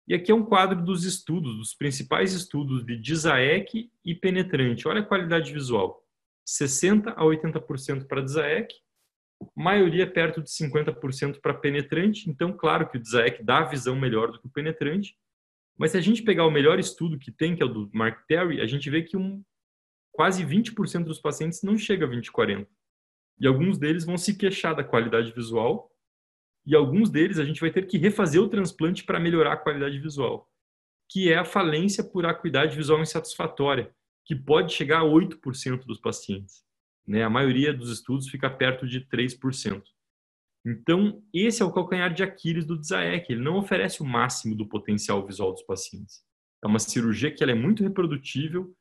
E 0.07 0.15
aqui 0.15 0.31
é 0.31 0.35
um 0.35 0.45
quadro 0.45 0.83
dos 0.83 1.05
estudos, 1.05 1.57
dos 1.57 1.75
principais 1.75 2.33
estudos 2.33 2.87
de 2.87 2.97
DISAEC 2.97 3.91
e 4.05 4.15
penetrante. 4.15 4.87
Olha 4.87 5.01
a 5.01 5.05
qualidade 5.05 5.53
visual. 5.53 6.03
60 6.47 7.11
a 7.11 7.23
80% 7.23 8.07
para 8.07 8.23
DISAEC, 8.23 8.73
maioria 9.55 10.11
perto 10.11 10.41
de 10.43 10.49
50% 10.49 11.41
para 11.41 11.53
penetrante. 11.53 12.31
Então, 12.31 12.53
claro 12.57 12.89
que 12.89 12.97
o 12.97 13.01
DISAEC 13.01 13.43
dá 13.43 13.65
visão 13.65 13.97
melhor 13.97 14.31
do 14.31 14.41
que 14.41 14.47
o 14.47 14.51
penetrante. 14.51 15.15
Mas 15.79 15.93
se 15.93 15.97
a 15.97 16.01
gente 16.01 16.23
pegar 16.23 16.45
o 16.45 16.51
melhor 16.51 16.79
estudo 16.79 17.19
que 17.19 17.31
tem, 17.31 17.55
que 17.55 17.63
é 17.63 17.67
o 17.67 17.69
do 17.69 17.91
Mark 17.95 18.27
Terry, 18.27 18.61
a 18.61 18.67
gente 18.67 18.91
vê 18.91 19.03
que 19.03 19.17
um, 19.17 19.43
quase 20.13 20.45
20% 20.45 21.05
dos 21.05 21.21
pacientes 21.21 21.63
não 21.63 21.79
chega 21.79 22.05
a 22.05 22.09
20/40. 22.09 22.67
E 23.41 23.47
alguns 23.47 23.79
deles 23.79 24.05
vão 24.05 24.19
se 24.19 24.37
queixar 24.37 24.75
da 24.75 24.83
qualidade 24.83 25.33
visual 25.33 25.89
e 26.67 26.75
alguns 26.75 27.09
deles 27.09 27.39
a 27.39 27.45
gente 27.45 27.61
vai 27.61 27.71
ter 27.71 27.87
que 27.87 27.97
refazer 27.97 28.43
o 28.43 28.49
transplante 28.49 29.05
para 29.05 29.19
melhorar 29.21 29.55
a 29.55 29.57
qualidade 29.57 29.99
visual, 29.99 30.51
que 31.09 31.33
é 31.33 31.39
a 31.39 31.45
falência 31.45 32.05
por 32.05 32.27
acuidade 32.27 32.77
visual 32.77 33.01
insatisfatória, 33.01 33.91
que 34.27 34.35
pode 34.35 34.75
chegar 34.75 34.99
a 34.99 35.05
8% 35.05 35.87
dos 35.87 35.99
pacientes. 35.99 36.63
Né? 37.07 37.23
A 37.23 37.31
maioria 37.31 37.73
dos 37.73 37.91
estudos 37.91 38.29
fica 38.29 38.51
perto 38.51 38.87
de 38.87 39.01
3%. 39.07 39.83
Então, 40.67 41.23
esse 41.33 41.63
é 41.63 41.65
o 41.65 41.73
calcanhar 41.73 42.13
de 42.13 42.23
Aquiles 42.23 42.67
do 42.67 42.79
DISAEC. 42.79 43.33
Ele 43.33 43.43
não 43.43 43.57
oferece 43.59 44.03
o 44.03 44.07
máximo 44.07 44.55
do 44.55 44.69
potencial 44.69 45.25
visual 45.27 45.53
dos 45.53 45.63
pacientes. 45.63 46.23
É 46.63 46.67
uma 46.67 46.79
cirurgia 46.79 47.33
que 47.33 47.43
ela 47.43 47.53
é 47.53 47.55
muito 47.55 47.83
reprodutível, 47.83 48.75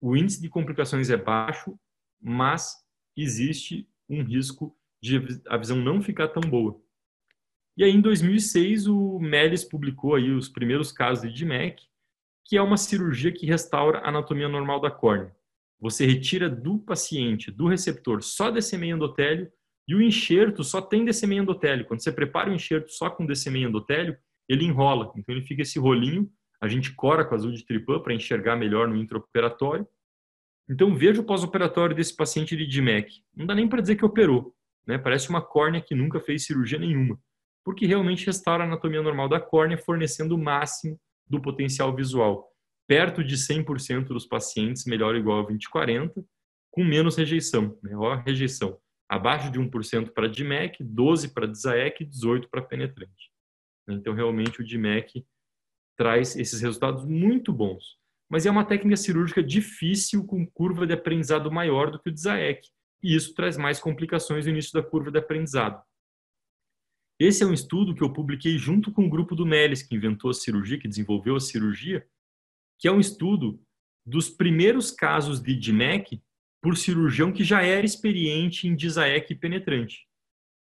o 0.00 0.14
índice 0.14 0.40
de 0.40 0.50
complicações 0.50 1.08
é 1.08 1.16
baixo, 1.16 1.78
mas 2.20 2.76
existe 3.16 3.88
um 4.06 4.22
risco 4.22 4.76
de 5.02 5.16
a 5.48 5.56
visão 5.56 5.78
não 5.78 6.02
ficar 6.02 6.28
tão 6.28 6.42
boa. 6.42 6.78
E 7.76 7.82
aí, 7.82 7.90
em 7.90 8.02
2006, 8.02 8.86
o 8.86 9.18
Melis 9.18 9.64
publicou 9.64 10.14
aí 10.14 10.30
os 10.30 10.48
primeiros 10.48 10.92
casos 10.92 11.32
de 11.32 11.44
DMEC, 11.44 11.82
que 12.44 12.56
é 12.56 12.62
uma 12.62 12.76
cirurgia 12.76 13.32
que 13.32 13.46
restaura 13.46 14.00
a 14.00 14.10
anatomia 14.10 14.48
normal 14.48 14.78
da 14.78 14.90
córnea. 14.90 15.34
Você 15.80 16.04
retira 16.06 16.48
do 16.48 16.78
paciente, 16.78 17.50
do 17.50 17.66
receptor, 17.66 18.22
só 18.22 18.50
DCM 18.50 18.90
endotélio 18.90 19.50
e 19.86 19.94
o 19.94 20.02
enxerto 20.02 20.64
só 20.64 20.80
tem 20.80 21.04
DCM 21.04 21.36
endotélio. 21.36 21.84
Quando 21.84 22.02
você 22.02 22.12
prepara 22.12 22.50
o 22.50 22.54
enxerto 22.54 22.90
só 22.90 23.10
com 23.10 23.26
DCM 23.26 23.64
endotélio, 23.64 24.16
ele 24.48 24.64
enrola. 24.64 25.12
Então, 25.16 25.34
ele 25.34 25.44
fica 25.44 25.62
esse 25.62 25.78
rolinho. 25.78 26.30
A 26.60 26.68
gente 26.68 26.94
cora 26.94 27.24
com 27.24 27.34
azul 27.34 27.52
de 27.52 27.64
tripã 27.64 28.00
para 28.00 28.14
enxergar 28.14 28.56
melhor 28.56 28.88
no 28.88 28.96
intraoperatório. 28.96 29.86
Então, 30.68 30.94
veja 30.94 31.20
o 31.20 31.24
pós-operatório 31.24 31.94
desse 31.94 32.16
paciente 32.16 32.56
de 32.56 32.66
DMEC. 32.66 33.22
Não 33.36 33.46
dá 33.46 33.54
nem 33.54 33.68
para 33.68 33.82
dizer 33.82 33.96
que 33.96 34.04
operou. 34.04 34.54
Né? 34.86 34.96
Parece 34.96 35.28
uma 35.28 35.42
córnea 35.42 35.80
que 35.80 35.94
nunca 35.94 36.20
fez 36.20 36.46
cirurgia 36.46 36.78
nenhuma 36.78 37.18
porque 37.64 37.86
realmente 37.86 38.26
restaura 38.26 38.62
a 38.62 38.66
anatomia 38.66 39.02
normal 39.02 39.28
da 39.28 39.40
córnea, 39.40 39.78
fornecendo 39.78 40.34
o 40.34 40.38
máximo 40.38 41.00
do 41.26 41.40
potencial 41.40 41.96
visual. 41.96 42.46
Perto 42.86 43.24
de 43.24 43.36
100% 43.36 44.08
dos 44.08 44.26
pacientes, 44.26 44.84
melhor 44.84 45.14
ou 45.14 45.20
igual 45.20 45.40
a 45.40 45.46
20/40, 45.46 46.22
com 46.70 46.84
menos 46.84 47.16
rejeição. 47.16 47.78
Maior 47.82 48.22
rejeição. 48.22 48.78
Abaixo 49.08 49.50
de 49.50 49.58
1% 49.58 50.10
para 50.10 50.28
DMEC, 50.28 50.82
12% 50.82 51.32
para 51.32 51.46
DISAEC 51.46 52.02
e 52.02 52.06
18% 52.06 52.48
para 52.48 52.62
penetrante. 52.62 53.30
Então, 53.88 54.14
realmente, 54.14 54.60
o 54.60 54.66
DMEC 54.66 55.26
traz 55.96 56.36
esses 56.36 56.60
resultados 56.60 57.04
muito 57.04 57.52
bons. 57.52 57.98
Mas 58.30 58.46
é 58.46 58.50
uma 58.50 58.64
técnica 58.64 58.96
cirúrgica 58.96 59.42
difícil, 59.42 60.24
com 60.24 60.46
curva 60.46 60.86
de 60.86 60.94
aprendizado 60.94 61.52
maior 61.52 61.90
do 61.90 62.00
que 62.00 62.08
o 62.08 62.12
DISAEC. 62.12 62.68
E 63.02 63.14
isso 63.14 63.34
traz 63.34 63.56
mais 63.56 63.78
complicações 63.78 64.46
no 64.46 64.52
início 64.52 64.72
da 64.72 64.82
curva 64.82 65.10
de 65.10 65.18
aprendizado. 65.18 65.82
Esse 67.20 67.44
é 67.44 67.46
um 67.46 67.52
estudo 67.52 67.94
que 67.94 68.02
eu 68.02 68.12
publiquei 68.12 68.58
junto 68.58 68.90
com 68.90 69.06
o 69.06 69.10
grupo 69.10 69.36
do 69.36 69.46
Melis, 69.46 69.82
que 69.82 69.94
inventou 69.94 70.30
a 70.30 70.34
cirurgia, 70.34 70.78
que 70.78 70.88
desenvolveu 70.88 71.36
a 71.36 71.40
cirurgia, 71.40 72.04
que 72.78 72.88
é 72.88 72.92
um 72.92 72.98
estudo 72.98 73.62
dos 74.04 74.28
primeiros 74.28 74.90
casos 74.90 75.40
de 75.40 75.54
DMEC 75.54 76.20
por 76.64 76.78
cirurgião 76.78 77.30
que 77.30 77.44
já 77.44 77.62
era 77.62 77.84
experiente 77.84 78.66
em 78.66 78.74
DISAEC 78.74 79.34
penetrante. 79.34 80.08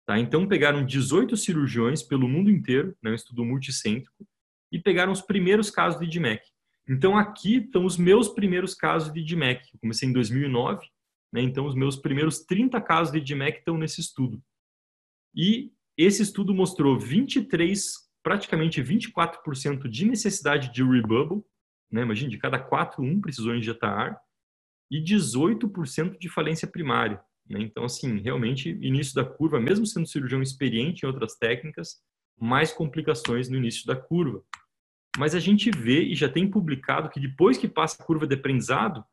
Tá? 0.05 0.19
Então, 0.19 0.47
pegaram 0.47 0.85
18 0.85 1.35
cirurgiões 1.35 2.03
pelo 2.03 2.29
mundo 2.29 2.51
inteiro, 2.51 2.95
né, 3.01 3.09
um 3.09 3.15
estudo 3.15 3.43
multicêntrico, 3.43 4.23
e 4.71 4.77
pegaram 4.77 5.11
os 5.11 5.21
primeiros 5.21 5.71
casos 5.71 5.99
de 5.99 6.07
DMEC. 6.07 6.43
Então 6.87 7.17
aqui 7.17 7.57
estão 7.57 7.83
os 7.83 7.97
meus 7.97 8.29
primeiros 8.29 8.75
casos 8.75 9.11
de 9.11 9.23
DMAC. 9.23 9.61
Eu 9.73 9.79
comecei 9.79 10.07
em 10.07 10.13
2009, 10.13 10.87
né? 11.33 11.41
então 11.41 11.65
os 11.65 11.73
meus 11.73 11.95
primeiros 11.97 12.39
30 12.41 12.79
casos 12.81 13.11
de 13.11 13.19
DMAC 13.19 13.57
estão 13.57 13.75
nesse 13.75 13.99
estudo. 13.99 14.39
E 15.35 15.71
esse 15.97 16.21
estudo 16.21 16.53
mostrou 16.53 16.97
23, 16.99 17.83
praticamente 18.21 18.83
24% 18.83 19.89
de 19.89 20.05
necessidade 20.05 20.71
de 20.71 20.83
rebubble, 20.83 21.43
né? 21.91 22.05
de 22.05 22.37
cada 22.37 22.59
4, 22.59 23.01
1 23.01 23.19
precisou 23.19 23.55
injetar 23.55 23.91
ar, 23.91 24.26
e 24.89 25.03
18% 25.03 26.17
de 26.17 26.29
falência 26.29 26.67
primária. 26.67 27.21
Né? 27.49 27.61
Então, 27.61 27.83
assim, 27.85 28.19
realmente, 28.19 28.69
início 28.81 29.15
da 29.15 29.25
curva, 29.25 29.59
mesmo 29.59 29.85
sendo 29.85 30.07
cirurgião 30.07 30.41
experiente 30.41 31.03
em 31.03 31.07
outras 31.07 31.35
técnicas, 31.35 31.97
mais 32.39 32.71
complicações 32.71 33.49
no 33.49 33.57
início 33.57 33.85
da 33.85 33.95
curva. 33.95 34.43
Mas 35.17 35.33
a 35.33 35.39
gente 35.39 35.71
vê 35.71 36.03
e 36.03 36.15
já 36.15 36.29
tem 36.29 36.49
publicado 36.49 37.09
que 37.09 37.19
depois 37.19 37.57
que 37.57 37.67
passa 37.67 38.01
a 38.01 38.05
curva 38.05 38.27
de 38.27 38.35
aprendizado, 38.35 39.03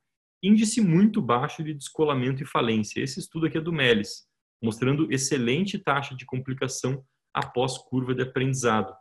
índice 0.42 0.80
muito 0.80 1.22
baixo 1.22 1.64
de 1.64 1.72
descolamento 1.72 2.42
e 2.42 2.46
falência. 2.46 3.01
Esse 3.01 3.20
estudo 3.20 3.46
aqui 3.46 3.56
é 3.56 3.60
do 3.60 3.72
Melis, 3.72 4.26
mostrando 4.62 5.10
excelente 5.10 5.78
taxa 5.78 6.14
de 6.14 6.26
complicação 6.26 7.02
após 7.32 7.78
curva 7.78 8.14
de 8.14 8.22
aprendizado. 8.22 8.94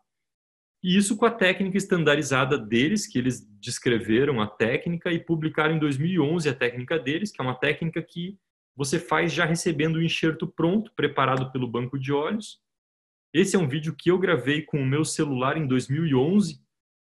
E 0.84 0.97
isso 0.97 1.15
com 1.15 1.26
a 1.26 1.31
técnica 1.31 1.77
estandarizada 1.77 2.57
deles, 2.57 3.07
que 3.07 3.18
eles 3.18 3.47
descreveram 3.61 4.41
a 4.41 4.47
técnica 4.47 5.14
e 5.14 5.19
publicaram 5.19 5.76
em 5.76 5.80
2011 5.80 6.49
a 6.49 6.53
técnica 6.53 6.99
deles, 6.99 7.31
que 7.31 7.41
é 7.41 7.43
uma 7.43 7.55
técnica 7.55 8.01
que 8.01 8.38
você 8.76 8.99
faz 8.99 9.31
já 9.31 9.45
recebendo 9.45 9.95
o 9.95 10.03
enxerto 10.03 10.45
pronto, 10.45 10.91
preparado 10.93 11.51
pelo 11.53 11.68
banco 11.68 11.97
de 11.97 12.11
olhos. 12.11 12.60
Esse 13.34 13.55
é 13.55 13.60
um 13.60 13.68
vídeo 13.68 13.95
que 13.97 14.11
eu 14.11 14.19
gravei 14.19 14.61
com 14.61 14.77
o 14.77 14.85
meu 14.85 15.05
celular 15.05 15.57
em 15.57 15.65
2011, 15.65 16.60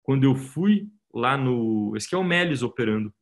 quando 0.04 0.26
eu 0.26 0.36
fui 0.36 0.90
lá 1.14 1.38
no. 1.38 1.96
Esse 1.96 2.08
aqui 2.08 2.16
é 2.16 2.18
o 2.18 2.24
Melis 2.24 2.64
operando. 2.64 3.14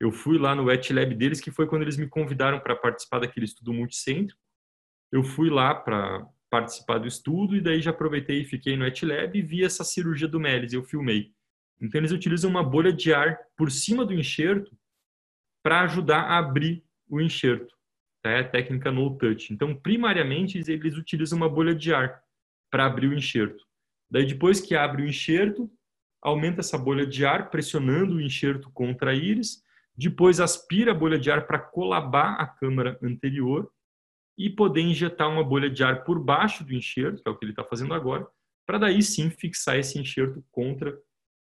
Eu 0.00 0.10
fui 0.10 0.38
lá 0.38 0.54
no 0.54 0.64
Wet 0.64 0.92
Lab 0.92 1.14
deles, 1.14 1.40
que 1.40 1.50
foi 1.50 1.66
quando 1.66 1.82
eles 1.82 1.98
me 1.98 2.08
convidaram 2.08 2.58
para 2.58 2.74
participar 2.74 3.20
daquele 3.20 3.44
estudo 3.44 3.72
multicêntrico. 3.72 4.40
Eu 5.12 5.22
fui 5.22 5.50
lá 5.50 5.74
para 5.74 6.26
participar 6.52 6.98
do 6.98 7.08
estudo 7.08 7.56
e 7.56 7.62
daí 7.62 7.80
já 7.80 7.92
aproveitei 7.92 8.42
e 8.42 8.44
fiquei 8.44 8.76
no 8.76 8.84
Wet 8.84 9.06
Lab 9.06 9.38
e 9.38 9.40
vi 9.40 9.64
essa 9.64 9.82
cirurgia 9.82 10.28
do 10.28 10.38
Melis 10.38 10.74
eu 10.74 10.84
filmei. 10.84 11.32
Então 11.80 11.98
eles 11.98 12.12
utilizam 12.12 12.50
uma 12.50 12.62
bolha 12.62 12.92
de 12.92 13.14
ar 13.14 13.38
por 13.56 13.70
cima 13.70 14.04
do 14.04 14.12
enxerto 14.12 14.70
para 15.62 15.80
ajudar 15.80 16.24
a 16.24 16.36
abrir 16.36 16.84
o 17.08 17.22
enxerto. 17.22 17.74
Tá? 18.22 18.32
É 18.32 18.40
a 18.40 18.48
técnica 18.48 18.92
no 18.92 19.16
touch. 19.16 19.50
Então, 19.50 19.74
primariamente, 19.74 20.58
eles 20.58 20.96
utilizam 20.96 21.38
uma 21.38 21.48
bolha 21.48 21.74
de 21.74 21.94
ar 21.94 22.22
para 22.70 22.84
abrir 22.84 23.08
o 23.08 23.14
enxerto. 23.14 23.64
Daí, 24.10 24.26
depois 24.26 24.60
que 24.60 24.74
abre 24.74 25.02
o 25.02 25.08
enxerto, 25.08 25.70
aumenta 26.20 26.60
essa 26.60 26.76
bolha 26.76 27.06
de 27.06 27.24
ar, 27.24 27.50
pressionando 27.50 28.16
o 28.16 28.20
enxerto 28.20 28.70
contra 28.72 29.12
a 29.12 29.14
íris, 29.14 29.62
depois 29.96 30.38
aspira 30.38 30.92
a 30.92 30.94
bolha 30.94 31.18
de 31.18 31.30
ar 31.30 31.46
para 31.46 31.58
colabar 31.58 32.38
a 32.40 32.46
câmara 32.46 32.98
anterior 33.02 33.70
e 34.36 34.50
poder 34.50 34.80
injetar 34.80 35.28
uma 35.28 35.44
bolha 35.44 35.70
de 35.70 35.84
ar 35.84 36.04
por 36.04 36.18
baixo 36.22 36.64
do 36.64 36.74
enxerto, 36.74 37.22
que 37.22 37.28
é 37.28 37.32
o 37.32 37.36
que 37.36 37.44
ele 37.44 37.52
está 37.52 37.64
fazendo 37.64 37.94
agora, 37.94 38.26
para 38.66 38.78
daí 38.78 39.02
sim 39.02 39.30
fixar 39.30 39.78
esse 39.78 39.98
enxerto 39.98 40.44
contra 40.50 40.96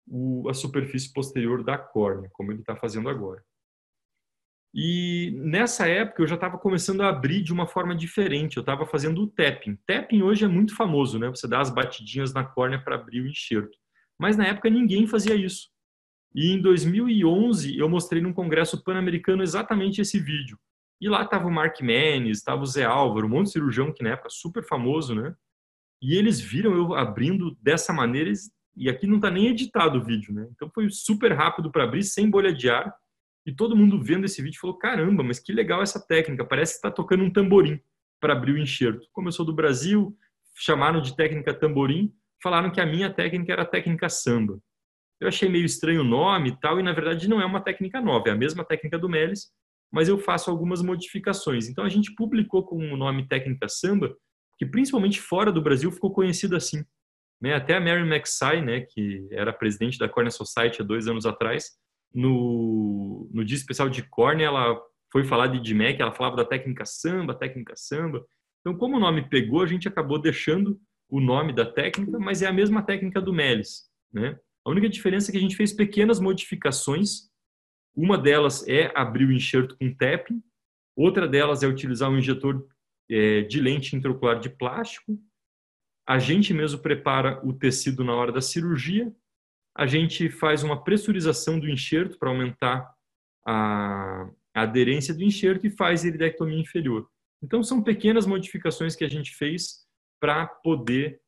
o, 0.07 0.49
a 0.49 0.55
superfície 0.55 1.13
posterior 1.13 1.65
da 1.65 1.77
córnea, 1.77 2.31
como 2.33 2.53
ele 2.53 2.61
está 2.61 2.77
fazendo 2.77 3.09
agora. 3.09 3.43
E 4.75 5.33
nessa 5.35 5.89
época 5.89 6.23
eu 6.23 6.27
já 6.27 6.35
estava 6.35 6.59
começando 6.59 7.01
a 7.01 7.09
abrir 7.09 7.43
de 7.43 7.53
uma 7.53 7.67
forma 7.67 7.95
diferente. 7.95 8.57
Eu 8.57 8.61
estava 8.61 8.87
fazendo 8.87 9.23
o 9.23 9.27
tapping. 9.27 9.79
Tapping 9.87 10.23
hoje 10.23 10.45
é 10.45 10.49
muito 10.49 10.77
famoso, 10.77 11.19
né? 11.19 11.29
Você 11.29 11.49
dá 11.49 11.61
as 11.61 11.71
batidinhas 11.71 12.35
na 12.35 12.45
córnea 12.45 12.79
para 12.79 12.95
abrir 12.95 13.23
o 13.23 13.27
enxerto. 13.27 13.77
Mas 14.19 14.37
na 14.37 14.47
época 14.47 14.69
ninguém 14.69 15.07
fazia 15.07 15.35
isso. 15.35 15.69
E 16.35 16.53
em 16.53 16.61
2011 16.61 17.79
eu 17.79 17.89
mostrei 17.89 18.21
num 18.21 18.33
congresso 18.33 18.83
pan-americano 18.85 19.43
exatamente 19.43 20.01
esse 20.01 20.21
vídeo. 20.21 20.59
E 21.01 21.09
lá 21.09 21.23
estava 21.23 21.47
o 21.47 21.51
Mark 21.51 21.81
Menes, 21.81 22.39
estava 22.39 22.63
o 22.63 22.67
Zé 22.67 22.85
Álvaro, 22.85 23.27
um 23.27 23.31
monte 23.31 23.47
de 23.47 23.53
cirurgião 23.53 23.93
que 23.93 24.03
na 24.03 24.11
época 24.11 24.29
super 24.31 24.65
famoso, 24.65 25.15
né? 25.15 25.35
E 26.03 26.17
eles 26.17 26.41
viram 26.41 26.77
eu 26.77 26.95
abrindo 26.95 27.57
dessa 27.61 27.93
maneira 27.93 28.31
e 28.77 28.89
aqui 28.89 29.07
não 29.07 29.17
está 29.17 29.31
nem 29.31 29.49
editado 29.49 29.99
o 29.99 30.05
vídeo, 30.05 30.33
né? 30.33 30.49
Então 30.53 30.71
foi 30.73 30.89
super 30.91 31.33
rápido 31.33 31.71
para 31.71 31.85
abrir, 31.85 32.05
sem 32.05 32.31
bolha 32.31 32.53
de 32.53 32.71
ar. 32.71 32.95
E 33.45 33.53
todo 33.53 33.77
mundo 33.77 34.01
vendo 34.01 34.25
esse 34.25 34.41
vídeo 34.43 34.61
falou: 34.61 34.77
caramba, 34.77 35.23
mas 35.23 35.41
que 35.41 35.53
legal 35.53 35.83
essa 35.83 36.05
técnica, 36.05 36.45
parece 36.45 36.75
que 36.75 36.79
está 36.79 36.91
tocando 36.91 37.25
um 37.25 37.33
tamborim 37.33 37.81
para 38.21 38.33
abrir 38.33 38.53
o 38.53 38.59
enxerto. 38.59 39.07
Sou 39.33 39.45
do 39.45 39.53
Brasil, 39.53 40.17
chamaram 40.55 41.01
de 41.01 41.17
técnica 41.17 41.55
tamborim, 41.55 42.13
falaram 42.43 42.71
que 42.71 42.81
a 42.81 42.87
minha 42.87 43.13
técnica 43.13 43.53
era 43.53 43.63
a 43.63 43.67
técnica 43.67 44.09
samba. 44.09 44.61
Eu 45.21 45.27
achei 45.27 45.49
meio 45.49 45.65
estranho 45.65 46.03
o 46.03 46.05
nome 46.05 46.51
e 46.51 46.61
tal, 46.61 46.79
e 46.79 46.83
na 46.83 46.93
verdade 46.93 47.29
não 47.29 47.41
é 47.41 47.45
uma 47.45 47.61
técnica 47.61 48.01
nova, 48.01 48.29
é 48.29 48.33
a 48.33 48.37
mesma 48.37 48.65
técnica 48.65 48.99
do 48.99 49.09
Melis, 49.09 49.51
mas 49.93 50.09
eu 50.09 50.19
faço 50.19 50.51
algumas 50.51 50.83
modificações. 50.83 51.69
Então 51.69 51.85
a 51.85 51.89
gente 51.89 52.15
publicou 52.15 52.65
com 52.65 52.77
o 52.77 52.97
nome 52.97 53.27
técnica 53.27 53.69
samba, 53.69 54.15
que 54.59 54.67
principalmente 54.67 55.21
fora 55.21 55.53
do 55.53 55.63
Brasil 55.63 55.91
ficou 55.91 56.13
conhecido 56.13 56.57
assim. 56.57 56.85
Né? 57.41 57.55
Até 57.55 57.77
a 57.77 57.81
Mary 57.81 58.03
McSay, 58.03 58.61
né, 58.61 58.81
que 58.81 59.29
era 59.31 59.53
presidente 59.53 59.99
da 59.99 60.09
Cornea 60.09 60.31
Society 60.31 60.83
há 60.83 60.85
dois 60.85 61.07
anos 61.07 61.25
atrás, 61.25 61.71
no, 62.13 63.29
no 63.33 63.45
dia 63.45 63.57
especial 63.57 63.89
de 63.89 64.03
córnea, 64.03 64.47
ela 64.47 64.81
foi 65.13 65.25
falar 65.25 65.47
de 65.47 65.61
DMEC, 65.61 66.01
ela 66.01 66.13
falava 66.13 66.37
da 66.37 66.45
técnica 66.45 66.85
samba, 66.85 67.35
técnica 67.35 67.75
samba. 67.77 68.25
Então, 68.61 68.77
como 68.77 68.97
o 68.97 69.01
nome 69.01 69.29
pegou, 69.29 69.63
a 69.63 69.67
gente 69.67 69.89
acabou 69.89 70.21
deixando 70.21 70.79
o 71.09 71.21
nome 71.21 71.55
da 71.55 71.65
técnica, 71.65 72.19
mas 72.19 72.43
é 72.43 72.47
a 72.47 72.53
mesma 72.53 72.83
técnica 72.83 73.21
do 73.21 73.33
Melis, 73.33 73.85
né? 74.13 74.39
A 74.67 74.71
única 74.71 74.89
diferença 74.89 75.31
é 75.31 75.33
que 75.33 75.39
a 75.39 75.41
gente 75.41 75.57
fez 75.57 75.73
pequenas 75.73 76.21
modificações. 76.21 77.31
Uma 77.99 78.17
delas 78.17 78.67
é 78.69 78.93
abrir 78.95 79.27
o 79.27 79.33
enxerto 79.33 79.77
com 79.77 79.93
tapping, 79.93 80.43
outra 80.97 81.27
delas 81.27 81.63
é 81.63 81.67
utilizar 81.67 82.09
um 82.11 82.19
injetor 82.19 82.67
é, 83.11 83.43
de 83.43 83.61
lente 83.61 83.97
intraocular 83.97 84.39
de 84.39 84.49
plástico. 84.49 85.19
A 86.07 86.19
gente 86.19 86.55
mesmo 86.55 86.79
prepara 86.79 87.41
o 87.45 87.53
tecido 87.53 88.05
na 88.05 88.15
hora 88.15 88.31
da 88.31 88.41
cirurgia 88.41 89.13
a 89.79 89.87
gente 89.87 90.29
faz 90.29 90.65
uma 90.65 90.83
pressurização 90.83 91.61
do 91.61 91.71
enxerto 91.71 92.19
para 92.19 92.31
aumentar 92.31 92.93
a, 93.47 94.29
a 94.53 94.63
aderência 94.63 95.15
do 95.15 95.23
enxerto 95.23 95.69
e 95.69 95.71
faz 95.71 96.05
iridectomia 96.05 96.59
inferior. 96.59 97.09
Então, 97.41 97.63
são 97.63 97.81
pequenas 97.81 98.27
modificações 98.27 98.97
que 98.97 99.05
a 99.05 99.09
gente 99.09 99.37
fez 99.37 99.87
para 100.21 100.49
poder 100.49 101.21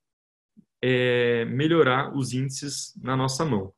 é, 0.83 1.45
melhorar 1.45 2.13
os 2.17 2.33
índices 2.33 2.93
na 3.01 3.17
nossa 3.17 3.45
mão. 3.45 3.73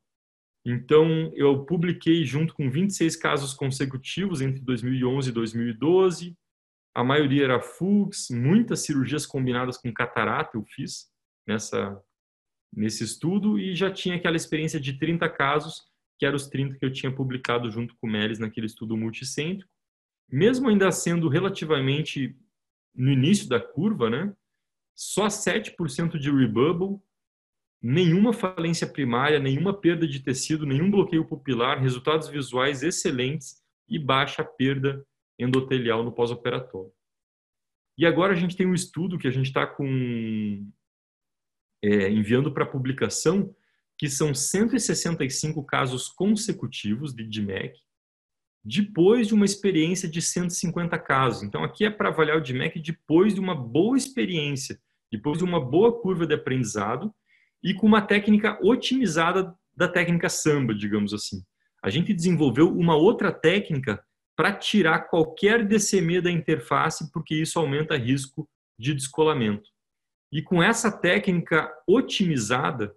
Então, 0.65 1.31
eu 1.35 1.65
publiquei 1.65 2.23
junto 2.23 2.53
com 2.53 2.69
26 2.69 3.15
casos 3.17 3.53
consecutivos 3.53 4.41
entre 4.41 4.61
2011 4.61 5.29
e 5.29 5.33
2012. 5.33 6.37
A 6.95 7.03
maioria 7.03 7.43
era 7.43 7.61
FUGS, 7.61 8.29
muitas 8.29 8.79
cirurgias 8.81 9.25
combinadas 9.25 9.77
com 9.77 9.91
catarata 9.91 10.57
eu 10.57 10.63
fiz 10.63 11.11
nessa 11.45 12.01
nesse 12.75 13.03
estudo 13.03 13.59
e 13.59 13.75
já 13.75 13.91
tinha 13.91 14.15
aquela 14.15 14.35
experiência 14.35 14.79
de 14.79 14.97
30 14.97 15.29
casos, 15.29 15.83
que 16.17 16.25
eram 16.25 16.35
os 16.35 16.47
30 16.47 16.77
que 16.77 16.85
eu 16.85 16.91
tinha 16.91 17.13
publicado 17.13 17.69
junto 17.69 17.95
com 17.97 18.07
o 18.07 18.09
Melis 18.09 18.39
naquele 18.39 18.65
estudo 18.65 18.97
multicêntrico. 18.97 19.71
Mesmo 20.29 20.69
ainda 20.69 20.91
sendo 20.91 21.29
relativamente 21.29 22.35
no 22.95 23.11
início 23.11 23.47
da 23.47 23.59
curva, 23.59 24.09
né? 24.09 24.33
Só 24.95 25.27
7% 25.27 26.17
de 26.17 26.31
rebubble, 26.31 26.99
nenhuma 27.83 28.31
falência 28.31 28.87
primária, 28.87 29.39
nenhuma 29.39 29.73
perda 29.73 30.07
de 30.07 30.21
tecido, 30.21 30.65
nenhum 30.65 30.89
bloqueio 30.89 31.25
pupilar, 31.25 31.81
resultados 31.81 32.29
visuais 32.29 32.81
excelentes 32.81 33.61
e 33.89 33.99
baixa 33.99 34.41
perda 34.41 35.05
endotelial 35.37 36.01
no 36.01 36.13
pós-operatório. 36.13 36.93
E 37.97 38.05
agora 38.05 38.31
a 38.31 38.35
gente 38.37 38.55
tem 38.55 38.65
um 38.65 38.73
estudo 38.73 39.19
que 39.19 39.27
a 39.27 39.31
gente 39.31 39.47
está 39.47 39.67
com 39.67 40.65
é, 41.83 42.09
enviando 42.09 42.53
para 42.53 42.65
publicação, 42.65 43.53
que 43.97 44.09
são 44.09 44.33
165 44.33 45.63
casos 45.65 46.07
consecutivos 46.07 47.13
de 47.13 47.25
DMEC, 47.25 47.77
depois 48.63 49.27
de 49.27 49.33
uma 49.33 49.43
experiência 49.43 50.07
de 50.07 50.21
150 50.21 50.97
casos. 50.99 51.43
Então, 51.43 51.63
aqui 51.65 51.85
é 51.85 51.89
para 51.89 52.09
avaliar 52.09 52.37
o 52.37 52.41
DMEC 52.41 52.79
depois 52.79 53.33
de 53.33 53.41
uma 53.41 53.53
boa 53.53 53.97
experiência, 53.97 54.79
depois 55.11 55.37
de 55.37 55.43
uma 55.43 55.59
boa 55.59 56.01
curva 56.01 56.25
de 56.25 56.33
aprendizado 56.33 57.13
e 57.63 57.73
com 57.73 57.87
uma 57.87 58.01
técnica 58.01 58.59
otimizada 58.61 59.55
da 59.75 59.87
técnica 59.87 60.29
samba, 60.29 60.73
digamos 60.73 61.13
assim. 61.13 61.43
A 61.83 61.89
gente 61.89 62.13
desenvolveu 62.13 62.69
uma 62.69 62.95
outra 62.95 63.31
técnica 63.31 64.03
para 64.35 64.51
tirar 64.51 65.07
qualquer 65.07 65.65
DCM 65.65 66.21
da 66.21 66.31
interface, 66.31 67.11
porque 67.11 67.35
isso 67.35 67.59
aumenta 67.59 67.97
risco 67.97 68.49
de 68.77 68.93
descolamento. 68.93 69.69
E 70.31 70.41
com 70.41 70.61
essa 70.61 70.91
técnica 70.91 71.71
otimizada, 71.87 72.93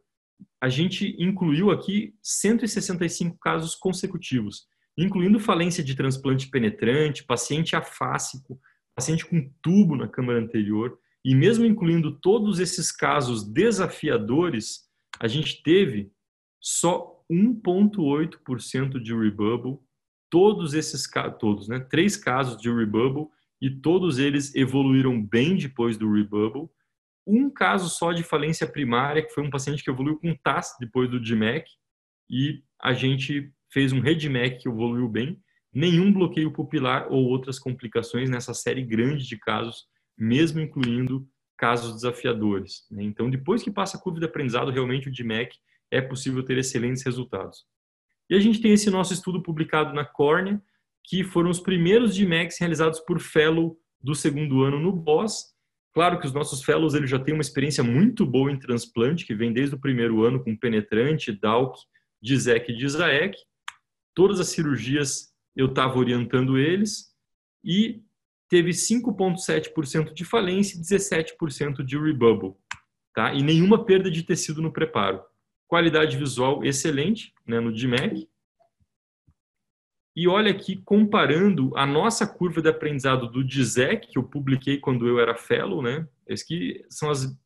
a 0.60 0.68
gente 0.68 1.14
incluiu 1.18 1.70
aqui 1.70 2.14
165 2.22 3.38
casos 3.38 3.74
consecutivos, 3.74 4.66
incluindo 4.96 5.38
falência 5.38 5.84
de 5.84 5.94
transplante 5.94 6.48
penetrante, 6.48 7.24
paciente 7.24 7.76
afásico, 7.76 8.58
paciente 8.94 9.26
com 9.26 9.50
tubo 9.60 9.96
na 9.96 10.08
câmara 10.08 10.40
anterior, 10.40 10.98
e 11.26 11.34
mesmo 11.34 11.66
incluindo 11.66 12.12
todos 12.20 12.60
esses 12.60 12.92
casos 12.92 13.42
desafiadores, 13.42 14.82
a 15.18 15.26
gente 15.26 15.60
teve 15.60 16.12
só 16.60 17.20
1,8% 17.28 19.00
de 19.02 19.12
rebubble. 19.12 19.80
Todos 20.30 20.72
esses 20.72 21.10
todos, 21.40 21.66
né? 21.66 21.80
Três 21.80 22.16
casos 22.16 22.56
de 22.62 22.72
rebubble 22.72 23.26
e 23.60 23.68
todos 23.68 24.20
eles 24.20 24.54
evoluíram 24.54 25.20
bem 25.20 25.56
depois 25.56 25.98
do 25.98 26.12
rebubble. 26.12 26.68
Um 27.26 27.50
caso 27.50 27.88
só 27.88 28.12
de 28.12 28.22
falência 28.22 28.66
primária, 28.66 29.20
que 29.26 29.34
foi 29.34 29.42
um 29.42 29.50
paciente 29.50 29.82
que 29.82 29.90
evoluiu 29.90 30.20
com 30.20 30.32
TAS 30.44 30.76
depois 30.78 31.10
do 31.10 31.18
DMAC, 31.18 31.68
e 32.30 32.62
a 32.80 32.92
gente 32.92 33.52
fez 33.72 33.92
um 33.92 33.98
REDMAC 33.98 34.58
que 34.58 34.68
evoluiu 34.68 35.08
bem. 35.08 35.40
Nenhum 35.74 36.12
bloqueio 36.12 36.52
pupilar 36.52 37.10
ou 37.10 37.24
outras 37.24 37.58
complicações 37.58 38.30
nessa 38.30 38.54
série 38.54 38.84
grande 38.84 39.26
de 39.26 39.36
casos, 39.36 39.88
mesmo 40.16 40.60
incluindo 40.60 41.28
casos 41.56 41.94
desafiadores. 41.94 42.86
Né? 42.90 43.02
Então, 43.02 43.30
depois 43.30 43.62
que 43.62 43.70
passa 43.70 43.96
a 43.96 44.00
curva 44.00 44.20
de 44.20 44.26
aprendizado, 44.26 44.70
realmente 44.70 45.08
o 45.08 45.12
DMAC 45.12 45.56
é 45.90 46.00
possível 46.00 46.42
ter 46.42 46.58
excelentes 46.58 47.02
resultados. 47.02 47.64
E 48.28 48.34
a 48.34 48.40
gente 48.40 48.60
tem 48.60 48.72
esse 48.72 48.90
nosso 48.90 49.12
estudo 49.12 49.42
publicado 49.42 49.94
na 49.94 50.04
Córnea, 50.04 50.60
que 51.04 51.22
foram 51.22 51.50
os 51.50 51.60
primeiros 51.60 52.16
DMACs 52.16 52.58
realizados 52.58 53.00
por 53.00 53.20
fellow 53.20 53.78
do 54.00 54.14
segundo 54.14 54.62
ano 54.62 54.80
no 54.80 54.92
BOSS. 54.92 55.54
Claro 55.94 56.18
que 56.18 56.26
os 56.26 56.32
nossos 56.32 56.62
fellows 56.62 56.94
eles 56.94 57.08
já 57.08 57.18
têm 57.18 57.32
uma 57.32 57.40
experiência 57.40 57.82
muito 57.82 58.26
boa 58.26 58.50
em 58.50 58.58
transplante, 58.58 59.24
que 59.24 59.34
vem 59.34 59.52
desde 59.52 59.76
o 59.76 59.80
primeiro 59.80 60.24
ano 60.24 60.42
com 60.42 60.56
penetrante, 60.56 61.32
DALC, 61.32 61.78
DISEC 62.20 62.72
e 62.72 62.76
DISAEC. 62.76 63.36
Todas 64.14 64.40
as 64.40 64.48
cirurgias 64.48 65.32
eu 65.54 65.66
estava 65.66 65.98
orientando 65.98 66.58
eles 66.58 67.14
e 67.64 68.02
teve 68.48 68.70
5,7% 68.70 70.12
de 70.12 70.24
falência 70.24 70.76
e 70.76 70.80
17% 70.80 71.84
de 71.84 71.98
rebubble, 71.98 72.54
tá? 73.14 73.32
E 73.34 73.42
nenhuma 73.42 73.84
perda 73.84 74.10
de 74.10 74.22
tecido 74.22 74.62
no 74.62 74.72
preparo. 74.72 75.22
Qualidade 75.66 76.16
visual 76.16 76.64
excelente 76.64 77.34
né, 77.46 77.58
no 77.58 77.72
DMAC. 77.72 78.28
E 80.14 80.26
olha 80.26 80.50
aqui, 80.50 80.76
comparando 80.76 81.76
a 81.76 81.84
nossa 81.84 82.26
curva 82.26 82.62
de 82.62 82.68
aprendizado 82.68 83.28
do 83.28 83.44
DISEC, 83.44 84.08
que 84.08 84.18
eu 84.18 84.22
publiquei 84.22 84.78
quando 84.78 85.06
eu 85.06 85.20
era 85.20 85.34
fellow, 85.34 85.82
né? 85.82 86.08
Esse 86.26 86.46
que 86.46 86.86
são 86.88 87.10
as 87.10 87.36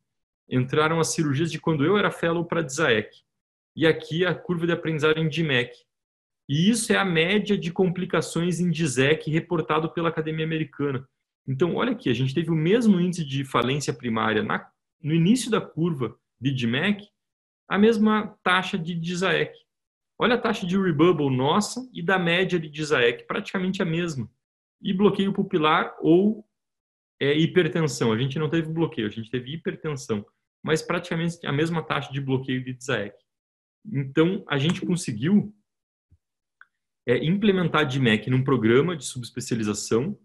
entraram 0.49 0.99
as 0.99 1.13
cirurgias 1.13 1.51
de 1.51 1.59
quando 1.59 1.85
eu 1.85 1.97
era 1.97 2.11
fellow 2.11 2.45
para 2.45 2.61
DISAEC. 2.61 3.09
E 3.75 3.87
aqui 3.87 4.25
a 4.25 4.35
curva 4.35 4.65
de 4.65 4.73
aprendizado 4.73 5.17
em 5.17 5.29
DMAC. 5.29 5.71
E 6.49 6.69
isso 6.69 6.91
é 6.91 6.97
a 6.97 7.05
média 7.05 7.57
de 7.57 7.71
complicações 7.71 8.59
em 8.59 8.69
DISEC 8.69 9.29
reportado 9.29 9.91
pela 9.91 10.09
Academia 10.09 10.45
Americana. 10.45 11.07
Então, 11.47 11.75
olha 11.75 11.91
aqui, 11.91 12.09
a 12.09 12.13
gente 12.13 12.33
teve 12.33 12.51
o 12.51 12.55
mesmo 12.55 12.99
índice 12.99 13.25
de 13.25 13.43
falência 13.43 13.93
primária 13.93 14.43
na, 14.43 14.69
no 15.01 15.13
início 15.13 15.49
da 15.49 15.61
curva 15.61 16.17
de 16.39 16.51
DMAC 16.51 17.07
a 17.67 17.77
mesma 17.77 18.37
taxa 18.43 18.77
de 18.77 18.93
Disaec. 18.93 19.57
Olha 20.19 20.35
a 20.35 20.37
taxa 20.37 20.67
de 20.67 20.77
rebubble 20.77 21.35
nossa 21.35 21.89
e 21.93 22.03
da 22.03 22.19
média 22.19 22.59
de 22.59 22.69
Disaec, 22.69 23.25
praticamente 23.25 23.81
a 23.81 23.85
mesma. 23.85 24.29
E 24.81 24.93
bloqueio 24.93 25.31
pupilar 25.31 25.95
ou 26.01 26.45
é, 27.19 27.33
hipertensão. 27.33 28.11
A 28.11 28.17
gente 28.17 28.37
não 28.37 28.49
teve 28.49 28.71
bloqueio, 28.71 29.07
a 29.07 29.09
gente 29.09 29.31
teve 29.31 29.53
hipertensão, 29.53 30.25
mas 30.61 30.81
praticamente 30.81 31.45
a 31.47 31.51
mesma 31.51 31.81
taxa 31.81 32.11
de 32.11 32.19
bloqueio 32.19 32.63
de 32.63 32.73
Disaec. 32.73 33.15
Então, 33.85 34.43
a 34.47 34.57
gente 34.57 34.85
conseguiu 34.85 35.55
é, 37.05 37.17
implementar 37.23 37.87
DMEC 37.87 38.29
num 38.29 38.43
programa 38.43 38.95
de 38.95 39.05
subespecialização 39.05 40.17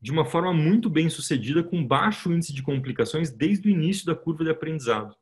de 0.00 0.12
uma 0.12 0.24
forma 0.24 0.52
muito 0.52 0.88
bem 0.88 1.08
sucedida, 1.08 1.62
com 1.62 1.84
baixo 1.84 2.32
índice 2.32 2.52
de 2.52 2.62
complicações 2.62 3.30
desde 3.30 3.68
o 3.68 3.70
início 3.70 4.06
da 4.06 4.14
curva 4.14 4.44
de 4.44 4.50
aprendizado. 4.50 5.14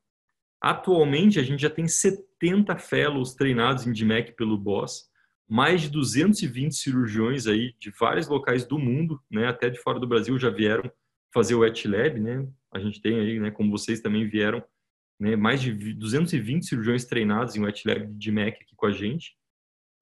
Atualmente, 0.60 1.38
a 1.38 1.42
gente 1.42 1.60
já 1.60 1.70
tem 1.70 1.88
70 1.88 2.76
fellows 2.76 3.34
treinados 3.34 3.86
em 3.86 3.92
DMEC 3.92 4.32
pelo 4.32 4.58
BOSS, 4.58 5.08
mais 5.48 5.82
de 5.82 5.88
220 5.88 6.74
cirurgiões 6.74 7.46
aí 7.46 7.74
de 7.78 7.90
vários 7.98 8.28
locais 8.28 8.66
do 8.66 8.78
mundo, 8.78 9.22
né, 9.30 9.46
até 9.46 9.70
de 9.70 9.78
fora 9.78 9.98
do 9.98 10.06
Brasil 10.06 10.38
já 10.38 10.50
vieram 10.50 10.90
fazer 11.32 11.54
o 11.54 11.64
ETLab, 11.64 12.18
né? 12.18 12.46
A 12.74 12.80
gente 12.80 13.00
tem 13.00 13.20
aí, 13.20 13.38
né, 13.38 13.50
como 13.50 13.70
vocês 13.70 14.00
também 14.00 14.28
vieram, 14.28 14.62
né, 15.20 15.36
mais 15.36 15.62
de 15.62 15.72
220 15.94 16.66
cirurgiões 16.66 17.04
treinados 17.04 17.54
em 17.54 17.64
ETLab 17.64 18.06
de 18.06 18.30
DMEC 18.30 18.62
aqui 18.62 18.74
com 18.74 18.86
a 18.86 18.92
gente 18.92 19.36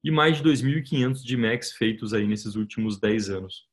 e 0.05 0.11
mais 0.11 0.37
de 0.37 0.43
2.500 0.43 1.23
DMECs 1.25 1.71
feitos 1.71 2.13
aí 2.13 2.27
nesses 2.27 2.53
últimos 2.53 2.99
10 2.99 3.31
anos. 3.31 3.67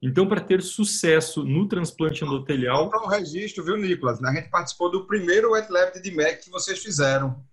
Então, 0.00 0.26
para 0.26 0.40
ter 0.40 0.62
sucesso 0.62 1.44
no 1.44 1.68
transplante 1.68 2.24
endotelial. 2.24 2.90
Só 2.90 3.04
um 3.04 3.08
registro, 3.08 3.62
viu, 3.62 3.76
Nicolas? 3.76 4.22
A 4.24 4.32
gente 4.32 4.48
participou 4.48 4.90
do 4.90 5.06
primeiro 5.06 5.50
wet 5.50 5.70
lab 5.70 6.00
de 6.00 6.10
MEC 6.10 6.44
que 6.44 6.50
vocês 6.50 6.78
fizeram. 6.78 7.44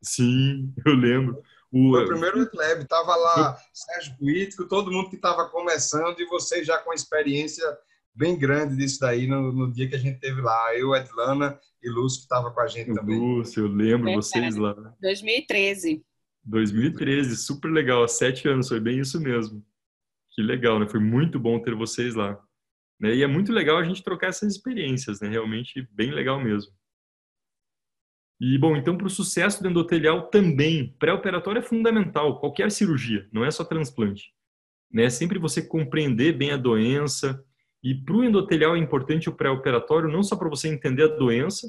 Sim, 0.00 0.72
eu 0.86 0.94
lembro. 0.94 1.42
O, 1.72 1.90
Foi 1.90 2.04
o 2.04 2.06
primeiro 2.06 2.38
wet 2.38 2.54
lab, 2.54 2.82
estava 2.82 3.16
lá 3.16 3.58
Sérgio 3.74 4.16
Político, 4.18 4.68
todo 4.68 4.92
mundo 4.92 5.10
que 5.10 5.16
estava 5.16 5.48
começando 5.48 6.20
e 6.20 6.26
vocês 6.26 6.64
já 6.64 6.78
com 6.78 6.92
experiência 6.92 7.64
bem 8.14 8.38
grande 8.38 8.76
disso 8.76 9.00
daí 9.00 9.26
no, 9.26 9.52
no, 9.52 9.72
dia 9.72 9.88
que 9.88 9.96
a 9.96 9.98
gente 9.98 10.20
teve 10.20 10.40
lá. 10.40 10.72
Eu, 10.76 10.94
Edlana 10.94 11.58
e 11.82 11.90
Lúcio, 11.90 12.20
que 12.20 12.26
estava 12.26 12.52
com 12.52 12.60
a 12.60 12.68
gente 12.68 12.94
também. 12.94 13.18
Lúcio, 13.18 13.64
eu 13.64 13.68
lembro 13.68 14.12
vocês 14.12 14.54
lá. 14.54 14.74
2013. 15.00 16.04
2013, 16.46 17.36
super 17.36 17.68
legal, 17.70 18.04
há 18.04 18.08
sete 18.08 18.48
anos, 18.48 18.68
foi 18.68 18.80
bem 18.80 19.00
isso 19.00 19.20
mesmo. 19.20 19.64
Que 20.30 20.42
legal, 20.42 20.78
né? 20.78 20.88
Foi 20.88 21.00
muito 21.00 21.40
bom 21.40 21.58
ter 21.60 21.74
vocês 21.74 22.14
lá. 22.14 22.38
Né? 23.00 23.16
E 23.16 23.22
é 23.22 23.26
muito 23.26 23.52
legal 23.52 23.76
a 23.76 23.84
gente 23.84 24.02
trocar 24.02 24.28
essas 24.28 24.54
experiências, 24.54 25.20
né? 25.20 25.28
Realmente 25.28 25.86
bem 25.92 26.12
legal 26.12 26.40
mesmo. 26.40 26.72
E, 28.40 28.58
bom, 28.58 28.76
então, 28.76 28.96
para 28.96 29.06
o 29.06 29.10
sucesso 29.10 29.62
do 29.62 29.68
endotelial 29.68 30.28
também, 30.28 30.94
pré-operatório 30.98 31.60
é 31.60 31.62
fundamental, 31.62 32.38
qualquer 32.38 32.70
cirurgia, 32.70 33.26
não 33.32 33.44
é 33.44 33.50
só 33.50 33.64
transplante. 33.64 34.30
Né? 34.92 35.08
Sempre 35.08 35.38
você 35.38 35.66
compreender 35.66 36.34
bem 36.34 36.52
a 36.52 36.56
doença. 36.56 37.42
E 37.82 37.94
para 37.94 38.14
o 38.14 38.24
endotelial 38.24 38.76
é 38.76 38.78
importante 38.78 39.28
o 39.28 39.34
pré-operatório, 39.34 40.08
não 40.08 40.22
só 40.22 40.36
para 40.36 40.50
você 40.50 40.68
entender 40.68 41.04
a 41.04 41.16
doença, 41.16 41.66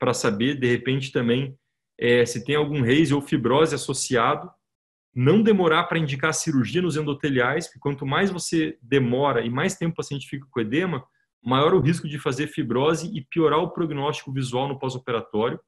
para 0.00 0.12
saber, 0.12 0.58
de 0.58 0.66
repente, 0.66 1.12
também 1.12 1.56
é, 2.00 2.24
se 2.24 2.42
tem 2.44 2.56
algum 2.56 2.80
reis 2.80 3.12
ou 3.12 3.20
fibrose 3.20 3.74
associado, 3.74 4.50
não 5.14 5.42
demorar 5.42 5.84
para 5.84 5.98
indicar 5.98 6.32
cirurgia 6.32 6.80
nos 6.80 6.96
endoteliais, 6.96 7.66
porque 7.66 7.78
quanto 7.78 8.06
mais 8.06 8.30
você 8.30 8.78
demora 8.80 9.42
e 9.42 9.50
mais 9.50 9.74
tempo 9.74 9.92
o 9.92 9.96
paciente 9.96 10.26
fica 10.26 10.46
com 10.50 10.60
edema, 10.60 11.04
maior 11.42 11.74
o 11.74 11.80
risco 11.80 12.08
de 12.08 12.18
fazer 12.18 12.46
fibrose 12.46 13.10
e 13.14 13.20
piorar 13.20 13.58
o 13.58 13.70
prognóstico 13.70 14.32
visual 14.32 14.66
no 14.66 14.78
pós-operatório. 14.78 15.60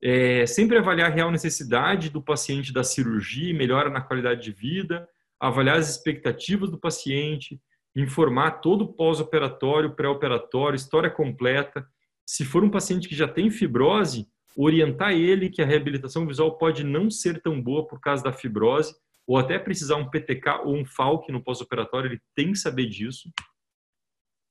É, 0.00 0.46
sempre 0.46 0.78
avaliar 0.78 1.10
a 1.10 1.14
real 1.14 1.30
necessidade 1.30 2.10
do 2.10 2.22
paciente 2.22 2.72
da 2.72 2.84
cirurgia, 2.84 3.54
melhora 3.54 3.88
na 3.88 4.00
qualidade 4.00 4.42
de 4.42 4.52
vida, 4.52 5.08
avaliar 5.40 5.78
as 5.78 5.88
expectativas 5.88 6.70
do 6.70 6.78
paciente, 6.78 7.60
informar 7.94 8.60
todo 8.60 8.82
o 8.82 8.92
pós-operatório, 8.92 9.94
pré-operatório, 9.94 10.76
história 10.76 11.10
completa. 11.10 11.86
Se 12.26 12.44
for 12.44 12.62
um 12.62 12.70
paciente 12.70 13.08
que 13.08 13.14
já 13.14 13.28
tem 13.28 13.50
fibrose, 13.50 14.28
orientar 14.56 15.12
ele 15.12 15.50
que 15.50 15.62
a 15.62 15.66
reabilitação 15.66 16.26
visual 16.26 16.56
pode 16.58 16.84
não 16.84 17.10
ser 17.10 17.40
tão 17.40 17.60
boa 17.60 17.86
por 17.86 18.00
causa 18.00 18.22
da 18.22 18.32
fibrose, 18.32 18.94
ou 19.26 19.36
até 19.36 19.58
precisar 19.58 19.96
um 19.96 20.08
PTK 20.08 20.62
ou 20.64 20.76
um 20.76 20.84
FALC 20.84 21.30
no 21.30 21.42
pós-operatório, 21.42 22.10
ele 22.10 22.20
tem 22.34 22.52
que 22.52 22.58
saber 22.58 22.86
disso. 22.86 23.32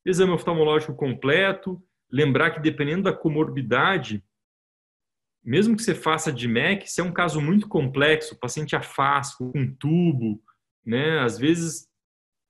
Exame 0.06 0.32
oftalmológico 0.32 0.95
completo, 0.95 1.82
lembrar 2.10 2.52
que 2.52 2.60
dependendo 2.60 3.03
da 3.03 3.14
comorbidade, 3.14 4.23
mesmo 5.44 5.76
que 5.76 5.84
você 5.84 5.95
faça 5.95 6.32
de 6.32 6.48
MEC, 6.48 6.90
se 6.90 7.02
é 7.02 7.03
um 7.03 7.14
caso 7.14 7.41
muito 7.41 7.68
complexo, 7.68 8.40
paciente 8.40 8.76
afasco, 8.76 9.52
com 9.52 9.73
tubo, 9.76 10.41
né, 10.86 11.19
às 11.19 11.38
vezes 11.38 11.88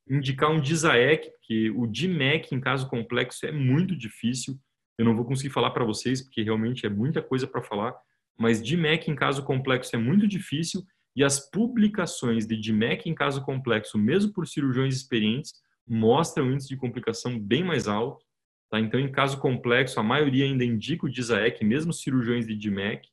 indicar 0.08 0.52
um 0.52 0.60
DISAEC, 0.60 1.32
porque 1.32 1.70
o 1.72 1.88
DMEC 1.88 2.54
em 2.54 2.60
caso 2.60 2.90
complexo 2.90 3.46
é 3.46 3.52
muito 3.52 3.96
difícil, 3.96 4.60
eu 4.98 5.06
não 5.06 5.16
vou 5.16 5.26
conseguir 5.26 5.54
falar 5.54 5.72
para 5.72 5.86
vocês, 5.86 6.22
porque 6.22 6.44
realmente 6.44 6.86
é 6.86 6.90
muita 6.90 7.22
coisa 7.22 7.48
para 7.48 7.62
falar, 7.62 7.96
mas 8.38 8.62
DMEC 8.62 9.10
em 9.10 9.16
caso 9.16 9.44
complexo 9.44 9.96
é 9.96 10.00
muito 10.00 10.28
difícil 10.28 10.84
e 11.16 11.24
as 11.24 11.40
publicações 11.50 12.48
de 12.48 12.56
DMEC 12.56 13.10
em 13.10 13.14
caso 13.14 13.44
complexo, 13.44 13.98
mesmo 13.98 14.32
por 14.32 14.48
cirurgiões 14.48 14.96
experientes, 14.96 15.54
mostram 15.88 16.46
um 16.46 16.54
índice 16.54 16.70
de 16.70 16.78
complicação 16.78 17.38
bem 17.38 17.64
mais 17.64 17.88
alto. 17.88 18.26
Tá? 18.70 18.80
Então, 18.80 19.00
em 19.00 19.12
caso 19.12 19.40
complexo, 19.40 20.00
a 20.00 20.04
maioria 20.04 20.46
ainda 20.46 20.64
indica 20.64 21.06
o 21.06 21.10
DISAEC, 21.10 21.66
mesmo 21.66 21.92
cirurgiões 21.92 22.48
de 22.48 22.56
DMEC. 22.56 23.10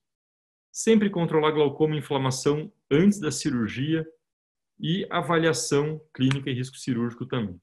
Sempre 0.71 1.11
controlar 1.11 1.51
glaucoma 1.51 1.97
e 1.97 1.99
inflamação 1.99 2.73
antes 2.91 3.19
da 3.19 3.33
cirurgia 3.33 4.07
e 4.79 5.05
avaliação 5.11 6.01
clínica 6.15 6.51
e 6.51 6.55
risco 6.55 6.77
cirúrgico 6.77 7.27
também. 7.27 7.61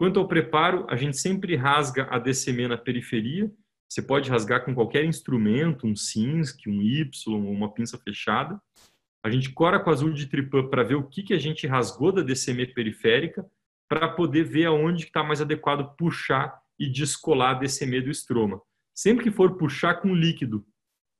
Quanto 0.00 0.18
ao 0.18 0.26
preparo, 0.26 0.86
a 0.88 0.96
gente 0.96 1.18
sempre 1.18 1.54
rasga 1.56 2.08
a 2.10 2.18
DCM 2.18 2.68
na 2.68 2.78
periferia. 2.78 3.52
Você 3.86 4.00
pode 4.00 4.30
rasgar 4.30 4.64
com 4.64 4.74
qualquer 4.74 5.04
instrumento, 5.04 5.86
um 5.86 5.94
SINSC, 5.94 6.70
um 6.70 6.80
Y, 6.80 7.10
uma 7.28 7.70
pinça 7.70 7.98
fechada. 7.98 8.58
A 9.22 9.28
gente 9.28 9.52
cora 9.52 9.78
com 9.78 9.90
azul 9.90 10.10
de 10.10 10.26
tripã 10.26 10.66
para 10.66 10.82
ver 10.82 10.94
o 10.94 11.06
que, 11.06 11.22
que 11.22 11.34
a 11.34 11.38
gente 11.38 11.66
rasgou 11.66 12.12
da 12.12 12.22
DCM 12.22 12.68
periférica, 12.68 13.46
para 13.90 14.08
poder 14.08 14.44
ver 14.44 14.64
aonde 14.64 15.04
está 15.04 15.22
mais 15.22 15.42
adequado 15.42 15.94
puxar 15.98 16.58
e 16.78 16.88
descolar 16.88 17.56
a 17.56 17.58
DCM 17.58 18.00
do 18.00 18.10
estroma. 18.10 18.58
Sempre 18.96 19.24
que 19.24 19.30
for 19.30 19.58
puxar 19.58 19.96
com 19.96 20.14
líquido, 20.14 20.64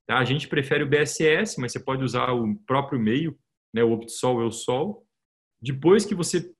Tá? 0.06 0.16
A 0.16 0.24
gente 0.24 0.48
prefere 0.48 0.84
o 0.84 0.88
BSS, 0.88 1.60
mas 1.60 1.70
você 1.70 1.78
pode 1.78 2.02
usar 2.02 2.32
o 2.32 2.56
próprio 2.66 2.98
meio, 2.98 3.38
né, 3.74 3.84
o 3.84 3.92
Optisol 3.92 4.38
o 4.38 4.50
Sol. 4.50 5.06
Depois 5.60 6.06
que 6.06 6.14
você 6.14 6.50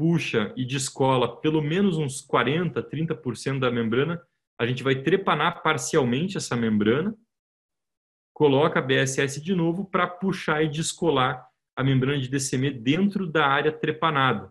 puxa 0.00 0.50
e 0.56 0.64
descola 0.64 1.38
pelo 1.42 1.60
menos 1.60 1.98
uns 1.98 2.22
40, 2.22 2.82
30% 2.82 3.58
da 3.58 3.70
membrana, 3.70 4.18
a 4.58 4.64
gente 4.64 4.82
vai 4.82 4.94
trepanar 4.94 5.62
parcialmente 5.62 6.38
essa 6.38 6.56
membrana, 6.56 7.14
coloca 8.32 8.78
a 8.78 8.82
BSS 8.82 9.42
de 9.42 9.54
novo 9.54 9.84
para 9.84 10.06
puxar 10.06 10.64
e 10.64 10.70
descolar 10.70 11.46
a 11.76 11.84
membrana 11.84 12.18
de 12.18 12.30
DCM 12.30 12.70
dentro 12.70 13.26
da 13.26 13.46
área 13.46 13.70
trepanada, 13.70 14.50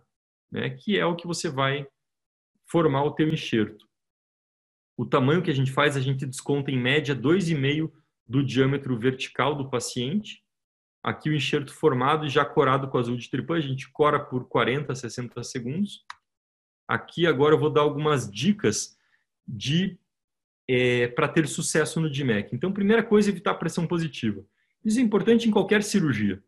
né, 0.52 0.70
que 0.70 1.00
é 1.00 1.06
o 1.08 1.16
que 1.16 1.26
você 1.26 1.50
vai 1.50 1.88
formar 2.68 3.04
o 3.04 3.16
teu 3.16 3.28
enxerto. 3.28 3.88
O 4.96 5.04
tamanho 5.04 5.42
que 5.42 5.50
a 5.50 5.56
gente 5.56 5.72
faz, 5.72 5.98
a 5.98 6.00
gente 6.00 6.28
desconta 6.28 6.70
em 6.70 6.78
média 6.78 7.16
2,5 7.16 7.92
do 8.28 8.46
diâmetro 8.46 8.96
vertical 9.00 9.56
do 9.56 9.68
paciente. 9.68 10.44
Aqui 11.04 11.30
o 11.30 11.36
enxerto 11.36 11.74
formado 11.74 12.26
e 12.26 12.30
já 12.30 12.44
corado 12.44 12.90
com 12.90 12.98
azul 12.98 13.16
de 13.16 13.30
tripã, 13.30 13.56
a 13.56 13.62
gente 13.62 13.90
cora 13.90 14.20
por 14.20 14.48
40 14.48 14.92
a 14.92 14.96
60 14.96 15.44
segundos. 15.44 16.04
Aqui 16.88 17.26
agora 17.26 17.56
eu 17.56 17.60
vou 17.60 17.70
dar 17.70 17.82
algumas 17.82 18.30
dicas 18.30 18.98
de 19.48 19.98
é, 20.70 21.08
para 21.08 21.28
ter 21.28 21.48
sucesso 21.48 22.00
no 22.00 22.10
DMEC. 22.10 22.54
Então, 22.54 22.72
primeira 22.72 23.02
coisa, 23.02 23.30
evitar 23.30 23.56
pressão 23.56 23.88
positiva. 23.88 24.46
Isso 24.86 25.00
é 25.00 25.02
importante 25.02 25.48
em 25.48 25.52
qualquer 25.52 25.82
cirurgia, 25.82 26.44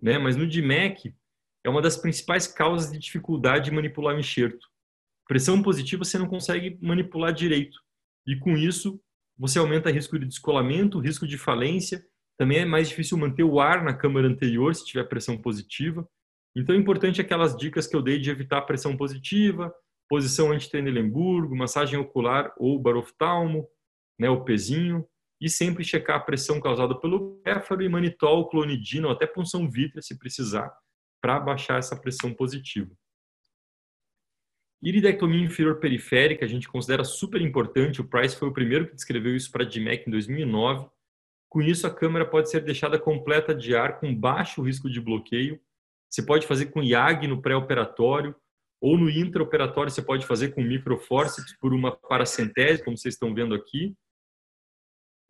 né? 0.00 0.18
mas 0.18 0.34
no 0.34 0.46
DMEC 0.46 1.14
é 1.62 1.68
uma 1.68 1.82
das 1.82 1.96
principais 1.96 2.46
causas 2.46 2.90
de 2.90 2.98
dificuldade 2.98 3.66
de 3.66 3.70
manipular 3.72 4.14
o 4.14 4.18
enxerto. 4.18 4.66
Pressão 5.26 5.62
positiva 5.62 6.04
você 6.04 6.16
não 6.16 6.28
consegue 6.28 6.78
manipular 6.80 7.32
direito. 7.32 7.78
E 8.26 8.36
com 8.36 8.56
isso, 8.56 9.00
você 9.36 9.58
aumenta 9.58 9.90
o 9.90 9.92
risco 9.92 10.18
de 10.18 10.24
descolamento, 10.24 10.98
risco 10.98 11.26
de 11.26 11.36
falência. 11.36 12.04
Também 12.38 12.58
é 12.58 12.64
mais 12.64 12.88
difícil 12.88 13.16
manter 13.16 13.44
o 13.44 13.60
ar 13.60 13.82
na 13.82 13.94
câmara 13.94 14.26
anterior 14.26 14.74
se 14.74 14.84
tiver 14.84 15.04
pressão 15.04 15.36
positiva. 15.38 16.06
Então 16.54 16.74
é 16.74 16.78
importante 16.78 17.20
aquelas 17.20 17.56
dicas 17.56 17.86
que 17.86 17.96
eu 17.96 18.02
dei 18.02 18.18
de 18.18 18.30
evitar 18.30 18.62
pressão 18.62 18.96
positiva, 18.96 19.74
posição 20.08 20.52
anti-Trendelenburgo, 20.52 21.56
massagem 21.56 21.98
ocular 21.98 22.52
ou 22.58 22.78
baroftalmo, 22.78 23.68
né, 24.18 24.28
o 24.30 24.44
pezinho, 24.44 25.06
e 25.40 25.48
sempre 25.50 25.84
checar 25.84 26.16
a 26.16 26.20
pressão 26.20 26.60
causada 26.60 26.98
pelo 26.98 27.40
éfaro 27.44 27.82
e 27.82 27.88
manitol, 27.88 28.48
clonidina 28.48 29.08
ou 29.08 29.12
até 29.12 29.26
punção 29.26 29.68
vítrea 29.68 30.00
se 30.00 30.18
precisar, 30.18 30.72
para 31.20 31.38
baixar 31.38 31.78
essa 31.78 31.94
pressão 31.94 32.32
positiva. 32.32 32.90
Iridectomia 34.82 35.44
inferior 35.44 35.78
periférica, 35.80 36.44
a 36.44 36.48
gente 36.48 36.68
considera 36.68 37.02
super 37.02 37.40
importante. 37.40 38.00
O 38.00 38.08
Price 38.08 38.36
foi 38.36 38.48
o 38.48 38.52
primeiro 38.52 38.88
que 38.88 38.94
descreveu 38.94 39.34
isso 39.34 39.50
para 39.50 39.64
a 39.64 39.66
DMEC 39.66 40.06
em 40.06 40.10
2009. 40.10 40.88
Com 41.56 41.62
isso, 41.62 41.86
a 41.86 41.90
câmera 41.90 42.28
pode 42.28 42.50
ser 42.50 42.62
deixada 42.62 42.98
completa 42.98 43.54
de 43.54 43.74
ar 43.74 43.98
com 43.98 44.14
baixo 44.14 44.60
risco 44.60 44.90
de 44.90 45.00
bloqueio. 45.00 45.58
Você 46.06 46.22
pode 46.22 46.46
fazer 46.46 46.66
com 46.66 46.82
IAG 46.82 47.26
no 47.26 47.40
pré-operatório 47.40 48.36
ou 48.78 48.98
no 48.98 49.08
intraoperatório 49.08 49.90
você 49.90 50.02
pode 50.02 50.26
fazer 50.26 50.50
com 50.50 50.60
microforceps 50.60 51.56
por 51.58 51.72
uma 51.72 51.96
paracentese, 51.96 52.84
como 52.84 52.98
vocês 52.98 53.14
estão 53.14 53.34
vendo 53.34 53.54
aqui. 53.54 53.96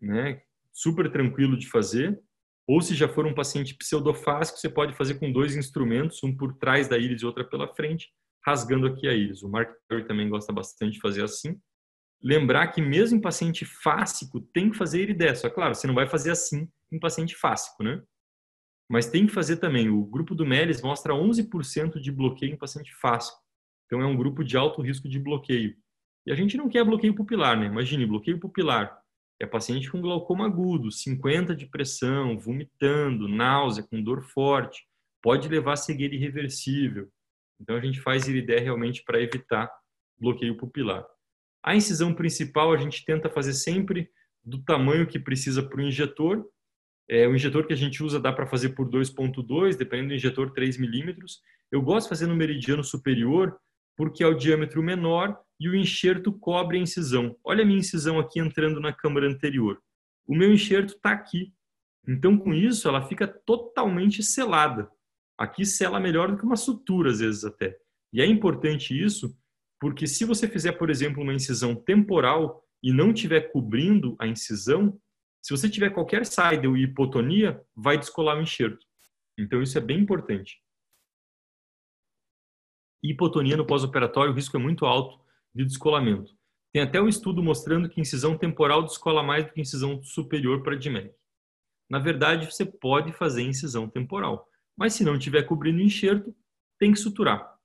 Né? 0.03 0.43
Super 0.73 1.13
tranquilo 1.13 1.57
de 1.57 1.71
fazer. 1.71 2.21
Ou 2.67 2.81
se 2.81 2.97
já 2.97 3.07
for 3.07 3.25
um 3.25 3.33
paciente 3.33 3.77
pseudofásico, 3.77 4.59
você 4.59 4.69
pode 4.69 4.97
fazer 4.97 5.21
com 5.21 5.31
dois 5.31 5.55
instrumentos, 5.55 6.25
um 6.25 6.37
por 6.37 6.55
trás 6.55 6.89
da 6.89 6.99
íris 6.99 7.23
e 7.23 7.27
outra 7.27 7.45
pela 7.45 7.73
frente 7.73 8.11
rasgando 8.45 8.89
aqui 8.89 9.07
a 9.07 9.15
íris. 9.15 9.45
O 9.45 9.49
Mark 9.49 9.73
Perry 9.89 10.05
também 10.05 10.29
gosta 10.29 10.53
bastante 10.53 10.95
de 10.95 11.01
fazer 11.01 11.23
assim. 11.23 11.57
Lembrar 12.23 12.69
que 12.69 12.81
mesmo 12.81 13.19
em 13.19 13.21
paciente 13.21 13.65
fásico 13.65 14.41
tem 14.41 14.71
que 14.71 14.77
fazer 14.77 15.03
iridesso. 15.03 15.47
É 15.47 15.51
claro, 15.51 15.75
você 15.75 15.87
não 15.87 15.95
vai 15.95 16.09
fazer 16.09 16.31
assim 16.31 16.69
em 16.91 16.99
paciente 16.99 17.35
fásico, 17.37 17.83
né? 17.83 18.03
Mas 18.89 19.07
tem 19.07 19.27
que 19.27 19.33
fazer 19.33 19.57
também. 19.57 19.89
O 19.89 20.05
grupo 20.05 20.35
do 20.35 20.47
Melis 20.47 20.81
mostra 20.81 21.13
11% 21.13 22.01
de 22.01 22.13
bloqueio 22.13 22.53
em 22.53 22.59
paciente 22.59 22.95
fásico. 22.95 23.39
Então 23.87 24.01
é 24.01 24.07
um 24.07 24.17
grupo 24.17 24.45
de 24.45 24.57
alto 24.57 24.83
risco 24.83 25.09
de 25.09 25.19
bloqueio. 25.19 25.77
E 26.27 26.33
a 26.33 26.35
gente 26.35 26.57
não 26.57 26.69
quer 26.69 26.85
bloqueio 26.85 27.15
pupilar, 27.15 27.59
né? 27.59 27.67
Imagine, 27.67 28.07
bloqueio 28.07 28.39
pupilar. 28.39 29.01
É 29.41 29.47
paciente 29.47 29.91
com 29.91 30.01
glaucoma 30.01 30.47
agudo, 30.47 30.91
50 30.91 31.55
de 31.55 31.67
pressão, 31.67 32.39
vomitando, 32.39 33.29
náusea, 33.29 33.85
com 33.85 34.03
dor 34.03 34.23
forte. 34.23 34.87
Pode 35.23 35.49
levar 35.49 35.75
a 35.75 35.77
cegueira 35.77 36.15
irreversível. 36.15 37.09
Então 37.61 37.77
a 37.77 37.81
gente 37.81 38.01
faz 38.01 38.27
iridé 38.27 38.59
realmente 38.59 39.03
para 39.05 39.21
evitar 39.21 39.71
bloqueio 40.19 40.57
pupilar. 40.57 41.05
A 41.67 41.75
incisão 41.75 42.15
principal 42.15 42.73
a 42.73 42.77
gente 42.77 43.05
tenta 43.05 43.29
fazer 43.29 43.53
sempre 43.53 44.09
do 44.45 44.63
tamanho 44.63 45.07
que 45.07 45.19
precisa 45.19 45.61
para 45.61 45.79
o 45.79 45.83
injetor. 45.83 46.47
É, 47.09 47.27
o 47.27 47.35
injetor 47.35 47.67
que 47.67 47.73
a 47.73 47.77
gente 47.77 48.05
usa 48.05 48.21
dá 48.21 48.33
para 48.33 48.47
fazer 48.47 48.71
por 48.71 48.89
2.2, 48.89 49.77
dependendo 49.77 50.11
do 50.11 50.15
injetor 50.15 50.53
3 50.53 50.79
milímetros. 50.79 51.41
Eu 51.73 51.83
gosto 51.83 52.07
de 52.07 52.11
fazer 52.11 52.27
no 52.29 52.37
meridiano 52.37 52.85
superior 52.85 53.59
porque 53.97 54.23
é 54.23 54.27
o 54.27 54.35
diâmetro 54.35 54.81
menor 54.81 55.37
e 55.59 55.69
o 55.69 55.75
enxerto 55.75 56.33
cobre 56.33 56.79
a 56.79 56.81
incisão. 56.81 57.37
Olha 57.43 57.63
a 57.63 57.67
minha 57.67 57.81
incisão 57.81 58.21
aqui 58.21 58.39
entrando 58.39 58.79
na 58.79 58.93
câmara 58.93 59.27
anterior. 59.27 59.81
O 60.27 60.37
meu 60.37 60.53
enxerto 60.53 60.95
está 60.95 61.11
aqui. 61.11 61.53
Então, 62.07 62.39
com 62.39 62.55
isso, 62.55 62.87
ela 62.87 63.03
fica 63.03 63.27
totalmente 63.27 64.23
selada. 64.23 64.89
Aqui 65.37 65.65
sela 65.65 65.99
melhor 65.99 66.31
do 66.31 66.39
que 66.39 66.45
uma 66.45 66.57
sutura, 66.57 67.11
às 67.11 67.19
vezes 67.19 67.45
até. 67.45 67.77
E 68.13 68.21
é 68.21 68.27
importante 68.27 68.97
isso, 68.97 69.37
porque 69.81 70.07
se 70.07 70.25
você 70.25 70.49
fizer, 70.49 70.73
por 70.73 70.91
exemplo, 70.91 71.23
uma 71.23 71.35
incisão 71.35 71.75
temporal 71.75 72.65
e 72.83 72.93
não 72.93 73.11
estiver 73.11 73.53
cobrindo 73.53 74.17
a 74.19 74.27
incisão, 74.27 74.99
se 75.43 75.51
você 75.51 75.69
tiver 75.69 75.91
qualquer 75.91 76.25
saída 76.27 76.69
ou 76.69 76.77
hipotonia, 76.77 77.63
vai 77.75 77.99
descolar 77.99 78.37
o 78.37 78.43
enxerto. 78.43 78.85
Então 79.39 79.63
isso 79.63 79.77
é 79.77 79.81
bem 79.81 80.01
importante. 80.01 80.61
Hipotonia 83.03 83.57
no 83.57 83.67
pós-operatório, 83.67 84.33
o 84.33 84.35
risco 84.35 84.57
é 84.57 84.61
muito 84.61 84.87
alto 84.87 85.25
de 85.55 85.65
descolamento. 85.65 86.37
Tem 86.73 86.83
até 86.83 87.01
um 87.01 87.09
estudo 87.09 87.43
mostrando 87.43 87.89
que 87.89 88.01
incisão 88.01 88.37
temporal 88.37 88.83
descola 88.83 89.23
mais 89.23 89.47
do 89.47 89.53
que 89.53 89.61
incisão 89.61 90.03
superior 90.03 90.63
para 90.63 90.77
DMEC. 90.77 91.15
Na 91.89 91.99
verdade, 91.99 92.51
você 92.51 92.65
pode 92.65 93.13
fazer 93.13 93.43
incisão 93.43 93.89
temporal. 93.89 94.49
Mas 94.77 94.95
se 94.95 95.05
não 95.05 95.19
tiver 95.19 95.45
cobrindo 95.45 95.79
o 95.79 95.83
enxerto, 95.83 96.35
tem 96.79 96.93
que 96.93 96.99
suturar, 96.99 97.56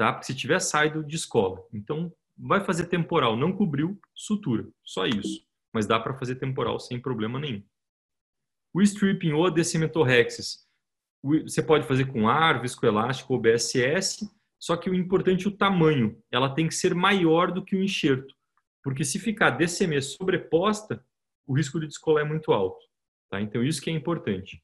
tá? 0.00 0.14
Porque 0.14 0.24
se 0.24 0.34
tiver 0.34 0.58
saído, 0.60 1.04
descola. 1.04 1.62
Então, 1.74 2.10
vai 2.34 2.64
fazer 2.64 2.86
temporal, 2.86 3.36
não 3.36 3.52
cobriu, 3.52 4.00
sutura. 4.14 4.66
Só 4.82 5.04
isso. 5.04 5.46
Mas 5.74 5.86
dá 5.86 6.00
para 6.00 6.14
fazer 6.14 6.36
temporal 6.36 6.80
sem 6.80 6.98
problema 6.98 7.38
nenhum. 7.38 7.62
O 8.72 8.80
stripping 8.80 9.32
ou 9.32 9.46
a 9.46 9.50
você 11.44 11.62
pode 11.62 11.86
fazer 11.86 12.06
com 12.06 12.26
ar, 12.26 12.62
viscoelástico 12.62 13.34
ou 13.34 13.40
BSS, 13.40 14.26
só 14.58 14.74
que 14.74 14.88
o 14.88 14.94
importante 14.94 15.44
é 15.44 15.50
o 15.50 15.56
tamanho. 15.56 16.18
Ela 16.30 16.54
tem 16.54 16.66
que 16.66 16.74
ser 16.74 16.94
maior 16.94 17.52
do 17.52 17.62
que 17.62 17.76
o 17.76 17.84
enxerto. 17.84 18.34
Porque 18.82 19.04
se 19.04 19.18
ficar 19.18 19.50
DCM 19.50 20.00
sobreposta, 20.00 21.04
o 21.46 21.54
risco 21.54 21.78
de 21.78 21.86
descolar 21.86 22.24
é 22.24 22.26
muito 22.26 22.52
alto. 22.52 22.82
Tá? 23.30 23.38
Então, 23.38 23.62
isso 23.62 23.82
que 23.82 23.90
é 23.90 23.92
importante. 23.92 24.62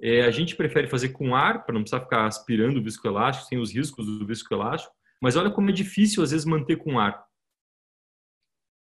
É, 0.00 0.22
a 0.22 0.30
gente 0.30 0.54
prefere 0.54 0.86
fazer 0.86 1.10
com 1.10 1.34
ar, 1.34 1.64
para 1.64 1.74
não 1.74 1.82
precisar 1.82 2.02
ficar 2.02 2.26
aspirando 2.26 2.78
o 2.78 2.82
viscoelástico, 2.82 3.48
sem 3.48 3.58
os 3.58 3.74
riscos 3.74 4.06
do 4.06 4.26
viscoelástico, 4.26 4.94
mas 5.20 5.36
olha 5.36 5.50
como 5.50 5.70
é 5.70 5.72
difícil 5.72 6.22
às 6.22 6.30
vezes 6.30 6.46
manter 6.46 6.76
com 6.76 6.98
ar. 6.98 7.26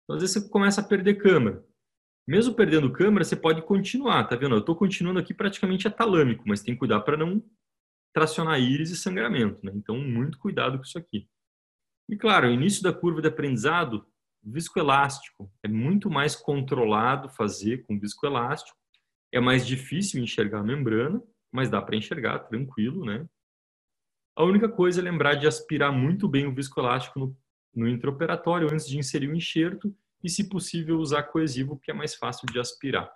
Então, 0.05 0.17
às 0.17 0.23
vezes 0.23 0.43
você 0.43 0.51
começa 0.51 0.81
a 0.81 0.85
perder 0.85 1.15
câmera. 1.15 1.65
Mesmo 2.27 2.55
perdendo 2.55 2.93
câmera, 2.93 3.25
você 3.25 3.37
pode 3.37 3.63
continuar, 3.63 4.25
tá 4.25 4.37
vendo? 4.37 4.55
Eu 4.55 4.61
estou 4.61 4.77
continuando 4.77 5.19
aqui 5.19 5.33
praticamente 5.33 5.89
atalâmico, 5.89 6.45
mas 6.47 6.63
tem 6.63 6.75
que 6.75 6.79
cuidar 6.79 7.01
para 7.01 7.17
não 7.17 7.43
tracionar 8.15 8.61
íris 8.61 8.91
e 8.91 8.97
sangramento, 8.97 9.65
né? 9.65 9.73
Então, 9.75 9.99
muito 9.99 10.39
cuidado 10.39 10.77
com 10.77 10.85
isso 10.85 10.99
aqui. 10.99 11.27
E 12.09 12.17
claro, 12.17 12.49
o 12.49 12.51
início 12.51 12.83
da 12.83 12.93
curva 12.93 13.23
de 13.23 13.29
aprendizado, 13.29 14.07
viscoelástico, 14.43 15.51
é 15.63 15.69
muito 15.69 16.11
mais 16.11 16.37
controlado 16.37 17.29
fazer 17.31 17.85
com 17.87 17.99
viscoelástico 17.99 18.77
é 19.33 19.41
mais 19.41 19.67
difícil 19.67 20.23
enxergar 20.23 20.61
a 20.61 20.65
membrana, 20.65 21.23
mas 21.51 21.69
dá 21.69 21.81
para 21.81 21.97
enxergar 21.97 22.41
tranquilo, 22.41 23.05
né? 23.05 23.27
A 24.37 24.45
única 24.45 24.69
coisa 24.69 25.01
é 25.01 25.03
lembrar 25.03 25.35
de 25.35 25.47
aspirar 25.47 25.91
muito 25.91 26.29
bem 26.29 26.47
o 26.47 26.55
viscoelástico 26.55 27.19
no, 27.19 27.37
no 27.75 27.89
intraoperatório 27.89 28.69
antes 28.73 28.87
de 28.87 28.99
inserir 28.99 29.29
o 29.29 29.35
enxerto 29.35 29.95
e, 30.23 30.31
se 30.31 30.49
possível, 30.49 30.99
usar 30.99 31.25
coesivo, 31.25 31.79
que 31.79 31.91
é 31.91 31.95
mais 31.95 32.15
fácil 32.15 32.47
de 32.47 32.59
aspirar. 32.59 33.11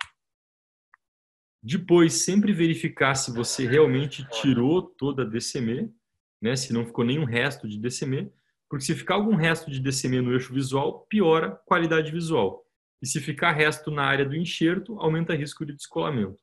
Depois, 1.61 2.13
sempre 2.13 2.51
verificar 2.51 3.15
se 3.15 3.31
você 3.31 3.65
realmente 3.65 4.27
tirou 4.29 4.81
toda 4.81 5.23
a 5.23 5.25
DCM, 5.25 5.93
né? 6.41 6.57
se 6.57 6.73
não 6.73 6.85
ficou 6.85 7.05
nenhum 7.05 7.23
resto 7.23 7.69
de 7.69 7.79
DCM, 7.79 8.29
porque 8.69 8.83
se 8.83 8.93
ficar 8.93 9.15
algum 9.15 9.35
resto 9.35 9.71
de 9.71 9.79
DCM 9.79 10.19
no 10.19 10.33
eixo 10.33 10.53
visual, 10.53 11.05
piora 11.07 11.47
a 11.47 11.51
qualidade 11.51 12.11
visual. 12.11 12.65
E 13.03 13.05
se 13.05 13.19
ficar 13.19 13.51
resto 13.51 13.91
na 13.91 14.05
área 14.05 14.23
do 14.23 14.33
enxerto, 14.33 14.97
aumenta 14.97 15.35
risco 15.35 15.65
de 15.65 15.73
descolamento. 15.73 16.41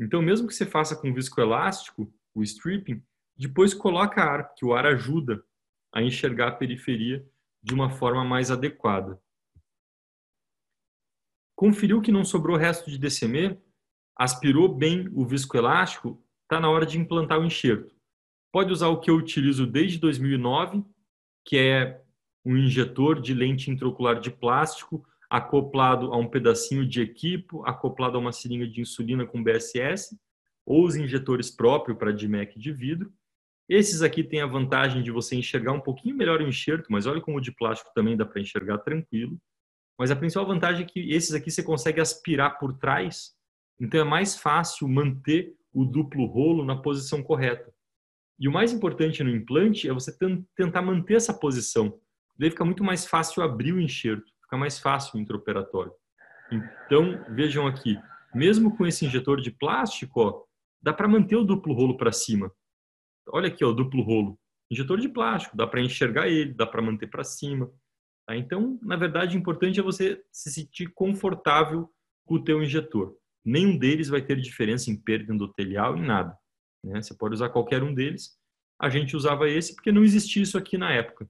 Então, 0.00 0.22
mesmo 0.22 0.48
que 0.48 0.54
você 0.54 0.64
faça 0.64 0.96
com 0.96 1.12
viscoelástico, 1.12 2.10
o 2.34 2.42
stripping, 2.42 3.04
depois 3.36 3.74
coloca 3.74 4.22
ar, 4.22 4.54
que 4.54 4.64
o 4.64 4.72
ar 4.72 4.86
ajuda 4.86 5.44
a 5.92 6.00
enxergar 6.00 6.48
a 6.48 6.52
periferia 6.52 7.22
de 7.62 7.74
uma 7.74 7.90
forma 7.90 8.24
mais 8.24 8.50
adequada. 8.50 9.20
Conferiu 11.54 12.00
que 12.00 12.10
não 12.10 12.24
sobrou 12.24 12.56
resto 12.56 12.90
de 12.90 12.96
DCM? 12.96 13.60
aspirou 14.16 14.66
bem 14.66 15.10
o 15.12 15.26
viscoelástico, 15.26 16.24
está 16.44 16.58
na 16.58 16.70
hora 16.70 16.86
de 16.86 16.98
implantar 16.98 17.38
o 17.38 17.44
enxerto. 17.44 17.94
Pode 18.50 18.72
usar 18.72 18.88
o 18.88 18.98
que 18.98 19.10
eu 19.10 19.14
utilizo 19.14 19.66
desde 19.66 19.98
2009, 19.98 20.82
que 21.44 21.58
é 21.58 22.02
um 22.46 22.56
injetor 22.56 23.20
de 23.20 23.34
lente 23.34 23.70
intraocular 23.70 24.18
de 24.18 24.30
plástico 24.30 25.06
acoplado 25.30 26.12
a 26.12 26.16
um 26.16 26.28
pedacinho 26.28 26.86
de 26.86 27.02
equipo, 27.02 27.64
acoplado 27.66 28.16
a 28.16 28.20
uma 28.20 28.32
seringa 28.32 28.66
de 28.66 28.80
insulina 28.80 29.26
com 29.26 29.42
BSS, 29.42 30.18
ou 30.64 30.84
os 30.84 30.96
injetores 30.96 31.50
próprios 31.50 31.98
para 31.98 32.12
DMEC 32.12 32.58
de 32.58 32.72
vidro. 32.72 33.12
Esses 33.68 34.02
aqui 34.02 34.24
têm 34.24 34.40
a 34.40 34.46
vantagem 34.46 35.02
de 35.02 35.10
você 35.10 35.36
enxergar 35.36 35.72
um 35.72 35.80
pouquinho 35.80 36.16
melhor 36.16 36.40
o 36.40 36.46
enxerto, 36.46 36.86
mas 36.90 37.06
olha 37.06 37.20
como 37.20 37.36
o 37.36 37.40
de 37.40 37.52
plástico 37.52 37.90
também 37.94 38.16
dá 38.16 38.24
para 38.24 38.40
enxergar 38.40 38.78
tranquilo. 38.78 39.38
Mas 39.98 40.10
a 40.10 40.16
principal 40.16 40.46
vantagem 40.46 40.84
é 40.84 40.88
que 40.88 41.12
esses 41.12 41.34
aqui 41.34 41.50
você 41.50 41.62
consegue 41.62 42.00
aspirar 42.00 42.58
por 42.58 42.78
trás, 42.78 43.32
então 43.80 44.00
é 44.00 44.04
mais 44.04 44.36
fácil 44.36 44.88
manter 44.88 45.54
o 45.72 45.84
duplo 45.84 46.24
rolo 46.26 46.64
na 46.64 46.76
posição 46.76 47.22
correta. 47.22 47.72
E 48.38 48.48
o 48.48 48.52
mais 48.52 48.72
importante 48.72 49.22
no 49.22 49.30
implante 49.30 49.88
é 49.88 49.92
você 49.92 50.16
tentar 50.56 50.80
manter 50.80 51.14
essa 51.14 51.34
posição. 51.34 51.98
Daí 52.38 52.50
fica 52.50 52.64
muito 52.64 52.84
mais 52.84 53.04
fácil 53.04 53.42
abrir 53.42 53.72
o 53.72 53.80
enxerto, 53.80 54.32
fica 54.48 54.56
mais 54.56 54.78
fácil 54.78 55.18
o 55.18 55.20
intraoperatório. 55.20 55.92
Então, 56.50 57.22
vejam 57.28 57.66
aqui, 57.66 58.00
mesmo 58.34 58.74
com 58.74 58.86
esse 58.86 59.04
injetor 59.04 59.42
de 59.42 59.50
plástico, 59.50 60.20
ó, 60.20 60.42
dá 60.80 60.92
para 60.92 61.06
manter 61.06 61.36
o 61.36 61.44
duplo 61.44 61.74
rolo 61.74 61.98
para 61.98 62.10
cima. 62.10 62.50
Olha 63.28 63.48
aqui, 63.48 63.62
ó, 63.62 63.68
o 63.68 63.74
duplo 63.74 64.02
rolo. 64.02 64.38
Injetor 64.70 64.98
de 64.98 65.08
plástico, 65.08 65.56
dá 65.56 65.66
para 65.66 65.82
enxergar 65.82 66.28
ele, 66.28 66.54
dá 66.54 66.66
para 66.66 66.80
manter 66.80 67.08
para 67.08 67.22
cima. 67.22 67.70
Tá? 68.26 68.34
Então, 68.36 68.78
na 68.82 68.96
verdade, 68.96 69.36
o 69.36 69.38
importante 69.38 69.78
é 69.78 69.82
você 69.82 70.22
se 70.32 70.50
sentir 70.50 70.88
confortável 70.94 71.90
com 72.26 72.36
o 72.36 72.44
teu 72.44 72.62
injetor. 72.62 73.14
Nenhum 73.44 73.76
deles 73.76 74.08
vai 74.08 74.22
ter 74.22 74.40
diferença 74.40 74.90
em 74.90 74.96
perda 74.96 75.32
endotelial, 75.32 75.96
em 75.96 76.06
nada. 76.06 76.36
Né? 76.82 77.02
Você 77.02 77.14
pode 77.14 77.34
usar 77.34 77.50
qualquer 77.50 77.82
um 77.82 77.94
deles. 77.94 78.36
A 78.80 78.88
gente 78.88 79.16
usava 79.16 79.48
esse 79.48 79.74
porque 79.74 79.92
não 79.92 80.04
existia 80.04 80.42
isso 80.42 80.56
aqui 80.56 80.78
na 80.78 80.92
época. 80.92 81.28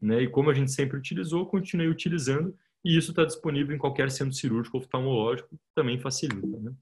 Né? 0.00 0.22
E 0.22 0.28
como 0.28 0.50
a 0.50 0.54
gente 0.54 0.72
sempre 0.72 0.96
utilizou, 0.96 1.46
continuei 1.46 1.88
utilizando 1.88 2.56
e 2.84 2.96
isso 2.96 3.10
está 3.10 3.24
disponível 3.24 3.74
em 3.74 3.78
qualquer 3.78 4.10
centro 4.10 4.32
cirúrgico 4.32 4.78
oftalmológico, 4.78 5.58
também 5.74 6.00
facilita. 6.00 6.46
Né? 6.46 6.72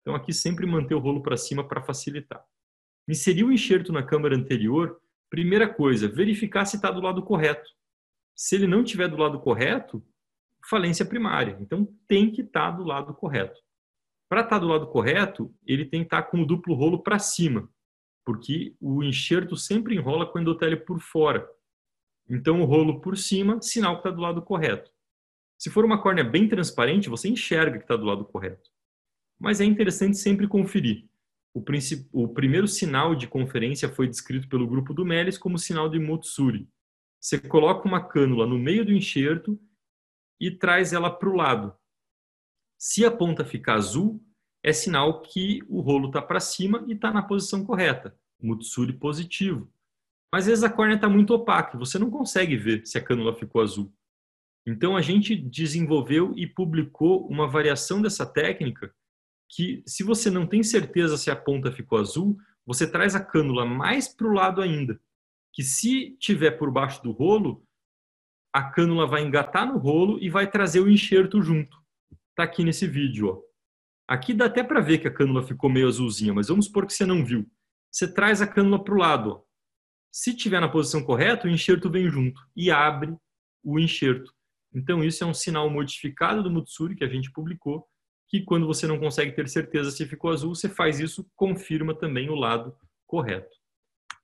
Então 0.00 0.14
aqui 0.14 0.32
sempre 0.32 0.66
manter 0.66 0.94
o 0.94 0.98
rolo 0.98 1.22
para 1.22 1.36
cima 1.36 1.66
para 1.66 1.82
facilitar. 1.82 2.44
Inserir 3.08 3.44
o 3.44 3.52
enxerto 3.52 3.92
na 3.92 4.02
câmara 4.02 4.36
anterior, 4.36 5.00
primeira 5.30 5.72
coisa, 5.72 6.08
verificar 6.08 6.64
se 6.64 6.76
está 6.76 6.90
do 6.90 7.00
lado 7.00 7.22
correto. 7.22 7.70
Se 8.34 8.56
ele 8.56 8.66
não 8.66 8.82
estiver 8.82 9.08
do 9.08 9.16
lado 9.16 9.38
correto, 9.40 10.04
falência 10.68 11.04
primária. 11.04 11.56
Então 11.60 11.86
tem 12.08 12.30
que 12.30 12.42
estar 12.42 12.70
tá 12.72 12.76
do 12.76 12.84
lado 12.84 13.14
correto. 13.14 13.60
Para 14.28 14.40
estar 14.40 14.56
tá 14.56 14.58
do 14.58 14.66
lado 14.66 14.86
correto, 14.88 15.54
ele 15.66 15.84
tem 15.84 16.00
que 16.00 16.06
estar 16.06 16.22
tá 16.22 16.28
com 16.28 16.42
o 16.42 16.46
duplo 16.46 16.74
rolo 16.74 17.02
para 17.02 17.18
cima, 17.18 17.68
porque 18.24 18.74
o 18.80 19.02
enxerto 19.02 19.56
sempre 19.56 19.94
enrola 19.94 20.26
com 20.26 20.38
o 20.38 20.40
endotélio 20.40 20.84
por 20.84 20.98
fora. 21.00 21.48
Então, 22.28 22.62
o 22.62 22.64
rolo 22.64 23.00
por 23.00 23.16
cima, 23.16 23.60
sinal 23.60 23.94
que 23.94 24.00
está 24.00 24.10
do 24.10 24.20
lado 24.20 24.42
correto. 24.42 24.90
Se 25.58 25.70
for 25.70 25.84
uma 25.84 26.02
córnea 26.02 26.24
bem 26.24 26.48
transparente, 26.48 27.08
você 27.08 27.28
enxerga 27.28 27.78
que 27.78 27.84
está 27.84 27.96
do 27.96 28.04
lado 28.04 28.24
correto. 28.24 28.70
Mas 29.38 29.60
é 29.60 29.64
interessante 29.64 30.16
sempre 30.16 30.48
conferir. 30.48 31.08
O, 31.54 31.62
o, 32.12 32.28
primeiro 32.28 32.66
sinal 32.66 33.14
de 33.14 33.28
conferência 33.28 33.88
foi 33.88 34.08
descrito 34.08 34.48
pelo 34.48 34.66
grupo 34.66 34.92
do 34.92 35.04
Melis 35.04 35.38
como 35.38 35.58
sinal 35.58 35.88
de 35.88 35.98
Motsuri. 35.98 36.68
Você 37.20 37.38
coloca 37.38 37.86
uma 37.86 38.06
cânula 38.06 38.46
no 38.46 38.58
meio 38.58 38.84
do 38.84 38.92
enxerto 38.92 39.58
e 40.40 40.50
traz 40.50 40.92
ela 40.92 41.10
para 41.10 41.28
o 41.28 41.36
lado. 41.36 41.74
Se 42.76 43.04
a 43.04 43.10
ponta 43.10 43.44
ficar 43.44 43.74
azul, 43.74 44.22
é 44.62 44.72
sinal 44.72 45.22
que 45.22 45.62
o 45.68 45.80
rolo 45.80 46.08
está 46.08 46.20
para 46.20 46.40
cima 46.40 46.84
e 46.88 46.92
está 46.92 47.12
na 47.12 47.22
posição 47.22 47.64
correta. 47.64 48.18
Motsuri 48.42 48.92
positivo. 48.92 49.72
Mas 50.34 50.46
às 50.46 50.48
vezes 50.48 50.64
a 50.64 50.68
córnea 50.68 50.96
está 50.96 51.08
muito 51.08 51.32
opaca, 51.32 51.78
você 51.78 51.96
não 51.96 52.10
consegue 52.10 52.56
ver 52.56 52.84
se 52.84 52.98
a 52.98 53.00
cânula 53.00 53.36
ficou 53.36 53.62
azul. 53.62 53.94
Então 54.66 54.96
a 54.96 55.00
gente 55.00 55.36
desenvolveu 55.36 56.32
e 56.34 56.44
publicou 56.44 57.24
uma 57.28 57.46
variação 57.46 58.02
dessa 58.02 58.26
técnica 58.26 58.92
que, 59.48 59.80
se 59.86 60.02
você 60.02 60.32
não 60.32 60.44
tem 60.44 60.60
certeza 60.60 61.16
se 61.16 61.30
a 61.30 61.36
ponta 61.36 61.70
ficou 61.70 62.00
azul, 62.00 62.36
você 62.66 62.84
traz 62.84 63.14
a 63.14 63.24
cânula 63.24 63.64
mais 63.64 64.08
para 64.08 64.26
o 64.26 64.32
lado 64.32 64.60
ainda. 64.60 65.00
Que 65.52 65.62
se 65.62 66.16
tiver 66.18 66.58
por 66.58 66.68
baixo 66.68 67.00
do 67.00 67.12
rolo, 67.12 67.64
a 68.52 68.64
cânula 68.64 69.06
vai 69.06 69.22
engatar 69.22 69.64
no 69.64 69.78
rolo 69.78 70.18
e 70.20 70.28
vai 70.28 70.50
trazer 70.50 70.80
o 70.80 70.90
enxerto 70.90 71.40
junto. 71.42 71.80
Está 72.30 72.42
aqui 72.42 72.64
nesse 72.64 72.88
vídeo. 72.88 73.28
Ó. 73.28 73.40
Aqui 74.08 74.34
dá 74.34 74.46
até 74.46 74.64
para 74.64 74.80
ver 74.80 74.98
que 74.98 75.06
a 75.06 75.14
cânula 75.14 75.44
ficou 75.44 75.70
meio 75.70 75.86
azulzinha, 75.86 76.34
mas 76.34 76.48
vamos 76.48 76.66
supor 76.66 76.86
que 76.86 76.92
você 76.92 77.06
não 77.06 77.24
viu. 77.24 77.48
Você 77.88 78.12
traz 78.12 78.42
a 78.42 78.48
cânula 78.48 78.82
para 78.82 78.94
o 78.94 78.98
lado. 78.98 79.30
Ó. 79.30 79.53
Se 80.16 80.32
tiver 80.32 80.60
na 80.60 80.68
posição 80.68 81.02
correta, 81.02 81.48
o 81.48 81.50
enxerto 81.50 81.90
vem 81.90 82.08
junto 82.08 82.40
e 82.54 82.70
abre 82.70 83.16
o 83.64 83.80
enxerto. 83.80 84.32
Então, 84.72 85.02
isso 85.02 85.24
é 85.24 85.26
um 85.26 85.34
sinal 85.34 85.68
modificado 85.68 86.40
do 86.40 86.52
Mutsuri 86.52 86.94
que 86.94 87.02
a 87.02 87.08
gente 87.08 87.32
publicou, 87.32 87.84
que 88.28 88.42
quando 88.42 88.64
você 88.64 88.86
não 88.86 88.96
consegue 88.96 89.32
ter 89.32 89.48
certeza 89.48 89.90
se 89.90 90.06
ficou 90.06 90.30
azul, 90.30 90.54
você 90.54 90.68
faz 90.68 91.00
isso, 91.00 91.28
confirma 91.34 91.96
também 91.96 92.30
o 92.30 92.36
lado 92.36 92.76
correto. 93.04 93.56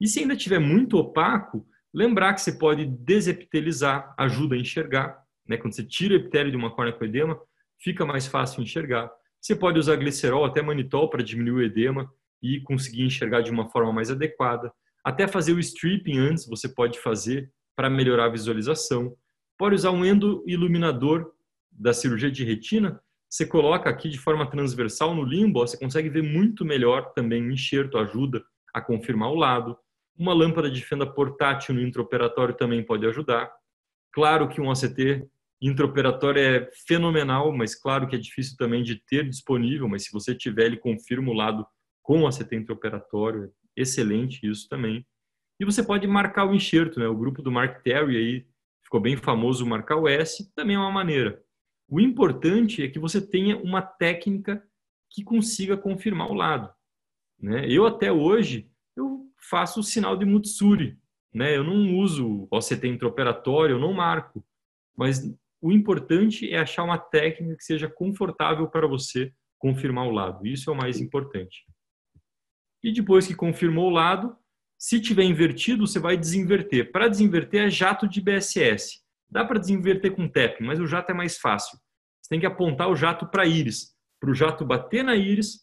E 0.01 0.07
se 0.07 0.21
ainda 0.21 0.35
estiver 0.35 0.61
muito 0.61 0.97
opaco, 0.97 1.67
lembrar 1.93 2.35
que 2.35 2.41
você 2.41 2.53
pode 2.53 2.87
desepitelizar, 2.87 4.15
ajuda 4.17 4.55
a 4.55 4.59
enxergar. 4.59 5.21
Né? 5.45 5.57
Quando 5.57 5.75
você 5.75 5.83
tira 5.83 6.15
o 6.15 6.19
epitélio 6.19 6.53
de 6.53 6.57
uma 6.57 6.71
córnea 6.71 6.93
com 6.93 7.05
edema, 7.05 7.37
fica 7.81 8.07
mais 8.07 8.29
fácil 8.29 8.63
enxergar. 8.63 9.11
Você 9.41 9.57
pode 9.57 9.77
usar 9.77 9.97
glicerol, 9.97 10.45
até 10.45 10.63
manitol, 10.63 11.11
para 11.11 11.21
diminuir 11.21 11.63
o 11.63 11.67
edema 11.67 12.09
e 12.41 12.61
conseguir 12.61 13.03
enxergar 13.03 13.41
de 13.41 13.51
uma 13.51 13.69
forma 13.69 13.93
mais 13.93 14.09
adequada. 14.09 14.73
Até 15.05 15.27
fazer 15.27 15.53
o 15.53 15.61
stripping 15.61 16.19
antes 16.19 16.47
você 16.47 16.69
pode 16.69 16.99
fazer 16.99 17.51
para 17.75 17.89
melhorar 17.89 18.27
a 18.27 18.31
visualização. 18.31 19.17
Pode 19.57 19.75
usar 19.75 19.91
um 19.91 20.05
endoiluminador 20.05 21.33
da 21.71 21.93
cirurgia 21.93 22.31
de 22.31 22.45
retina. 22.45 23.01
Você 23.29 23.47
coloca 23.47 23.89
aqui 23.89 24.09
de 24.09 24.19
forma 24.19 24.49
transversal 24.51 25.15
no 25.15 25.23
limbo, 25.23 25.61
você 25.61 25.79
consegue 25.79 26.09
ver 26.09 26.23
muito 26.23 26.65
melhor 26.65 27.13
também. 27.13 27.43
O 27.43 27.53
enxerto 27.53 27.97
ajuda 27.97 28.43
a 28.75 28.81
confirmar 28.81 29.31
o 29.31 29.37
lado. 29.37 29.79
Uma 30.19 30.35
lâmpada 30.35 30.71
de 30.71 30.85
fenda 30.85 31.07
portátil 31.07 31.75
no 31.75 31.81
intraoperatório 31.81 32.55
também 32.55 32.85
pode 32.85 33.07
ajudar. 33.07 33.51
Claro 34.13 34.49
que 34.49 34.61
um 34.61 34.71
ACT 34.71 35.25
intraoperatório 35.63 36.41
é 36.43 36.71
fenomenal, 36.87 37.53
mas 37.53 37.75
claro 37.75 38.09
que 38.09 38.17
é 38.17 38.19
difícil 38.19 38.57
também 38.57 38.83
de 38.83 38.97
ter 38.97 39.29
disponível, 39.29 39.89
mas 39.89 40.05
se 40.05 40.13
você 40.13 40.35
tiver, 40.35 40.67
ele 40.67 40.77
confirma 40.77 41.31
o 41.31 41.35
lado 41.35 41.67
com 42.03 42.23
o 42.23 42.27
ACT 42.27 42.55
intraoperatório, 42.57 43.53
excelente 43.81 44.47
isso 44.47 44.69
também. 44.69 45.07
E 45.59 45.65
você 45.65 45.83
pode 45.83 46.07
marcar 46.07 46.47
o 46.47 46.55
enxerto, 46.55 46.99
né? 46.99 47.07
O 47.07 47.17
grupo 47.17 47.43
do 47.43 47.53
Mark 47.53 47.83
Terry 47.83 48.17
aí 48.17 48.47
ficou 48.83 49.01
bem 49.01 49.17
famoso 49.17 49.67
marcar 49.67 49.97
o 49.97 50.09
S, 50.09 50.53
também 50.55 50.77
é 50.77 50.79
uma 50.79 50.91
maneira. 50.91 51.43
O 51.89 52.01
importante 52.01 52.83
é 52.83 52.89
que 52.89 52.99
você 52.99 53.21
tenha 53.21 53.57
uma 53.59 53.83
técnica 53.83 54.63
que 55.11 55.23
consiga 55.23 55.77
confirmar 55.77 56.31
o 56.31 56.35
lado. 56.35 56.73
Né? 57.39 57.67
Eu 57.69 57.87
até 57.87 58.13
hoje 58.13 58.71
eu 58.97 59.27
faço 59.49 59.81
o 59.81 59.85
sinal 59.85 60.17
de 60.17 60.25
Mutsuri, 60.25 60.99
né? 61.33 61.57
Eu 61.57 61.65
não 61.65 61.97
uso 61.99 62.47
OCT 62.51 62.87
intraoperatório, 62.87 63.77
eu 63.77 63.81
não 63.81 63.93
marco, 63.93 64.45
mas 64.97 65.21
o 65.61 65.73
importante 65.73 66.51
é 66.51 66.59
achar 66.59 66.85
uma 66.85 66.99
técnica 66.99 67.57
que 67.57 67.65
seja 67.65 67.89
confortável 67.89 68.69
para 68.69 68.87
você 68.87 69.33
confirmar 69.59 70.07
o 70.07 70.11
lado. 70.11 70.47
Isso 70.47 70.71
é 70.71 70.73
o 70.73 70.77
mais 70.77 71.01
importante. 71.01 71.65
E 72.83 72.93
depois 72.93 73.27
que 73.27 73.35
confirmou 73.35 73.89
o 73.89 73.93
lado, 73.93 74.37
se 74.79 75.01
tiver 75.01 75.25
invertido, 75.25 75.87
você 75.87 75.99
vai 75.99 76.17
desinverter. 76.17 76.91
Para 76.91 77.09
desinverter 77.09 77.67
é 77.67 77.71
jato 77.71 78.09
de 78.09 78.21
BSS. 78.21 79.01
Dá 79.31 79.45
para 79.45 79.61
desinverter 79.61 80.15
com 80.15 80.29
TEP, 80.29 80.63
mas 80.63 80.81
o 80.81 80.87
jato 80.87 81.13
é 81.13 81.15
mais 81.15 81.39
fácil. 81.39 81.79
Você 82.21 82.31
tem 82.31 82.41
que 82.41 82.47
apontar 82.47 82.89
o 82.89 82.97
jato 82.97 83.27
para 83.27 83.47
íris, 83.47 83.95
para 84.19 84.31
o 84.31 84.35
jato 84.35 84.65
bater 84.65 85.05
na 85.05 85.15
íris 85.15 85.61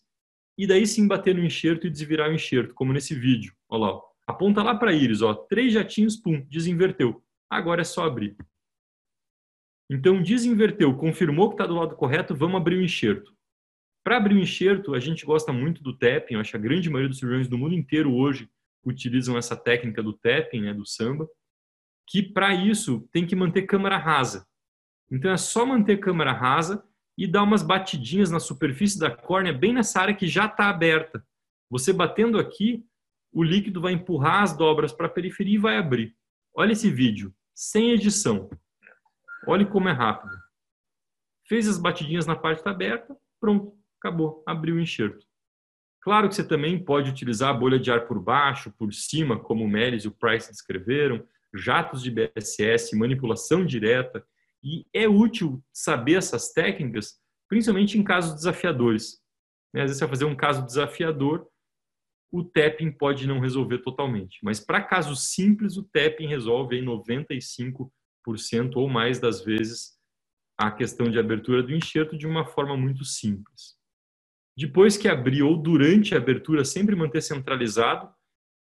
e 0.58 0.66
daí 0.66 0.86
sim 0.88 1.08
bater 1.08 1.36
no 1.36 1.44
enxerto 1.44 1.86
e 1.86 1.90
desvirar 1.90 2.30
o 2.30 2.34
enxerto, 2.34 2.74
como 2.74 2.94
nesse 2.94 3.14
vídeo. 3.14 3.54
Olha 3.70 3.92
lá, 3.92 4.02
aponta 4.28 4.64
lá 4.64 4.76
para 4.76 4.94
íris, 4.94 5.22
ó, 5.22 5.34
três 5.34 5.74
jatinhos, 5.74 6.16
pum, 6.16 6.46
desinverteu. 6.48 7.24
Agora 7.50 7.82
é 7.82 7.86
só 7.86 8.06
abrir. 8.06 8.36
Então, 9.90 10.22
desinverteu, 10.22 10.96
confirmou 10.98 11.50
que 11.50 11.56
está 11.56 11.66
do 11.66 11.76
lado 11.76 11.96
correto, 11.96 12.36
vamos 12.36 12.60
abrir 12.60 12.78
o 12.78 12.84
enxerto. 12.84 13.37
Para 14.08 14.16
abrir 14.16 14.36
o 14.36 14.40
enxerto, 14.40 14.96
a 14.96 15.02
gente 15.02 15.26
gosta 15.26 15.52
muito 15.52 15.84
do 15.84 15.92
tapping, 15.92 16.36
eu 16.36 16.40
acho 16.40 16.52
que 16.52 16.56
a 16.56 16.62
grande 16.62 16.90
maioria 16.90 17.10
dos 17.10 17.20
cirurgiões 17.20 17.50
do 17.50 17.58
mundo 17.58 17.76
inteiro 17.76 18.16
hoje 18.16 18.50
utilizam 18.86 19.38
essa 19.38 19.54
técnica 19.54 20.02
do 20.02 20.14
tapping, 20.14 20.62
né, 20.62 20.74
do 20.74 20.86
samba, 20.86 21.28
que 22.08 22.24
para 22.24 22.56
isso 22.56 23.06
tem 23.12 23.28
que 23.28 23.36
manter 23.36 23.64
câmera 23.64 23.98
rasa. 23.98 24.48
Então 25.12 25.30
é 25.30 25.36
só 25.36 25.66
manter 25.66 25.98
câmera 25.98 26.32
rasa 26.32 26.82
e 27.18 27.28
dar 27.28 27.44
umas 27.44 27.62
batidinhas 27.62 28.32
na 28.32 28.40
superfície 28.40 28.98
da 28.98 29.12
córnea, 29.12 29.52
bem 29.52 29.74
nessa 29.74 30.00
área 30.00 30.16
que 30.16 30.26
já 30.26 30.46
está 30.46 30.70
aberta. 30.70 31.22
Você 31.70 31.92
batendo 31.92 32.40
aqui, 32.40 32.86
o 33.30 33.44
líquido 33.44 33.82
vai 33.82 33.92
empurrar 33.92 34.42
as 34.42 34.56
dobras 34.56 34.94
para 34.94 35.08
a 35.08 35.10
periferia 35.10 35.56
e 35.56 35.60
vai 35.60 35.76
abrir. 35.76 36.16
Olha 36.56 36.72
esse 36.72 36.90
vídeo, 36.90 37.36
sem 37.54 37.92
edição. 37.92 38.50
Olhe 39.46 39.66
como 39.66 39.90
é 39.90 39.92
rápido. 39.92 40.34
Fez 41.46 41.68
as 41.68 41.78
batidinhas 41.78 42.26
na 42.26 42.38
parte 42.38 42.60
está 42.60 42.72
aberta, 42.72 43.14
pronto 43.42 43.78
acabou, 44.00 44.44
abriu 44.46 44.76
o 44.76 44.80
enxerto. 44.80 45.26
Claro 46.02 46.30
que 46.30 46.36
você 46.36 46.44
também 46.48 46.82
pode 46.84 47.10
utilizar 47.10 47.50
a 47.50 47.54
bolha 47.54 47.80
de 47.80 47.92
ar 47.92 48.08
por 48.08 48.20
baixo, 48.22 48.72
por 48.78 48.94
cima, 48.94 49.40
como 49.40 49.66
o 49.66 49.68
Melis 49.68 50.06
e 50.06 50.08
o 50.08 50.12
Price 50.12 50.50
descreveram, 50.50 51.26
jatos 51.54 52.02
de 52.02 52.12
BSS, 52.12 52.96
manipulação 52.96 53.66
direta, 53.66 54.26
e 54.64 54.86
é 54.94 55.08
útil 55.08 55.64
saber 55.74 56.16
essas 56.16 56.52
técnicas, 56.52 57.20
principalmente 57.50 57.98
em 57.98 58.04
casos 58.04 58.36
desafiadores. 58.36 59.22
Né? 59.74 59.82
Às 59.82 59.90
vezes 59.90 59.98
você 59.98 60.06
vai 60.06 60.10
fazer 60.10 60.26
um 60.26 60.36
caso 60.36 60.66
desafiador, 60.66 61.48
o 62.32 62.44
tapping 62.44 62.92
pode 62.92 63.26
não 63.26 63.40
resolver 63.40 63.80
totalmente. 63.80 64.40
Mas 64.44 64.60
para 64.60 64.84
casos 64.84 65.30
simples, 65.30 65.78
o 65.78 65.84
tapping 65.84 66.28
resolve 66.28 66.78
em 66.78 66.86
95% 66.86 67.90
ou 68.76 68.90
mais 68.90 69.20
das 69.20 69.44
vezes 69.44 69.98
a 70.58 70.72
questão 70.72 71.10
de 71.10 71.20
abertura 71.20 71.64
do 71.64 71.74
enxerto 71.74 72.18
de 72.18 72.28
uma 72.28 72.46
forma 72.46 72.76
muito 72.76 73.06
simples. 73.06 73.77
Depois 74.58 74.98
que 74.98 75.08
abrir 75.08 75.44
ou 75.44 75.56
durante 75.56 76.16
a 76.16 76.18
abertura, 76.18 76.66
sempre 76.66 76.96
manter 76.96 77.22
centralizado. 77.22 78.10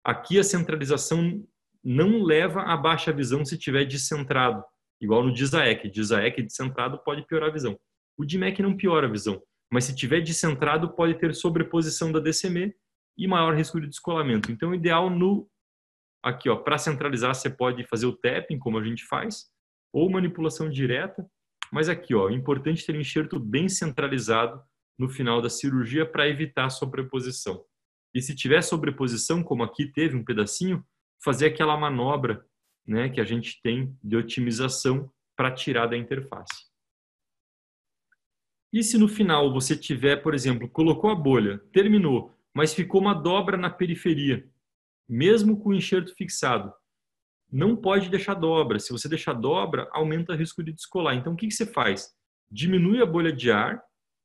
Aqui 0.02 0.39
a 0.39 0.44
centralização 0.44 1.47
não 1.85 2.23
leva 2.23 2.62
a 2.62 2.77
baixa 2.77 3.12
visão 3.12 3.44
se 3.44 3.59
tiver 3.59 3.85
descentrado, 3.85 4.64
igual 5.01 5.23
no 5.23 5.32
DISAEC. 5.32 5.90
DISAEC 5.90 6.43
descentrado 6.43 6.98
pode 7.05 7.27
piorar 7.27 7.51
a 7.51 7.52
visão. 7.52 7.78
O 8.16 8.24
DIMEC 8.24 8.62
não 8.62 8.74
piora 8.74 9.06
a 9.06 9.10
visão, 9.10 9.43
mas 9.70 9.85
se 9.85 9.94
tiver 9.94 10.23
descentrado 10.23 10.94
pode 10.94 11.14
ter 11.19 11.35
sobreposição 11.35 12.10
da 12.10 12.20
DCM 12.20 12.74
e 13.19 13.28
maior 13.28 13.55
risco 13.55 13.78
de 13.78 13.86
descolamento. 13.86 14.51
Então, 14.51 14.70
o 14.70 14.74
ideal 14.74 15.10
no 15.10 15.47
aqui, 16.23 16.48
ó, 16.48 16.56
para 16.56 16.78
centralizar 16.78 17.35
você 17.35 17.51
pode 17.51 17.85
fazer 17.85 18.06
o 18.06 18.16
tapping, 18.16 18.59
como 18.59 18.78
a 18.78 18.85
gente 18.85 19.05
faz, 19.05 19.47
ou 19.93 20.09
manipulação 20.09 20.70
direta, 20.70 21.27
mas 21.70 21.89
aqui, 21.89 22.14
ó, 22.14 22.31
é 22.31 22.32
importante 22.32 22.86
ter 22.86 22.97
um 22.97 23.01
enxerto 23.01 23.39
bem 23.39 23.69
centralizado 23.69 24.62
no 24.98 25.09
final 25.09 25.40
da 25.40 25.48
cirurgia 25.48 26.05
para 26.05 26.28
evitar 26.28 26.70
sobreposição. 26.70 27.64
E 28.14 28.20
se 28.20 28.35
tiver 28.35 28.62
sobreposição, 28.62 29.43
como 29.43 29.62
aqui 29.62 29.86
teve 29.86 30.16
um 30.16 30.24
pedacinho, 30.24 30.85
fazer 31.23 31.47
aquela 31.47 31.77
manobra, 31.77 32.44
né, 32.86 33.09
que 33.09 33.20
a 33.20 33.24
gente 33.24 33.60
tem 33.62 33.97
de 34.02 34.16
otimização 34.16 35.10
para 35.36 35.52
tirar 35.52 35.86
da 35.86 35.97
interface. 35.97 36.70
E 38.73 38.82
se 38.82 38.98
no 38.98 39.09
final 39.09 39.52
você 39.52 39.77
tiver, 39.77 40.16
por 40.16 40.35
exemplo, 40.35 40.69
colocou 40.69 41.10
a 41.10 41.14
bolha, 41.14 41.59
terminou, 41.73 42.35
mas 42.55 42.74
ficou 42.74 43.01
uma 43.01 43.14
dobra 43.14 43.56
na 43.56 43.70
periferia, 43.70 44.48
mesmo 45.09 45.59
com 45.59 45.70
o 45.70 45.74
enxerto 45.74 46.14
fixado. 46.14 46.73
Não 47.51 47.77
pode 47.77 48.09
deixar 48.09 48.32
dobra. 48.32 48.78
Se 48.78 48.93
você 48.93 49.09
deixar 49.09 49.35
dobra, 49.35 49.86
aumenta 49.93 50.32
o 50.32 50.36
risco 50.36 50.62
de 50.62 50.73
descolar. 50.73 51.14
Então, 51.14 51.35
o 51.35 51.36
que, 51.36 51.48
que 51.48 51.55
você 51.55 51.66
faz? 51.66 52.10
Diminui 52.51 53.02
a 53.02 53.06
bolha 53.06 53.31
de 53.31 53.51
ar 53.51 53.82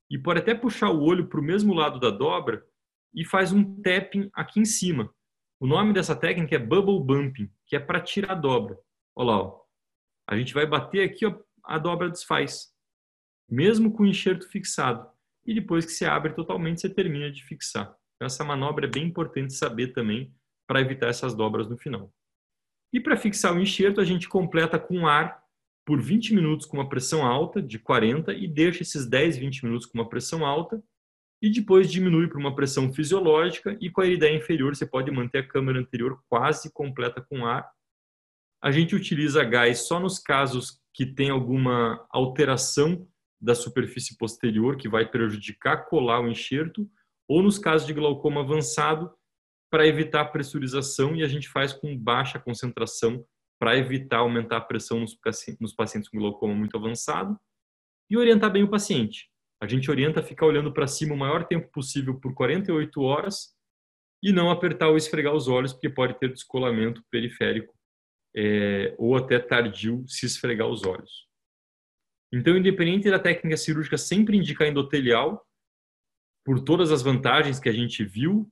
e 0.09 0.17
pode 0.17 0.39
até 0.39 0.55
puxar 0.55 0.89
o 0.89 1.01
olho 1.01 1.27
para 1.27 1.39
o 1.39 1.43
mesmo 1.43 1.73
lado 1.73 1.99
da 1.99 2.09
dobra 2.09 2.65
e 3.13 3.25
faz 3.25 3.51
um 3.51 3.81
tapping 3.81 4.29
aqui 4.33 4.59
em 4.59 4.65
cima. 4.65 5.13
O 5.59 5.67
nome 5.67 5.93
dessa 5.93 6.15
técnica 6.15 6.55
é 6.55 6.59
bubble 6.59 7.03
bumping, 7.03 7.51
que 7.65 7.75
é 7.75 7.79
para 7.79 7.99
tirar 7.99 8.33
a 8.33 8.35
dobra. 8.35 8.77
Olha 9.15 9.27
lá, 9.31 9.41
ó. 9.41 9.61
a 10.27 10.37
gente 10.37 10.53
vai 10.53 10.65
bater 10.65 11.03
aqui, 11.03 11.25
ó, 11.25 11.35
a 11.63 11.77
dobra 11.77 12.09
desfaz, 12.09 12.71
mesmo 13.49 13.91
com 13.91 14.03
o 14.03 14.07
enxerto 14.07 14.47
fixado. 14.47 15.09
E 15.45 15.53
depois 15.53 15.85
que 15.85 15.91
você 15.91 16.05
abre 16.05 16.33
totalmente, 16.33 16.81
você 16.81 16.89
termina 16.89 17.31
de 17.31 17.43
fixar. 17.43 17.95
Essa 18.21 18.43
manobra 18.43 18.85
é 18.85 18.89
bem 18.89 19.05
importante 19.05 19.53
saber 19.53 19.93
também 19.93 20.33
para 20.67 20.81
evitar 20.81 21.07
essas 21.07 21.33
dobras 21.33 21.67
no 21.67 21.77
final. 21.77 22.13
E 22.93 22.99
para 22.99 23.17
fixar 23.17 23.53
o 23.53 23.59
enxerto, 23.59 24.01
a 24.01 24.05
gente 24.05 24.27
completa 24.27 24.77
com 24.77 25.07
ar 25.07 25.43
por 25.87 26.01
20 26.01 26.35
minutos 26.35 26.65
com 26.65 26.75
uma 26.75 26.89
pressão 26.89 27.25
alta, 27.25 27.61
de 27.61 27.79
40, 27.79 28.33
e 28.33 28.45
deixa 28.45 28.83
esses 28.83 29.07
10, 29.07 29.37
20 29.37 29.63
minutos 29.63 29.85
com 29.85 29.97
uma 29.97 30.09
pressão 30.09 30.45
alta, 30.45 30.83
e 31.41 31.49
depois 31.49 31.89
diminui 31.89 32.27
para 32.27 32.37
uma 32.37 32.53
pressão 32.53 32.91
fisiológica, 32.91 33.77
e 33.79 33.89
com 33.89 34.01
a 34.01 34.05
ideia 34.05 34.35
inferior 34.35 34.75
você 34.75 34.85
pode 34.85 35.09
manter 35.09 35.37
a 35.37 35.47
câmara 35.47 35.79
anterior 35.79 36.21
quase 36.27 36.69
completa 36.73 37.21
com 37.21 37.45
ar. 37.45 37.71
A 38.61 38.69
gente 38.69 38.97
utiliza 38.97 39.45
gás 39.45 39.87
só 39.87 39.97
nos 39.97 40.19
casos 40.19 40.81
que 40.93 41.05
tem 41.05 41.29
alguma 41.29 42.05
alteração 42.09 43.07
da 43.39 43.55
superfície 43.55 44.17
posterior 44.17 44.75
que 44.75 44.89
vai 44.89 45.09
prejudicar 45.09 45.85
colar 45.85 46.19
o 46.19 46.27
enxerto, 46.27 46.85
ou 47.29 47.41
nos 47.41 47.57
casos 47.57 47.87
de 47.87 47.93
glaucoma 47.93 48.41
avançado, 48.41 49.09
para 49.71 49.87
evitar 49.87 50.19
a 50.19 50.25
pressurização 50.25 51.15
e 51.15 51.23
a 51.23 51.27
gente 51.29 51.47
faz 51.47 51.71
com 51.71 51.97
baixa 51.97 52.39
concentração 52.39 53.25
para 53.59 53.77
evitar 53.77 54.17
aumentar 54.17 54.57
a 54.57 54.61
pressão 54.61 54.99
nos, 54.99 55.15
pacientes 55.73 56.09
com 56.09 56.17
glaucoma 56.17 56.53
muito 56.53 56.77
avançado 56.77 57.37
e 58.09 58.17
orientar 58.17 58.51
bem 58.51 58.63
o 58.63 58.69
paciente. 58.69 59.29
A 59.61 59.67
gente 59.67 59.89
orienta 59.89 60.19
a 60.19 60.23
ficar 60.23 60.45
olhando 60.45 60.71
para 60.71 60.87
cima 60.87 61.13
o 61.13 61.17
maior 61.17 61.45
tempo 61.45 61.69
possível 61.71 62.19
por 62.19 62.33
48 62.33 63.01
horas 63.01 63.55
e 64.21 64.31
não 64.31 64.51
apertar 64.51 64.89
ou 64.89 64.97
esfregar 64.97 65.33
os 65.33 65.47
olhos, 65.47 65.73
porque 65.73 65.89
pode 65.89 66.17
ter 66.19 66.31
descolamento 66.31 67.03
periférico 67.09 67.73
é, 68.35 68.93
ou 68.97 69.15
até 69.15 69.39
tardio 69.39 70.05
se 70.07 70.25
esfregar 70.25 70.67
os 70.67 70.85
olhos. 70.85 71.27
Então, 72.31 72.57
independente 72.57 73.09
da 73.09 73.19
técnica 73.19 73.57
cirúrgica, 73.57 73.97
sempre 73.97 74.37
indicar 74.37 74.67
endotelial, 74.67 75.45
por 76.45 76.61
todas 76.61 76.91
as 76.91 77.01
vantagens 77.01 77.59
que 77.59 77.69
a 77.69 77.73
gente 77.73 78.03
viu, 78.03 78.49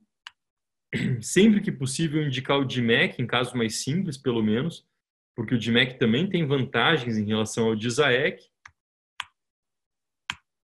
sempre 1.20 1.60
que 1.60 1.70
possível 1.70 2.22
indicar 2.22 2.58
o 2.58 2.64
DMEC, 2.64 3.20
em 3.20 3.26
casos 3.26 3.54
mais 3.54 3.82
simples, 3.82 4.18
pelo 4.18 4.42
menos, 4.42 4.86
porque 5.36 5.54
o 5.54 5.58
DMEC 5.58 5.98
também 5.98 6.26
tem 6.28 6.46
vantagens 6.46 7.18
em 7.18 7.26
relação 7.26 7.66
ao 7.66 7.76
DISAEC. 7.76 8.42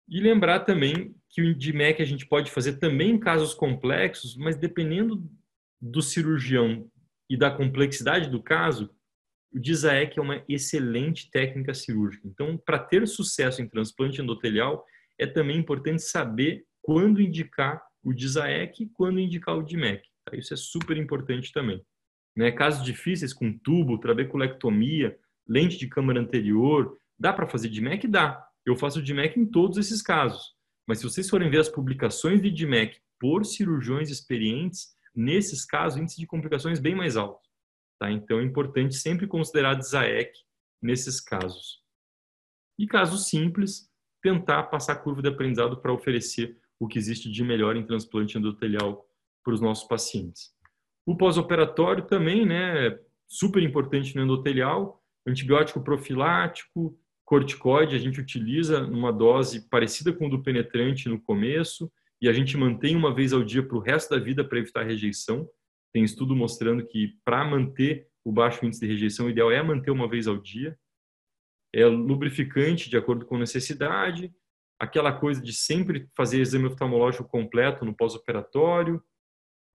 E 0.09 0.19
lembrar 0.19 0.61
também 0.61 1.15
que 1.29 1.43
o 1.43 1.55
DMEC 1.55 2.01
a 2.01 2.07
gente 2.07 2.27
pode 2.27 2.51
fazer 2.51 2.79
também 2.79 3.11
em 3.11 3.21
casos 3.21 3.53
complexos, 3.53 4.35
mas 4.35 4.57
dependendo 4.57 5.23
do 5.79 6.01
cirurgião 6.01 6.91
e 7.29 7.37
da 7.37 7.51
complexidade 7.51 8.31
do 8.31 8.43
caso, 8.43 8.91
o 9.53 9.61
DISAEC 9.61 10.19
é 10.19 10.23
uma 10.23 10.43
excelente 10.49 11.31
técnica 11.31 11.75
cirúrgica. 11.75 12.27
Então, 12.27 12.57
para 12.57 12.79
ter 12.79 13.07
sucesso 13.07 13.61
em 13.61 13.69
transplante 13.69 14.23
endotelial, 14.23 14.87
é 15.19 15.27
também 15.27 15.59
importante 15.59 16.03
saber 16.03 16.65
quando 16.81 17.21
indicar 17.21 17.83
o 18.03 18.15
DISAEC, 18.15 18.87
quando 18.95 19.21
indicar 19.21 19.57
o 19.57 19.63
DIMEC. 19.63 20.09
Tá? 20.25 20.37
Isso 20.37 20.55
é 20.55 20.57
super 20.57 20.97
importante 20.97 21.53
também. 21.53 21.85
Né? 22.37 22.53
Casos 22.53 22.85
difíceis 22.85 23.33
com 23.33 23.57
tubo, 23.57 23.99
trabeculectomia, 23.99 25.19
lente 25.49 25.79
de 25.79 25.89
câmara 25.89 26.21
anterior, 26.21 26.99
dá 27.19 27.33
para 27.33 27.49
fazer 27.49 27.69
DIMEC? 27.69 28.07
Dá. 28.07 28.47
Eu 28.65 28.77
faço 28.77 29.03
DIMEC 29.03 29.41
em 29.41 29.47
todos 29.47 29.79
esses 29.79 30.03
casos. 30.03 30.55
Mas 30.87 30.99
se 30.99 31.05
vocês 31.05 31.31
forem 31.31 31.51
ver 31.51 31.61
as 31.61 31.69
publicações 31.69 32.43
de 32.43 32.51
DIMEC 32.51 33.01
por 33.19 33.45
cirurgiões 33.45 34.11
experientes, 34.11 34.95
nesses 35.15 35.65
casos, 35.65 35.99
índice 35.99 36.21
de 36.21 36.27
complicações 36.27 36.79
bem 36.79 36.95
mais 36.95 37.17
alto. 37.17 37.41
Tá? 37.99 38.11
Então 38.11 38.39
é 38.39 38.45
importante 38.45 38.95
sempre 38.95 39.27
considerar 39.27 39.75
DISAEC 39.75 40.33
nesses 40.83 41.21
casos. 41.21 41.83
E 42.79 42.87
casos 42.87 43.29
simples, 43.29 43.91
tentar 44.23 44.65
passar 44.65 44.93
a 44.93 44.97
curva 44.97 45.23
de 45.23 45.29
aprendizado 45.29 45.81
para 45.81 45.93
oferecer 45.93 46.59
o 46.79 46.87
que 46.87 46.99
existe 46.99 47.31
de 47.31 47.43
melhor 47.43 47.75
em 47.75 47.87
transplante 47.87 48.37
endotelial 48.37 49.09
para 49.43 49.55
os 49.55 49.61
nossos 49.61 49.89
pacientes. 49.89 50.55
O 51.07 51.17
pós-operatório 51.17 52.05
também, 52.05 52.45
né, 52.45 52.99
super 53.29 53.63
importante 53.63 54.15
no 54.17 54.23
endotelial, 54.23 55.01
antibiótico 55.27 55.81
profilático, 55.81 56.99
corticoide, 57.25 57.97
a 57.97 57.99
gente 57.99 58.21
utiliza 58.21 58.87
numa 58.87 59.13
dose 59.13 59.69
parecida 59.69 60.13
com 60.13 60.27
o 60.27 60.31
do 60.31 60.43
penetrante 60.43 61.09
no 61.09 61.21
começo 61.21 61.91
e 62.21 62.29
a 62.29 62.33
gente 62.33 62.57
mantém 62.57 62.97
uma 62.97 63.15
vez 63.15 63.33
ao 63.33 63.43
dia 63.43 63.63
para 63.63 63.77
o 63.77 63.81
resto 63.81 64.11
da 64.11 64.19
vida 64.19 64.45
para 64.45 64.59
evitar 64.59 64.85
rejeição. 64.85 65.49
Tem 65.93 66.05
estudo 66.05 66.35
mostrando 66.35 66.87
que 66.87 67.15
para 67.25 67.45
manter 67.45 68.09
o 68.25 68.33
baixo 68.33 68.65
índice 68.65 68.81
de 68.81 68.93
rejeição, 68.93 69.27
o 69.27 69.31
ideal 69.31 69.51
é 69.51 69.63
manter 69.63 69.91
uma 69.91 70.09
vez 70.09 70.27
ao 70.27 70.37
dia. 70.37 70.77
É 71.75 71.85
lubrificante 71.85 72.89
de 72.89 72.97
acordo 72.97 73.27
com 73.27 73.39
necessidade, 73.39 74.33
aquela 74.79 75.13
coisa 75.13 75.41
de 75.43 75.53
sempre 75.53 76.09
fazer 76.17 76.41
exame 76.41 76.67
oftalmológico 76.67 77.29
completo 77.29 77.85
no 77.85 77.95
pós-operatório. 77.95 79.03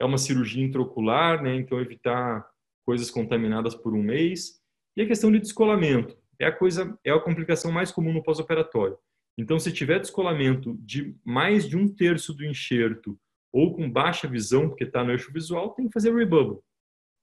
É 0.01 0.05
uma 0.05 0.17
cirurgia 0.17 0.63
intraocular, 0.63 1.43
né? 1.43 1.55
então 1.55 1.79
evitar 1.79 2.49
coisas 2.83 3.11
contaminadas 3.11 3.75
por 3.75 3.93
um 3.93 4.01
mês. 4.01 4.59
E 4.97 5.01
a 5.01 5.07
questão 5.07 5.31
de 5.31 5.39
descolamento 5.39 6.17
é 6.39 6.45
a 6.45 6.51
coisa 6.51 6.97
é 7.03 7.11
a 7.11 7.19
complicação 7.19 7.71
mais 7.71 7.91
comum 7.91 8.11
no 8.11 8.23
pós-operatório. 8.23 8.97
Então, 9.37 9.59
se 9.59 9.71
tiver 9.71 9.99
descolamento 9.99 10.75
de 10.79 11.15
mais 11.23 11.67
de 11.69 11.77
um 11.77 11.87
terço 11.87 12.33
do 12.33 12.43
enxerto 12.43 13.17
ou 13.53 13.75
com 13.75 13.89
baixa 13.89 14.27
visão, 14.27 14.67
porque 14.67 14.83
está 14.83 15.03
no 15.03 15.11
eixo 15.11 15.31
visual, 15.31 15.71
tem 15.73 15.87
que 15.87 15.93
fazer 15.93 16.13
rebubble. 16.13 16.59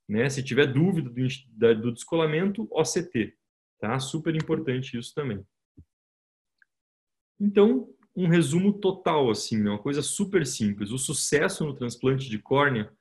Né? 0.08 0.28
Se 0.28 0.42
tiver 0.42 0.66
dúvida 0.66 1.10
do, 1.10 1.74
do 1.80 1.92
descolamento, 1.92 2.68
OCT. 2.70 3.36
Tá? 3.80 3.98
Super 3.98 4.34
importante 4.34 4.96
isso 4.96 5.12
também. 5.14 5.44
Então, 7.40 7.88
um 8.18 8.26
resumo 8.26 8.72
total, 8.72 9.30
assim, 9.30 9.62
né? 9.62 9.70
uma 9.70 9.78
coisa 9.78 10.02
super 10.02 10.44
simples. 10.44 10.90
O 10.90 10.98
sucesso 10.98 11.64
no 11.64 11.72
transplante 11.72 12.28
de 12.28 12.38
córnea, 12.38 12.92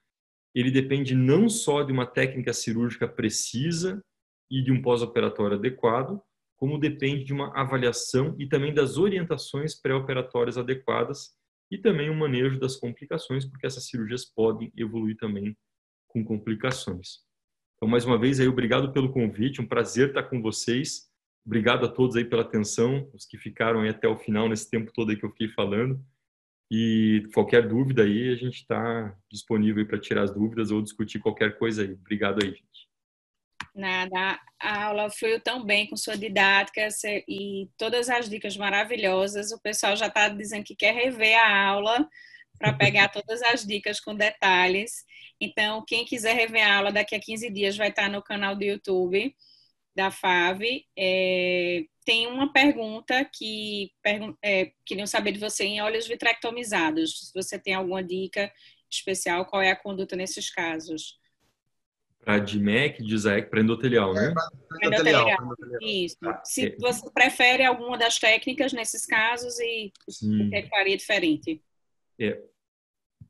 ele 0.54 0.70
depende 0.70 1.16
não 1.16 1.50
só 1.50 1.82
de 1.82 1.92
uma 1.92 2.06
técnica 2.06 2.54
cirúrgica 2.54 3.08
precisa 3.08 4.00
e 4.50 4.64
de 4.64 4.72
um 4.72 4.80
pós-operatório 4.82 5.58
adequado, 5.58 6.22
como 6.56 6.80
depende 6.80 7.24
de 7.24 7.34
uma 7.34 7.52
avaliação 7.60 8.36
e 8.38 8.48
também 8.48 8.74
das 8.74 8.98
orientações 8.98 9.74
pré-operatórias 9.74 10.58
adequadas 10.58 11.36
e 11.72 11.78
também 11.78 12.10
o 12.10 12.16
manejo 12.16 12.60
das 12.60 12.76
complicações, 12.76 13.44
porque 13.44 13.66
essas 13.66 13.88
cirurgias 13.88 14.24
podem 14.24 14.72
evoluir 14.78 15.18
também 15.18 15.58
com 16.08 16.24
complicações. 16.24 17.26
Então, 17.76 17.90
mais 17.90 18.06
uma 18.06 18.18
vez, 18.20 18.40
aí, 18.40 18.48
obrigado 18.48 18.92
pelo 18.94 19.12
convite, 19.12 19.62
um 19.62 19.68
prazer 19.68 20.10
estar 20.10 20.24
com 20.24 20.42
vocês. 20.42 21.08
Obrigado 21.48 21.86
a 21.86 21.90
todos 21.90 22.18
aí 22.18 22.26
pela 22.26 22.42
atenção, 22.42 23.10
os 23.14 23.26
que 23.26 23.38
ficaram 23.38 23.80
aí 23.80 23.88
até 23.88 24.06
o 24.06 24.18
final, 24.18 24.50
nesse 24.50 24.70
tempo 24.70 24.92
todo 24.94 25.12
aí 25.12 25.16
que 25.16 25.26
eu 25.26 25.30
fiquei 25.30 25.48
falando. 25.48 25.98
E 26.70 27.24
qualquer 27.34 27.66
dúvida 27.66 28.04
aí, 28.04 28.34
a 28.34 28.36
gente 28.36 28.56
está 28.56 29.16
disponível 29.32 29.88
para 29.88 29.98
tirar 29.98 30.24
as 30.24 30.34
dúvidas 30.34 30.72
ou 30.72 30.82
discutir 30.82 31.20
qualquer 31.20 31.58
coisa 31.58 31.84
aí. 31.84 31.94
Obrigado 31.94 32.44
aí, 32.44 32.50
gente. 32.50 32.90
Nada, 33.74 34.42
a 34.60 34.88
aula 34.88 35.10
fluiu 35.10 35.40
tão 35.40 35.64
bem 35.64 35.88
com 35.88 35.96
sua 35.96 36.18
didática 36.18 36.86
e 37.26 37.70
todas 37.78 38.10
as 38.10 38.30
dicas 38.30 38.58
maravilhosas. 38.58 39.54
O 39.54 39.62
pessoal 39.62 39.96
já 39.96 40.08
está 40.08 40.28
dizendo 40.28 40.66
que 40.66 40.76
quer 40.76 40.94
rever 40.94 41.40
a 41.40 41.66
aula 41.66 42.10
para 42.60 42.74
pegar 42.74 43.08
todas 43.14 43.42
as 43.44 43.66
dicas 43.66 44.02
com 44.02 44.14
detalhes. 44.14 45.06
Então, 45.40 45.82
quem 45.88 46.04
quiser 46.04 46.34
rever 46.34 46.68
a 46.68 46.76
aula 46.76 46.92
daqui 46.92 47.16
a 47.16 47.22
15 47.22 47.50
dias 47.52 47.78
vai 47.78 47.88
estar 47.88 48.10
no 48.10 48.22
canal 48.22 48.54
do 48.54 48.66
YouTube 48.66 49.34
da 49.98 50.12
FAV. 50.12 50.86
É, 50.96 51.84
tem 52.06 52.28
uma 52.28 52.54
pergunta 52.54 53.26
que 53.26 53.92
é, 54.44 54.72
queriam 54.86 55.08
saber 55.08 55.32
de 55.32 55.40
você 55.40 55.66
em 55.66 55.82
olhos 55.82 56.08
vitrectomizados. 56.08 57.28
Se 57.28 57.34
você 57.34 57.58
tem 57.58 57.74
alguma 57.74 58.04
dica 58.04 58.54
especial, 58.90 59.46
qual 59.46 59.62
é 59.62 59.72
a 59.72 59.76
conduta 59.76 60.16
nesses 60.16 60.50
casos? 60.52 61.20
Para 62.20 62.40
DMEC, 62.40 63.04
DISAEC, 63.04 63.50
para 63.50 63.62
endotelial, 63.62 64.14
né? 64.14 64.34
É, 64.84 64.88
endotelial. 64.88 65.28
Isso. 65.82 66.18
Ah, 66.26 66.42
Se 66.46 66.76
você 66.80 67.10
prefere 67.12 67.66
alguma 67.66 67.98
das 67.98 68.20
técnicas 68.20 68.72
nesses 68.72 69.06
casos 69.06 69.60
e 69.60 69.92
Sim. 70.10 70.44
o 70.44 70.50
que 70.50 70.56
é 70.56 70.68
faria 70.68 70.96
diferente? 70.96 71.62
É. 72.20 72.40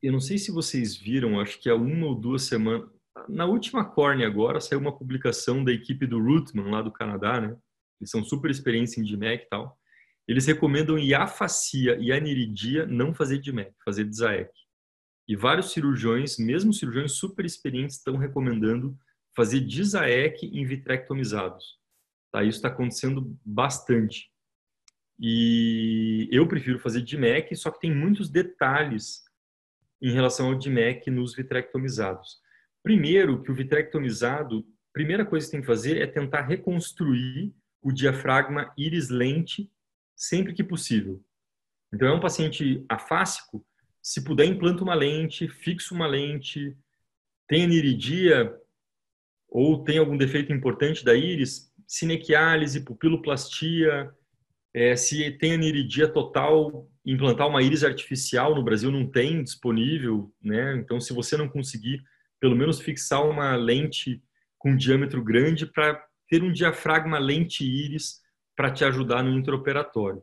Eu 0.02 0.12
não 0.12 0.20
sei 0.20 0.36
se 0.38 0.52
vocês 0.52 0.96
viram, 0.96 1.40
acho 1.40 1.58
que 1.58 1.68
há 1.68 1.74
uma 1.74 2.06
ou 2.06 2.14
duas 2.14 2.42
semanas, 2.42 2.88
na 3.28 3.46
última 3.46 3.84
Corne 3.84 4.24
agora, 4.24 4.60
saiu 4.60 4.80
uma 4.80 4.96
publicação 4.96 5.64
da 5.64 5.72
equipe 5.72 6.06
do 6.06 6.22
Rootman, 6.22 6.70
lá 6.70 6.82
do 6.82 6.92
Canadá, 6.92 7.40
né? 7.40 7.56
Eles 8.00 8.10
são 8.10 8.22
super 8.22 8.50
experientes 8.50 8.96
em 8.96 9.02
DMEC 9.02 9.44
e 9.44 9.48
tal. 9.48 9.78
Eles 10.26 10.46
recomendam 10.46 10.98
em 10.98 11.14
afasia 11.14 11.96
e 11.98 12.12
aniridia 12.12 12.86
não 12.86 13.14
fazer 13.14 13.38
DMEC, 13.38 13.72
fazer 13.84 14.04
DISAEC. 14.04 14.50
E 15.26 15.34
vários 15.34 15.72
cirurgiões, 15.72 16.38
mesmo 16.38 16.72
cirurgiões 16.72 17.12
super 17.12 17.44
experientes, 17.44 17.96
estão 17.96 18.16
recomendando 18.16 18.96
fazer 19.34 19.60
DISAEC 19.60 20.46
em 20.46 20.64
vitrectomizados. 20.66 21.78
Tá? 22.30 22.42
Isso 22.42 22.58
está 22.58 22.68
acontecendo 22.68 23.36
bastante. 23.44 24.30
E 25.20 26.28
eu 26.30 26.46
prefiro 26.46 26.78
fazer 26.78 27.02
DMEC, 27.02 27.56
só 27.56 27.70
que 27.70 27.80
tem 27.80 27.94
muitos 27.94 28.28
detalhes 28.28 29.22
em 30.00 30.12
relação 30.12 30.48
ao 30.48 30.58
DMEC 30.58 31.10
nos 31.10 31.34
vitrectomizados. 31.34 32.38
Primeiro, 32.82 33.42
que 33.42 33.50
o 33.50 33.54
vitrectomizado, 33.54 34.66
primeira 34.92 35.24
coisa 35.24 35.46
que 35.46 35.52
tem 35.52 35.60
que 35.60 35.66
fazer 35.66 36.00
é 36.00 36.06
tentar 36.06 36.42
reconstruir 36.42 37.54
o 37.82 37.92
diafragma 37.92 38.72
íris-lente 38.76 39.70
sempre 40.16 40.52
que 40.52 40.64
possível. 40.64 41.22
Então, 41.92 42.08
é 42.08 42.12
um 42.12 42.20
paciente 42.20 42.84
afásico, 42.88 43.64
se 44.02 44.22
puder, 44.22 44.46
implanta 44.46 44.82
uma 44.82 44.94
lente, 44.94 45.48
fixa 45.48 45.94
uma 45.94 46.06
lente, 46.06 46.76
tem 47.46 47.64
aniridia 47.64 48.54
ou 49.48 49.82
tem 49.82 49.98
algum 49.98 50.16
defeito 50.16 50.52
importante 50.52 51.04
da 51.04 51.14
íris, 51.14 51.72
cinequiálise, 51.86 52.84
pupiloplastia, 52.84 54.12
é, 54.74 54.94
se 54.94 55.30
tem 55.32 55.54
aniridia 55.54 56.06
total, 56.06 56.88
implantar 57.04 57.48
uma 57.48 57.62
íris 57.62 57.82
artificial 57.82 58.54
no 58.54 58.62
Brasil 58.62 58.90
não 58.90 59.06
tem 59.06 59.42
disponível, 59.42 60.32
né? 60.42 60.76
Então, 60.76 61.00
se 61.00 61.12
você 61.12 61.36
não 61.36 61.48
conseguir, 61.48 62.02
pelo 62.40 62.56
menos 62.56 62.80
fixar 62.80 63.24
uma 63.24 63.54
lente 63.56 64.22
com 64.58 64.76
diâmetro 64.76 65.22
grande 65.22 65.66
para 65.66 66.02
ter 66.28 66.42
um 66.42 66.52
diafragma 66.52 67.18
lente 67.18 67.64
íris 67.64 68.20
para 68.56 68.70
te 68.70 68.84
ajudar 68.84 69.22
no 69.22 69.30
intraoperatório. 69.38 70.22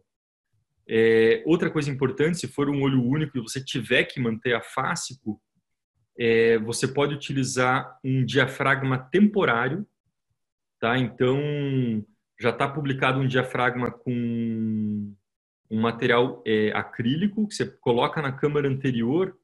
É, 0.88 1.42
outra 1.46 1.72
coisa 1.72 1.90
importante, 1.90 2.38
se 2.38 2.48
for 2.48 2.70
um 2.70 2.82
olho 2.82 3.04
único 3.04 3.38
e 3.38 3.42
você 3.42 3.64
tiver 3.64 4.04
que 4.04 4.20
manter 4.20 4.54
afásico, 4.54 5.42
é, 6.18 6.58
você 6.60 6.88
pode 6.88 7.16
utilizar 7.16 8.00
um 8.04 8.24
diafragma 8.24 9.00
temporário, 9.00 9.86
tá? 10.80 10.98
Então, 10.98 11.40
já 12.40 12.52
está 12.52 12.68
publicado 12.68 13.20
um 13.20 13.28
diafragma 13.28 13.92
com 13.92 15.16
um 15.72 15.82
material 15.82 16.44
é, 16.46 16.72
acrílico 16.74 17.48
que 17.48 17.56
você 17.56 17.66
coloca 17.66 18.22
na 18.22 18.32
câmara 18.32 18.68
anterior 18.68 19.36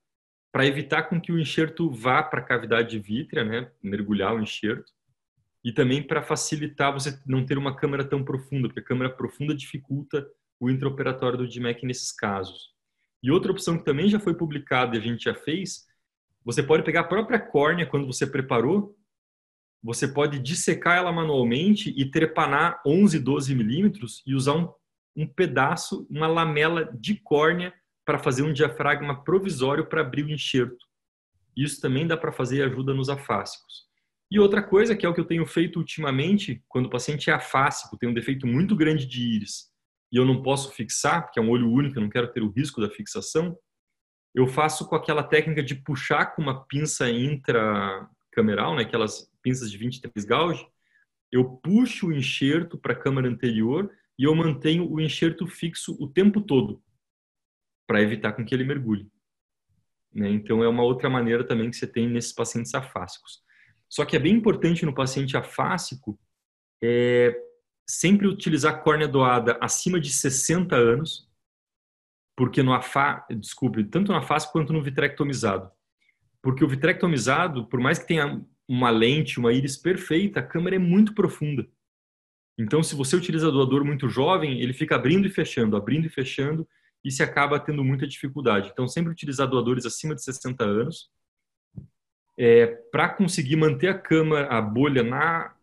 para 0.51 0.65
evitar 0.65 1.03
com 1.03 1.19
que 1.19 1.31
o 1.31 1.39
enxerto 1.39 1.89
vá 1.89 2.21
para 2.21 2.41
a 2.41 2.45
cavidade 2.45 2.99
vítrea, 2.99 3.43
né? 3.43 3.71
Mergulhar 3.81 4.35
o 4.35 4.41
enxerto. 4.41 4.91
E 5.63 5.71
também 5.71 6.01
para 6.01 6.21
facilitar 6.21 6.91
você 6.91 7.17
não 7.25 7.45
ter 7.45 7.57
uma 7.57 7.75
câmara 7.75 8.03
tão 8.03 8.23
profunda, 8.23 8.67
porque 8.67 8.81
a 8.81 8.85
câmara 8.85 9.09
profunda 9.09 9.55
dificulta 9.55 10.27
o 10.59 10.69
intraoperatório 10.69 11.37
do 11.37 11.47
DMEC 11.47 11.85
nesses 11.85 12.11
casos. 12.11 12.71
E 13.23 13.31
outra 13.31 13.51
opção 13.51 13.77
que 13.77 13.85
também 13.85 14.09
já 14.09 14.19
foi 14.19 14.33
publicada 14.33 14.95
e 14.95 14.99
a 14.99 15.01
gente 15.01 15.23
já 15.23 15.33
fez, 15.33 15.85
você 16.43 16.61
pode 16.61 16.83
pegar 16.83 17.01
a 17.01 17.07
própria 17.07 17.39
córnea 17.39 17.85
quando 17.85 18.07
você 18.07 18.25
preparou, 18.25 18.95
você 19.83 20.07
pode 20.07 20.39
dissecar 20.39 20.97
ela 20.97 21.11
manualmente 21.11 21.93
e 21.95 22.09
trepanar 22.09 22.81
11, 22.85 23.19
12 23.19 23.55
milímetros 23.55 24.23
e 24.25 24.35
usar 24.35 24.55
um, 24.55 24.71
um 25.15 25.27
pedaço, 25.27 26.07
uma 26.09 26.27
lamela 26.27 26.91
de 26.99 27.15
córnea 27.15 27.73
para 28.05 28.19
fazer 28.19 28.43
um 28.43 28.53
diafragma 28.53 29.23
provisório 29.23 29.87
para 29.87 30.01
abrir 30.01 30.23
o 30.23 30.31
enxerto. 30.31 30.85
Isso 31.55 31.81
também 31.81 32.07
dá 32.07 32.17
para 32.17 32.31
fazer 32.31 32.57
e 32.57 32.63
ajuda 32.63 32.93
nos 32.93 33.09
afásicos. 33.09 33.89
E 34.31 34.39
outra 34.39 34.63
coisa, 34.63 34.95
que 34.95 35.05
é 35.05 35.09
o 35.09 35.13
que 35.13 35.19
eu 35.19 35.25
tenho 35.25 35.45
feito 35.45 35.77
ultimamente, 35.77 36.63
quando 36.69 36.85
o 36.85 36.89
paciente 36.89 37.29
é 37.29 37.33
afásico, 37.33 37.97
tem 37.97 38.07
um 38.07 38.13
defeito 38.13 38.47
muito 38.47 38.75
grande 38.75 39.05
de 39.05 39.21
íris, 39.21 39.69
e 40.11 40.17
eu 40.17 40.25
não 40.25 40.41
posso 40.41 40.71
fixar, 40.71 41.23
porque 41.23 41.39
é 41.39 41.43
um 41.43 41.49
olho 41.49 41.69
único, 41.69 41.97
eu 41.97 42.01
não 42.01 42.09
quero 42.09 42.31
ter 42.31 42.41
o 42.41 42.49
risco 42.49 42.79
da 42.79 42.89
fixação, 42.89 43.57
eu 44.33 44.47
faço 44.47 44.87
com 44.87 44.95
aquela 44.95 45.23
técnica 45.23 45.61
de 45.61 45.75
puxar 45.75 46.27
com 46.27 46.41
uma 46.41 46.65
pinça 46.65 47.09
intracameral, 47.09 48.75
né, 48.75 48.83
aquelas 48.83 49.29
pinças 49.43 49.69
de 49.69 49.77
23 49.77 50.25
gauge, 50.25 50.65
eu 51.29 51.45
puxo 51.45 52.07
o 52.07 52.13
enxerto 52.13 52.77
para 52.77 52.93
a 52.93 52.99
câmara 52.99 53.27
anterior 53.27 53.91
e 54.17 54.23
eu 54.23 54.33
mantenho 54.33 54.89
o 54.89 55.01
enxerto 55.01 55.45
fixo 55.45 55.97
o 55.99 56.07
tempo 56.07 56.39
todo, 56.39 56.81
para 57.91 58.01
evitar 58.01 58.31
com 58.31 58.45
que 58.45 58.55
ele 58.55 58.63
mergulhe. 58.63 59.11
Né? 60.15 60.29
Então, 60.29 60.63
é 60.63 60.67
uma 60.69 60.81
outra 60.81 61.09
maneira 61.09 61.43
também 61.43 61.69
que 61.69 61.75
você 61.75 61.85
tem 61.85 62.07
nesses 62.07 62.31
pacientes 62.31 62.73
afásicos. 62.73 63.41
Só 63.89 64.05
que 64.05 64.15
é 64.15 64.19
bem 64.19 64.33
importante 64.33 64.85
no 64.85 64.93
paciente 64.93 65.35
afásico 65.35 66.17
é, 66.81 67.37
sempre 67.85 68.27
utilizar 68.27 68.81
córnea 68.81 69.09
doada 69.09 69.57
acima 69.59 69.99
de 69.99 70.09
60 70.09 70.73
anos, 70.73 71.29
porque 72.33 72.63
no 72.63 72.71
afá, 72.71 73.25
desculpe, 73.29 73.83
tanto 73.83 74.13
no 74.13 74.17
afásico 74.17 74.53
quanto 74.53 74.71
no 74.71 74.81
vitrectomizado. 74.81 75.69
Porque 76.41 76.63
o 76.63 76.69
vitrectomizado, 76.69 77.65
por 77.65 77.81
mais 77.81 77.99
que 77.99 78.07
tenha 78.07 78.41
uma 78.69 78.89
lente, 78.89 79.37
uma 79.37 79.51
íris 79.51 79.75
perfeita, 79.75 80.39
a 80.39 80.47
câmera 80.47 80.77
é 80.77 80.79
muito 80.79 81.13
profunda. 81.13 81.67
Então, 82.57 82.81
se 82.81 82.95
você 82.95 83.17
utiliza 83.17 83.51
doador 83.51 83.83
muito 83.83 84.07
jovem, 84.07 84.61
ele 84.61 84.71
fica 84.71 84.95
abrindo 84.95 85.27
e 85.27 85.29
fechando, 85.29 85.75
abrindo 85.75 86.05
e 86.05 86.09
fechando, 86.09 86.65
e 87.03 87.11
se 87.11 87.23
acaba 87.23 87.59
tendo 87.59 87.83
muita 87.83 88.07
dificuldade. 88.07 88.69
Então, 88.71 88.87
sempre 88.87 89.11
utilizar 89.11 89.47
doadores 89.47 89.85
acima 89.85 90.13
de 90.13 90.23
60 90.23 90.63
anos, 90.63 91.09
é, 92.37 92.67
para 92.91 93.09
conseguir 93.09 93.55
manter 93.55 93.87
a 93.87 93.97
câmera, 93.97 94.47
a 94.47 94.61
bolha 94.61 95.03
na 95.03 95.53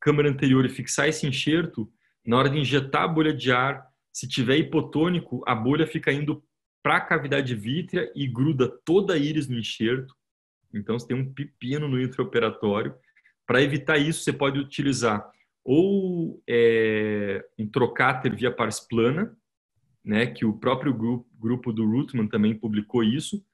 câmara 0.00 0.28
anterior 0.28 0.64
e 0.64 0.68
fixar 0.68 1.08
esse 1.08 1.26
enxerto, 1.26 1.90
na 2.26 2.36
hora 2.36 2.50
de 2.50 2.58
injetar 2.58 3.02
a 3.02 3.08
bolha 3.08 3.32
de 3.32 3.52
ar, 3.52 3.86
se 4.12 4.28
tiver 4.28 4.56
hipotônico, 4.56 5.42
a 5.46 5.54
bolha 5.54 5.86
fica 5.86 6.12
indo 6.12 6.42
para 6.82 6.96
a 6.96 7.00
cavidade 7.00 7.54
vítrea 7.54 8.10
e 8.14 8.26
gruda 8.26 8.68
toda 8.84 9.14
a 9.14 9.16
íris 9.16 9.48
no 9.48 9.58
enxerto. 9.58 10.14
Então, 10.72 10.98
você 10.98 11.08
tem 11.08 11.16
um 11.16 11.32
pepino 11.32 11.88
no 11.88 12.00
intraoperatório. 12.00 12.94
Para 13.46 13.62
evitar 13.62 13.98
isso, 13.98 14.22
você 14.22 14.32
pode 14.32 14.58
utilizar 14.58 15.28
ou 15.64 16.42
é, 16.48 17.44
um 17.58 17.66
trocáter 17.66 18.34
via 18.34 18.50
pars 18.50 18.80
plana, 18.80 19.36
né, 20.04 20.26
que 20.26 20.44
o 20.44 20.52
próprio 20.52 20.94
grupo, 20.94 21.28
grupo 21.38 21.72
do 21.72 21.86
Rootman 21.86 22.26
também 22.26 22.54
publicou 22.54 23.02
isso, 23.02 23.44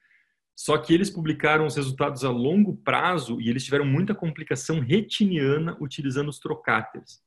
só 0.54 0.78
que 0.78 0.94
eles 0.94 1.10
publicaram 1.10 1.66
os 1.66 1.76
resultados 1.76 2.24
a 2.24 2.30
longo 2.30 2.76
prazo 2.78 3.40
e 3.40 3.50
eles 3.50 3.64
tiveram 3.64 3.84
muita 3.84 4.14
complicação 4.14 4.80
retiniana 4.80 5.76
utilizando 5.80 6.28
os 6.28 6.38
trocáteres. 6.38 7.22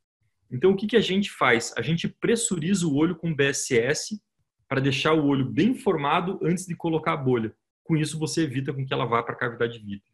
Então, 0.51 0.71
o 0.71 0.75
que, 0.75 0.87
que 0.87 0.95
a 0.95 1.01
gente 1.01 1.29
faz? 1.29 1.71
A 1.77 1.81
gente 1.83 2.07
pressuriza 2.07 2.87
o 2.87 2.95
olho 2.95 3.15
com 3.15 3.35
BSS 3.35 4.19
para 4.67 4.81
deixar 4.81 5.13
o 5.13 5.27
olho 5.27 5.45
bem 5.45 5.75
formado 5.75 6.39
antes 6.41 6.65
de 6.65 6.75
colocar 6.75 7.13
a 7.13 7.17
bolha. 7.17 7.53
Com 7.83 7.95
isso, 7.95 8.17
você 8.17 8.43
evita 8.43 8.73
com 8.73 8.83
que 8.83 8.93
ela 8.93 9.05
vá 9.05 9.21
para 9.21 9.35
a 9.35 9.37
cavidade 9.37 9.77
vítrea. 9.77 10.11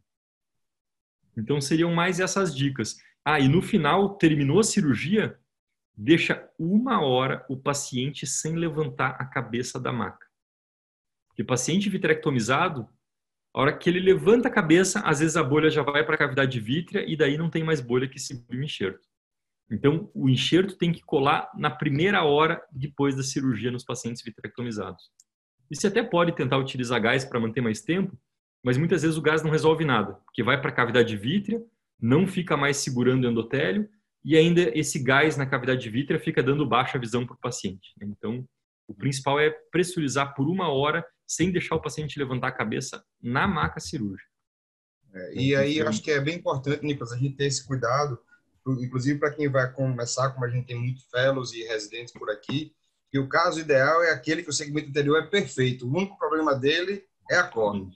Então, 1.37 1.61
seriam 1.61 1.93
mais 1.93 2.19
essas 2.19 2.55
dicas. 2.55 2.97
Ah, 3.23 3.39
e 3.39 3.47
no 3.47 3.61
final, 3.61 4.17
terminou 4.17 4.59
a 4.59 4.63
cirurgia, 4.63 5.39
deixa 5.97 6.49
uma 6.59 7.01
hora 7.01 7.45
o 7.49 7.57
paciente 7.57 8.27
sem 8.27 8.55
levantar 8.55 9.15
a 9.19 9.25
cabeça 9.25 9.79
da 9.79 9.91
maca. 9.91 10.25
Porque 11.27 11.43
paciente 11.43 11.89
vitrectomizado, 11.89 12.87
a 13.53 13.61
hora 13.61 13.77
que 13.77 13.89
ele 13.89 13.99
levanta 13.99 14.47
a 14.47 14.51
cabeça, 14.51 14.99
às 15.01 15.19
vezes 15.19 15.37
a 15.37 15.43
bolha 15.43 15.69
já 15.69 15.81
vai 15.81 16.05
para 16.05 16.15
a 16.15 16.17
cavidade 16.17 16.59
vítrea 16.59 17.05
e 17.07 17.15
daí 17.15 17.37
não 17.37 17.49
tem 17.49 17.63
mais 17.63 17.79
bolha 17.79 18.07
que 18.07 18.19
segure 18.19 18.57
o 18.57 18.63
enxerto. 18.63 19.07
Então, 19.71 20.11
o 20.13 20.29
enxerto 20.29 20.77
tem 20.77 20.91
que 20.91 21.01
colar 21.01 21.49
na 21.57 21.69
primeira 21.69 22.23
hora 22.23 22.61
depois 22.71 23.15
da 23.15 23.23
cirurgia 23.23 23.71
nos 23.71 23.83
pacientes 23.83 24.23
vitrectomizados. 24.23 25.09
E 25.71 25.75
você 25.75 25.87
até 25.87 26.03
pode 26.03 26.33
tentar 26.33 26.57
utilizar 26.57 27.01
gás 27.01 27.25
para 27.25 27.39
manter 27.39 27.61
mais 27.61 27.81
tempo, 27.81 28.15
mas 28.63 28.77
muitas 28.77 29.01
vezes 29.01 29.17
o 29.17 29.21
gás 29.21 29.41
não 29.41 29.49
resolve 29.49 29.83
nada, 29.83 30.13
porque 30.25 30.43
vai 30.43 30.59
para 30.59 30.69
a 30.69 30.73
cavidade 30.73 31.17
vítrea, 31.17 31.63
não 31.99 32.27
fica 32.27 32.55
mais 32.55 32.77
segurando 32.77 33.25
o 33.25 33.29
endotélio 33.29 33.89
e 34.25 34.35
ainda 34.35 34.75
esse 34.75 34.97
gás 34.97 35.37
na 35.37 35.45
cavidade 35.45 35.87
vítrea 35.87 36.19
fica 36.19 36.41
dando 36.41 36.67
baixa 36.67 36.97
visão 36.97 37.27
para 37.27 37.35
o 37.35 37.39
paciente. 37.39 37.93
Então, 38.01 38.43
o 38.87 38.93
principal 38.95 39.39
é 39.39 39.51
pressurizar 39.71 40.33
por 40.33 40.47
uma 40.47 40.67
hora 40.69 41.05
sem 41.27 41.51
deixar 41.51 41.75
o 41.75 41.81
paciente 41.81 42.17
levantar 42.17 42.47
a 42.47 42.51
cabeça 42.51 43.05
na 43.21 43.47
maca 43.47 43.79
cirúrgica. 43.79 44.27
É, 45.13 45.33
e 45.35 45.55
aí 45.55 45.77
eu 45.77 45.87
acho 45.87 46.01
que 46.01 46.09
é 46.09 46.19
bem 46.19 46.37
importante, 46.37 46.83
Nicolas, 46.83 47.13
a 47.13 47.17
gente 47.17 47.35
ter 47.35 47.45
esse 47.45 47.65
cuidado, 47.65 48.19
inclusive 48.67 49.19
para 49.19 49.31
quem 49.31 49.47
vai 49.47 49.71
começar, 49.71 50.31
como 50.31 50.43
a 50.43 50.49
gente 50.49 50.65
tem 50.65 50.75
muitos 50.75 51.05
fellows 51.05 51.53
e 51.53 51.63
residentes 51.63 52.11
por 52.11 52.29
aqui, 52.31 52.73
que 53.11 53.19
o 53.19 53.29
caso 53.29 53.59
ideal 53.59 54.03
é 54.03 54.11
aquele 54.11 54.41
que 54.41 54.49
o 54.49 54.53
segmento 54.53 54.89
anterior 54.89 55.21
é 55.21 55.27
perfeito. 55.27 55.85
O 55.85 55.95
único 55.95 56.17
problema 56.17 56.55
dele 56.55 57.03
é 57.29 57.37
a 57.37 57.47
córnea. 57.47 57.95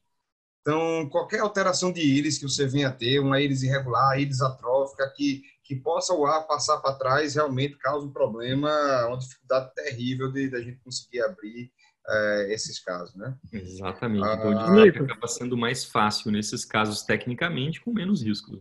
Então, 0.61 1.09
qualquer 1.09 1.39
alteração 1.39 1.91
de 1.91 2.01
íris 2.01 2.37
que 2.37 2.43
você 2.43 2.67
venha 2.67 2.89
a 2.89 2.91
ter, 2.91 3.19
uma 3.19 3.41
íris 3.41 3.63
irregular, 3.63 4.19
íris 4.19 4.41
atrófica, 4.41 5.11
que, 5.15 5.41
que 5.69 5.75
possa 5.75 6.15
o 6.15 6.25
ar 6.25 6.47
passar 6.47 6.79
para 6.79 6.95
trás, 6.95 7.35
realmente 7.35 7.77
causa 7.77 8.03
um 8.03 8.11
problema, 8.11 8.71
uma 9.05 9.19
dificuldade 9.19 9.71
terrível 9.75 10.31
de, 10.31 10.49
de 10.49 10.55
a 10.55 10.61
gente 10.61 10.79
conseguir 10.79 11.21
abrir 11.21 11.71
é, 12.09 12.51
esses 12.51 12.79
casos, 12.79 13.13
né? 13.15 13.37
Exatamente. 13.53 14.25
Então, 14.25 14.57
ah, 14.57 14.83
acaba 14.83 15.27
sendo 15.27 15.55
mais 15.55 15.85
fácil 15.85 16.31
nesses 16.31 16.65
casos, 16.65 17.03
tecnicamente, 17.03 17.81
com 17.81 17.93
menos 17.93 18.23
risco. 18.23 18.59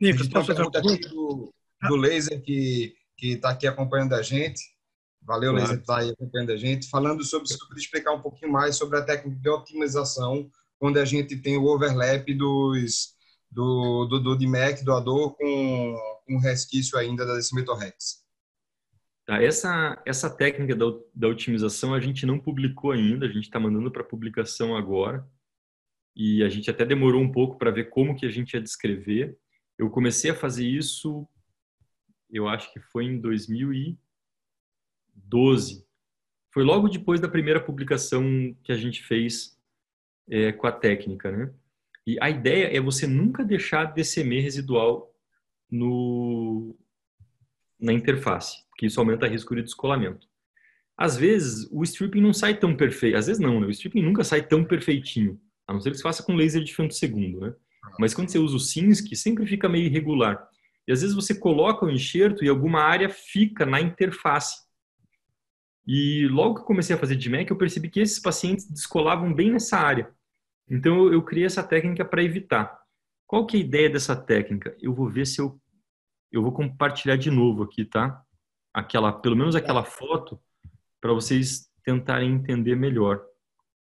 Nico, 0.00 0.26
posso 0.30 0.46
fazer 0.46 0.62
uma 0.62 0.70
pergunta 0.70 1.10
do, 1.10 1.52
do 1.88 1.96
laser 1.96 2.40
que 2.42 2.96
está 3.20 3.50
aqui 3.50 3.66
acompanhando 3.66 4.14
a 4.14 4.22
gente. 4.22 4.62
Valeu, 5.20 5.50
claro. 5.50 5.66
laser, 5.66 5.80
está 5.82 5.98
aí 5.98 6.08
acompanhando 6.08 6.52
a 6.52 6.56
gente. 6.56 6.88
Falando 6.88 7.22
sobre, 7.22 7.48
se 7.48 7.58
tu 7.58 7.68
podia 7.68 7.82
explicar 7.82 8.12
um 8.12 8.22
pouquinho 8.22 8.50
mais 8.50 8.76
sobre 8.76 8.98
a 8.98 9.04
técnica 9.04 9.38
de 9.38 9.48
otimização, 9.50 10.50
quando 10.78 10.96
a 10.96 11.04
gente 11.04 11.36
tem 11.36 11.58
o 11.58 11.66
overlap 11.66 12.32
dos, 12.32 13.12
do, 13.50 14.06
do, 14.06 14.20
do 14.20 14.38
DMAC, 14.38 14.82
doador, 14.82 15.36
com 15.36 16.13
um 16.28 16.38
resquício 16.38 16.98
ainda 16.98 17.26
da 17.26 17.34
decimetorrex. 17.34 18.24
Tá, 19.26 19.42
essa, 19.42 20.02
essa 20.04 20.28
técnica 20.28 20.76
da, 20.76 20.84
da 21.14 21.28
otimização 21.28 21.94
a 21.94 22.00
gente 22.00 22.26
não 22.26 22.38
publicou 22.38 22.90
ainda, 22.90 23.24
a 23.24 23.30
gente 23.30 23.44
está 23.44 23.58
mandando 23.58 23.90
para 23.90 24.04
publicação 24.04 24.76
agora. 24.76 25.26
E 26.14 26.44
a 26.44 26.48
gente 26.48 26.70
até 26.70 26.84
demorou 26.84 27.22
um 27.22 27.32
pouco 27.32 27.58
para 27.58 27.70
ver 27.70 27.88
como 27.90 28.14
que 28.14 28.26
a 28.26 28.30
gente 28.30 28.54
ia 28.54 28.60
descrever. 28.60 29.36
Eu 29.78 29.90
comecei 29.90 30.30
a 30.30 30.34
fazer 30.34 30.66
isso, 30.66 31.26
eu 32.30 32.46
acho 32.46 32.70
que 32.72 32.80
foi 32.80 33.06
em 33.06 33.18
2012. 33.18 35.86
Foi 36.52 36.62
logo 36.62 36.88
depois 36.88 37.20
da 37.20 37.28
primeira 37.28 37.60
publicação 37.60 38.54
que 38.62 38.70
a 38.70 38.76
gente 38.76 39.02
fez 39.02 39.58
é, 40.28 40.52
com 40.52 40.66
a 40.66 40.72
técnica, 40.72 41.32
né? 41.32 41.52
E 42.06 42.18
a 42.20 42.28
ideia 42.28 42.76
é 42.76 42.80
você 42.80 43.06
nunca 43.06 43.42
deixar 43.42 43.86
DCM 43.86 44.38
residual 44.40 45.13
no, 45.70 46.76
na 47.80 47.92
interface 47.92 48.64
que 48.76 48.86
isso 48.86 49.00
aumenta 49.00 49.26
o 49.26 49.28
risco 49.28 49.54
de 49.54 49.62
descolamento. 49.62 50.26
Às 50.96 51.16
vezes, 51.16 51.68
o 51.72 51.82
stripping 51.82 52.20
não 52.20 52.32
sai 52.32 52.58
tão 52.58 52.76
perfeito. 52.76 53.16
Às 53.16 53.26
vezes 53.26 53.40
não, 53.40 53.60
né? 53.60 53.66
O 53.66 53.70
stripping 53.70 54.02
nunca 54.02 54.22
sai 54.22 54.46
tão 54.46 54.64
perfeitinho. 54.64 55.40
A 55.66 55.72
não 55.72 55.80
ser 55.80 55.90
que 55.90 55.96
você 55.96 56.02
faça 56.02 56.22
com 56.22 56.34
laser 56.34 56.62
de 56.62 56.74
segundo, 56.94 57.40
né? 57.40 57.54
Mas 57.98 58.14
quando 58.14 58.28
você 58.28 58.38
usa 58.38 58.56
o 58.56 58.60
Sinsk, 58.60 59.14
sempre 59.14 59.46
fica 59.46 59.68
meio 59.68 59.86
irregular. 59.86 60.48
E 60.86 60.92
às 60.92 61.00
vezes 61.00 61.14
você 61.14 61.34
coloca 61.34 61.84
o 61.84 61.90
enxerto 61.90 62.44
e 62.44 62.48
alguma 62.48 62.80
área 62.80 63.08
fica 63.08 63.64
na 63.64 63.80
interface. 63.80 64.62
E 65.86 66.26
logo 66.28 66.56
que 66.56 66.60
eu 66.60 66.66
comecei 66.66 66.94
a 66.94 66.98
fazer 66.98 67.16
de 67.16 67.28
Mac, 67.28 67.50
eu 67.50 67.56
percebi 67.56 67.90
que 67.90 68.00
esses 68.00 68.18
pacientes 68.18 68.70
descolavam 68.70 69.34
bem 69.34 69.50
nessa 69.50 69.78
área. 69.78 70.10
Então 70.68 71.12
eu, 71.12 71.22
criei 71.22 71.46
essa 71.46 71.62
técnica 71.62 72.04
para 72.04 72.22
evitar. 72.22 72.78
Qual 73.34 73.46
que 73.46 73.56
é 73.56 73.60
a 73.60 73.64
ideia 73.64 73.90
dessa 73.90 74.14
técnica? 74.14 74.76
Eu 74.80 74.94
vou 74.94 75.10
ver 75.10 75.26
se 75.26 75.40
eu 75.40 75.60
eu 76.30 76.40
vou 76.40 76.52
compartilhar 76.52 77.16
de 77.16 77.32
novo 77.32 77.64
aqui, 77.64 77.84
tá? 77.84 78.24
aquela, 78.72 79.12
pelo 79.12 79.34
menos 79.34 79.56
aquela 79.56 79.82
foto, 79.82 80.40
para 81.00 81.12
vocês 81.12 81.68
tentarem 81.82 82.30
entender 82.30 82.76
melhor. 82.76 83.20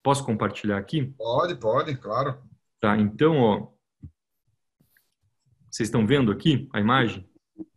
Posso 0.01 0.26
compartilhar 0.26 0.80
aqui? 0.80 1.13
Pode, 1.15 1.53
pode, 1.59 1.95
claro. 1.95 2.41
Tá, 2.80 2.97
então, 2.97 3.38
ó, 3.38 3.67
vocês 5.69 5.89
estão 5.89 6.07
vendo 6.07 6.31
aqui 6.31 6.67
a 6.73 6.80
imagem? 6.80 7.30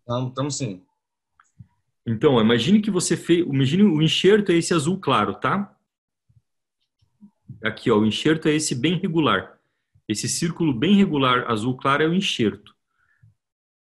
Estamos, 0.07 0.57
sim. 0.57 0.83
Então, 2.07 2.37
ó, 2.37 2.41
imagine 2.41 2.81
que 2.81 2.91
você 2.91 3.15
fez, 3.15 3.47
imagine 3.47 3.83
o 3.83 4.01
enxerto 4.01 4.53
é 4.53 4.55
esse 4.55 4.73
azul 4.73 4.99
claro, 4.99 5.35
tá? 5.35 5.77
Aqui, 7.63 7.91
ó, 7.91 7.99
o 7.99 8.07
enxerto 8.07 8.49
é 8.49 8.53
esse 8.55 8.75
bem 8.75 8.99
regular. 8.99 9.58
Esse 10.09 10.29
círculo 10.29 10.73
bem 10.73 10.97
regular 10.97 11.51
azul 11.51 11.77
claro 11.77 12.03
é 12.03 12.09
o 12.09 12.15
enxerto. 12.15 12.75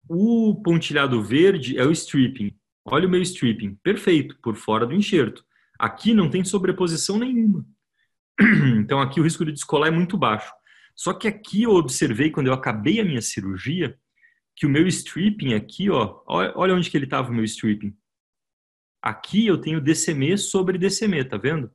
O 0.10 0.56
pontilhado 0.64 1.22
verde 1.22 1.78
é 1.78 1.86
o 1.86 1.92
stripping. 1.92 2.58
Olha 2.86 3.08
o 3.08 3.12
meu 3.12 3.22
stripping, 3.22 3.76
perfeito, 3.84 4.38
por 4.42 4.56
fora 4.56 4.86
do 4.86 4.96
enxerto. 4.96 5.46
Aqui 5.78 6.14
não 6.14 6.30
tem 6.30 6.44
sobreposição 6.44 7.20
nenhuma. 7.20 7.66
Então 8.80 9.02
aqui 9.02 9.20
o 9.20 9.24
risco 9.24 9.44
de 9.44 9.52
descolar 9.52 9.90
é 9.90 9.92
muito 9.92 10.18
baixo. 10.18 10.52
Só 10.96 11.14
que 11.14 11.28
aqui 11.28 11.64
eu 11.64 11.72
observei 11.72 12.32
quando 12.32 12.48
eu 12.48 12.54
acabei 12.54 13.00
a 13.00 13.04
minha 13.04 13.22
cirurgia 13.22 13.98
que 14.56 14.66
o 14.66 14.70
meu 14.70 14.88
stripping 14.88 15.54
aqui, 15.54 15.90
ó, 15.90 16.22
olha 16.26 16.74
onde 16.74 16.90
que 16.90 16.98
ele 16.98 17.06
estava 17.06 17.30
o 17.30 17.34
meu 17.34 17.44
stripping. 17.44 17.96
Aqui 19.02 19.46
eu 19.46 19.60
tenho 19.60 19.80
DCM 19.80 20.38
sobre 20.38 20.78
DCM, 20.80 21.24
tá 21.26 21.38
vendo? 21.38 21.72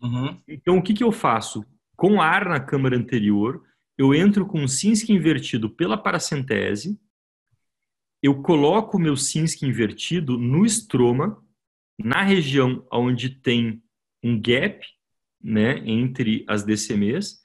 Uhum. 0.00 0.40
Então 0.48 0.78
o 0.78 0.82
que 0.82 0.94
que 0.94 1.04
eu 1.04 1.12
faço? 1.12 1.64
Com 1.94 2.22
ar 2.22 2.48
na 2.48 2.58
câmara 2.58 2.96
anterior, 2.96 3.62
eu 4.02 4.12
entro 4.12 4.44
com 4.44 4.64
o 4.64 4.68
Sinsk 4.68 5.10
invertido 5.10 5.70
pela 5.70 5.96
paracentese, 5.96 6.98
eu 8.20 8.42
coloco 8.42 8.96
o 8.96 9.00
meu 9.00 9.16
Sinsk 9.16 9.62
invertido 9.62 10.36
no 10.36 10.66
estroma, 10.66 11.40
na 11.96 12.22
região 12.22 12.84
onde 12.92 13.30
tem 13.30 13.80
um 14.20 14.40
gap 14.40 14.84
né, 15.40 15.78
entre 15.86 16.44
as 16.48 16.64
DCMs, 16.64 17.42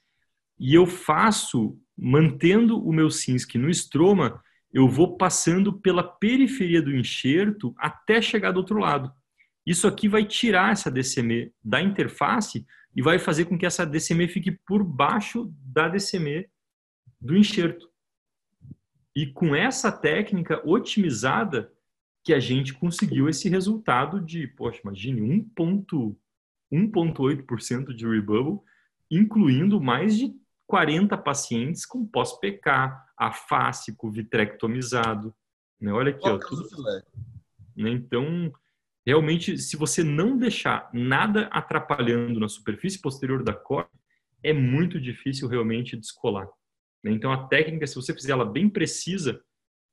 e 0.59 0.73
eu 0.73 0.87
faço, 0.87 1.79
mantendo 1.95 2.83
o 2.83 2.91
meu 2.91 3.11
Sinsk 3.11 3.53
no 3.53 3.69
estroma, 3.69 4.43
eu 4.73 4.89
vou 4.89 5.15
passando 5.15 5.79
pela 5.79 6.01
periferia 6.01 6.81
do 6.81 6.95
enxerto 6.95 7.71
até 7.77 8.19
chegar 8.19 8.51
do 8.51 8.57
outro 8.57 8.79
lado. 8.79 9.11
Isso 9.63 9.87
aqui 9.87 10.07
vai 10.07 10.25
tirar 10.25 10.71
essa 10.71 10.89
DCM 10.89 11.51
da 11.63 11.79
interface 11.83 12.65
e 12.97 13.01
vai 13.01 13.17
fazer 13.19 13.45
com 13.45 13.55
que 13.55 13.65
essa 13.65 13.85
DCM 13.85 14.27
fique 14.27 14.51
por 14.51 14.83
baixo 14.83 15.53
da 15.63 15.87
DCM 15.87 16.49
do 17.21 17.37
enxerto. 17.37 17.87
E 19.15 19.27
com 19.27 19.55
essa 19.55 19.91
técnica 19.91 20.67
otimizada 20.67 21.71
que 22.23 22.33
a 22.33 22.39
gente 22.39 22.73
conseguiu 22.73 23.29
esse 23.29 23.47
resultado 23.49 24.19
de, 24.19 24.47
poxa, 24.47 24.81
imagine 24.83 25.45
1.8% 25.55 27.93
de 27.93 28.07
rebubble, 28.07 28.61
incluindo 29.11 29.79
mais 29.79 30.17
de 30.17 30.33
40 30.65 31.15
pacientes 31.19 31.85
com 31.85 32.03
pós-PK, 32.03 32.99
afásico, 33.15 34.09
vitrectomizado. 34.09 35.35
Né? 35.79 35.93
Olha 35.93 36.09
aqui, 36.09 36.27
ó, 36.27 36.39
tudo. 36.39 36.67
Né? 37.75 37.91
Então, 37.91 38.51
realmente, 39.07 39.57
se 39.57 39.77
você 39.77 40.03
não 40.03 40.37
deixar 40.37 40.89
nada 40.93 41.47
atrapalhando 41.47 42.41
na 42.41 42.49
superfície 42.49 42.99
posterior 42.99 43.41
da 43.41 43.53
córnea, 43.53 43.89
é 44.43 44.51
muito 44.51 44.99
difícil 44.99 45.47
realmente 45.47 45.95
descolar. 45.95 46.45
Né? 47.01 47.11
Então, 47.11 47.31
a 47.31 47.47
técnica, 47.47 47.87
se 47.87 47.95
você 47.95 48.13
fizer 48.13 48.33
ela 48.33 48.43
bem 48.43 48.69
precisa 48.69 49.41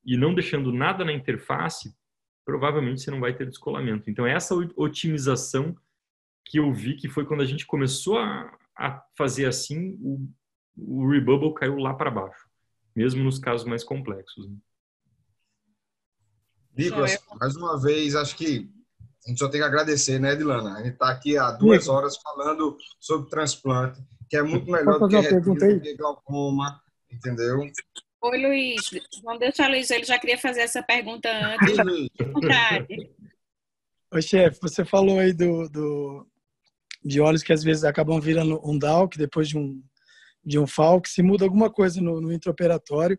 e 0.04 0.16
não 0.16 0.34
deixando 0.34 0.72
nada 0.72 1.04
na 1.04 1.12
interface, 1.12 1.94
provavelmente 2.44 3.02
você 3.02 3.10
não 3.12 3.20
vai 3.20 3.32
ter 3.32 3.46
descolamento. 3.46 4.10
Então, 4.10 4.26
essa 4.26 4.52
otimização 4.74 5.76
que 6.44 6.58
eu 6.58 6.72
vi 6.72 6.96
que 6.96 7.08
foi 7.08 7.24
quando 7.24 7.42
a 7.42 7.46
gente 7.46 7.64
começou 7.66 8.18
a, 8.18 8.52
a 8.76 9.00
fazer 9.16 9.46
assim, 9.46 9.96
o, 10.02 10.28
o 10.76 11.08
rebubble 11.08 11.54
caiu 11.54 11.76
lá 11.76 11.94
para 11.94 12.10
baixo, 12.10 12.48
mesmo 12.96 13.22
nos 13.22 13.38
casos 13.38 13.64
mais 13.64 13.84
complexos. 13.84 14.50
Né? 14.50 14.56
Nicolas, 16.76 17.16
mais 17.40 17.54
uma 17.54 17.80
vez, 17.80 18.16
acho 18.16 18.36
que 18.36 18.68
a 19.26 19.30
gente 19.30 19.38
só 19.38 19.48
tem 19.48 19.60
que 19.60 19.66
agradecer, 19.66 20.18
né, 20.18 20.32
Edilana? 20.32 20.74
A 20.74 20.82
gente 20.82 20.94
está 20.94 21.10
aqui 21.10 21.36
há 21.38 21.50
duas 21.52 21.88
horas 21.88 22.16
falando 22.16 22.76
sobre 23.00 23.30
transplante, 23.30 24.00
que 24.28 24.36
é 24.36 24.42
muito 24.42 24.70
melhor 24.70 24.98
do 24.98 25.08
que 25.08 25.16
retina, 25.16 25.96
glaucoma, 25.96 26.82
Entendeu? 27.14 27.60
Oi, 28.22 28.38
Luiz. 28.38 28.90
Vamos 29.22 29.40
deixar 29.40 29.68
Luiz, 29.68 29.90
ele 29.90 30.04
já 30.04 30.18
queria 30.18 30.38
fazer 30.38 30.60
essa 30.60 30.82
pergunta 30.82 31.28
antes. 31.30 31.78
Oi, 31.78 32.08
Oi 34.12 34.22
chefe, 34.22 34.58
você 34.60 34.84
falou 34.84 35.18
aí 35.18 35.32
do, 35.32 35.68
do, 35.68 36.26
de 37.04 37.20
óleos 37.20 37.42
que 37.42 37.52
às 37.52 37.62
vezes 37.62 37.84
acabam 37.84 38.20
virando 38.20 38.60
um 38.64 38.78
DALC 38.78 39.16
depois 39.16 39.48
de 39.48 39.58
um, 39.58 39.82
de 40.44 40.58
um 40.58 40.66
FALC. 40.66 41.08
Se 41.08 41.22
muda 41.22 41.44
alguma 41.44 41.70
coisa 41.70 42.00
no, 42.00 42.20
no 42.20 42.32
intraoperatório, 42.32 43.18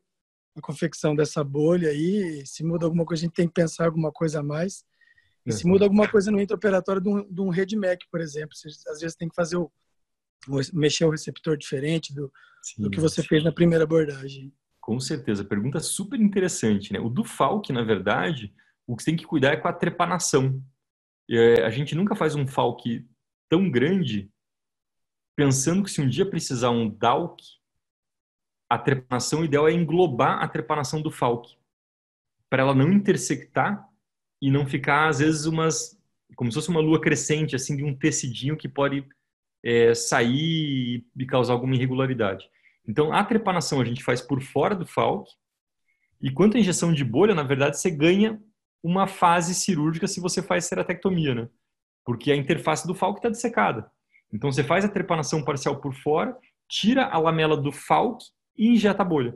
a 0.57 0.61
confecção 0.61 1.15
dessa 1.15 1.43
bolha 1.43 1.89
aí, 1.89 2.45
se 2.45 2.63
muda 2.63 2.85
alguma 2.85 3.05
coisa, 3.05 3.23
a 3.23 3.25
gente 3.25 3.35
tem 3.35 3.47
que 3.47 3.53
pensar 3.53 3.85
alguma 3.85 4.11
coisa 4.11 4.39
a 4.39 4.43
mais. 4.43 4.83
E 5.45 5.51
se 5.51 5.67
muda 5.67 5.85
alguma 5.85 6.09
coisa 6.09 6.31
no 6.31 6.41
intraoperatório 6.41 7.01
de 7.01 7.09
um, 7.09 7.33
de 7.33 7.41
um 7.41 7.49
RedMac, 7.49 8.07
por 8.11 8.19
exemplo, 8.19 8.55
você, 8.55 8.67
às 8.89 8.99
vezes 8.99 9.15
tem 9.15 9.29
que 9.29 9.35
fazer 9.35 9.57
o, 9.57 9.71
mexer 10.73 11.05
o 11.05 11.11
receptor 11.11 11.55
diferente 11.55 12.13
do, 12.13 12.31
do 12.79 12.89
que 12.89 12.99
você 12.99 13.21
fez 13.21 13.43
na 13.43 13.51
primeira 13.51 13.83
abordagem. 13.83 14.51
Com 14.81 14.99
certeza. 14.99 15.43
Pergunta 15.43 15.79
super 15.79 16.19
interessante, 16.19 16.93
né? 16.93 16.99
O 16.99 17.09
do 17.09 17.23
Falk, 17.23 17.71
na 17.71 17.83
verdade, 17.83 18.53
o 18.87 18.95
que 18.95 19.03
você 19.03 19.11
tem 19.11 19.17
que 19.17 19.25
cuidar 19.25 19.53
é 19.53 19.57
com 19.57 19.67
a 19.67 19.73
trepanação. 19.73 20.63
É, 21.29 21.63
a 21.63 21.69
gente 21.69 21.95
nunca 21.95 22.15
faz 22.15 22.35
um 22.35 22.47
Falk 22.47 23.07
tão 23.49 23.69
grande 23.69 24.31
pensando 25.35 25.83
que 25.83 25.91
se 25.91 26.01
um 26.01 26.07
dia 26.07 26.27
precisar 26.27 26.69
um 26.69 26.89
DALK, 26.89 27.41
a 28.69 28.77
trepanação 28.77 29.43
ideal 29.43 29.67
é 29.67 29.73
englobar 29.73 30.41
a 30.41 30.47
trepanação 30.47 31.01
do 31.01 31.11
Falk, 31.11 31.55
para 32.49 32.63
ela 32.63 32.73
não 32.73 32.91
intersectar 32.91 33.87
e 34.41 34.51
não 34.51 34.65
ficar, 34.65 35.07
às 35.07 35.19
vezes, 35.19 35.45
umas 35.45 35.95
como 36.35 36.51
se 36.51 36.55
fosse 36.55 36.69
uma 36.69 36.81
lua 36.81 36.99
crescente, 36.99 37.55
assim, 37.55 37.75
de 37.75 37.83
um 37.83 37.95
tecidinho 37.95 38.57
que 38.57 38.67
pode 38.67 39.05
é, 39.63 39.93
sair 39.93 41.05
e 41.17 41.25
causar 41.25 41.53
alguma 41.53 41.75
irregularidade. 41.75 42.47
Então, 42.87 43.11
a 43.11 43.23
trepanação 43.23 43.81
a 43.81 43.85
gente 43.85 44.03
faz 44.03 44.21
por 44.21 44.41
fora 44.41 44.75
do 44.75 44.85
Falk, 44.85 45.31
e 46.21 46.31
quanto 46.31 46.57
à 46.57 46.59
injeção 46.59 46.93
de 46.93 47.03
bolha, 47.03 47.33
na 47.33 47.43
verdade, 47.43 47.79
você 47.79 47.89
ganha 47.89 48.39
uma 48.83 49.07
fase 49.07 49.55
cirúrgica 49.55 50.07
se 50.07 50.19
você 50.19 50.41
faz 50.41 50.65
ceratectomia, 50.65 51.33
né? 51.33 51.49
Porque 52.05 52.31
a 52.31 52.35
interface 52.35 52.85
do 52.85 52.93
Falk 52.93 53.19
está 53.19 53.29
dessecada. 53.29 53.89
Então, 54.31 54.51
você 54.51 54.63
faz 54.63 54.85
a 54.85 54.89
trepanação 54.89 55.43
parcial 55.43 55.79
por 55.79 55.93
fora, 55.93 56.37
tira 56.67 57.05
a 57.05 57.17
lamela 57.17 57.57
do 57.57 57.71
Falk 57.71 58.23
e 58.57 58.69
injeta 58.69 59.01
a 59.01 59.05
bolha. 59.05 59.35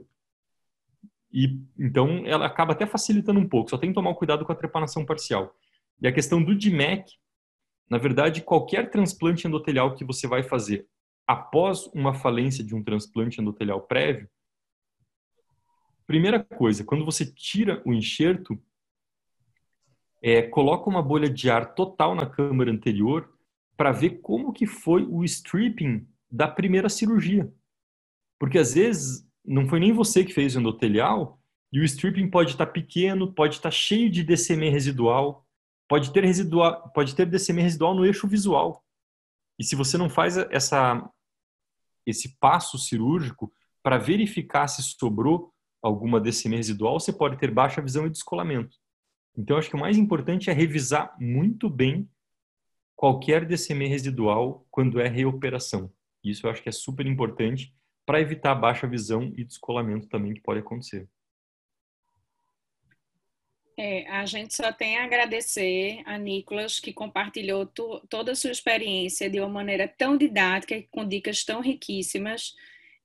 E 1.32 1.60
então 1.78 2.26
ela 2.26 2.46
acaba 2.46 2.74
até 2.74 2.86
facilitando 2.86 3.40
um 3.40 3.48
pouco, 3.48 3.70
só 3.70 3.78
tem 3.78 3.90
que 3.90 3.96
tomar 3.96 4.14
cuidado 4.16 4.46
com 4.46 4.52
a 4.52 4.56
trepanação 4.56 5.06
parcial. 5.06 5.56
E 6.02 6.08
a 6.08 6.12
questão 6.12 6.44
do 6.44 6.56
DMEC, 6.56 7.06
na 7.90 7.98
verdade, 7.98 8.42
qualquer 8.42 8.90
transplante 8.90 9.48
endotelial 9.48 9.96
que 9.96 10.06
você 10.06 10.28
vai 10.28 10.44
fazer 10.44 10.88
após 11.28 11.86
uma 11.94 12.14
falência 12.14 12.64
de 12.64 12.74
um 12.74 12.84
transplante 12.84 13.40
endotelial 13.40 13.82
prévio, 13.82 14.28
primeira 16.08 16.44
coisa, 16.44 16.84
quando 16.84 17.06
você 17.06 17.24
tira 17.24 17.84
o 17.86 17.94
enxerto, 17.94 18.60
é, 20.24 20.42
coloca 20.42 20.90
uma 20.90 21.04
bolha 21.04 21.30
de 21.30 21.50
ar 21.52 21.76
total 21.76 22.16
na 22.16 22.26
câmara 22.26 22.72
anterior 22.72 23.32
para 23.78 23.92
ver 23.92 24.22
como 24.22 24.52
que 24.52 24.66
foi 24.66 25.04
o 25.04 25.24
stripping 25.24 26.08
da 26.30 26.48
primeira 26.48 26.90
cirurgia. 26.90 27.54
Porque 28.40 28.58
às 28.58 28.74
vezes 28.74 29.29
não 29.45 29.68
foi 29.68 29.80
nem 29.80 29.91
você 29.91 30.24
que 30.24 30.34
fez 30.34 30.56
o 30.56 30.60
endotelial 30.60 31.40
e 31.72 31.80
o 31.80 31.84
stripping 31.84 32.30
pode 32.30 32.52
estar 32.52 32.66
tá 32.66 32.72
pequeno, 32.72 33.34
pode 33.34 33.56
estar 33.56 33.70
tá 33.70 33.76
cheio 33.76 34.10
de 34.10 34.24
DCM 34.24 34.70
residual, 34.70 35.45
pode 35.88 36.11
ter 36.11 36.24
residual, 36.24 36.90
pode 36.94 37.16
ter 37.16 37.26
DCM 37.26 37.61
residual 37.61 37.95
no 37.95 38.06
eixo 38.06 38.28
visual. 38.28 38.84
E 39.57 39.64
se 39.64 39.76
você 39.76 39.98
não 39.98 40.10
faz 40.10 40.38
essa 40.38 41.10
esse 42.06 42.38
passo 42.40 42.78
cirúrgico 42.78 43.52
para 43.84 43.98
verificar 43.98 44.68
se 44.68 44.82
sobrou 44.82 45.53
alguma 45.82 46.20
DCM 46.20 46.56
residual, 46.56 46.99
você 46.99 47.14
pode 47.14 47.38
ter 47.38 47.52
baixa 47.52 47.82
visão 47.82 48.06
e 48.07 48.10
descolamento. 48.10 48.78
Então, 49.38 49.57
acho 49.57 49.70
que 49.70 49.76
o 49.76 49.80
mais 49.80 49.98
importante 49.98 50.49
é 50.49 50.53
revisar 50.53 51.16
muito 51.20 51.70
bem 51.70 52.10
qualquer 52.95 53.45
DCM 53.45 53.88
residual 53.88 54.66
quando 54.70 54.99
é 54.99 55.07
reoperação. 55.07 55.91
Isso 56.24 56.45
eu 56.45 56.52
acho 56.52 56.61
que 56.61 56.68
é 56.68 56.72
super 56.72 57.06
importante 57.06 57.74
para 58.10 58.19
evitar 58.19 58.56
baixa 58.56 58.88
visão 58.88 59.31
e 59.38 59.44
descolamento 59.44 60.07
também 60.07 60.34
que 60.34 60.41
pode 60.41 60.61
acontecer. 60.61 61.07
É, 63.77 64.10
a 64.10 64.26
gente 64.26 64.56
só 64.56 64.73
tem 64.73 64.98
a 64.98 65.03
agradecer 65.03 66.02
a 66.07 66.18
Nicolas, 66.18 66.80
que 66.80 66.91
compartilhou 66.91 67.68
to, 67.68 68.02
toda 68.10 68.31
a 68.31 68.36
sua 68.36 68.49
experiência 68.49 69.30
de 69.30 69.40
uma 69.40 69.48
maneira 69.48 69.88
tão 69.88 70.18
didática 70.18 70.76
e 70.76 70.88
com 70.90 71.07
dicas 71.07 71.44
tão 71.44 71.61
riquíssimas. 71.61 72.56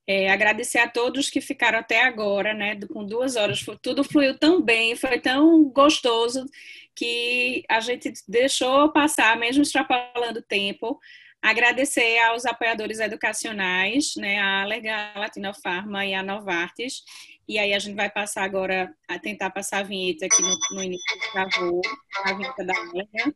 É, 0.07 0.31
agradecer 0.31 0.79
a 0.79 0.89
todos 0.89 1.29
que 1.29 1.43
ficaram 1.43 1.81
até 1.81 2.03
agora, 2.03 2.55
né? 2.55 2.75
Com 2.91 3.05
duas 3.05 3.37
horas, 3.37 3.63
tudo 3.83 4.03
fluiu 4.03 4.39
tão 4.39 4.63
bem, 4.63 4.97
foi 4.97 5.21
tão 5.21 5.65
gostoso 5.65 6.47
que 6.95 7.63
a 7.69 7.79
gente 7.81 8.11
deixou 8.27 8.91
passar, 8.91 9.37
mesmo 9.37 9.63
extrapolando 9.63 10.39
o 10.39 10.43
tempo. 10.43 10.99
Agradecer 11.45 12.19
aos 12.21 12.47
apoiadores 12.47 13.01
educacionais, 13.01 14.15
né? 14.17 14.39
A 14.39 14.63
Alerga 14.63 15.13
Latinofarma 15.15 16.07
e 16.07 16.15
a 16.15 16.23
Novartis 16.23 17.03
e 17.47 17.59
aí 17.59 17.75
a 17.75 17.79
gente 17.79 17.95
vai 17.95 18.11
passar 18.11 18.45
agora 18.45 18.95
a 19.09 19.19
tentar 19.19 19.51
passar 19.51 19.81
a 19.81 19.83
vinheta 19.83 20.25
aqui 20.25 20.41
no, 20.41 20.57
no 20.73 20.83
início 20.83 21.19
do 21.19 21.33
travou, 21.33 21.83
a 22.25 22.33
vinheta 22.33 22.65
da 22.65 22.75
Amélia. 22.75 23.35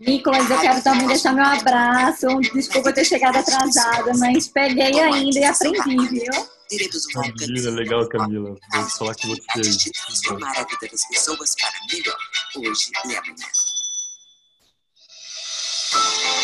Nicolas, 0.00 0.50
eu 0.50 0.60
quero 0.60 0.82
também 0.82 1.06
deixar 1.06 1.32
meu 1.32 1.44
abraço. 1.44 2.26
Desculpa 2.52 2.92
ter 2.92 3.04
chegado 3.04 3.36
atrasada, 3.36 4.12
mas 4.18 4.48
peguei 4.48 5.00
ainda 5.00 5.38
e 5.38 5.44
aprendi, 5.44 6.08
viu? 6.08 6.32
Direitos 6.68 7.06
humanos. 7.06 7.40
Camila, 7.40 7.70
legal, 7.70 8.08
Camila. 8.08 8.56
Vou 8.72 8.90
falar 8.90 9.14
com 9.14 9.28
você. 9.28 9.90
Transformar 10.06 10.50
a 10.50 10.64
vida 10.64 10.88
das 10.90 11.08
pessoas 11.08 11.54
para 11.54 11.96
melhor, 11.96 12.18
hoje 12.56 12.90
e 12.92 13.16
amanhã. 13.16 13.32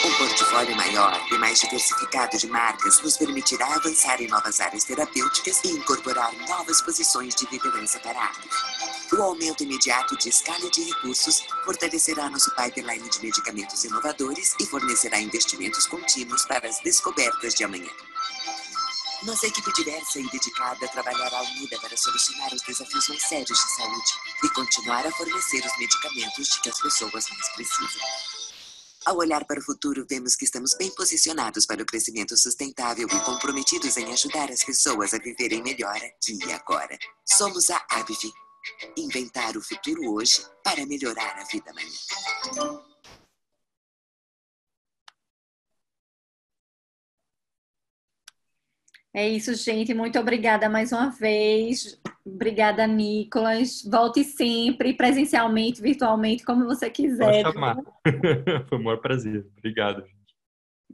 Um 0.05 0.12
portfólio 0.19 0.77
maior 0.77 1.20
e 1.32 1.39
mais 1.39 1.59
diversificado 1.59 2.39
de 2.39 2.47
marcas 2.47 3.01
nos 3.01 3.16
permitirá 3.16 3.66
avançar 3.74 4.20
em 4.20 4.28
novas 4.28 4.60
áreas 4.60 4.85
terapêuticas 4.85 5.60
e 5.64 5.69
incorporar 5.69 6.32
novas 6.48 6.81
posições 6.81 7.35
de 7.35 7.47
liderança 7.51 7.98
para 8.01 8.20
a 8.20 8.24
área. 8.24 8.51
O 9.12 9.23
aumento 9.23 9.64
imediato 9.64 10.16
de 10.16 10.28
escala 10.28 10.70
de 10.70 10.85
recursos 10.85 11.44
fortalecerá 11.64 12.31
nosso 12.31 12.55
pipeline 12.55 13.09
de 13.09 13.20
medicamentos 13.20 13.82
inovadores 13.85 14.55
e 14.60 14.66
fornecerá 14.66 15.19
investimentos 15.19 15.86
contínuos 15.86 16.44
para 16.47 16.69
as 16.69 16.81
descobertas 16.81 17.55
de 17.55 17.64
amanhã. 17.64 17.90
Nossa 19.24 19.47
equipe 19.47 19.73
diversa 19.73 20.19
e 20.19 20.28
dedicada 20.31 20.89
trabalhará 20.89 21.43
unida 21.43 21.78
para 21.81 21.97
solucionar 21.97 22.52
os 22.55 22.62
desafios 22.62 23.09
mais 23.09 23.23
sérios 23.23 23.59
de 23.59 23.74
saúde 23.77 24.12
e 24.44 24.48
continuar 24.51 25.06
a 25.06 25.12
fornecer 25.12 25.64
os 25.64 25.78
medicamentos 25.78 26.48
de 26.48 26.60
que 26.60 26.69
as 26.69 26.81
pessoas 26.81 27.28
mais 27.31 27.48
precisam. 27.55 28.32
Ao 29.05 29.16
olhar 29.16 29.45
para 29.45 29.59
o 29.59 29.62
futuro, 29.62 30.07
vemos 30.09 30.37
que 30.37 30.45
estamos 30.45 30.74
bem 30.77 30.91
posicionados 30.95 31.66
para 31.66 31.83
o 31.83 31.87
crescimento 31.87 32.37
sustentável 32.37 33.09
e 33.09 33.20
comprometidos 33.24 33.97
em 33.97 34.12
ajudar 34.12 34.51
as 34.51 34.62
pessoas 34.62 35.12
a 35.12 35.19
viverem 35.19 35.62
melhor 35.62 35.97
aqui 35.97 36.39
e 36.47 36.53
agora. 36.53 36.97
Somos 37.24 37.69
a 37.70 37.85
Abv. 37.91 38.33
Inventar 38.97 39.57
o 39.57 39.62
futuro 39.62 40.12
hoje 40.12 40.47
para 40.62 40.87
melhorar 40.87 41.37
a 41.41 41.45
vida 41.45 41.70
amanhã. 41.70 42.91
É 49.14 49.28
isso, 49.28 49.55
gente. 49.55 49.93
Muito 49.93 50.18
obrigada 50.18 50.68
mais 50.68 50.90
uma 50.90 51.10
vez. 51.10 52.01
Obrigada, 52.24 52.86
Nicolas. 52.86 53.82
Volte 53.82 54.24
sempre, 54.24 54.94
presencialmente, 54.94 55.82
virtualmente, 55.82 56.44
como 56.44 56.64
você 56.64 56.89
quiser. 56.89 57.43
Pode 57.43 57.52
chamar. 57.52 57.76
Foi 58.68 58.78
um 58.78 58.82
maior 58.82 58.98
prazer. 58.98 59.47
Obrigado, 59.59 60.02
gente. 60.06 60.22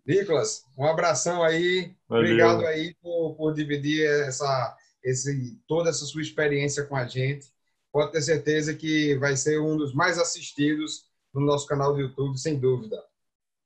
Nicolas, 0.04 0.64
um 0.76 0.84
abração 0.84 1.44
aí. 1.44 1.94
Valeu. 2.08 2.24
Obrigado 2.24 2.66
aí 2.66 2.94
por, 3.00 3.34
por 3.36 3.54
dividir 3.54 4.04
essa, 4.04 4.76
esse, 5.04 5.60
toda 5.68 5.90
essa 5.90 6.04
sua 6.04 6.22
experiência 6.22 6.84
com 6.84 6.96
a 6.96 7.06
gente. 7.06 7.46
Pode 7.92 8.12
ter 8.12 8.22
certeza 8.22 8.74
que 8.74 9.16
vai 9.16 9.36
ser 9.36 9.60
um 9.60 9.76
dos 9.76 9.94
mais 9.94 10.18
assistidos 10.18 11.06
no 11.32 11.40
nosso 11.40 11.66
canal 11.66 11.94
do 11.94 12.00
YouTube, 12.00 12.38
sem 12.38 12.58
dúvida. 12.58 13.00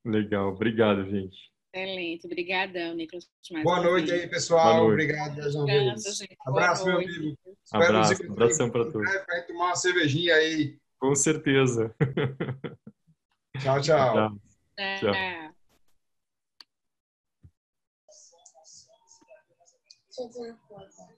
Legal. 0.04 0.48
Obrigado, 0.48 1.08
gente. 1.08 1.51
Excelente, 1.74 2.26
obrigadão, 2.26 2.94
Nicolas. 2.94 3.26
Boa 3.62 3.80
noite 3.80 4.12
aí, 4.12 4.28
pessoal. 4.28 4.76
Noite. 4.76 4.92
Obrigado 4.92 5.38
mais 5.38 5.54
uma 5.54 5.64
vez. 5.64 6.04
Abraço, 6.44 6.84
meu 6.84 6.96
amigo. 6.96 7.38
Espero 7.64 7.84
Abraço, 7.84 8.22
abração 8.30 8.70
para 8.70 8.92
todos. 8.92 9.10
Gente 9.10 9.46
tomar 9.46 9.66
uma 9.66 9.76
cervejinha 9.76 10.34
aí. 10.34 10.78
Com 10.98 11.14
certeza. 11.14 11.94
Tchau, 13.58 13.80
tchau. 13.80 14.14
Tchau. 14.14 14.98
tchau. 15.00 15.12
Deixa 20.04 20.20
eu 20.20 20.28
dizer 20.28 20.40
uma 20.40 20.58
coisa. 20.68 21.08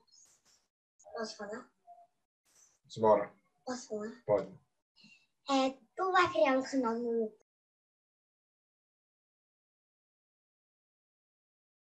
Posso 1.17 1.37
falar? 1.37 1.69
Bora. 2.99 3.33
Posso 3.65 3.89
falar? 3.89 4.23
Pode. 4.25 4.49
É, 5.51 5.71
tu 5.97 6.13
vai 6.13 6.33
criar 6.33 6.59
um 6.59 6.63
canal 6.63 6.95
no 6.95 7.13
YouTube? 7.13 7.44